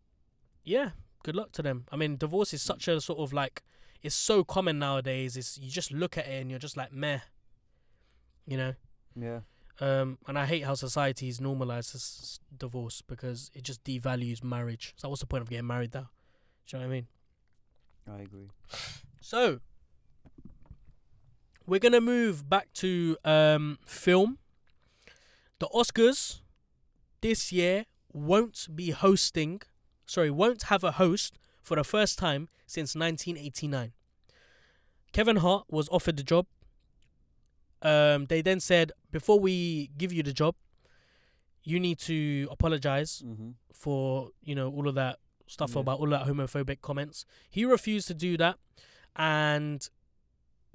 yeah, 0.64 0.90
good 1.22 1.34
luck 1.34 1.52
to 1.52 1.62
them. 1.62 1.86
I 1.90 1.96
mean, 1.96 2.16
divorce 2.16 2.52
is 2.52 2.62
such 2.62 2.88
a 2.88 3.00
sort 3.00 3.20
of 3.20 3.32
like 3.32 3.62
it's 4.02 4.14
so 4.14 4.44
common 4.44 4.78
nowadays. 4.78 5.36
It's 5.36 5.58
you 5.58 5.70
just 5.70 5.92
look 5.92 6.18
at 6.18 6.26
it 6.26 6.40
and 6.40 6.50
you're 6.50 6.58
just 6.58 6.76
like 6.76 6.92
meh, 6.92 7.20
you 8.46 8.56
know. 8.56 8.74
Yeah. 9.18 9.40
Um, 9.80 10.18
and 10.26 10.38
I 10.38 10.46
hate 10.46 10.64
how 10.64 10.74
society's 10.74 11.40
normalized 11.40 11.94
this 11.94 12.40
divorce 12.56 13.02
because 13.02 13.50
it 13.54 13.62
just 13.62 13.84
devalues 13.84 14.42
marriage. 14.42 14.94
So 14.96 15.08
what's 15.08 15.20
the 15.20 15.26
point 15.26 15.42
of 15.42 15.50
getting 15.50 15.66
married 15.66 15.92
now? 15.92 16.10
Do 16.66 16.76
you 16.76 16.82
know 16.82 16.88
what 16.88 16.92
I 16.92 16.96
mean? 16.96 17.06
I 18.10 18.20
agree. 18.22 18.48
So 19.20 19.60
we're 21.66 21.80
gonna 21.80 22.00
move 22.00 22.48
back 22.48 22.72
to 22.74 23.16
um, 23.24 23.78
film. 23.86 24.38
The 25.58 25.68
Oscars 25.68 26.40
this 27.20 27.50
year 27.52 27.86
won't 28.12 28.68
be 28.74 28.90
hosting. 28.90 29.62
Sorry, 30.06 30.30
won't 30.30 30.64
have 30.64 30.84
a 30.84 30.92
host 30.92 31.38
for 31.62 31.76
the 31.76 31.84
first 31.84 32.18
time 32.18 32.48
since 32.66 32.94
1989. 32.94 33.92
Kevin 35.12 35.36
Hart 35.36 35.64
was 35.68 35.88
offered 35.88 36.16
the 36.16 36.22
job. 36.22 36.46
Um, 37.82 38.26
they 38.26 38.42
then 38.42 38.60
said, 38.60 38.92
before 39.10 39.38
we 39.40 39.90
give 39.96 40.12
you 40.12 40.22
the 40.22 40.32
job, 40.32 40.54
you 41.64 41.80
need 41.80 41.98
to 42.00 42.46
apologize 42.50 43.22
Mm-hmm. 43.26 43.50
for 43.72 44.30
you 44.42 44.54
know 44.54 44.70
all 44.70 44.86
of 44.88 44.94
that 44.94 45.18
stuff 45.46 45.74
Yeah. 45.74 45.80
about 45.80 46.00
all 46.00 46.08
that 46.10 46.26
homophobic 46.26 46.80
comments. 46.82 47.24
He 47.50 47.64
refused 47.64 48.08
to 48.08 48.14
do 48.14 48.36
that, 48.38 48.58
and 49.14 49.88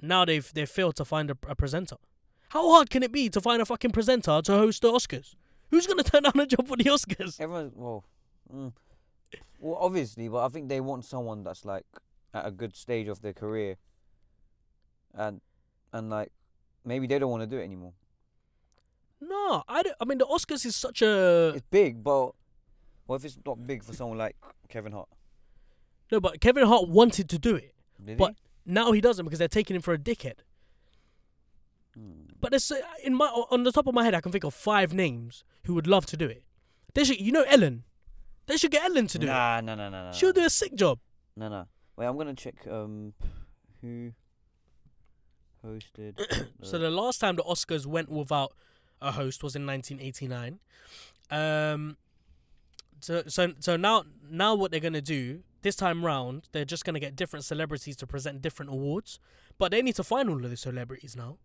now 0.00 0.24
they've 0.24 0.52
they 0.54 0.66
failed 0.66 0.96
to 0.96 1.04
find 1.04 1.30
a, 1.30 1.36
a 1.48 1.54
presenter. 1.54 1.96
How 2.50 2.70
hard 2.70 2.90
can 2.90 3.02
it 3.02 3.12
be 3.12 3.28
to 3.30 3.40
find 3.40 3.62
a 3.62 3.64
fucking 3.64 3.92
presenter 3.92 4.42
to 4.42 4.52
host 4.52 4.82
the 4.82 4.92
Oscars? 4.92 5.34
Who's 5.70 5.86
gonna 5.86 6.02
turn 6.12 6.24
down 6.24 6.38
a 6.38 6.46
job 6.46 6.68
for 6.68 6.76
the 6.76 6.84
Oscars? 6.84 7.40
Everyone, 7.40 7.72
well, 7.74 8.04
mm, 8.52 8.72
well, 9.58 9.78
obviously, 9.80 10.28
but 10.28 10.44
I 10.44 10.48
think 10.48 10.68
they 10.68 10.80
want 10.80 11.04
someone 11.04 11.44
that's 11.44 11.64
like 11.64 11.86
at 12.34 12.46
a 12.46 12.50
good 12.50 12.76
stage 12.76 13.08
of 13.08 13.20
their 13.22 13.32
career, 13.32 13.76
and 15.14 15.40
and 15.92 16.10
like 16.10 16.32
maybe 16.84 17.06
they 17.06 17.18
don't 17.18 17.30
want 17.30 17.42
to 17.42 17.46
do 17.46 17.58
it 17.58 17.64
anymore. 17.64 17.92
No, 19.20 19.62
I 19.68 19.82
don't. 19.82 19.96
I 20.00 20.04
mean, 20.04 20.18
the 20.18 20.26
Oscars 20.26 20.66
is 20.66 20.74
such 20.74 21.00
a 21.00 21.52
It's 21.54 21.66
big, 21.70 22.02
but 22.02 22.32
what 23.06 23.16
if 23.16 23.24
it's 23.24 23.38
not 23.44 23.66
big 23.66 23.82
for 23.84 23.92
someone 23.94 24.18
like 24.18 24.36
Kevin 24.68 24.92
Hart? 24.92 25.08
no. 26.10 26.20
But 26.20 26.40
Kevin 26.40 26.66
Hart 26.66 26.88
wanted 26.88 27.28
to 27.30 27.38
do 27.38 27.56
it. 27.56 27.74
Did 28.02 28.18
But- 28.18 28.34
Now 28.66 28.92
he 28.92 29.00
doesn't 29.00 29.24
because 29.24 29.38
they're 29.38 29.48
taking 29.48 29.74
him 29.76 29.82
for 29.82 29.92
a 29.94 29.98
dickhead. 29.98 30.40
Hmm. 31.94 32.26
But 32.40 32.54
uh, 32.54 32.74
in 33.04 33.14
my 33.14 33.26
on 33.26 33.64
the 33.64 33.72
top 33.72 33.86
of 33.86 33.94
my 33.94 34.04
head, 34.04 34.14
I 34.14 34.20
can 34.20 34.32
think 34.32 34.44
of 34.44 34.54
five 34.54 34.92
names 34.94 35.44
who 35.64 35.74
would 35.74 35.86
love 35.86 36.06
to 36.06 36.16
do 36.16 36.26
it. 36.26 36.42
They 36.94 37.04
should, 37.04 37.20
you 37.20 37.32
know, 37.32 37.42
Ellen. 37.48 37.84
They 38.46 38.56
should 38.56 38.70
get 38.70 38.84
Ellen 38.84 39.06
to 39.08 39.18
do 39.18 39.26
it. 39.26 39.30
Nah, 39.30 39.60
no, 39.60 39.74
no, 39.74 39.88
no, 39.88 40.06
no. 40.06 40.12
She'll 40.12 40.32
do 40.32 40.44
a 40.44 40.50
sick 40.50 40.74
job. 40.74 40.98
No, 41.36 41.48
no. 41.48 41.66
Wait, 41.96 42.06
I'm 42.06 42.16
gonna 42.16 42.34
check. 42.34 42.54
Um, 42.70 43.12
who 43.80 44.12
hosted? 45.64 46.48
So 46.62 46.78
the 46.78 46.90
last 46.90 47.20
time 47.20 47.36
the 47.36 47.42
Oscars 47.42 47.86
went 47.86 48.08
without 48.10 48.52
a 49.00 49.12
host 49.12 49.42
was 49.42 49.54
in 49.56 49.66
1989. 49.66 50.60
Um, 51.30 51.96
so 53.02 53.22
so 53.26 53.52
so 53.58 53.76
now 53.76 54.04
now 54.30 54.54
what 54.54 54.70
they're 54.70 54.80
gonna 54.80 55.00
do 55.00 55.42
this 55.62 55.76
time 55.76 56.04
round, 56.04 56.48
they're 56.52 56.64
just 56.64 56.84
gonna 56.84 57.00
get 57.00 57.14
different 57.16 57.44
celebrities 57.44 57.96
to 57.96 58.06
present 58.06 58.42
different 58.42 58.70
awards, 58.70 59.18
but 59.58 59.70
they 59.70 59.82
need 59.82 59.94
to 59.96 60.04
find 60.04 60.28
all 60.28 60.44
of 60.44 60.50
the 60.50 60.56
celebrities 60.56 61.14
now. 61.16 61.38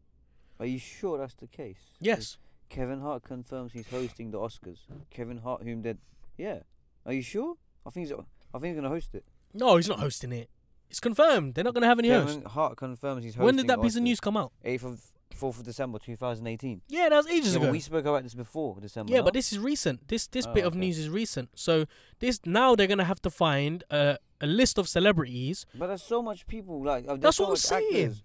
Are 0.60 0.66
you 0.66 0.80
sure 0.80 1.18
that's 1.18 1.36
the 1.36 1.47
case? 1.47 1.91
Yes, 1.99 2.38
Kevin 2.70 3.01
Hart 3.01 3.24
confirms 3.24 3.74
he's 3.74 3.88
hosting 3.89 4.32
the 4.32 4.39
Oscars. 4.39 4.80
Kevin 5.10 5.38
Hart, 5.38 5.64
whom 5.64 5.82
did? 5.82 5.97
Yeah. 6.38 6.60
Are 7.05 7.14
you 7.14 7.22
sure? 7.22 7.55
I 7.86 7.89
think 7.89 8.08
he's. 8.08 8.18
I 8.53 8.60
think 8.60 8.66
he's 8.74 8.76
gonna 8.76 8.89
host 8.89 9.14
it. 9.16 9.26
no, 9.53 9.76
he's 9.78 9.88
not 9.89 9.99
hosting 9.99 10.32
it. 10.32 10.49
It's 10.89 10.99
confirmed. 10.99 11.53
They're 11.55 11.64
not 11.66 11.74
gonna 11.74 11.86
have 11.88 11.99
any 11.99 12.10
host. 12.10 12.28
Kevin 12.36 12.49
Hart 12.49 12.78
confirms 12.78 13.24
he's 13.24 13.36
hosting. 13.36 13.45
When 13.45 13.55
did 13.58 13.68
that 13.68 13.82
piece 13.82 13.95
of 13.95 14.03
news 14.03 14.20
come 14.20 14.38
out? 14.38 14.51
8th 14.66 14.84
of 14.84 15.01
4th 15.36 15.59
of 15.59 15.63
December 15.65 15.99
2018. 15.99 16.82
Yeah, 16.88 17.09
that 17.09 17.15
was 17.17 17.28
ages 17.28 17.53
Yeah, 17.53 17.59
but 17.59 17.63
ago. 17.65 17.71
we 17.71 17.80
spoke 17.80 18.05
about 18.05 18.23
this 18.23 18.34
before 18.34 18.78
December. 18.80 19.11
Yeah, 19.11 19.19
no? 19.19 19.23
but 19.25 19.34
this 19.34 19.51
is 19.51 19.59
recent. 19.59 20.07
This 20.07 20.28
this 20.28 20.45
Oh, 20.47 20.53
bit 20.53 20.65
of 20.65 20.73
okay. 20.73 20.80
news 20.80 20.97
is 20.97 21.09
recent. 21.09 21.49
So 21.55 21.86
this 22.19 22.39
now 22.45 22.75
they're 22.75 22.88
gonna 22.88 23.03
have 23.05 23.21
to 23.23 23.30
find 23.30 23.84
a 23.91 24.17
a 24.41 24.47
list 24.47 24.78
of 24.78 24.88
celebrities. 24.88 25.65
But 25.75 25.88
there's 25.88 26.03
so 26.03 26.21
much 26.21 26.45
people 26.47 26.84
like. 26.84 27.05
Uh, 27.05 27.09
there's 27.13 27.19
That's 27.21 27.38
so 27.38 27.43
what 27.43 27.49
I'm 27.49 27.51
much 27.53 27.59
saying. 27.59 28.03
Actors. 28.05 28.23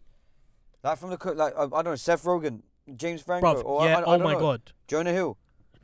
Like 0.84 0.98
from 0.98 1.10
the 1.10 1.16
co- 1.16 1.32
like 1.32 1.54
uh, 1.56 1.64
I 1.66 1.82
don't 1.82 1.84
know 1.84 1.94
Seth 1.96 2.24
Rogen, 2.24 2.60
James 2.96 3.22
Franco, 3.22 3.54
Bruv, 3.54 3.64
or 3.64 3.82
I- 3.82 3.86
yeah. 3.86 3.96
I, 3.98 4.00
I 4.00 4.02
oh 4.04 4.10
don't 4.16 4.22
my 4.24 4.32
know, 4.34 4.40
god. 4.40 4.72
Jonah 4.88 5.12
Hill. 5.12 5.38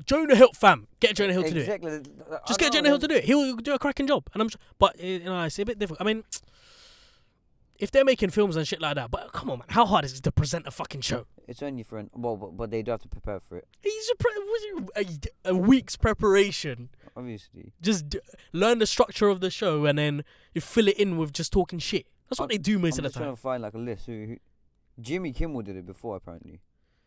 Jonah 0.06 0.36
Hill, 0.36 0.50
fam, 0.54 0.86
get 1.00 1.16
Jonah 1.16 1.32
Hill 1.32 1.42
to 1.42 1.50
do 1.50 1.56
it. 1.56 1.62
exactly. 1.62 2.00
Just 2.46 2.60
get 2.60 2.72
Jonah 2.72 2.88
Hill 2.88 3.00
to 3.00 3.08
do 3.08 3.16
it. 3.16 3.24
He'll 3.24 3.56
do 3.56 3.74
a 3.74 3.80
cracking 3.80 4.06
job. 4.06 4.28
And 4.32 4.40
I'm, 4.42 4.46
s- 4.46 4.56
but 4.78 4.94
uh, 5.00 5.04
you 5.06 5.24
know, 5.24 5.42
it's 5.42 5.58
a 5.58 5.64
bit 5.64 5.76
difficult. 5.80 6.00
I 6.00 6.04
mean, 6.04 6.22
if 7.78 7.90
they're 7.90 8.04
making 8.04 8.30
films 8.30 8.56
and 8.56 8.66
shit 8.66 8.80
like 8.80 8.96
that, 8.96 9.10
but 9.10 9.32
come 9.32 9.50
on, 9.50 9.58
man, 9.60 9.66
how 9.70 9.86
hard 9.86 10.04
is 10.04 10.18
it 10.18 10.22
to 10.24 10.32
present 10.32 10.66
a 10.66 10.70
fucking 10.70 11.00
show? 11.02 11.26
It's 11.46 11.62
only 11.62 11.82
for 11.82 11.98
an 11.98 12.10
well, 12.14 12.36
but, 12.36 12.56
but 12.56 12.70
they 12.70 12.82
do 12.82 12.90
have 12.90 13.02
to 13.02 13.08
prepare 13.08 13.40
for 13.40 13.56
it. 13.58 13.66
He's 13.80 14.10
a, 14.10 14.16
pre- 14.16 14.88
a, 15.44 15.50
a 15.50 15.54
week's 15.56 15.96
preparation. 15.96 16.90
Obviously. 17.16 17.72
Just 17.80 18.08
d- 18.10 18.20
learn 18.52 18.78
the 18.78 18.86
structure 18.86 19.28
of 19.28 19.40
the 19.40 19.50
show 19.50 19.84
and 19.86 19.98
then 19.98 20.24
you 20.54 20.60
fill 20.60 20.88
it 20.88 20.96
in 20.98 21.16
with 21.16 21.32
just 21.32 21.52
talking 21.52 21.78
shit. 21.78 22.06
That's 22.28 22.38
what 22.38 22.44
I'm- 22.44 22.48
they 22.48 22.58
do 22.58 22.78
most 22.78 22.98
I'm 22.98 23.04
of 23.06 23.12
the 23.12 23.18
trying 23.18 23.28
time. 23.28 23.36
to 23.36 23.40
find 23.40 23.62
like 23.62 23.74
a 23.74 23.78
list. 23.78 24.06
Who, 24.06 24.12
who 24.26 24.36
Jimmy 25.00 25.32
Kimmel 25.32 25.62
did 25.62 25.76
it 25.76 25.86
before 25.86 26.16
apparently. 26.16 26.60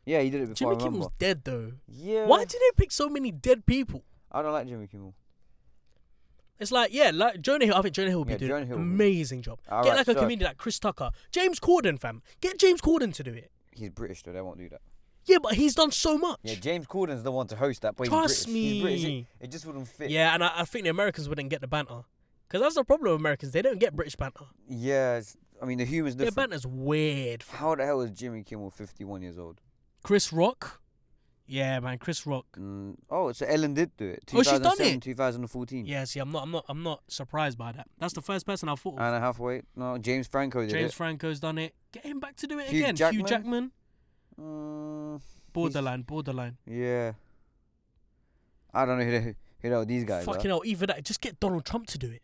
Yeah, 0.05 0.21
he 0.21 0.29
did 0.31 0.41
it 0.41 0.49
before. 0.49 0.73
Jimmy. 0.75 0.83
Kimmel's 0.83 1.11
dead 1.19 1.43
though. 1.43 1.73
Yeah. 1.87 2.25
Why 2.25 2.45
do 2.45 2.57
they 2.57 2.71
pick 2.75 2.91
so 2.91 3.07
many 3.09 3.31
dead 3.31 3.65
people? 3.65 4.03
I 4.31 4.41
don't 4.41 4.53
like 4.53 4.67
Jimmy 4.67 4.87
Kimmel. 4.87 5.13
It's 6.61 6.71
like, 6.71 6.93
yeah, 6.93 7.11
like 7.13 7.41
Jonah 7.41 7.65
Hill. 7.65 7.75
I 7.75 7.81
think 7.81 7.95
Jonah 7.95 8.09
Hill 8.11 8.19
would 8.19 8.27
be 8.27 8.33
Yeah, 8.33 8.37
doing 8.37 8.49
Jonah 8.51 8.65
Hill 8.67 8.77
would. 8.77 8.83
amazing 8.83 9.41
job. 9.41 9.59
All 9.69 9.83
Get 9.83 9.89
right, 9.89 9.97
like 9.97 10.07
a 10.07 10.13
so 10.13 10.19
comedian 10.21 10.47
like 10.47 10.57
Chris 10.57 10.79
Tucker, 10.79 11.09
James 11.31 11.59
Corden, 11.59 11.99
fam. 11.99 12.21
Get 12.39 12.57
James 12.59 12.79
Corden 12.81 13.13
to 13.15 13.23
do 13.23 13.33
it. 13.33 13.51
He's 13.73 13.89
British, 13.89 14.21
though. 14.23 14.31
They 14.31 14.41
won't 14.41 14.57
do 14.59 14.69
that. 14.69 14.81
Yeah, 15.25 15.37
but 15.41 15.53
he's 15.55 15.75
done 15.75 15.91
so 15.91 16.17
much. 16.17 16.39
Yeah, 16.43 16.55
James 16.55 16.87
Corden's 16.87 17.23
the 17.23 17.31
one 17.31 17.47
to 17.47 17.55
host 17.55 17.81
that, 17.83 17.95
but 17.95 18.07
Trust 18.07 18.45
he's 18.47 18.53
British. 18.53 18.61
He's 18.63 18.81
British. 18.81 19.03
me. 19.03 19.27
It, 19.39 19.45
it 19.45 19.51
just 19.51 19.65
wouldn't 19.65 19.87
fit. 19.87 20.09
Yeah, 20.09 20.33
and 20.33 20.43
I, 20.43 20.51
I 20.57 20.65
think 20.65 20.83
the 20.85 20.89
Americans 20.89 21.27
wouldn't 21.29 21.49
get 21.49 21.61
the 21.61 21.67
banter. 21.67 22.01
Because 22.47 22.61
that's 22.61 22.75
the 22.75 22.83
problem 22.83 23.11
with 23.11 23.19
Americans. 23.21 23.51
They 23.53 23.61
don't 23.61 23.79
get 23.79 23.95
British 23.95 24.15
banter. 24.15 24.45
Yeah, 24.67 25.17
it's, 25.17 25.37
I 25.61 25.65
mean 25.65 25.77
the 25.77 25.85
humor's 25.85 26.15
Their 26.15 26.25
different. 26.27 26.49
banter's 26.51 26.65
weird. 26.67 27.43
fam. 27.43 27.59
How 27.59 27.75
the 27.75 27.85
hell 27.85 28.01
is 28.01 28.11
Jimmy 28.11 28.43
Kimmel 28.43 28.71
51 28.71 29.21
years 29.21 29.37
old? 29.39 29.61
Chris 30.03 30.33
Rock. 30.33 30.80
Yeah, 31.51 31.81
man, 31.81 31.97
Chris 31.97 32.25
Rock. 32.25 32.45
Mm, 32.57 32.95
oh, 33.09 33.33
so 33.33 33.45
Ellen 33.45 33.73
did 33.73 33.97
do 33.97 34.05
it. 34.05 34.23
Oh, 34.33 34.41
she's 34.41 34.57
done 34.57 34.79
it? 34.79 35.01
2014. 35.01 35.85
Yeah, 35.85 36.05
see, 36.05 36.21
I'm 36.21 36.31
not, 36.31 36.43
I'm 36.43 36.51
not, 36.51 36.65
I'm 36.69 36.81
not 36.81 37.03
surprised 37.09 37.57
by 37.57 37.73
that. 37.73 37.87
That's 37.99 38.13
the 38.13 38.21
first 38.21 38.45
person 38.45 38.69
I 38.69 38.75
thought. 38.75 38.93
Of. 38.93 39.01
Anna 39.01 39.19
Hathaway. 39.19 39.63
No, 39.75 39.97
James 39.97 40.27
Franco 40.27 40.61
did 40.61 40.69
James 40.69 40.91
it. 40.91 40.95
Franco's 40.95 41.41
done 41.41 41.57
it. 41.57 41.75
Get 41.91 42.05
him 42.05 42.21
back 42.21 42.37
to 42.37 42.47
do 42.47 42.57
it 42.57 42.67
Hugh 42.67 42.85
again. 42.85 42.95
Hugh 42.95 43.23
Jackman? 43.23 43.25
Jackman. 43.27 43.71
Mm, 44.39 45.21
Borderline, 45.51 46.03
borderline. 46.03 46.57
yeah. 46.65 47.11
I 48.73 48.85
don't 48.85 48.97
know 48.99 49.03
who 49.03 49.11
the, 49.11 49.35
who 49.61 49.69
the 49.69 49.85
these 49.85 50.05
guys 50.05 50.23
Fucking 50.23 50.45
are. 50.45 50.53
hell, 50.53 50.61
either 50.63 50.85
that. 50.85 51.03
Just 51.03 51.19
get 51.19 51.37
Donald 51.41 51.65
Trump 51.65 51.87
to 51.87 51.97
do 51.97 52.09
it. 52.09 52.21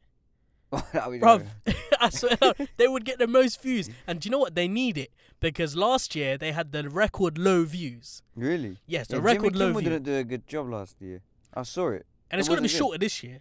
Bruv. 0.73 1.45
I 1.99 2.09
swear 2.09 2.37
they 2.77 2.87
would 2.87 3.05
get 3.05 3.19
the 3.19 3.27
most 3.27 3.61
views. 3.61 3.89
And 4.05 4.19
do 4.19 4.27
you 4.27 4.31
know 4.31 4.39
what? 4.39 4.55
They 4.55 4.67
need 4.67 4.97
it 4.97 5.11
because 5.39 5.75
last 5.75 6.15
year 6.15 6.37
they 6.37 6.51
had 6.51 6.71
the 6.71 6.89
record 6.89 7.37
low 7.37 7.63
views. 7.63 8.21
Really? 8.35 8.77
Yes, 8.85 9.07
the 9.07 9.15
Yeah, 9.17 9.21
record 9.23 9.53
Jimmy 9.53 9.59
low 9.59 9.65
Kimmel 9.67 9.81
views. 9.81 9.91
didn't 9.91 10.03
do 10.05 10.15
a 10.15 10.23
good 10.23 10.47
job 10.47 10.69
last 10.69 11.01
year. 11.01 11.21
I 11.53 11.63
saw 11.63 11.89
it. 11.89 12.05
And 12.29 12.39
it's 12.39 12.47
it 12.47 12.51
going 12.51 12.57
to 12.57 12.63
be 12.63 12.67
good. 12.69 12.77
shorter 12.77 12.97
this 12.97 13.23
year. 13.23 13.39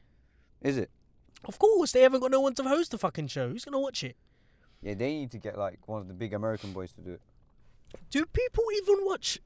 Is 0.63 0.77
it? 0.79 0.91
Of 1.45 1.59
course, 1.59 1.93
they 1.93 2.03
haven't 2.03 2.21
got 2.21 2.31
no 2.31 2.41
one 2.41 2.55
to 2.55 2.63
host 2.63 2.93
the 2.93 2.99
fucking 2.99 3.27
show. 3.29 3.49
Who's 3.51 3.65
going 3.65 3.73
to 3.75 3.79
watch 3.79 4.03
it? 4.05 4.17
Yeah, 4.83 4.95
they 4.95 5.13
need 5.15 5.31
to 5.33 5.39
get 5.39 5.59
like 5.59 5.87
one 5.87 6.01
of 6.01 6.09
the 6.09 6.15
big 6.15 6.33
American 6.33 6.73
boys 6.73 6.93
to 6.93 7.01
do 7.01 7.13
it. 7.13 7.21
Do 8.11 8.25
people 8.27 8.65
even 8.83 9.05
watch 9.05 9.39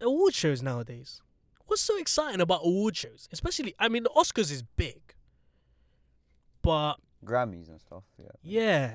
award 0.00 0.34
shows 0.34 0.62
nowadays? 0.62 1.20
What's 1.66 1.82
so 1.82 1.96
exciting 1.98 2.40
about 2.40 2.60
award 2.64 2.96
shows? 2.96 3.28
Especially, 3.32 3.74
I 3.78 3.88
mean, 3.88 4.02
the 4.02 4.10
Oscars 4.10 4.50
is 4.52 4.62
big. 4.62 5.14
But, 6.62 6.94
Grammys 7.24 7.68
and 7.68 7.80
stuff. 7.80 8.04
Yeah, 8.18 8.30
yeah. 8.42 8.90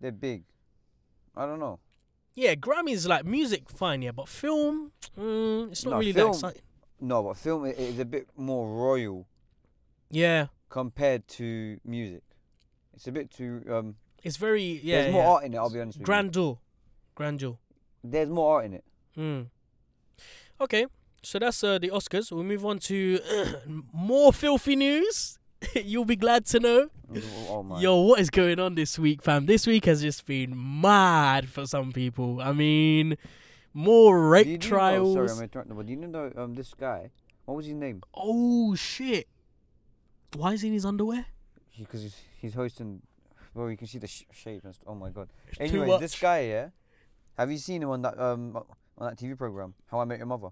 they're 0.00 0.12
big. 0.12 0.44
I 1.36 1.46
don't 1.46 1.60
know. 1.60 1.80
Yeah, 2.34 2.54
Grammys, 2.54 3.08
like, 3.08 3.24
music, 3.24 3.70
fine, 3.70 4.02
yeah. 4.02 4.12
But 4.12 4.28
film, 4.28 4.92
mm, 5.18 5.70
it's 5.70 5.84
not 5.84 5.92
No, 5.92 5.98
really 5.98 6.12
film- 6.12 6.32
that 6.32 6.36
exciting. 6.36 6.62
No, 7.00 7.22
but 7.22 7.36
film 7.36 7.64
is 7.66 7.98
a 7.98 8.04
bit 8.04 8.28
more 8.36 8.68
royal 8.68 9.26
Yeah. 10.10 10.46
compared 10.68 11.26
to 11.28 11.78
music. 11.84 12.22
It's 12.94 13.06
a 13.06 13.12
bit 13.12 13.30
too 13.30 13.62
um. 13.70 13.96
It's 14.22 14.36
very, 14.38 14.80
yeah. 14.82 15.02
there's 15.02 15.12
more 15.12 15.22
yeah. 15.22 15.30
art 15.30 15.44
in 15.44 15.54
it. 15.54 15.56
I'll 15.58 15.70
be 15.70 15.80
honest 15.80 15.98
with 15.98 16.06
Grandeur. 16.06 16.58
Grandeur. 17.14 17.58
There's 18.02 18.28
more 18.28 18.56
art 18.56 18.64
in 18.66 18.74
it. 18.74 18.84
Mm. 19.16 19.46
Okay, 20.60 20.86
so 21.22 21.38
that's 21.38 21.62
uh, 21.62 21.78
the 21.78 21.88
Oscars. 21.90 22.32
We'll 22.32 22.44
move 22.44 22.64
on 22.64 22.78
to 22.80 23.18
more 23.92 24.32
filthy 24.32 24.76
news. 24.76 25.38
You'll 25.74 26.04
be 26.04 26.16
glad 26.16 26.44
to 26.46 26.60
know. 26.60 26.88
Oh. 27.48 27.78
Yo, 27.80 28.00
what 28.02 28.20
is 28.20 28.30
going 28.30 28.58
on 28.58 28.74
this 28.74 28.98
week, 28.98 29.22
fam? 29.22 29.46
This 29.46 29.66
week 29.66 29.84
has 29.86 30.02
just 30.02 30.26
been 30.26 30.52
mad 30.80 31.48
for 31.48 31.66
some 31.66 31.92
people. 31.92 32.40
I 32.40 32.52
mean, 32.52 33.16
more 33.72 34.28
rape 34.28 34.46
you- 34.46 34.52
you 34.52 34.58
know- 34.58 34.66
trials. 34.68 35.14
sorry, 35.14 35.30
I'm 35.30 35.42
interrupting. 35.42 35.76
But 35.76 35.86
do 35.86 35.92
you 35.92 35.98
know 36.06 36.32
um 36.36 36.54
this 36.54 36.74
guy? 36.74 37.10
What 37.44 37.56
was 37.56 37.66
his 37.66 37.74
name? 37.74 38.02
oh 38.14 38.74
shit! 38.74 39.28
Why 40.34 40.52
is 40.54 40.62
he 40.62 40.68
in 40.68 40.74
his 40.74 40.84
underwear? 40.84 41.26
Because 41.78 42.02
he's 42.02 42.16
he's 42.40 42.54
hosting. 42.54 43.02
Well, 43.54 43.70
you 43.70 43.76
can 43.76 43.86
see 43.86 43.98
the 43.98 44.06
sh- 44.08 44.24
shape 44.32 44.64
and 44.64 44.74
st- 44.74 44.84
Oh 44.86 44.94
my 44.94 45.10
god. 45.10 45.28
Anyway, 45.60 45.96
this 46.00 46.18
guy, 46.18 46.40
yeah. 46.40 46.68
Have 47.38 47.50
you 47.50 47.58
seen 47.58 47.82
him 47.82 47.90
on 47.90 48.02
that 48.02 48.18
um 48.18 48.56
on 48.98 49.08
that 49.10 49.16
TV 49.18 49.36
program? 49.38 49.74
How 49.90 50.00
I 50.00 50.04
Met 50.04 50.18
Your 50.18 50.26
Mother. 50.26 50.48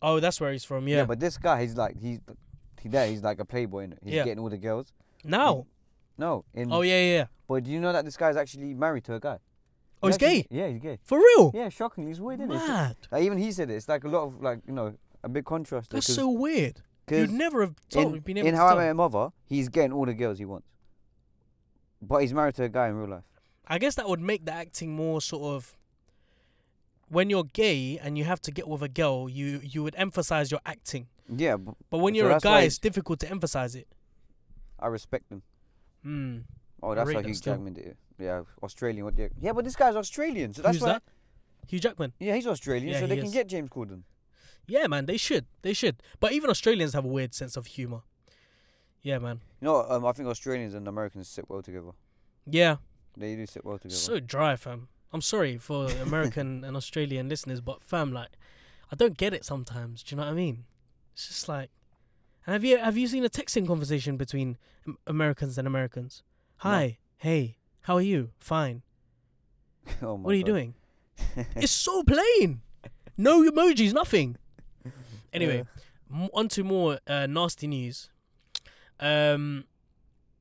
Oh, 0.00 0.20
that's 0.20 0.40
where 0.40 0.52
he's 0.52 0.64
from. 0.64 0.86
Yeah. 0.88 0.98
Yeah. 0.98 1.04
but 1.06 1.20
this 1.20 1.36
guy, 1.38 1.60
he's 1.62 1.74
like 1.76 1.98
he's 2.00 2.20
he 2.82 2.88
there. 2.88 3.06
He's 3.08 3.22
like 3.22 3.38
a 3.40 3.44
playboy. 3.44 3.86
innit? 3.86 3.98
He's 4.02 4.14
Yeah. 4.14 4.24
getting 4.24 4.38
all 4.42 4.50
the 4.50 4.58
girls. 4.58 4.92
now. 5.24 5.66
No, 6.18 6.44
in. 6.52 6.70
Oh 6.72 6.82
yeah, 6.82 6.98
yeah. 7.00 7.16
yeah. 7.18 7.26
But 7.48 7.64
do 7.64 7.70
you 7.70 7.80
know 7.80 7.92
that 7.92 8.04
this 8.04 8.16
guy's 8.18 8.36
actually 8.36 8.74
married 8.74 9.04
to 9.04 9.14
a 9.14 9.20
guy? 9.20 9.38
Oh, 10.02 10.08
he's 10.08 10.16
actually- 10.16 10.42
gay. 10.42 10.46
Yeah, 10.50 10.68
he's 10.68 10.78
gay. 10.80 10.98
For 11.02 11.18
real? 11.18 11.52
Yeah, 11.54 11.68
shocking. 11.70 12.06
He's 12.06 12.20
weird, 12.20 12.40
isn't 12.40 12.52
it? 12.52 12.56
Mad. 12.58 12.96
Like, 13.10 13.22
even 13.22 13.38
he 13.38 13.50
said 13.50 13.70
it. 13.70 13.74
It's 13.76 13.88
like 13.88 14.04
a 14.04 14.08
lot 14.08 14.24
of 14.24 14.40
like 14.42 14.60
you 14.66 14.72
know 14.74 14.94
a 15.24 15.28
big 15.28 15.44
contrast. 15.44 15.90
there, 15.90 15.96
That's 15.98 16.08
'cause- 16.08 16.16
so 16.16 16.28
weird. 16.30 16.82
'cause 17.06 17.18
You'd 17.18 17.30
never 17.30 17.62
have 17.62 17.74
told 17.88 18.14
in, 18.16 18.20
been 18.20 18.36
able 18.38 18.48
in 18.48 18.54
to 18.54 18.58
How 18.60 18.66
I 18.66 18.70
tell. 18.70 18.78
Met 18.78 18.84
Your 18.86 18.94
Mother, 18.94 19.30
he's 19.46 19.68
getting 19.68 19.92
all 19.92 20.04
the 20.06 20.14
girls 20.14 20.38
he 20.38 20.44
wants. 20.44 20.68
But 22.00 22.18
he's 22.18 22.34
married 22.34 22.56
to 22.56 22.64
a 22.64 22.68
guy 22.68 22.88
in 22.88 22.94
real 22.96 23.08
life. 23.08 23.24
I 23.66 23.78
guess 23.78 23.94
that 23.94 24.08
would 24.08 24.20
make 24.20 24.44
the 24.44 24.52
acting 24.52 24.94
more 24.94 25.20
sort 25.22 25.54
of 25.54 25.76
when 27.08 27.30
you're 27.30 27.44
gay 27.44 27.98
and 27.98 28.18
you 28.18 28.24
have 28.24 28.40
to 28.42 28.50
get 28.50 28.68
with 28.68 28.82
a 28.82 28.88
girl, 28.88 29.28
you 29.28 29.60
you 29.62 29.82
would 29.82 29.94
emphasize 29.96 30.50
your 30.50 30.60
acting. 30.66 31.08
Yeah, 31.28 31.56
but 31.56 31.74
But 31.90 31.98
when 31.98 32.14
So 32.14 32.18
you're 32.18 32.30
a 32.30 32.32
that's 32.34 32.44
why 32.44 32.50
guy, 32.50 32.58
it's- 32.60 32.78
difficult 32.78 33.20
to 33.20 33.30
emphasize 33.30 33.74
it. 33.74 33.88
I 34.78 34.88
respect 34.88 35.28
them. 35.30 35.42
Hmm. 36.02 36.38
Oh, 36.82 36.94
that's 36.94 37.06
rate 37.08 37.14
that 37.18 37.26
Hugh 37.26 37.34
still. 37.34 37.54
Jackman 37.54 37.74
did 37.74 37.86
it. 37.86 37.96
Yeah, 38.18 38.42
Australian. 38.62 39.04
What? 39.04 39.16
Yeah, 39.16 39.28
yeah, 39.40 39.52
but 39.52 39.64
this 39.64 39.76
guy's 39.76 39.94
Australian, 39.96 40.52
so 40.54 40.62
that's 40.62 40.76
Who's 40.76 40.82
why. 40.82 40.92
that? 40.94 41.02
Hugh 41.68 41.78
Jackman. 41.78 42.12
Yeah, 42.18 42.34
he's 42.34 42.46
Australian, 42.46 42.88
Yeah, 42.88 42.98
so 43.00 43.06
he 43.06 43.10
they 43.10 43.16
can 43.16 43.26
is. 43.26 43.32
get 43.32 43.46
James 43.48 43.70
Corden. 43.70 44.02
Yeah, 44.66 44.86
man, 44.88 45.06
they 45.06 45.16
should. 45.16 45.46
They 45.62 45.72
should. 45.72 46.02
But 46.20 46.32
even 46.32 46.50
Australians 46.50 46.92
have 46.94 47.04
a 47.04 47.08
weird 47.08 47.34
sense 47.34 47.56
of 47.56 47.66
humor. 47.66 48.02
Yeah, 49.02 49.18
man. 49.18 49.40
You 49.60 49.66
know, 49.66 49.84
um, 49.88 50.04
I 50.06 50.12
think 50.12 50.28
Australians 50.28 50.74
and 50.74 50.86
Americans 50.88 51.28
sit 51.28 51.48
well 51.48 51.62
together. 51.62 51.90
Yeah. 52.46 52.76
They 53.16 53.34
do 53.36 53.46
sit 53.46 53.64
well 53.64 53.78
together. 53.78 53.94
So 53.96 54.18
dry, 54.20 54.56
fam. 54.56 54.88
I'm 55.12 55.20
sorry 55.20 55.58
for 55.58 55.88
American 56.00 56.64
and 56.66 56.76
Australian 56.76 57.28
listeners, 57.28 57.60
but 57.60 57.82
fam, 57.82 58.12
like, 58.12 58.30
I 58.90 58.96
don't 58.96 59.16
get 59.16 59.32
it 59.34 59.44
sometimes. 59.44 60.02
Do 60.02 60.14
you 60.14 60.20
know 60.20 60.26
what 60.26 60.32
I 60.32 60.34
mean? 60.34 60.64
It's 61.12 61.28
just 61.28 61.48
like, 61.48 61.70
and 62.46 62.52
have 62.54 62.64
you 62.64 62.78
have 62.78 62.96
you 62.96 63.06
seen 63.06 63.24
a 63.24 63.28
texting 63.30 63.66
conversation 63.66 64.16
between 64.16 64.56
Americans 65.06 65.58
and 65.58 65.66
Americans? 65.66 66.22
Hi, 66.58 66.98
hey, 67.18 67.58
how 67.82 67.96
are 67.96 68.00
you? 68.02 68.30
Fine. 68.38 68.82
oh 70.02 70.16
my 70.16 70.24
What 70.24 70.34
are 70.34 70.38
you 70.38 70.44
God. 70.44 70.52
doing? 70.52 70.74
it's 71.56 71.72
so 71.72 72.02
plain. 72.02 72.62
No 73.16 73.42
emojis, 73.42 73.92
nothing. 73.92 74.36
Anyway, 75.34 75.64
m- 76.12 76.28
on 76.34 76.46
to 76.48 76.62
more 76.62 76.98
uh, 77.06 77.26
nasty 77.26 77.66
news. 77.66 78.10
Um, 79.00 79.64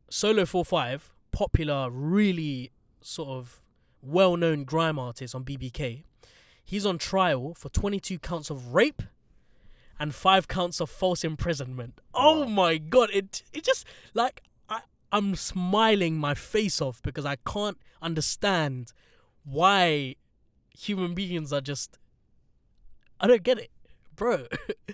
Solo 0.10 0.46
45, 0.46 1.14
popular, 1.32 1.90
really 1.90 2.72
sort 3.00 3.30
of 3.30 3.62
well 4.02 4.36
known 4.36 4.66
grime 4.66 5.00
artist 5.00 5.34
on 5.34 5.46
BBK, 5.46 6.04
he's 6.66 6.86
on 6.86 6.98
trial 6.98 7.54
for 7.56 7.70
22 7.70 8.20
counts 8.20 8.50
of 8.50 8.74
rape 8.74 9.02
and 10.02 10.16
five 10.16 10.48
counts 10.48 10.82
of 10.82 10.90
false 10.90 11.24
imprisonment. 11.24 12.02
Oh, 12.14 12.22
oh 12.22 12.40
Wow. 12.42 12.48
my 12.48 12.78
god, 12.78 13.10
it 13.14 13.44
it 13.54 13.64
just 13.64 13.86
like 14.14 14.42
I 14.68 14.80
I'm 15.12 15.36
smiling 15.36 16.18
my 16.18 16.34
face 16.34 16.82
off 16.82 17.02
because 17.04 17.26
I 17.26 17.36
can't 17.54 17.78
understand 18.02 18.94
why 19.44 20.16
human 20.78 21.14
beings 21.14 21.54
are 21.54 21.62
just 21.62 22.00
I 23.20 23.28
don't 23.28 23.44
get 23.44 23.60
it, 23.60 23.72
bro. 24.16 24.48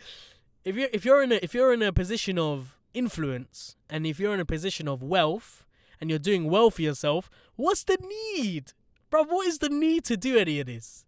if 0.65 0.75
you 0.75 0.87
if 0.91 1.05
you're 1.05 1.23
in 1.23 1.31
a 1.31 1.39
if 1.41 1.53
you're 1.53 1.73
in 1.73 1.81
a 1.81 1.93
position 1.93 2.37
of 2.37 2.77
influence 2.93 3.75
and 3.89 4.05
if 4.05 4.19
you're 4.19 4.33
in 4.33 4.39
a 4.41 4.45
position 4.45 4.87
of 4.87 5.01
wealth 5.01 5.65
and 6.01 6.09
you're 6.09 6.19
doing 6.19 6.49
well 6.49 6.69
for 6.69 6.81
yourself, 6.81 7.29
what's 7.55 7.83
the 7.85 7.97
need, 8.35 8.73
bro? 9.09 9.23
What 9.23 9.47
is 9.47 9.59
the 9.59 9.69
need 9.69 10.03
to 10.05 10.17
do 10.17 10.37
any 10.37 10.59
of 10.59 10.67
this? 10.67 11.05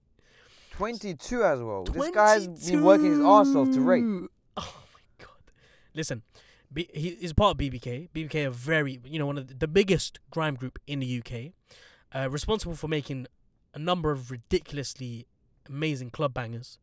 22 0.80 1.44
as 1.44 1.62
well. 1.62 1.84
This 1.84 2.10
guy's 2.12 2.48
been 2.48 2.84
working 2.84 3.12
his 3.12 3.20
arse 3.20 3.54
off 3.54 3.70
to 3.72 3.82
rape. 3.82 4.06
Oh 4.58 4.76
my 4.94 5.02
god! 5.26 5.52
Listen, 5.94 6.24
B- 6.72 6.90
he 6.94 7.10
is 7.10 7.34
part 7.34 7.52
of 7.52 7.58
BBK. 7.58 8.10
BBK 8.16 8.48
are 8.48 8.50
very, 8.50 9.00
you 9.06 9.20
know, 9.20 9.26
one 9.26 9.38
of 9.38 9.48
the, 9.48 9.54
the 9.54 9.68
biggest 9.68 10.20
grime 10.32 10.56
group 10.56 10.80
in 10.88 11.00
the 11.00 11.20
UK, 11.22 11.54
uh, 12.14 12.30
responsible 12.30 12.76
for 12.76 12.88
making 12.88 13.28
a 13.74 13.80
number 13.80 14.12
of 14.12 14.32
ridiculously 14.32 15.28
amazing 15.68 16.12
club 16.12 16.34
bangers. 16.34 16.78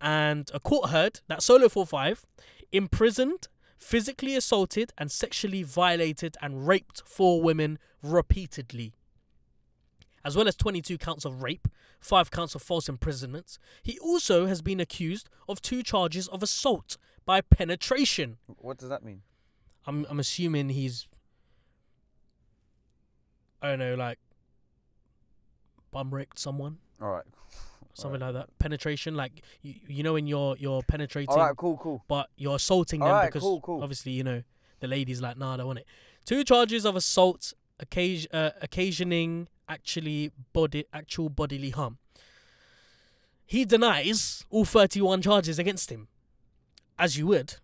And 0.00 0.48
a 0.54 0.60
court 0.60 0.90
heard 0.90 1.20
that 1.28 1.42
Solo 1.42 1.68
45 1.68 2.24
imprisoned, 2.72 3.48
physically 3.76 4.34
assaulted, 4.36 4.92
and 4.96 5.10
sexually 5.10 5.62
violated 5.64 6.36
and 6.40 6.66
raped 6.66 7.02
four 7.04 7.42
women 7.42 7.78
repeatedly. 8.02 8.94
As 10.24 10.36
well 10.36 10.46
as 10.46 10.54
22 10.56 10.98
counts 10.98 11.24
of 11.24 11.42
rape, 11.42 11.66
five 11.98 12.30
counts 12.30 12.54
of 12.54 12.60
false 12.62 12.88
imprisonments. 12.88 13.58
He 13.82 13.98
also 14.00 14.46
has 14.46 14.60
been 14.60 14.78
accused 14.80 15.28
of 15.48 15.62
two 15.62 15.82
charges 15.82 16.28
of 16.28 16.42
assault 16.42 16.96
by 17.24 17.40
penetration. 17.40 18.36
What 18.46 18.76
does 18.78 18.90
that 18.90 19.02
mean? 19.02 19.22
I'm 19.86 20.06
I'm 20.10 20.20
assuming 20.20 20.68
he's 20.70 21.08
I 23.62 23.68
don't 23.70 23.78
know, 23.78 23.94
like 23.94 24.18
bum 25.90 26.14
raped 26.14 26.38
someone, 26.38 26.78
All 27.00 27.10
right. 27.10 27.24
something 27.94 28.20
like 28.20 28.32
that. 28.34 28.48
Penetration, 28.58 29.14
like 29.14 29.42
you 29.62 29.74
you 29.88 30.02
know 30.02 30.14
when 30.14 30.26
you're 30.26 30.56
you're 30.58 30.82
penetrating, 30.82 31.30
All 31.30 31.38
right, 31.38 31.56
cool, 31.56 31.76
cool. 31.78 32.04
but 32.08 32.28
you're 32.36 32.56
assaulting 32.56 33.00
them 33.00 33.08
Alright, 33.08 33.28
because 33.28 33.42
cool, 33.42 33.60
cool. 33.60 33.82
obviously 33.82 34.12
you 34.12 34.24
know 34.24 34.42
the 34.80 34.86
lady's 34.88 35.20
like, 35.20 35.36
nah, 35.36 35.54
I 35.54 35.56
don't 35.58 35.66
want 35.66 35.78
it. 35.80 35.86
Two 36.24 36.42
charges 36.44 36.86
of 36.86 36.96
assault, 36.96 37.52
occasion, 37.80 38.30
uh, 38.32 38.50
occasioning 38.62 39.48
actually 39.70 40.32
body 40.52 40.84
actual 40.92 41.28
bodily 41.28 41.70
harm. 41.70 41.98
He 43.46 43.64
denies 43.64 44.44
all 44.50 44.64
31 44.64 45.22
charges 45.22 45.58
against 45.58 45.90
him, 45.90 46.08
as 46.98 47.16
you 47.16 47.26
would. 47.28 47.54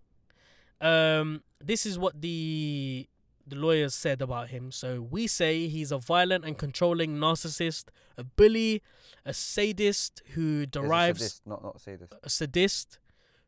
Um, 0.80 1.42
this 1.60 1.84
is 1.86 1.98
what 1.98 2.20
the 2.22 3.08
the 3.48 3.56
lawyers 3.56 3.94
said 3.94 4.20
about 4.20 4.48
him. 4.48 4.72
So 4.72 5.00
we 5.00 5.26
say 5.28 5.68
he's 5.68 5.92
a 5.92 5.98
violent 5.98 6.44
and 6.44 6.58
controlling 6.58 7.16
narcissist, 7.16 7.84
a 8.18 8.24
bully, 8.24 8.82
a 9.24 9.32
sadist 9.32 10.22
who 10.34 10.66
derives 10.66 11.20
sadist, 11.20 11.46
not 11.46 11.62
not 11.62 11.80
sadist. 11.80 12.14
a 12.24 12.28
sadist 12.30 12.98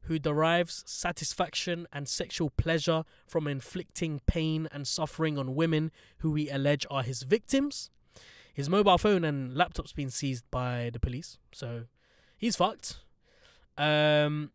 who 0.03 0.19
derives 0.19 0.85
satisfaction 0.87 1.87
and 1.93 2.09
sexual 2.09 2.51
pleasure 2.51 3.05
from 3.27 3.49
inflicting 3.49 4.21
pain 4.27 4.69
and 4.71 4.87
suffering 4.87 5.37
on 5.37 5.55
women 5.57 5.91
who 6.19 6.31
we 6.31 6.49
allege 6.49 6.87
are 6.91 7.03
his 7.03 7.25
victims. 7.25 7.91
His 8.59 8.69
mobile 8.69 8.99
phone 8.99 9.23
and 9.23 9.57
laptop's 9.57 9.93
been 9.93 10.11
seized 10.11 10.43
by 10.51 10.91
the 10.93 10.99
police, 10.99 11.39
so 11.53 11.85
he's 12.37 12.57
fucked. 12.57 12.97
Um, 13.77 14.51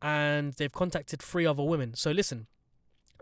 and 0.00 0.54
they've 0.54 0.72
contacted 0.72 1.20
three 1.20 1.44
other 1.44 1.62
women. 1.62 1.92
So 1.94 2.10
listen, 2.10 2.46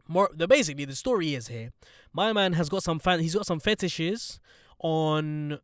more 0.06 0.30
the 0.32 0.46
basically 0.46 0.84
the 0.84 0.94
story 0.94 1.34
is 1.34 1.48
here. 1.48 1.72
My 2.12 2.32
man 2.32 2.52
has 2.52 2.68
got 2.68 2.84
some 2.84 3.00
fan. 3.00 3.18
He's 3.18 3.34
got 3.34 3.44
some 3.44 3.58
fetishes 3.58 4.38
on 4.78 5.58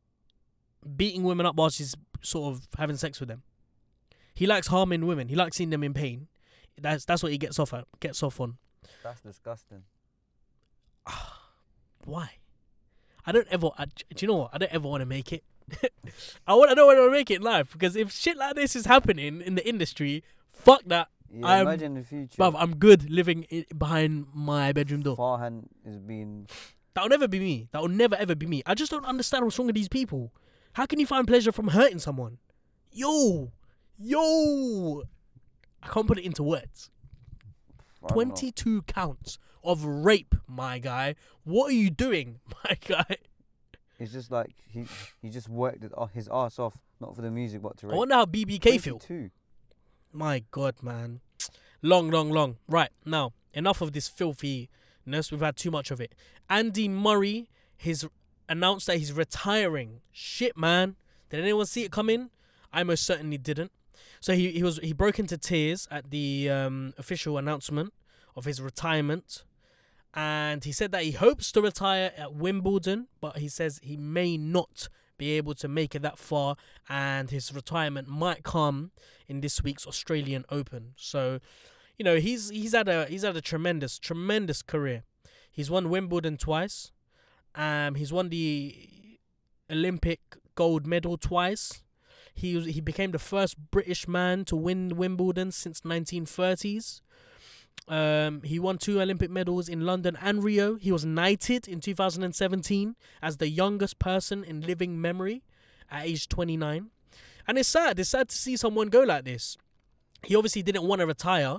beating 0.97 1.23
women 1.23 1.47
up 1.47 1.55
while 1.55 1.71
she's 1.71 1.95
sort 2.21 2.53
of 2.53 2.67
having 2.79 2.97
sex 2.97 3.21
with 3.21 3.29
them. 3.29 3.45
He 4.35 4.49
likes 4.49 4.67
harming 4.67 5.07
women. 5.07 5.29
He 5.29 5.37
likes 5.37 5.57
seeing 5.57 5.71
them 5.71 5.85
in 5.85 5.95
pain. 5.95 6.27
That's 6.81 7.05
that's 7.05 7.23
what 7.23 7.31
he 7.31 7.39
gets 7.39 7.61
off 7.61 7.73
at, 7.73 7.85
gets 8.01 8.25
off 8.25 8.41
on. 8.41 8.57
That's 9.05 9.21
disgusting. 9.21 9.85
Why? 12.05 12.39
I 13.29 13.33
don't 13.33 13.47
ever. 13.51 13.69
I, 13.77 13.85
do 13.85 13.93
you 14.21 14.27
know 14.29 14.37
what? 14.37 14.51
I 14.55 14.59
don't 14.59 14.73
ever 14.73 14.89
want 14.89 15.03
to 15.03 15.07
make 15.07 15.35
it. 15.35 15.45
I 16.47 16.55
want. 16.55 16.71
I 16.71 16.75
don't 16.75 16.87
want 16.87 16.99
to 16.99 17.11
make 17.11 17.31
it 17.31 17.37
in 17.37 17.43
life 17.43 17.71
because 17.75 17.95
if 17.95 18.11
shit 18.11 18.39
like 18.39 18.55
this 18.55 18.75
is 18.75 18.87
happening 18.87 19.43
in 19.43 19.55
the 19.55 19.69
industry, 19.69 20.25
fuck 20.49 20.83
that, 20.87 21.09
Yeah, 21.31 21.47
I'm- 21.47 21.67
imagine 21.67 21.93
the 21.93 22.03
future. 22.03 22.37
bruv. 22.39 22.55
I'm 22.57 22.77
good 22.77 23.11
living 23.11 23.45
i 23.53 23.67
behind 23.77 24.29
my 24.33 24.73
bedroom 24.73 25.03
door. 25.03 25.19
Farhan 25.19 25.65
is 25.85 25.99
being. 25.99 26.49
That'll 26.95 27.11
never 27.11 27.29
be 27.29 27.39
me. 27.39 27.69
That'll 27.71 27.89
never 27.89 28.17
ever 28.17 28.35
be 28.35 28.47
me. 28.47 28.63
I 28.65 28.75
just 28.75 28.91
don't 28.91 29.05
understand 29.05 29.45
what's 29.45 29.59
wrong 29.59 29.67
with 29.67 29.77
these 29.77 29.91
people. 29.91 30.33
How 30.73 30.87
can 30.87 30.99
you 30.99 31.07
find 31.07 31.27
pleasure 31.29 31.53
from 31.53 31.69
hurting 31.69 31.99
someone? 31.99 32.39
Yo, 32.93 33.53
yo. 33.99 35.03
I 35.83 35.89
can't 35.89 36.07
put 36.07 36.19
it 36.19 36.25
into 36.25 36.43
words. 36.43 36.89
I 38.05 38.09
don't 38.09 38.15
22 38.15 38.83
counts 38.83 39.39
of 39.65 39.85
rape, 39.85 40.35
my 40.47 40.79
guy. 40.79 41.15
What 41.45 41.71
are 41.71 41.75
you 41.75 41.91
doing, 41.91 42.41
my 42.65 42.77
guy? 42.87 43.17
It's 43.99 44.13
just 44.13 44.31
like 44.31 44.55
he 44.69 44.87
he 45.21 45.29
just 45.31 45.49
worked 45.49 45.85
his 46.15 46.29
ass 46.33 46.59
off, 46.59 46.79
not 47.01 47.17
for 47.17 47.23
the 47.23 47.31
music, 47.31 47.63
but 47.63 47.77
to 47.79 47.87
I 47.87 47.91
rape. 47.91 47.99
wonder 47.99 48.15
how 48.15 48.27
BBK 48.27 48.81
feel. 48.81 48.99
22. 48.99 49.31
My 50.13 50.45
God, 50.51 50.77
man. 50.83 51.21
Long, 51.83 52.11
long, 52.11 52.31
long. 52.31 52.57
Right, 52.69 52.91
now, 53.05 53.33
enough 53.53 53.81
of 53.81 53.93
this 53.93 54.09
filthiness. 54.09 55.31
We've 55.31 55.41
had 55.41 55.57
too 55.57 55.71
much 55.71 55.91
of 55.91 56.01
it. 56.01 56.15
Andy 56.49 56.89
Murray 56.89 57.51
has 57.79 58.07
announced 58.49 58.87
that 58.87 58.99
he's 58.99 59.13
retiring. 59.13 60.01
Shit, 60.13 60.57
man. 60.57 60.97
Did 61.31 61.41
anyone 61.41 61.67
see 61.67 61.85
it 61.85 61.93
coming? 61.93 62.31
I 62.73 62.83
most 62.85 63.05
certainly 63.05 63.39
didn't. 63.39 63.73
So 64.21 64.35
he, 64.35 64.51
he 64.51 64.63
was 64.63 64.79
he 64.79 64.93
broke 64.93 65.19
into 65.19 65.39
tears 65.39 65.87
at 65.91 66.11
the 66.11 66.51
um, 66.51 66.95
official 66.99 67.39
announcement 67.39 67.93
of 68.37 68.45
his 68.45 68.61
retirement. 68.61 69.45
And 70.15 70.65
he 70.65 70.73
said 70.73 70.91
that 70.93 71.03
he 71.03 71.13
hopes 71.13 71.53
to 71.53 71.61
retire 71.61 72.13
at 72.17 72.35
Wimbledon, 72.35 73.09
but 73.21 73.39
he 73.39 73.49
says 73.49 73.79
he 73.83 73.97
may 73.97 74.37
not 74.37 74.89
be 75.19 75.33
able 75.33 75.55
to 75.55 75.69
make 75.69 75.95
it 75.95 76.03
that 76.03 76.19
far, 76.19 76.57
and 76.89 77.31
his 77.31 77.53
retirement 77.53 78.09
might 78.09 78.45
come 78.45 78.93
in 79.27 79.41
this 79.41 79.63
week's 79.63 79.87
Australian 79.87 80.45
Open. 80.49 80.95
So, 80.97 81.41
you 81.99 82.05
know, 82.05 82.17
he's 82.17 82.51
he's 82.51 82.73
had 82.73 82.89
a 82.89 83.07
he's 83.07 83.23
had 83.23 83.37
a 83.37 83.41
tremendous 83.41 83.99
tremendous 83.99 84.63
career. 84.63 85.03
He's 85.51 85.71
won 85.71 85.91
Wimbledon 85.91 86.37
twice. 86.37 86.93
Um, 87.55 87.97
he's 87.97 88.13
won 88.13 88.29
the 88.29 89.19
Olympic 89.71 90.21
gold 90.55 90.87
medal 90.87 91.19
twice. 91.19 91.83
He 92.39 92.55
was, 92.55 92.67
he 92.67 92.81
became 92.81 93.11
the 93.11 93.19
first 93.19 93.57
British 93.73 94.07
man 94.07 94.45
to 94.45 94.55
win 94.55 94.97
Wimbledon 94.97 95.51
since 95.51 95.81
1930s. 95.81 97.01
Um, 97.89 98.43
he 98.43 98.61
won 98.61 98.79
two 98.79 99.01
Olympic 99.01 99.29
medals 99.29 99.69
in 99.69 99.81
London 99.81 100.17
and 100.21 100.45
Rio. 100.45 100.77
He 100.77 100.93
was 100.93 101.05
knighted 101.05 101.67
in 101.67 101.81
2017 101.81 102.95
as 103.21 103.39
the 103.39 103.49
youngest 103.49 103.99
person 103.99 104.45
in 104.45 104.61
living 104.61 105.01
memory 105.01 105.43
at 105.91 106.07
age 106.07 106.29
29. 106.29 106.91
And 107.49 107.59
it's 107.59 107.69
sad. 107.69 107.99
It's 107.99 108.11
sad 108.11 108.29
to 108.29 108.37
see 108.37 108.57
someone 108.57 108.89
go 108.89 109.01
like 109.01 109.25
this. 109.25 109.57
He 110.23 110.37
obviously 110.37 110.63
didn't 110.63 110.85
want 110.85 111.01
to 111.01 111.07
retire, 111.07 111.59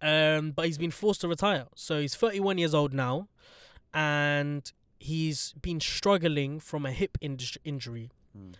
um, 0.00 0.52
but 0.52 0.66
he's 0.66 0.78
been 0.78 0.92
forced 0.92 1.22
to 1.22 1.28
retire. 1.28 1.66
So 1.74 2.00
he's 2.00 2.14
31 2.14 2.58
years 2.58 2.74
old 2.74 2.92
now, 2.92 3.28
and 3.92 4.70
he's 5.00 5.54
been 5.60 5.80
struggling 5.80 6.60
from 6.60 6.86
a 6.86 6.92
hip 6.92 7.18
in- 7.20 7.38
injury. 7.64 8.10
Hmm. 8.36 8.52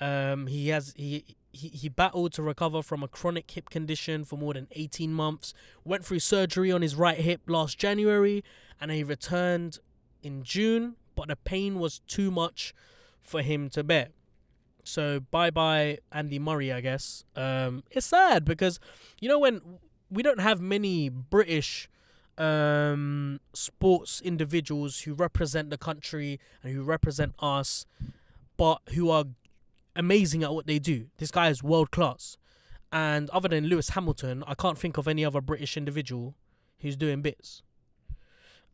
Um, 0.00 0.46
he 0.46 0.68
has 0.68 0.94
he, 0.96 1.24
he 1.52 1.68
he 1.68 1.88
battled 1.88 2.32
to 2.34 2.42
recover 2.42 2.82
from 2.82 3.02
a 3.02 3.08
chronic 3.08 3.50
hip 3.50 3.70
condition 3.70 4.24
for 4.24 4.36
more 4.36 4.54
than 4.54 4.68
18 4.72 5.12
months. 5.12 5.52
Went 5.84 6.04
through 6.04 6.20
surgery 6.20 6.72
on 6.72 6.82
his 6.82 6.94
right 6.94 7.18
hip 7.18 7.42
last 7.46 7.78
January, 7.78 8.44
and 8.80 8.90
he 8.90 9.04
returned 9.04 9.78
in 10.22 10.42
June. 10.42 10.96
But 11.14 11.28
the 11.28 11.36
pain 11.36 11.78
was 11.78 12.00
too 12.06 12.30
much 12.30 12.74
for 13.20 13.42
him 13.42 13.68
to 13.70 13.84
bear. 13.84 14.08
So 14.84 15.20
bye 15.20 15.50
bye 15.50 15.98
Andy 16.12 16.38
Murray, 16.38 16.72
I 16.72 16.80
guess. 16.80 17.24
Um, 17.36 17.84
it's 17.90 18.06
sad 18.06 18.44
because 18.44 18.80
you 19.20 19.28
know 19.28 19.38
when 19.38 19.60
we 20.10 20.22
don't 20.22 20.40
have 20.40 20.60
many 20.60 21.08
British 21.08 21.88
um 22.38 23.38
sports 23.52 24.22
individuals 24.22 25.00
who 25.00 25.12
represent 25.12 25.68
the 25.68 25.76
country 25.76 26.40
and 26.62 26.72
who 26.74 26.82
represent 26.82 27.34
us, 27.38 27.86
but 28.56 28.80
who 28.94 29.10
are 29.10 29.24
amazing 30.00 30.42
at 30.42 30.52
what 30.52 30.66
they 30.66 30.78
do. 30.80 31.06
This 31.18 31.30
guy 31.30 31.48
is 31.48 31.62
world 31.62 31.90
class. 31.92 32.36
And 32.92 33.30
other 33.30 33.48
than 33.48 33.66
Lewis 33.66 33.90
Hamilton, 33.90 34.42
I 34.46 34.54
can't 34.54 34.76
think 34.76 34.98
of 34.98 35.06
any 35.06 35.24
other 35.24 35.40
British 35.40 35.76
individual 35.76 36.34
who's 36.80 36.96
doing 36.96 37.22
bits. 37.22 37.62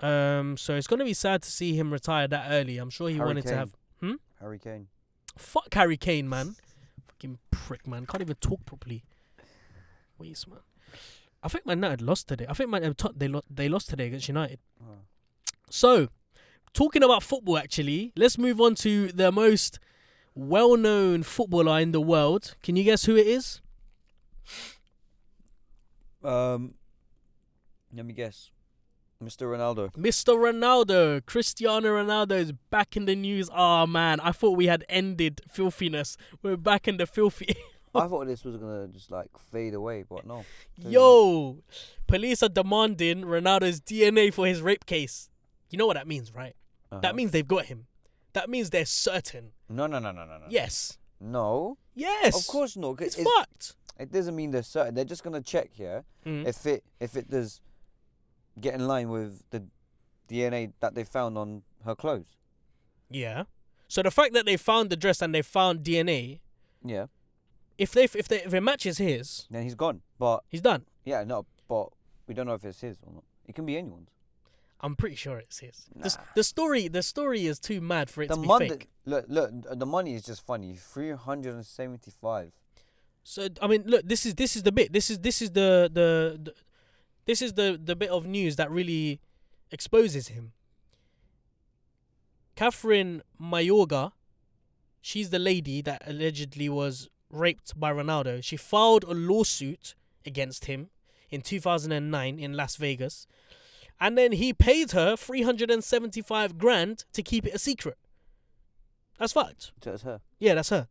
Um, 0.00 0.56
so 0.56 0.74
it's 0.74 0.86
gonna 0.86 1.04
be 1.04 1.14
sad 1.14 1.42
to 1.42 1.50
see 1.50 1.74
him 1.74 1.92
retire 1.92 2.28
that 2.28 2.46
early. 2.50 2.78
I'm 2.78 2.90
sure 2.90 3.08
he 3.08 3.16
Harry 3.16 3.26
wanted 3.26 3.42
to 3.42 3.48
Kane. 3.48 3.58
have 3.58 3.74
Harry 4.40 4.58
Kane. 4.58 4.86
Fuck 5.36 5.72
Harry 5.74 5.96
Kane, 5.96 6.28
man. 6.28 6.56
Fucking 7.08 7.38
prick, 7.50 7.86
man. 7.86 8.06
Can't 8.06 8.22
even 8.22 8.36
talk 8.36 8.64
properly. 8.66 9.04
Waste, 10.18 10.48
man. 10.48 10.60
I 11.42 11.48
think 11.48 11.66
Man 11.66 11.78
United 11.78 12.02
lost 12.02 12.28
today. 12.28 12.46
I 12.48 12.54
think 12.54 12.70
Man 12.70 12.82
United 12.82 13.18
they 13.18 13.28
lo- 13.28 13.44
they 13.50 13.68
lost 13.68 13.88
today 13.90 14.06
against 14.08 14.28
United. 14.28 14.58
Oh. 14.82 15.00
So, 15.70 16.08
talking 16.72 17.02
about 17.02 17.22
football, 17.22 17.58
actually, 17.58 18.12
let's 18.16 18.36
move 18.38 18.60
on 18.60 18.74
to 18.76 19.12
the 19.12 19.30
most 19.32 19.78
well-known 20.36 21.24
footballer 21.24 21.80
in 21.80 21.90
the 21.90 22.00
world. 22.00 22.54
Can 22.62 22.76
you 22.76 22.84
guess 22.84 23.06
who 23.06 23.16
it 23.16 23.26
is? 23.26 23.60
Um, 26.22 26.74
let 27.92 28.06
me 28.06 28.12
guess. 28.12 28.52
Mr. 29.22 29.46
Ronaldo. 29.50 29.92
Mr. 29.94 30.36
Ronaldo. 30.36 31.24
Cristiano 31.24 31.88
Ronaldo 31.88 32.32
is 32.32 32.52
back 32.52 32.96
in 32.96 33.06
the 33.06 33.16
news. 33.16 33.48
Oh 33.54 33.86
man, 33.86 34.20
I 34.20 34.32
thought 34.32 34.58
we 34.58 34.66
had 34.66 34.84
ended 34.90 35.40
filthiness. 35.50 36.18
We're 36.42 36.58
back 36.58 36.86
in 36.86 36.98
the 36.98 37.06
filthy. 37.06 37.56
I 37.94 38.08
thought 38.08 38.26
this 38.26 38.44
was 38.44 38.56
gonna 38.58 38.88
just 38.88 39.10
like 39.10 39.30
fade 39.50 39.72
away, 39.72 40.04
but 40.06 40.26
no. 40.26 40.44
Yo, 40.76 41.62
police 42.06 42.42
are 42.42 42.50
demanding 42.50 43.22
Ronaldo's 43.22 43.80
DNA 43.80 44.34
for 44.34 44.46
his 44.46 44.60
rape 44.60 44.84
case. 44.84 45.30
You 45.70 45.78
know 45.78 45.86
what 45.86 45.94
that 45.94 46.06
means, 46.06 46.34
right? 46.34 46.54
Uh-huh. 46.92 47.00
That 47.00 47.16
means 47.16 47.30
they've 47.30 47.48
got 47.48 47.66
him. 47.66 47.86
That 48.34 48.50
means 48.50 48.68
they're 48.68 48.84
certain. 48.84 49.52
No, 49.68 49.86
no, 49.86 49.98
no, 49.98 50.12
no, 50.12 50.24
no, 50.24 50.38
no. 50.38 50.46
Yes. 50.48 50.98
No, 51.20 51.78
Yes. 51.94 52.36
of 52.36 52.46
course 52.46 52.76
not. 52.76 52.98
'cause 52.98 53.06
It's 53.08 53.18
it's- 53.18 53.34
fucked. 53.36 53.76
It 53.98 54.12
doesn't 54.12 54.36
mean 54.36 54.50
they're 54.50 54.62
certain. 54.62 54.94
They're 54.94 55.04
just 55.06 55.22
gonna 55.24 55.40
check 55.40 55.70
here 55.72 56.04
Mm. 56.26 56.46
if 56.46 56.66
it 56.66 56.84
if 57.00 57.16
it 57.16 57.30
does 57.30 57.60
get 58.60 58.74
in 58.74 58.86
line 58.86 59.08
with 59.08 59.42
the 59.50 59.66
DNA 60.28 60.72
that 60.80 60.94
they 60.94 61.04
found 61.04 61.38
on 61.38 61.62
her 61.84 61.94
clothes. 61.94 62.36
Yeah. 63.08 63.44
So 63.88 64.02
the 64.02 64.10
fact 64.10 64.34
that 64.34 64.44
they 64.44 64.56
found 64.56 64.90
the 64.90 64.96
dress 64.96 65.22
and 65.22 65.34
they 65.34 65.42
found 65.42 65.82
DNA, 65.84 66.40
Yeah, 66.84 67.06
if 67.78 67.92
they 67.92 68.04
if 68.04 68.28
they 68.28 68.42
if 68.44 68.52
it 68.52 68.60
matches 68.60 68.98
his, 68.98 69.46
then 69.50 69.62
he's 69.62 69.74
gone. 69.74 70.02
But 70.18 70.44
he's 70.48 70.60
done. 70.60 70.84
yeah, 71.04 71.24
no, 71.24 71.46
but 71.68 71.88
we 72.26 72.34
don't 72.34 72.46
know 72.46 72.54
if 72.54 72.64
it's 72.64 72.80
his 72.80 72.98
or 73.02 73.12
not. 73.14 73.24
It 73.46 73.54
can 73.54 73.64
be 73.64 73.76
anyone's. 73.78 74.10
I'm 74.80 74.94
pretty 74.96 75.16
sure 75.16 75.38
it's 75.38 75.58
his. 75.60 75.86
The, 75.94 76.08
Nah. 76.08 76.24
the 76.34 76.44
story 76.44 76.88
the 76.88 77.02
story 77.02 77.46
is 77.46 77.58
too 77.58 77.80
mad 77.80 78.10
for 78.10 78.22
it 78.22 78.28
The 78.28 78.34
to 78.34 78.40
be 78.42 78.46
money, 78.46 78.68
fake. 78.68 78.88
look, 79.06 79.24
look, 79.28 79.50
the 79.78 79.86
money 79.86 80.14
is 80.14 80.22
just 80.22 80.44
funny. 80.44 80.76
Three 80.76 81.10
hundred 81.12 81.54
and 81.54 81.64
seventy-five. 81.66 82.52
So 83.24 83.48
I 83.62 83.66
mean, 83.66 83.84
look, 83.86 84.02
this 84.06 84.26
is 84.26 84.34
this 84.34 84.54
is 84.56 84.62
the 84.62 84.72
bit. 84.72 84.92
This 84.92 85.10
is 85.10 85.18
this 85.20 85.40
is 85.42 85.50
the 85.52 85.90
the, 85.92 86.38
the 86.42 86.54
this 87.24 87.40
is 87.42 87.54
the 87.54 87.80
the 87.82 87.96
bit 87.96 88.10
of 88.10 88.26
news 88.26 88.56
that 88.56 88.70
really 88.70 89.20
exposes 89.72 90.28
him. 90.28 90.52
Kathryn 92.56 93.20
Mayorga, 93.40 94.12
she's 95.00 95.30
the 95.30 95.38
lady 95.38 95.82
that 95.82 96.02
allegedly 96.06 96.68
was 96.68 97.08
raped 97.30 97.78
by 97.78 97.92
Ronaldo. 97.92 98.42
She 98.42 98.56
filed 98.56 99.04
a 99.04 99.12
lawsuit 99.12 99.94
against 100.24 100.64
him 100.66 100.88
in 101.30 101.42
2009 101.42 102.38
in 102.38 102.54
Las 102.54 102.76
Vegas. 102.76 103.26
And 104.00 104.16
then 104.16 104.32
he 104.32 104.52
paid 104.52 104.92
her 104.92 105.16
375 105.16 106.58
grand 106.58 107.04
to 107.12 107.22
keep 107.22 107.46
it 107.46 107.54
a 107.54 107.58
secret. 107.58 107.96
That's. 109.18 109.32
So 109.32 109.92
it's 109.92 110.02
her. 110.02 110.20
Yeah, 110.38 110.54
that's 110.54 110.68
her. 110.68 110.88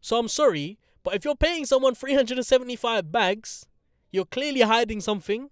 So 0.00 0.18
I'm 0.18 0.28
sorry, 0.28 0.78
but 1.02 1.14
if 1.14 1.24
you're 1.24 1.36
paying 1.36 1.64
someone 1.64 1.94
375 1.94 3.12
bags, 3.12 3.66
you're 4.10 4.24
clearly 4.24 4.62
hiding 4.62 5.00
something. 5.00 5.50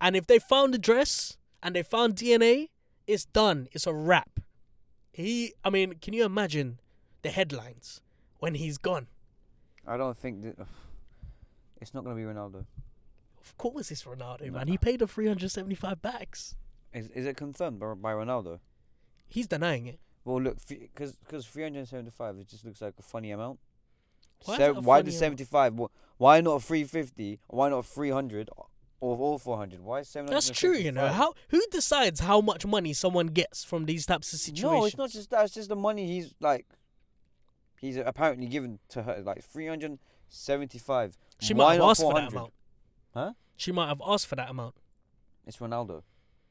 And 0.00 0.16
if 0.16 0.26
they 0.26 0.38
found 0.38 0.74
the 0.74 0.78
dress 0.78 1.36
and 1.62 1.74
they 1.74 1.82
found 1.82 2.16
DNA, 2.16 2.68
it's 3.06 3.24
done. 3.24 3.68
It's 3.72 3.86
a 3.86 3.92
wrap. 3.92 4.40
He, 5.12 5.54
I 5.64 5.70
mean, 5.70 5.94
can 6.00 6.14
you 6.14 6.24
imagine 6.24 6.80
the 7.22 7.30
headlines 7.30 8.00
when 8.38 8.54
he's 8.54 8.78
gone? 8.78 9.06
I 9.86 9.96
don't 9.96 10.16
think 10.16 10.42
that. 10.42 10.66
It's 11.80 11.94
not 11.94 12.02
gonna 12.02 12.16
be 12.16 12.22
Ronaldo. 12.22 12.64
Of 13.48 13.56
course, 13.56 13.90
it's 13.90 14.04
Ronaldo, 14.04 14.52
man. 14.52 14.68
He 14.68 14.76
paid 14.76 15.00
the 15.00 15.06
375 15.06 16.02
bags. 16.02 16.54
Is 16.92 17.08
is 17.10 17.26
it 17.26 17.36
confirmed 17.36 17.80
by, 17.80 17.94
by 17.94 18.12
Ronaldo? 18.12 18.60
He's 19.26 19.46
denying 19.46 19.86
it. 19.86 19.98
Well, 20.24 20.42
look, 20.42 20.58
because 20.68 21.12
because 21.12 21.46
375, 21.46 22.38
it 22.38 22.48
just 22.48 22.64
looks 22.64 22.82
like 22.82 22.94
a 22.98 23.02
funny 23.02 23.30
amount. 23.30 23.58
Why 24.44 24.56
Se- 24.56 24.70
why 24.72 24.98
funny 24.98 25.10
the 25.10 25.16
amount? 25.16 25.38
75? 25.38 25.74
Wh- 25.78 26.20
Why 26.20 26.40
not 26.40 26.62
350? 26.62 27.40
Why 27.48 27.68
not 27.70 27.86
300 27.86 28.50
or 28.56 28.66
all 29.00 29.38
400? 29.38 29.80
Why 29.80 30.02
700? 30.02 30.34
That's 30.34 30.50
true, 30.50 30.74
you 30.74 30.92
know. 30.92 31.08
How 31.08 31.34
who 31.48 31.62
decides 31.70 32.20
how 32.20 32.40
much 32.40 32.66
money 32.66 32.92
someone 32.92 33.28
gets 33.28 33.64
from 33.64 33.86
these 33.86 34.04
types 34.06 34.32
of 34.32 34.38
situations? 34.38 34.72
No, 34.72 34.84
it's 34.84 34.98
not 34.98 35.10
just 35.10 35.30
that. 35.30 35.44
It's 35.44 35.54
just 35.54 35.68
the 35.68 35.76
money 35.76 36.06
he's 36.06 36.34
like. 36.40 36.66
He's 37.80 37.96
apparently 37.96 38.48
given 38.48 38.80
to 38.88 39.04
her 39.04 39.22
like 39.24 39.44
375. 39.44 41.16
She 41.40 41.54
Why 41.54 41.64
might 41.64 41.72
have 41.74 41.82
asked 41.90 42.00
for 42.00 42.12
that 42.14 42.32
amount. 42.32 42.52
Huh? 43.14 43.32
She 43.56 43.72
might 43.72 43.88
have 43.88 44.00
asked 44.06 44.26
for 44.26 44.36
that 44.36 44.50
amount. 44.50 44.74
It's 45.46 45.56
Ronaldo. 45.58 46.02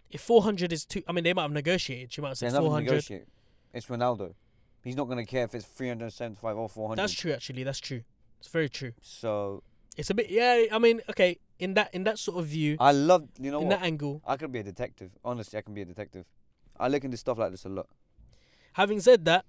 If 0.09 0.21
400 0.21 0.71
is 0.71 0.85
too, 0.85 1.03
I 1.07 1.11
mean, 1.11 1.23
they 1.23 1.33
might 1.33 1.43
have 1.43 1.51
negotiated. 1.51 2.11
She 2.13 2.21
might 2.21 2.29
have 2.29 2.39
There's 2.39 2.53
said 2.53 2.57
nothing 2.57 2.69
to 2.69 2.69
400. 2.69 2.85
negotiate. 2.85 3.27
It's 3.73 3.85
Ronaldo. 3.87 4.33
He's 4.83 4.95
not 4.95 5.05
gonna 5.09 5.25
care 5.25 5.43
if 5.43 5.53
it's 5.53 5.65
375 5.65 6.57
or 6.57 6.69
400. 6.69 7.01
That's 7.01 7.13
true, 7.13 7.33
actually. 7.33 7.63
That's 7.63 7.79
true. 7.79 8.03
It's 8.39 8.47
very 8.47 8.69
true. 8.69 8.93
So 9.01 9.63
It's 9.97 10.09
a 10.09 10.13
bit, 10.13 10.29
yeah. 10.29 10.65
I 10.71 10.79
mean, 10.79 11.01
okay. 11.09 11.39
In 11.59 11.73
that, 11.73 11.93
in 11.93 12.03
that 12.03 12.19
sort 12.19 12.37
of 12.37 12.45
view, 12.45 12.77
I 12.79 12.91
love. 12.91 13.27
You 13.39 13.49
know 13.51 13.59
in 13.61 13.67
what? 13.67 13.79
that 13.79 13.85
angle. 13.85 14.21
I 14.25 14.37
could 14.37 14.51
be 14.51 14.59
a 14.59 14.63
detective. 14.63 15.11
Honestly, 15.25 15.57
I 15.57 15.61
can 15.61 15.73
be 15.73 15.81
a 15.81 15.85
detective. 15.85 16.25
I 16.79 16.87
look 16.87 17.03
into 17.03 17.17
stuff 17.17 17.39
like 17.39 17.49
this 17.51 17.65
a 17.65 17.69
lot. 17.69 17.87
Having 18.73 18.99
said 19.01 19.25
that, 19.25 19.43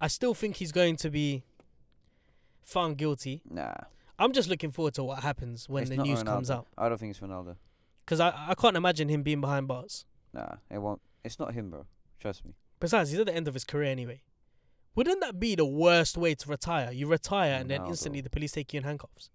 I 0.00 0.06
still 0.06 0.32
think 0.32 0.56
he's 0.56 0.70
going 0.70 0.94
to 0.96 1.10
be 1.10 1.42
found 2.62 2.96
guilty. 2.98 3.42
Nah. 3.50 3.74
I'm 4.18 4.32
just 4.32 4.48
looking 4.48 4.70
forward 4.70 4.94
to 4.94 5.04
what 5.04 5.20
happens 5.22 5.68
when 5.68 5.82
it's 5.82 5.90
the 5.90 5.96
not 5.96 6.06
news 6.06 6.22
comes 6.22 6.48
Ronaldo. 6.48 6.54
out. 6.54 6.66
I 6.78 6.88
don't 6.88 6.98
think 6.98 7.10
it's 7.10 7.20
Ronaldo. 7.20 7.56
Because 8.04 8.20
I, 8.20 8.32
I 8.48 8.54
can't 8.54 8.76
imagine 8.76 9.08
him 9.08 9.22
being 9.22 9.40
behind 9.40 9.66
bars. 9.66 10.04
Nah, 10.32 10.56
it 10.70 10.78
won't. 10.78 11.00
It's 11.24 11.38
not 11.38 11.54
him, 11.54 11.70
bro. 11.70 11.86
Trust 12.20 12.44
me. 12.44 12.52
Besides, 12.80 13.10
he's 13.10 13.18
at 13.20 13.26
the 13.26 13.34
end 13.34 13.48
of 13.48 13.54
his 13.54 13.64
career 13.64 13.90
anyway. 13.90 14.22
Wouldn't 14.94 15.20
that 15.22 15.40
be 15.40 15.54
the 15.56 15.64
worst 15.64 16.16
way 16.16 16.34
to 16.36 16.48
retire? 16.48 16.92
You 16.92 17.06
retire 17.08 17.54
and 17.54 17.68
then 17.70 17.84
instantly 17.86 18.20
the 18.20 18.30
police 18.30 18.52
take 18.52 18.72
you 18.72 18.78
in 18.78 18.84
handcuffs, 18.84 19.30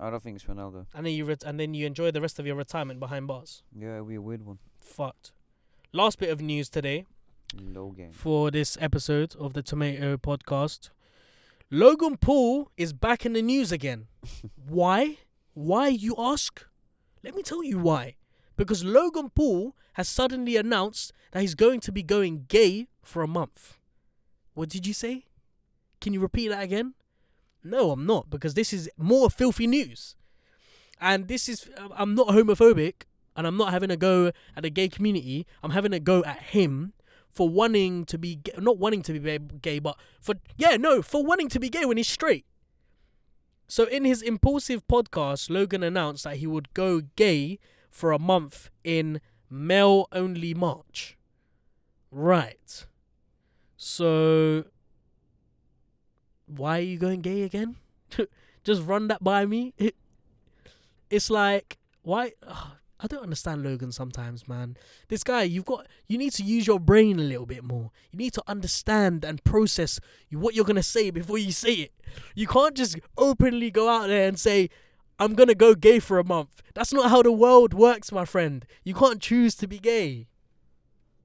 I 0.00 0.08
don't 0.10 0.22
think 0.22 0.36
it's 0.36 0.44
Ronaldo. 0.46 0.86
and 0.94 1.04
then 1.06 1.12
you 1.12 1.24
ret- 1.26 1.42
and 1.44 1.60
then 1.60 1.74
you 1.74 1.86
enjoy 1.86 2.10
the 2.10 2.20
rest 2.22 2.38
of 2.38 2.46
your 2.46 2.56
retirement 2.56 2.98
behind 3.00 3.26
bars. 3.26 3.62
Yeah, 3.78 3.94
it'll 3.96 4.06
be 4.06 4.14
a 4.14 4.22
weird 4.22 4.44
one. 4.46 4.58
Fucked. 4.78 5.32
Last 5.92 6.18
bit 6.18 6.30
of 6.30 6.40
news 6.40 6.68
today 6.70 7.04
Low 7.60 7.90
game. 7.90 8.10
for 8.12 8.50
this 8.50 8.78
episode 8.80 9.36
of 9.36 9.52
the 9.52 9.62
Tomato 9.62 10.16
Podcast. 10.16 10.90
Logan 11.74 12.18
Paul 12.18 12.70
is 12.76 12.92
back 12.92 13.26
in 13.26 13.32
the 13.32 13.42
news 13.42 13.72
again. 13.72 14.06
why? 14.68 15.18
Why, 15.54 15.88
you 15.88 16.14
ask? 16.16 16.64
Let 17.24 17.34
me 17.34 17.42
tell 17.42 17.64
you 17.64 17.80
why. 17.80 18.14
Because 18.56 18.84
Logan 18.84 19.30
Paul 19.30 19.74
has 19.94 20.08
suddenly 20.08 20.56
announced 20.56 21.12
that 21.32 21.40
he's 21.40 21.56
going 21.56 21.80
to 21.80 21.90
be 21.90 22.04
going 22.04 22.44
gay 22.46 22.86
for 23.02 23.24
a 23.24 23.26
month. 23.26 23.78
What 24.54 24.68
did 24.68 24.86
you 24.86 24.94
say? 24.94 25.24
Can 26.00 26.12
you 26.12 26.20
repeat 26.20 26.46
that 26.46 26.62
again? 26.62 26.94
No, 27.64 27.90
I'm 27.90 28.06
not, 28.06 28.30
because 28.30 28.54
this 28.54 28.72
is 28.72 28.88
more 28.96 29.28
filthy 29.28 29.66
news. 29.66 30.14
And 31.00 31.26
this 31.26 31.48
is, 31.48 31.68
um, 31.76 31.92
I'm 31.96 32.14
not 32.14 32.28
homophobic, 32.28 33.02
and 33.34 33.48
I'm 33.48 33.56
not 33.56 33.72
having 33.72 33.90
a 33.90 33.96
go 33.96 34.30
at 34.56 34.62
the 34.62 34.70
gay 34.70 34.88
community. 34.88 35.44
I'm 35.60 35.72
having 35.72 35.92
a 35.92 35.98
go 35.98 36.22
at 36.22 36.38
him 36.40 36.92
for 37.34 37.48
wanting 37.48 38.04
to 38.06 38.16
be, 38.16 38.36
ga- 38.36 38.52
not 38.58 38.78
wanting 38.78 39.02
to 39.02 39.18
be 39.18 39.38
gay, 39.60 39.78
but 39.78 39.96
for, 40.20 40.36
yeah, 40.56 40.76
no, 40.76 41.02
for 41.02 41.24
wanting 41.24 41.48
to 41.48 41.60
be 41.60 41.68
gay 41.68 41.84
when 41.84 41.96
he's 41.96 42.08
straight. 42.08 42.46
So 43.66 43.84
in 43.84 44.04
his 44.04 44.22
Impaulsive 44.22 44.86
podcast, 44.86 45.50
Logan 45.50 45.82
announced 45.82 46.24
that 46.24 46.36
he 46.36 46.46
would 46.46 46.72
go 46.74 47.02
gay 47.16 47.58
for 47.90 48.12
a 48.12 48.18
month 48.18 48.70
in 48.84 49.20
male 49.50 50.06
only 50.12 50.54
March. 50.54 51.16
Right. 52.10 52.86
So 53.76 54.66
why 56.46 56.78
are 56.78 56.82
you 56.82 56.98
going 56.98 57.20
gay 57.20 57.42
again? 57.42 57.76
Just 58.64 58.82
run 58.82 59.08
that 59.08 59.22
by 59.22 59.46
me. 59.46 59.74
It's 61.10 61.30
like 61.30 61.78
why 62.02 62.32
I 63.04 63.06
don't 63.06 63.22
understand 63.22 63.62
Logan 63.62 63.92
sometimes, 63.92 64.48
man. 64.48 64.78
This 65.08 65.22
guy, 65.22 65.42
you've 65.42 65.66
got 65.66 65.86
you 66.08 66.16
need 66.16 66.32
to 66.32 66.42
use 66.42 66.66
your 66.66 66.80
brain 66.80 67.20
a 67.20 67.22
little 67.22 67.44
bit 67.44 67.62
more. 67.62 67.90
You 68.10 68.18
need 68.18 68.32
to 68.32 68.42
understand 68.46 69.26
and 69.26 69.44
process 69.44 70.00
what 70.30 70.54
you're 70.54 70.64
gonna 70.64 70.82
say 70.82 71.10
before 71.10 71.36
you 71.36 71.52
say 71.52 71.74
it. 71.74 71.92
You 72.34 72.46
can't 72.46 72.74
just 72.74 72.98
openly 73.18 73.70
go 73.70 73.90
out 73.90 74.06
there 74.06 74.26
and 74.26 74.38
say, 74.38 74.70
I'm 75.18 75.34
gonna 75.34 75.54
go 75.54 75.74
gay 75.74 75.98
for 75.98 76.18
a 76.18 76.24
month. 76.24 76.62
That's 76.72 76.94
not 76.94 77.10
how 77.10 77.20
the 77.20 77.30
world 77.30 77.74
works, 77.74 78.10
my 78.10 78.24
friend. 78.24 78.64
You 78.84 78.94
can't 78.94 79.20
choose 79.20 79.54
to 79.56 79.68
be 79.68 79.78
gay. 79.78 80.26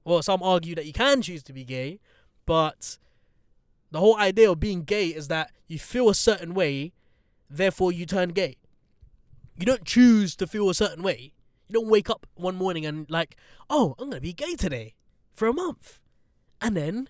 Well, 0.04 0.22
some 0.22 0.42
argue 0.42 0.74
that 0.74 0.84
you 0.84 0.92
can 0.92 1.22
choose 1.22 1.42
to 1.44 1.54
be 1.54 1.64
gay, 1.64 1.98
but 2.44 2.98
the 3.90 4.00
whole 4.00 4.18
idea 4.18 4.50
of 4.50 4.60
being 4.60 4.82
gay 4.82 5.06
is 5.06 5.28
that 5.28 5.50
you 5.66 5.78
feel 5.78 6.10
a 6.10 6.14
certain 6.14 6.52
way, 6.52 6.92
therefore 7.48 7.90
you 7.90 8.04
turn 8.04 8.30
gay. 8.30 8.58
You 9.58 9.64
don't 9.64 9.86
choose 9.86 10.36
to 10.36 10.46
feel 10.46 10.68
a 10.68 10.74
certain 10.74 11.02
way. 11.02 11.32
You 11.70 11.74
don't 11.74 11.88
wake 11.88 12.10
up 12.10 12.26
one 12.34 12.56
morning 12.56 12.84
and 12.84 13.08
like, 13.08 13.36
oh, 13.70 13.94
I'm 13.96 14.10
gonna 14.10 14.20
be 14.20 14.32
gay 14.32 14.56
today 14.56 14.94
for 15.32 15.46
a 15.46 15.52
month, 15.52 16.00
and 16.60 16.76
then 16.76 17.08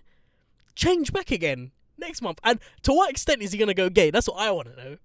change 0.75 1.11
back 1.11 1.31
again 1.31 1.71
next 1.97 2.21
month. 2.21 2.39
And 2.43 2.59
to 2.83 2.93
what 2.93 3.09
extent 3.09 3.41
is 3.41 3.53
he 3.53 3.57
gonna 3.57 3.73
go 3.73 3.89
gay? 3.89 4.11
That's 4.11 4.27
what 4.27 4.37
I 4.37 4.51
want 4.51 4.67
to 4.67 4.75
know. 4.75 4.97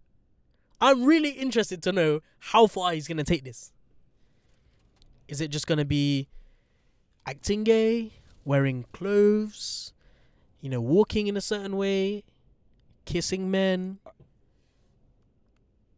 I'm 0.79 1.05
really 1.05 1.31
interested 1.31 1.83
to 1.85 1.93
know 1.93 2.21
how 2.39 2.67
far 2.67 2.93
he's 2.93 3.09
gonna 3.09 3.25
take 3.25 3.45
this. 3.45 3.73
Is 5.27 5.41
it 5.41 5.49
just 5.49 5.67
gonna 5.67 5.87
be 5.87 6.29
acting 7.25 7.65
gay, 7.65 8.13
wearing 8.45 8.85
clothes, 8.93 9.95
you 10.61 10.69
know, 10.69 10.83
walking 10.83 11.29
in 11.29 11.37
a 11.39 11.41
certain 11.41 11.79
way, 11.79 12.25
kissing 13.07 13.51
men, 13.51 14.01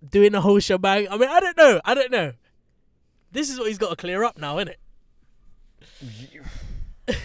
doing 0.08 0.30
the 0.30 0.42
whole 0.42 0.60
shebang? 0.60 1.08
I 1.10 1.16
mean, 1.16 1.28
I 1.28 1.40
don't 1.40 1.56
know. 1.56 1.80
I 1.84 1.94
don't 1.94 2.12
know. 2.12 2.34
This 3.30 3.50
is 3.50 3.58
what 3.58 3.68
he's 3.68 3.78
got 3.78 3.90
to 3.90 3.96
clear 3.96 4.24
up 4.24 4.38
now, 4.38 4.58
isn't 4.58 4.68
it? 4.68 4.80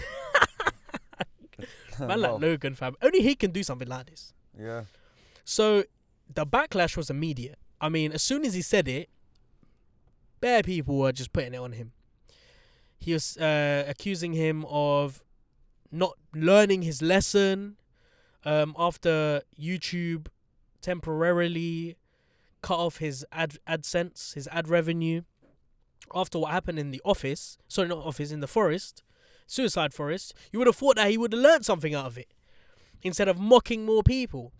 Man, 2.00 2.22
like 2.22 2.42
Logan, 2.42 2.76
fam. 2.76 2.96
Only 3.02 3.22
he 3.22 3.36
can 3.36 3.52
do 3.52 3.64
something 3.64 3.88
like 3.88 4.08
this. 4.10 4.34
yeah. 4.60 4.84
So 5.46 5.84
the 6.34 6.46
backlash 6.46 6.96
was 6.98 7.10
immediate. 7.10 7.60
I 7.80 7.90
mean, 7.90 8.12
as 8.14 8.24
soon 8.24 8.46
as 8.46 8.54
he 8.54 8.62
said 8.62 8.88
it, 8.88 9.10
bare 10.40 10.64
people 10.64 10.98
were 10.98 11.12
just 11.12 11.34
putting 11.34 11.54
it 11.54 11.58
on 11.58 11.74
him. 11.74 11.92
He 12.98 13.14
was 13.14 13.38
uh, 13.38 13.84
accusing 13.88 14.34
him 14.34 14.66
of 14.70 15.24
not 15.92 16.14
learning 16.34 16.82
his 16.84 17.02
lesson 17.02 17.76
um, 18.46 18.74
after 18.78 19.42
YouTube 19.60 20.28
temporarily 20.82 21.98
cut 22.62 22.80
off 22.80 22.98
his 22.98 23.26
ad 23.32 23.58
AdSense, 23.68 24.34
his 24.34 24.48
ad 24.48 24.70
revenue, 24.70 25.22
after 26.14 26.40
what 26.40 26.52
happened 26.52 26.80
in 26.80 26.92
the 26.92 27.02
office. 27.06 27.58
Sorry, 27.68 27.88
not 27.88 28.06
office, 28.06 28.32
in 28.32 28.40
the 28.40 28.48
forest, 28.48 29.04
suicide 29.48 29.94
forest. 29.94 30.34
You 30.52 30.60
would 30.60 30.68
have 30.68 30.76
thought 30.76 30.96
that 30.96 31.10
he 31.10 31.18
would 31.18 31.34
have 31.34 31.42
learned 31.42 31.66
something 31.66 31.94
out 31.94 32.06
of 32.06 32.18
it 32.18 32.34
instead 33.02 33.28
of 33.28 33.38
mocking 33.38 33.86
more 33.86 34.04
people 34.04 34.54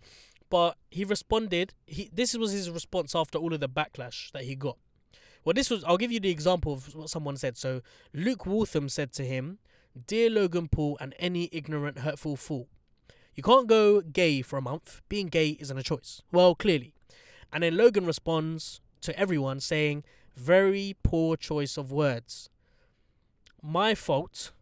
but 0.50 0.76
he 0.90 1.04
responded 1.04 1.74
he 1.86 2.08
this 2.12 2.36
was 2.36 2.52
his 2.52 2.70
response 2.70 3.14
after 3.14 3.38
all 3.38 3.52
of 3.52 3.60
the 3.60 3.68
backlash 3.68 4.30
that 4.32 4.44
he 4.44 4.54
got 4.54 4.76
well 5.44 5.54
this 5.54 5.70
was 5.70 5.82
i'll 5.84 5.96
give 5.96 6.12
you 6.12 6.20
the 6.20 6.30
example 6.30 6.72
of 6.72 6.94
what 6.94 7.10
someone 7.10 7.36
said 7.36 7.56
so 7.56 7.80
luke 8.12 8.46
waltham 8.46 8.88
said 8.88 9.12
to 9.12 9.24
him 9.24 9.58
dear 10.06 10.30
logan 10.30 10.68
paul 10.68 10.96
and 11.00 11.14
any 11.18 11.48
ignorant 11.50 11.98
hurtful 12.00 12.36
fool 12.36 12.68
you 13.34 13.42
can't 13.42 13.66
go 13.66 14.00
gay 14.00 14.42
for 14.42 14.56
a 14.56 14.62
month 14.62 15.00
being 15.08 15.26
gay 15.26 15.56
isn't 15.58 15.78
a 15.78 15.82
choice 15.82 16.22
well 16.30 16.54
clearly 16.54 16.94
and 17.52 17.62
then 17.62 17.76
logan 17.76 18.06
responds 18.06 18.80
to 19.00 19.18
everyone 19.18 19.58
saying 19.58 20.04
very 20.36 20.96
poor 21.02 21.36
choice 21.36 21.76
of 21.76 21.92
words. 21.92 22.50
My 23.62 23.94
fault. 23.94 24.52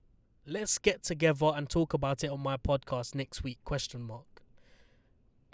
Let's 0.45 0.79
get 0.79 1.05
together 1.05 1.53
and 1.55 1.71
talk 1.71 1.95
about 1.95 2.25
it 2.25 2.31
on 2.31 2.43
my 2.43 2.57
podcast 2.57 3.15
next 3.15 3.45
week 3.45 3.59
question 3.65 4.03
mark. 4.03 4.43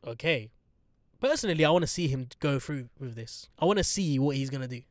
Okay. 0.06 0.50
Personally 1.20 1.64
i 1.64 1.70
want 1.70 1.82
to 1.82 1.88
see 1.88 2.06
him 2.08 2.28
go 2.40 2.58
through 2.58 2.88
with 2.98 3.14
this. 3.14 3.48
I 3.58 3.64
want 3.64 3.78
to 3.78 3.84
see 3.84 4.18
what 4.18 4.36
he's 4.36 4.50
going 4.50 4.62
to 4.62 4.68
do. 4.68 4.82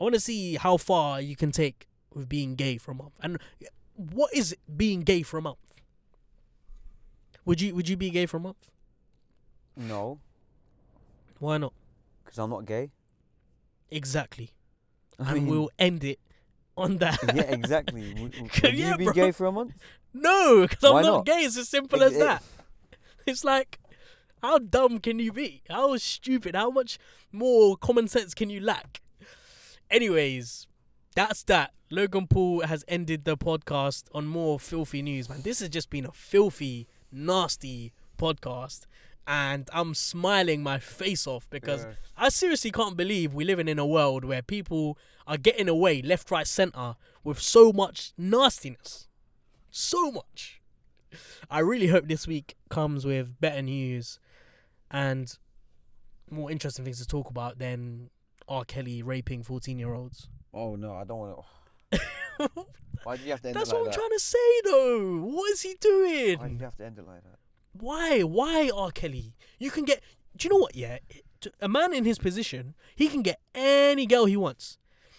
I 0.00 0.04
want 0.04 0.14
to 0.14 0.20
see 0.20 0.54
how 0.54 0.76
far 0.76 1.20
you 1.20 1.36
can 1.36 1.52
take 1.52 1.86
with 2.14 2.28
being 2.28 2.54
gay 2.54 2.78
for 2.78 2.92
a 2.92 2.94
month. 2.94 3.14
And 3.22 3.38
what 3.94 4.32
is 4.32 4.56
being 4.74 5.02
gay 5.02 5.22
for 5.22 5.38
a 5.38 5.42
month? 5.42 5.58
Would 7.44 7.60
you 7.60 7.74
would 7.74 7.88
you 7.88 7.96
be 7.96 8.10
gay 8.10 8.26
for 8.26 8.38
a 8.38 8.40
month? 8.40 8.70
No, 9.76 10.18
why 11.38 11.58
not? 11.58 11.72
Because 12.24 12.38
I'm 12.38 12.50
not 12.50 12.64
gay. 12.64 12.90
Exactly 13.90 14.50
I 15.18 15.30
and 15.32 15.34
mean, 15.34 15.46
we'll 15.46 15.70
end 15.78 16.02
it 16.04 16.18
on 16.76 16.98
that 16.98 17.18
yeah, 17.34 17.42
exactly. 17.42 18.14
Would, 18.20 18.34
Yeah, 18.74 18.90
you 18.92 18.96
be 18.96 19.04
bro. 19.04 19.12
gay 19.12 19.30
for 19.30 19.46
a 19.46 19.52
month? 19.52 19.74
No, 20.12 20.66
because 20.66 20.82
I'm 20.84 21.02
not, 21.02 21.02
not? 21.02 21.26
gay. 21.26 21.40
It's 21.44 21.56
as 21.56 21.68
simple 21.68 22.02
It- 22.02 22.06
as 22.06 22.16
it- 22.16 22.18
that. 22.20 22.42
It's 23.26 23.44
like, 23.44 23.78
how 24.42 24.58
dumb 24.58 24.98
can 24.98 25.18
you 25.18 25.32
be? 25.32 25.62
How 25.70 25.96
stupid? 25.96 26.54
How 26.56 26.70
much 26.70 26.98
more 27.32 27.76
common 27.76 28.06
sense 28.08 28.34
can 28.34 28.50
you 28.50 28.60
lack? 28.60 29.00
Anyways, 29.90 30.66
that's 31.14 31.42
that. 31.44 31.72
Logan 31.90 32.26
Paul 32.26 32.62
has 32.62 32.84
ended 32.88 33.24
the 33.24 33.36
podcast 33.36 34.04
on 34.12 34.26
more 34.26 34.58
filthy 34.58 35.00
news, 35.02 35.28
man. 35.28 35.42
This 35.42 35.60
has 35.60 35.68
just 35.68 35.90
been 35.90 36.04
a 36.06 36.12
filthy, 36.12 36.88
nasty 37.12 37.92
podcast. 38.18 38.86
And 39.26 39.68
I'm 39.72 39.94
smiling 39.94 40.62
my 40.62 40.78
face 40.78 41.26
off 41.26 41.48
because 41.48 41.84
Yeah. 41.84 41.92
I 42.16 42.28
seriously 42.28 42.70
can't 42.70 42.96
believe 42.96 43.32
we're 43.32 43.46
living 43.46 43.68
in 43.68 43.78
a 43.78 43.86
world 43.86 44.24
where 44.24 44.42
people 44.42 44.98
are 45.26 45.38
getting 45.38 45.68
away 45.68 46.02
left, 46.02 46.30
right, 46.30 46.46
center 46.46 46.96
with 47.22 47.40
so 47.40 47.72
much 47.72 48.12
nastiness. 48.18 49.08
So 49.70 50.12
much. 50.12 50.60
I 51.50 51.60
really 51.60 51.86
hope 51.86 52.06
this 52.06 52.26
week 52.26 52.54
comes 52.68 53.06
with 53.06 53.40
better 53.40 53.62
news 53.62 54.18
and 54.90 55.36
more 56.30 56.50
interesting 56.50 56.84
things 56.84 56.98
to 56.98 57.06
talk 57.06 57.30
about 57.30 57.58
than 57.58 58.10
R. 58.48 58.64
Kelly 58.64 59.02
raping 59.02 59.42
14 59.42 59.78
year 59.78 59.94
olds. 59.94 60.28
Oh 60.52 60.76
no, 60.76 60.94
I 60.94 61.04
don't 61.04 61.18
want 61.18 61.38
to. 61.92 62.50
Why 63.04 63.16
do 63.16 63.24
you 63.24 63.30
have 63.30 63.40
to 63.42 63.48
end 63.48 63.56
That's 63.56 63.56
it 63.56 63.56
like 63.56 63.56
that? 63.56 63.56
That's 63.64 63.72
what 63.72 63.78
I'm 63.78 63.84
that? 63.86 63.94
trying 63.94 64.10
to 64.10 64.18
say 64.20 64.60
though. 64.64 65.20
What 65.34 65.50
is 65.52 65.62
he 65.62 65.74
doing? 65.80 66.38
Why 66.38 66.48
do 66.48 66.54
you 66.54 66.60
have 66.64 66.76
to 66.76 66.84
end 66.84 66.98
it 66.98 67.06
like 67.06 67.22
that? 67.22 67.38
Why? 67.78 68.20
Why 68.22 68.70
R. 68.74 68.90
Kelly? 68.90 69.34
You 69.58 69.70
can 69.70 69.84
get. 69.84 70.00
Do 70.36 70.46
you 70.48 70.54
know 70.54 70.60
what? 70.60 70.74
Yeah, 70.74 70.98
a 71.60 71.68
man 71.68 71.92
in 71.92 72.04
his 72.04 72.18
position, 72.18 72.74
he 72.96 73.08
can 73.08 73.22
get 73.22 73.40
any 73.54 74.06
girl 74.06 74.24
he 74.24 74.36
wants. 74.36 74.78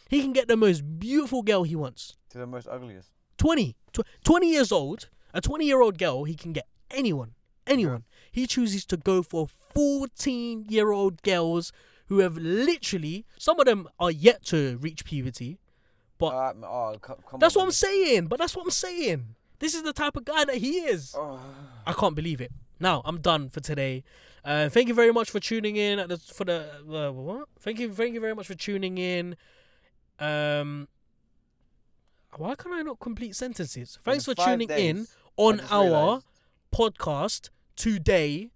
He 0.09 0.21
can 0.21 0.33
get 0.33 0.47
the 0.47 0.57
most 0.57 0.99
beautiful 0.99 1.41
girl 1.41 1.63
he 1.63 1.75
wants. 1.75 2.15
To 2.31 2.37
the 2.37 2.47
most 2.47 2.67
ugliest. 2.67 3.09
20, 3.37 3.75
tw- 3.93 4.01
20 4.23 4.49
years 4.51 4.71
old, 4.71 5.09
a 5.33 5.41
20 5.41 5.65
year 5.65 5.81
old 5.81 5.97
girl, 5.97 6.23
he 6.23 6.35
can 6.35 6.53
get 6.53 6.67
anyone. 6.91 7.31
Anyone. 7.67 8.03
He 8.31 8.45
chooses 8.47 8.85
to 8.85 8.97
go 8.97 9.23
for 9.23 9.47
14 9.73 10.65
year 10.69 10.91
old 10.91 11.21
girls 11.23 11.71
who 12.07 12.19
have 12.19 12.37
literally, 12.37 13.25
some 13.39 13.59
of 13.59 13.65
them 13.65 13.87
are 13.99 14.11
yet 14.11 14.43
to 14.45 14.77
reach 14.77 15.03
puberty. 15.05 15.57
But 16.17 16.27
Uh, 16.27 16.53
oh, 16.65 16.95
co- 17.01 17.19
come 17.29 17.39
that's 17.39 17.55
on, 17.55 17.61
what 17.61 17.65
I'm 17.65 17.71
saying. 17.71 18.27
But 18.27 18.39
that's 18.39 18.55
what 18.55 18.63
I'm 18.65 18.71
saying. 18.71 19.35
This 19.59 19.73
is 19.73 19.83
the 19.83 19.93
type 19.93 20.15
of 20.17 20.25
guy 20.25 20.45
that 20.45 20.55
he 20.57 20.79
is. 20.79 21.13
Oh. 21.17 21.39
I 21.85 21.93
can't 21.93 22.15
believe 22.15 22.41
it. 22.41 22.51
Now 22.79 23.01
I'm 23.05 23.19
done 23.21 23.49
for 23.49 23.59
today. 23.61 24.03
Uh, 24.43 24.69
thank 24.69 24.87
you 24.87 24.93
very 24.93 25.11
much 25.11 25.31
for 25.31 25.39
tuning 25.39 25.75
in. 25.75 25.97
At 25.99 26.09
the, 26.09 26.17
for 26.17 26.43
the 26.45 26.67
uh, 26.87 27.11
what? 27.11 27.47
Thank 27.59 27.79
you, 27.79 27.91
thank 27.93 28.13
you 28.13 28.19
very 28.19 28.35
much 28.35 28.47
for 28.47 28.53
tuning 28.55 28.97
in. 28.97 29.35
Um, 30.19 30.87
why 32.37 32.55
can 32.55 32.73
I 32.73 32.81
not 32.81 32.99
complete 32.99 33.35
sentences? 33.35 33.97
Thanks 34.03 34.25
for 34.25 34.35
five 34.35 34.45
tuning 34.59 34.69
in 34.69 35.07
on 35.37 35.61
our 35.71 35.83
realised- 35.85 36.25
podcast 36.73 37.49
today. 37.75 38.51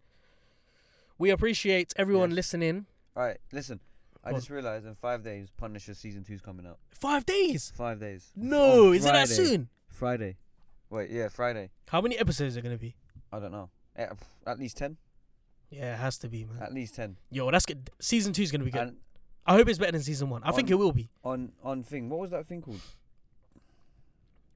We 1.17 1.29
appreciate 1.31 1.93
everyone 1.97 2.29
Yes. 2.31 2.35
listening. 2.35 2.85
Alright, 3.15 3.39
listen. 3.51 3.79
I 4.23 4.31
What? 4.31 4.39
just 4.39 4.49
realized 4.49 4.85
in 4.85 4.95
five 4.95 5.23
days, 5.23 5.49
Punisher 5.57 5.93
season 5.93 6.23
two's 6.23 6.41
coming 6.41 6.65
out. 6.65 6.77
Five 6.91 7.25
days. 7.25 7.71
Five 7.75 7.99
days. 7.99 8.31
No, 8.35 8.91
is 8.91 9.05
it 9.05 9.13
that 9.13 9.27
soon? 9.29 9.69
Friday. 9.89 10.37
Wait, 10.89 11.09
yeah, 11.09 11.27
Friday. 11.29 11.69
How 11.89 12.01
many 12.01 12.17
episodes 12.17 12.57
are 12.57 12.61
gonna 12.61 12.77
be? 12.77 12.95
I 13.31 13.39
don't 13.39 13.51
know. 13.51 13.69
Eh, 13.95 14.07
At 14.47 14.59
least 14.59 14.77
ten. 14.77 14.97
Yeah, 15.69 15.93
it 15.93 15.99
has 15.99 16.17
to 16.19 16.29
be, 16.29 16.45
man. 16.45 16.61
At 16.61 16.73
least 16.73 16.95
ten. 16.95 17.17
Yo, 17.29 17.49
that's 17.51 17.65
good. 17.65 17.89
Season 17.99 18.33
two 18.33 18.41
is 18.41 18.51
gonna 18.51 18.63
be 18.63 18.71
good. 18.71 18.81
And 18.81 18.97
I 19.45 19.53
hope 19.53 19.67
it's 19.69 19.77
better 19.79 19.91
than 19.91 20.01
season 20.01 20.29
one. 20.29 20.41
I 20.43 20.51
think 20.51 20.69
it 20.71 20.75
will 20.75 20.91
be. 20.91 21.09
on 21.23 21.51
on 21.63 21.83
thing, 21.83 22.09
what 22.09 22.19
was 22.19 22.31
that 22.31 22.45
thing 22.47 22.61
called? 22.61 22.81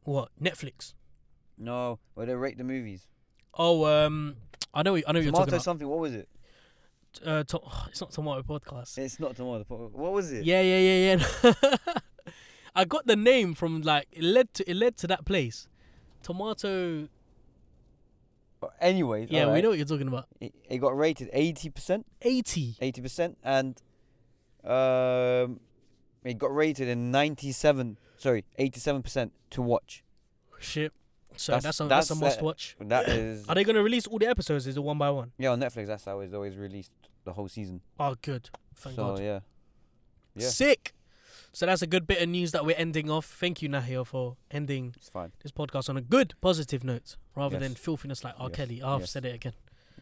What 0.03 0.30
Netflix? 0.41 0.93
No, 1.57 1.99
where 2.15 2.26
they 2.26 2.35
rate 2.35 2.57
the 2.57 2.64
movies. 2.64 3.07
Oh, 3.53 3.85
um, 3.85 4.35
I 4.73 4.81
know. 4.81 4.95
I 4.95 4.99
know 4.99 5.03
what 5.03 5.05
you're 5.05 5.14
talking 5.14 5.31
Tomato 5.31 5.43
about. 5.49 5.61
something. 5.64 5.88
What 5.88 5.99
was 5.99 6.14
it? 6.14 6.27
Uh, 7.23 7.43
to- 7.43 7.61
it's 7.89 8.01
not 8.01 8.11
tomato 8.11 8.41
podcast. 8.41 8.97
It's 8.97 9.19
not 9.19 9.35
tomato. 9.35 9.64
po- 9.64 9.91
What 9.93 10.14
was 10.14 10.31
it? 10.31 10.43
Yeah, 10.45 10.61
yeah, 10.61 10.80
yeah, 10.80 11.26
yeah. 11.43 11.76
I 12.76 12.85
got 12.85 13.05
the 13.05 13.15
name 13.15 13.53
from 13.53 13.81
like 13.84 14.07
it 14.11 14.23
led 14.23 14.51
to 14.55 14.69
it 14.69 14.76
led 14.76 14.97
to 14.97 15.07
that 15.07 15.26
place. 15.26 15.68
Tomato. 16.24 17.08
But 18.60 18.74
Anyways, 18.80 19.30
Yeah, 19.30 19.52
we 19.54 19.62
know 19.62 19.70
what 19.70 19.78
you're 19.78 19.86
talking 19.86 20.08
about. 20.08 20.28
It, 20.40 20.54
it 20.70 20.78
got 20.78 20.98
rated 20.98 21.30
eighty 21.34 21.70
percent. 21.70 22.06
Eighty. 22.22 22.78
Eighty 22.80 23.02
percent, 23.02 23.38
and 23.44 23.82
um, 24.64 25.60
it 26.24 26.38
got 26.38 26.56
rated 26.56 26.88
in 26.88 27.12
ninety-seven. 27.12 27.98
Sorry, 28.18 28.45
eighty-seven 28.58 29.04
percent 29.04 29.34
to 29.52 29.62
watch. 29.62 30.04
Shit. 30.60 30.94
So 31.36 31.54
That's- 31.54 31.64
that's, 31.64 31.80
a 31.82 31.84
that's, 31.86 32.10
a 32.12 32.16
must 32.16 32.41
uh, 32.41 32.45
watch. 32.45 32.78
That 32.80 33.10
is 33.10 33.48
Are 33.50 33.56
they 33.56 33.64
gonna 33.66 33.84
release 33.84 34.08
all 34.08 34.20
the 34.20 34.28
episodes? 34.28 34.66
Is 34.68 34.78
it 34.78 34.84
one 34.84 34.98
by 34.98 35.10
one? 35.10 35.32
yeah 35.38 35.50
on 35.50 35.60
Netflix. 35.60 35.88
That's 35.88 36.06
how 36.06 36.20
it's 36.20 36.34
always 36.34 36.56
released 36.56 36.91
the 37.26 37.34
whole 37.34 37.50
season. 37.50 37.82
Oh, 38.00 38.16
good. 38.22 38.50
Thank 38.76 38.95
so 38.95 39.08
God. 39.16 39.20
yeah, 39.20 39.40
yeah, 40.36 40.48
Sick. 40.48 40.94
So 41.55 41.67
that's 41.67 41.84
a 41.84 41.88
good 41.88 42.07
bit 42.07 42.21
of 42.21 42.30
news 42.30 42.51
that 42.51 42.65
we're 42.65 42.75
ending 42.75 43.09
off. 43.11 43.25
Thank 43.25 43.61
you, 43.61 43.69
Nahir, 43.69 44.05
for 44.07 44.38
ending 44.49 44.95
this 45.41 45.51
podcast 45.51 45.88
on 45.88 45.97
a 45.97 46.01
good, 46.01 46.34
positive 46.41 46.84
note 46.84 47.15
rather 47.35 47.59
than 47.59 47.75
filthiness 47.75 48.23
like 48.23 48.34
R. 48.39 48.47
Yes. 48.49 48.55
Kelly. 48.57 48.81
Oh, 48.81 48.95
I've 48.95 48.99
Yes. 49.01 49.11
said 49.11 49.25
it 49.25 49.35
again. 49.35 49.53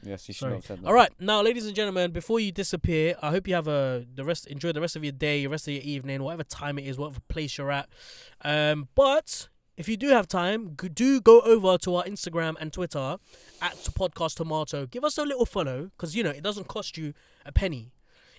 Yes, 0.04 0.28
you 0.28 0.34
should 0.34 0.40
Sorry. 0.40 0.54
have 0.56 0.66
said 0.66 0.82
that. 0.82 0.88
All 0.88 0.94
right, 0.94 1.12
now, 1.20 1.42
ladies 1.44 1.66
and 1.68 1.76
gentlemen, 1.76 2.12
before 2.12 2.40
you 2.40 2.52
disappear, 2.52 3.16
I 3.22 3.30
hope 3.30 3.48
you 3.48 3.54
have 3.54 3.68
a 3.68 4.06
the 4.16 4.24
rest. 4.24 4.48
Enjoy 4.48 4.72
the 4.72 4.82
rest 4.82 4.96
of 4.96 5.04
your 5.04 5.12
day, 5.12 5.42
the 5.44 5.48
rest 5.50 5.68
of 5.68 5.74
your 5.74 5.84
evening, 5.84 6.24
whatever 6.24 6.44
time 6.44 6.80
it 6.80 6.86
is, 6.88 6.98
whatever 6.98 7.20
place 7.28 7.58
you're 7.58 7.72
at. 7.72 7.88
Um, 8.44 8.88
but 8.96 9.50
if 9.78 9.88
you 9.90 9.98
do 9.98 10.08
have 10.10 10.28
time, 10.28 10.70
do 10.76 11.22
go 11.22 11.42
over 11.42 11.78
to 11.80 11.96
our 11.96 12.04
Instagram 12.06 12.56
and 12.60 12.72
Twitter 12.74 13.18
at 13.62 13.76
Podcast 13.94 14.38
Tomato. 14.38 14.86
Give 14.88 15.04
us 15.04 15.18
a 15.18 15.24
little 15.24 15.46
follow 15.46 15.92
because 15.98 16.16
you 16.16 16.24
know 16.24 16.32
it 16.32 16.42
doesn't 16.44 16.68
cost 16.68 16.98
you 16.98 17.14
a 17.46 17.52
penny. 17.52 17.92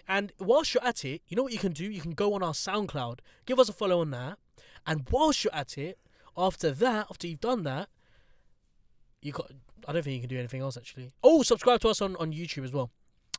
And 0.09 0.33
whilst 0.39 0.75
you're 0.75 0.85
at 0.85 1.05
it, 1.05 1.23
you 1.29 1.37
know 1.37 1.43
what 1.43 1.53
you 1.53 1.59
can 1.59 1.73
do? 1.73 1.85
You 1.85 2.01
can 2.01 2.13
go 2.13 2.35
on 2.35 2.43
our 2.43 2.53
SoundCloud, 2.53 3.21
give 3.47 3.59
us 3.59 3.69
a 3.69 3.73
follow 3.73 4.01
on 4.01 4.11
that. 4.11 4.39
And 4.87 5.07
whilst 5.11 5.45
you're 5.45 5.55
at 5.55 5.79
it, 5.79 5.99
after 6.37 6.71
that, 6.73 7.07
after 7.11 7.27
you've 7.27 7.41
done 7.41 7.63
that, 7.65 7.89
you 9.21 9.33
got. 9.33 9.51
I 9.87 9.93
don't 9.93 10.03
think 10.03 10.15
you 10.15 10.21
can 10.21 10.29
do 10.29 10.39
anything 10.39 10.61
else 10.61 10.77
actually. 10.77 11.13
Oh, 11.23 11.43
subscribe 11.43 11.81
to 11.81 11.89
us 11.89 12.01
on, 12.01 12.17
on 12.17 12.33
YouTube 12.33 12.65
as 12.65 12.73
well. 12.73 12.91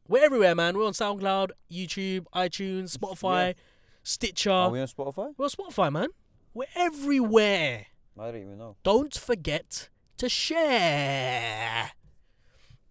We're 0.08 0.26
everywhere, 0.26 0.56
man. 0.56 0.78
We're 0.78 0.86
on 0.86 0.94
SoundCloud, 0.94 1.52
YouTube, 1.72 2.26
iTunes, 2.36 2.98
Spotify, 2.98 3.56
Stitcher. 4.04 4.52
Are 4.52 4.70
we 4.70 4.82
on 4.82 4.88
Spotify? 4.88 5.34
We're 5.38 5.46
on 5.46 5.50
Spotify, 5.50 5.92
man. 5.92 6.10
We're 6.54 6.66
everywhere. 6.76 7.86
I 8.20 8.26
don't 8.26 8.42
even 8.42 8.58
know. 8.58 8.76
Don't 8.84 9.14
forget 9.14 9.90
to 10.18 10.28
share 10.28 11.92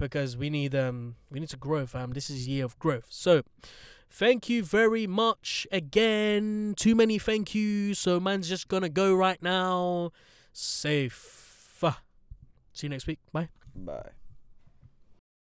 because 0.02 0.36
we 0.36 0.50
need 0.50 0.74
um 0.74 1.16
we 1.30 1.40
need 1.40 1.48
to 1.50 1.56
grow, 1.56 1.86
fam. 1.86 2.12
This 2.12 2.28
is 2.28 2.48
year 2.48 2.64
of 2.64 2.78
growth. 2.78 3.06
So, 3.08 3.42
thank 4.10 4.48
you 4.48 4.64
very 4.64 5.06
much 5.06 5.66
again. 5.70 6.74
Too 6.76 6.94
many 6.94 7.18
thank 7.18 7.54
yous, 7.54 7.98
so 7.98 8.20
man's 8.20 8.48
just 8.48 8.68
gonna 8.68 8.88
go 8.88 9.14
right 9.14 9.42
now. 9.42 10.10
Safe. 10.52 11.42
See 12.72 12.86
you 12.86 12.90
next 12.90 13.06
week. 13.06 13.20
Bye. 13.32 13.48
Bye. 13.74 14.10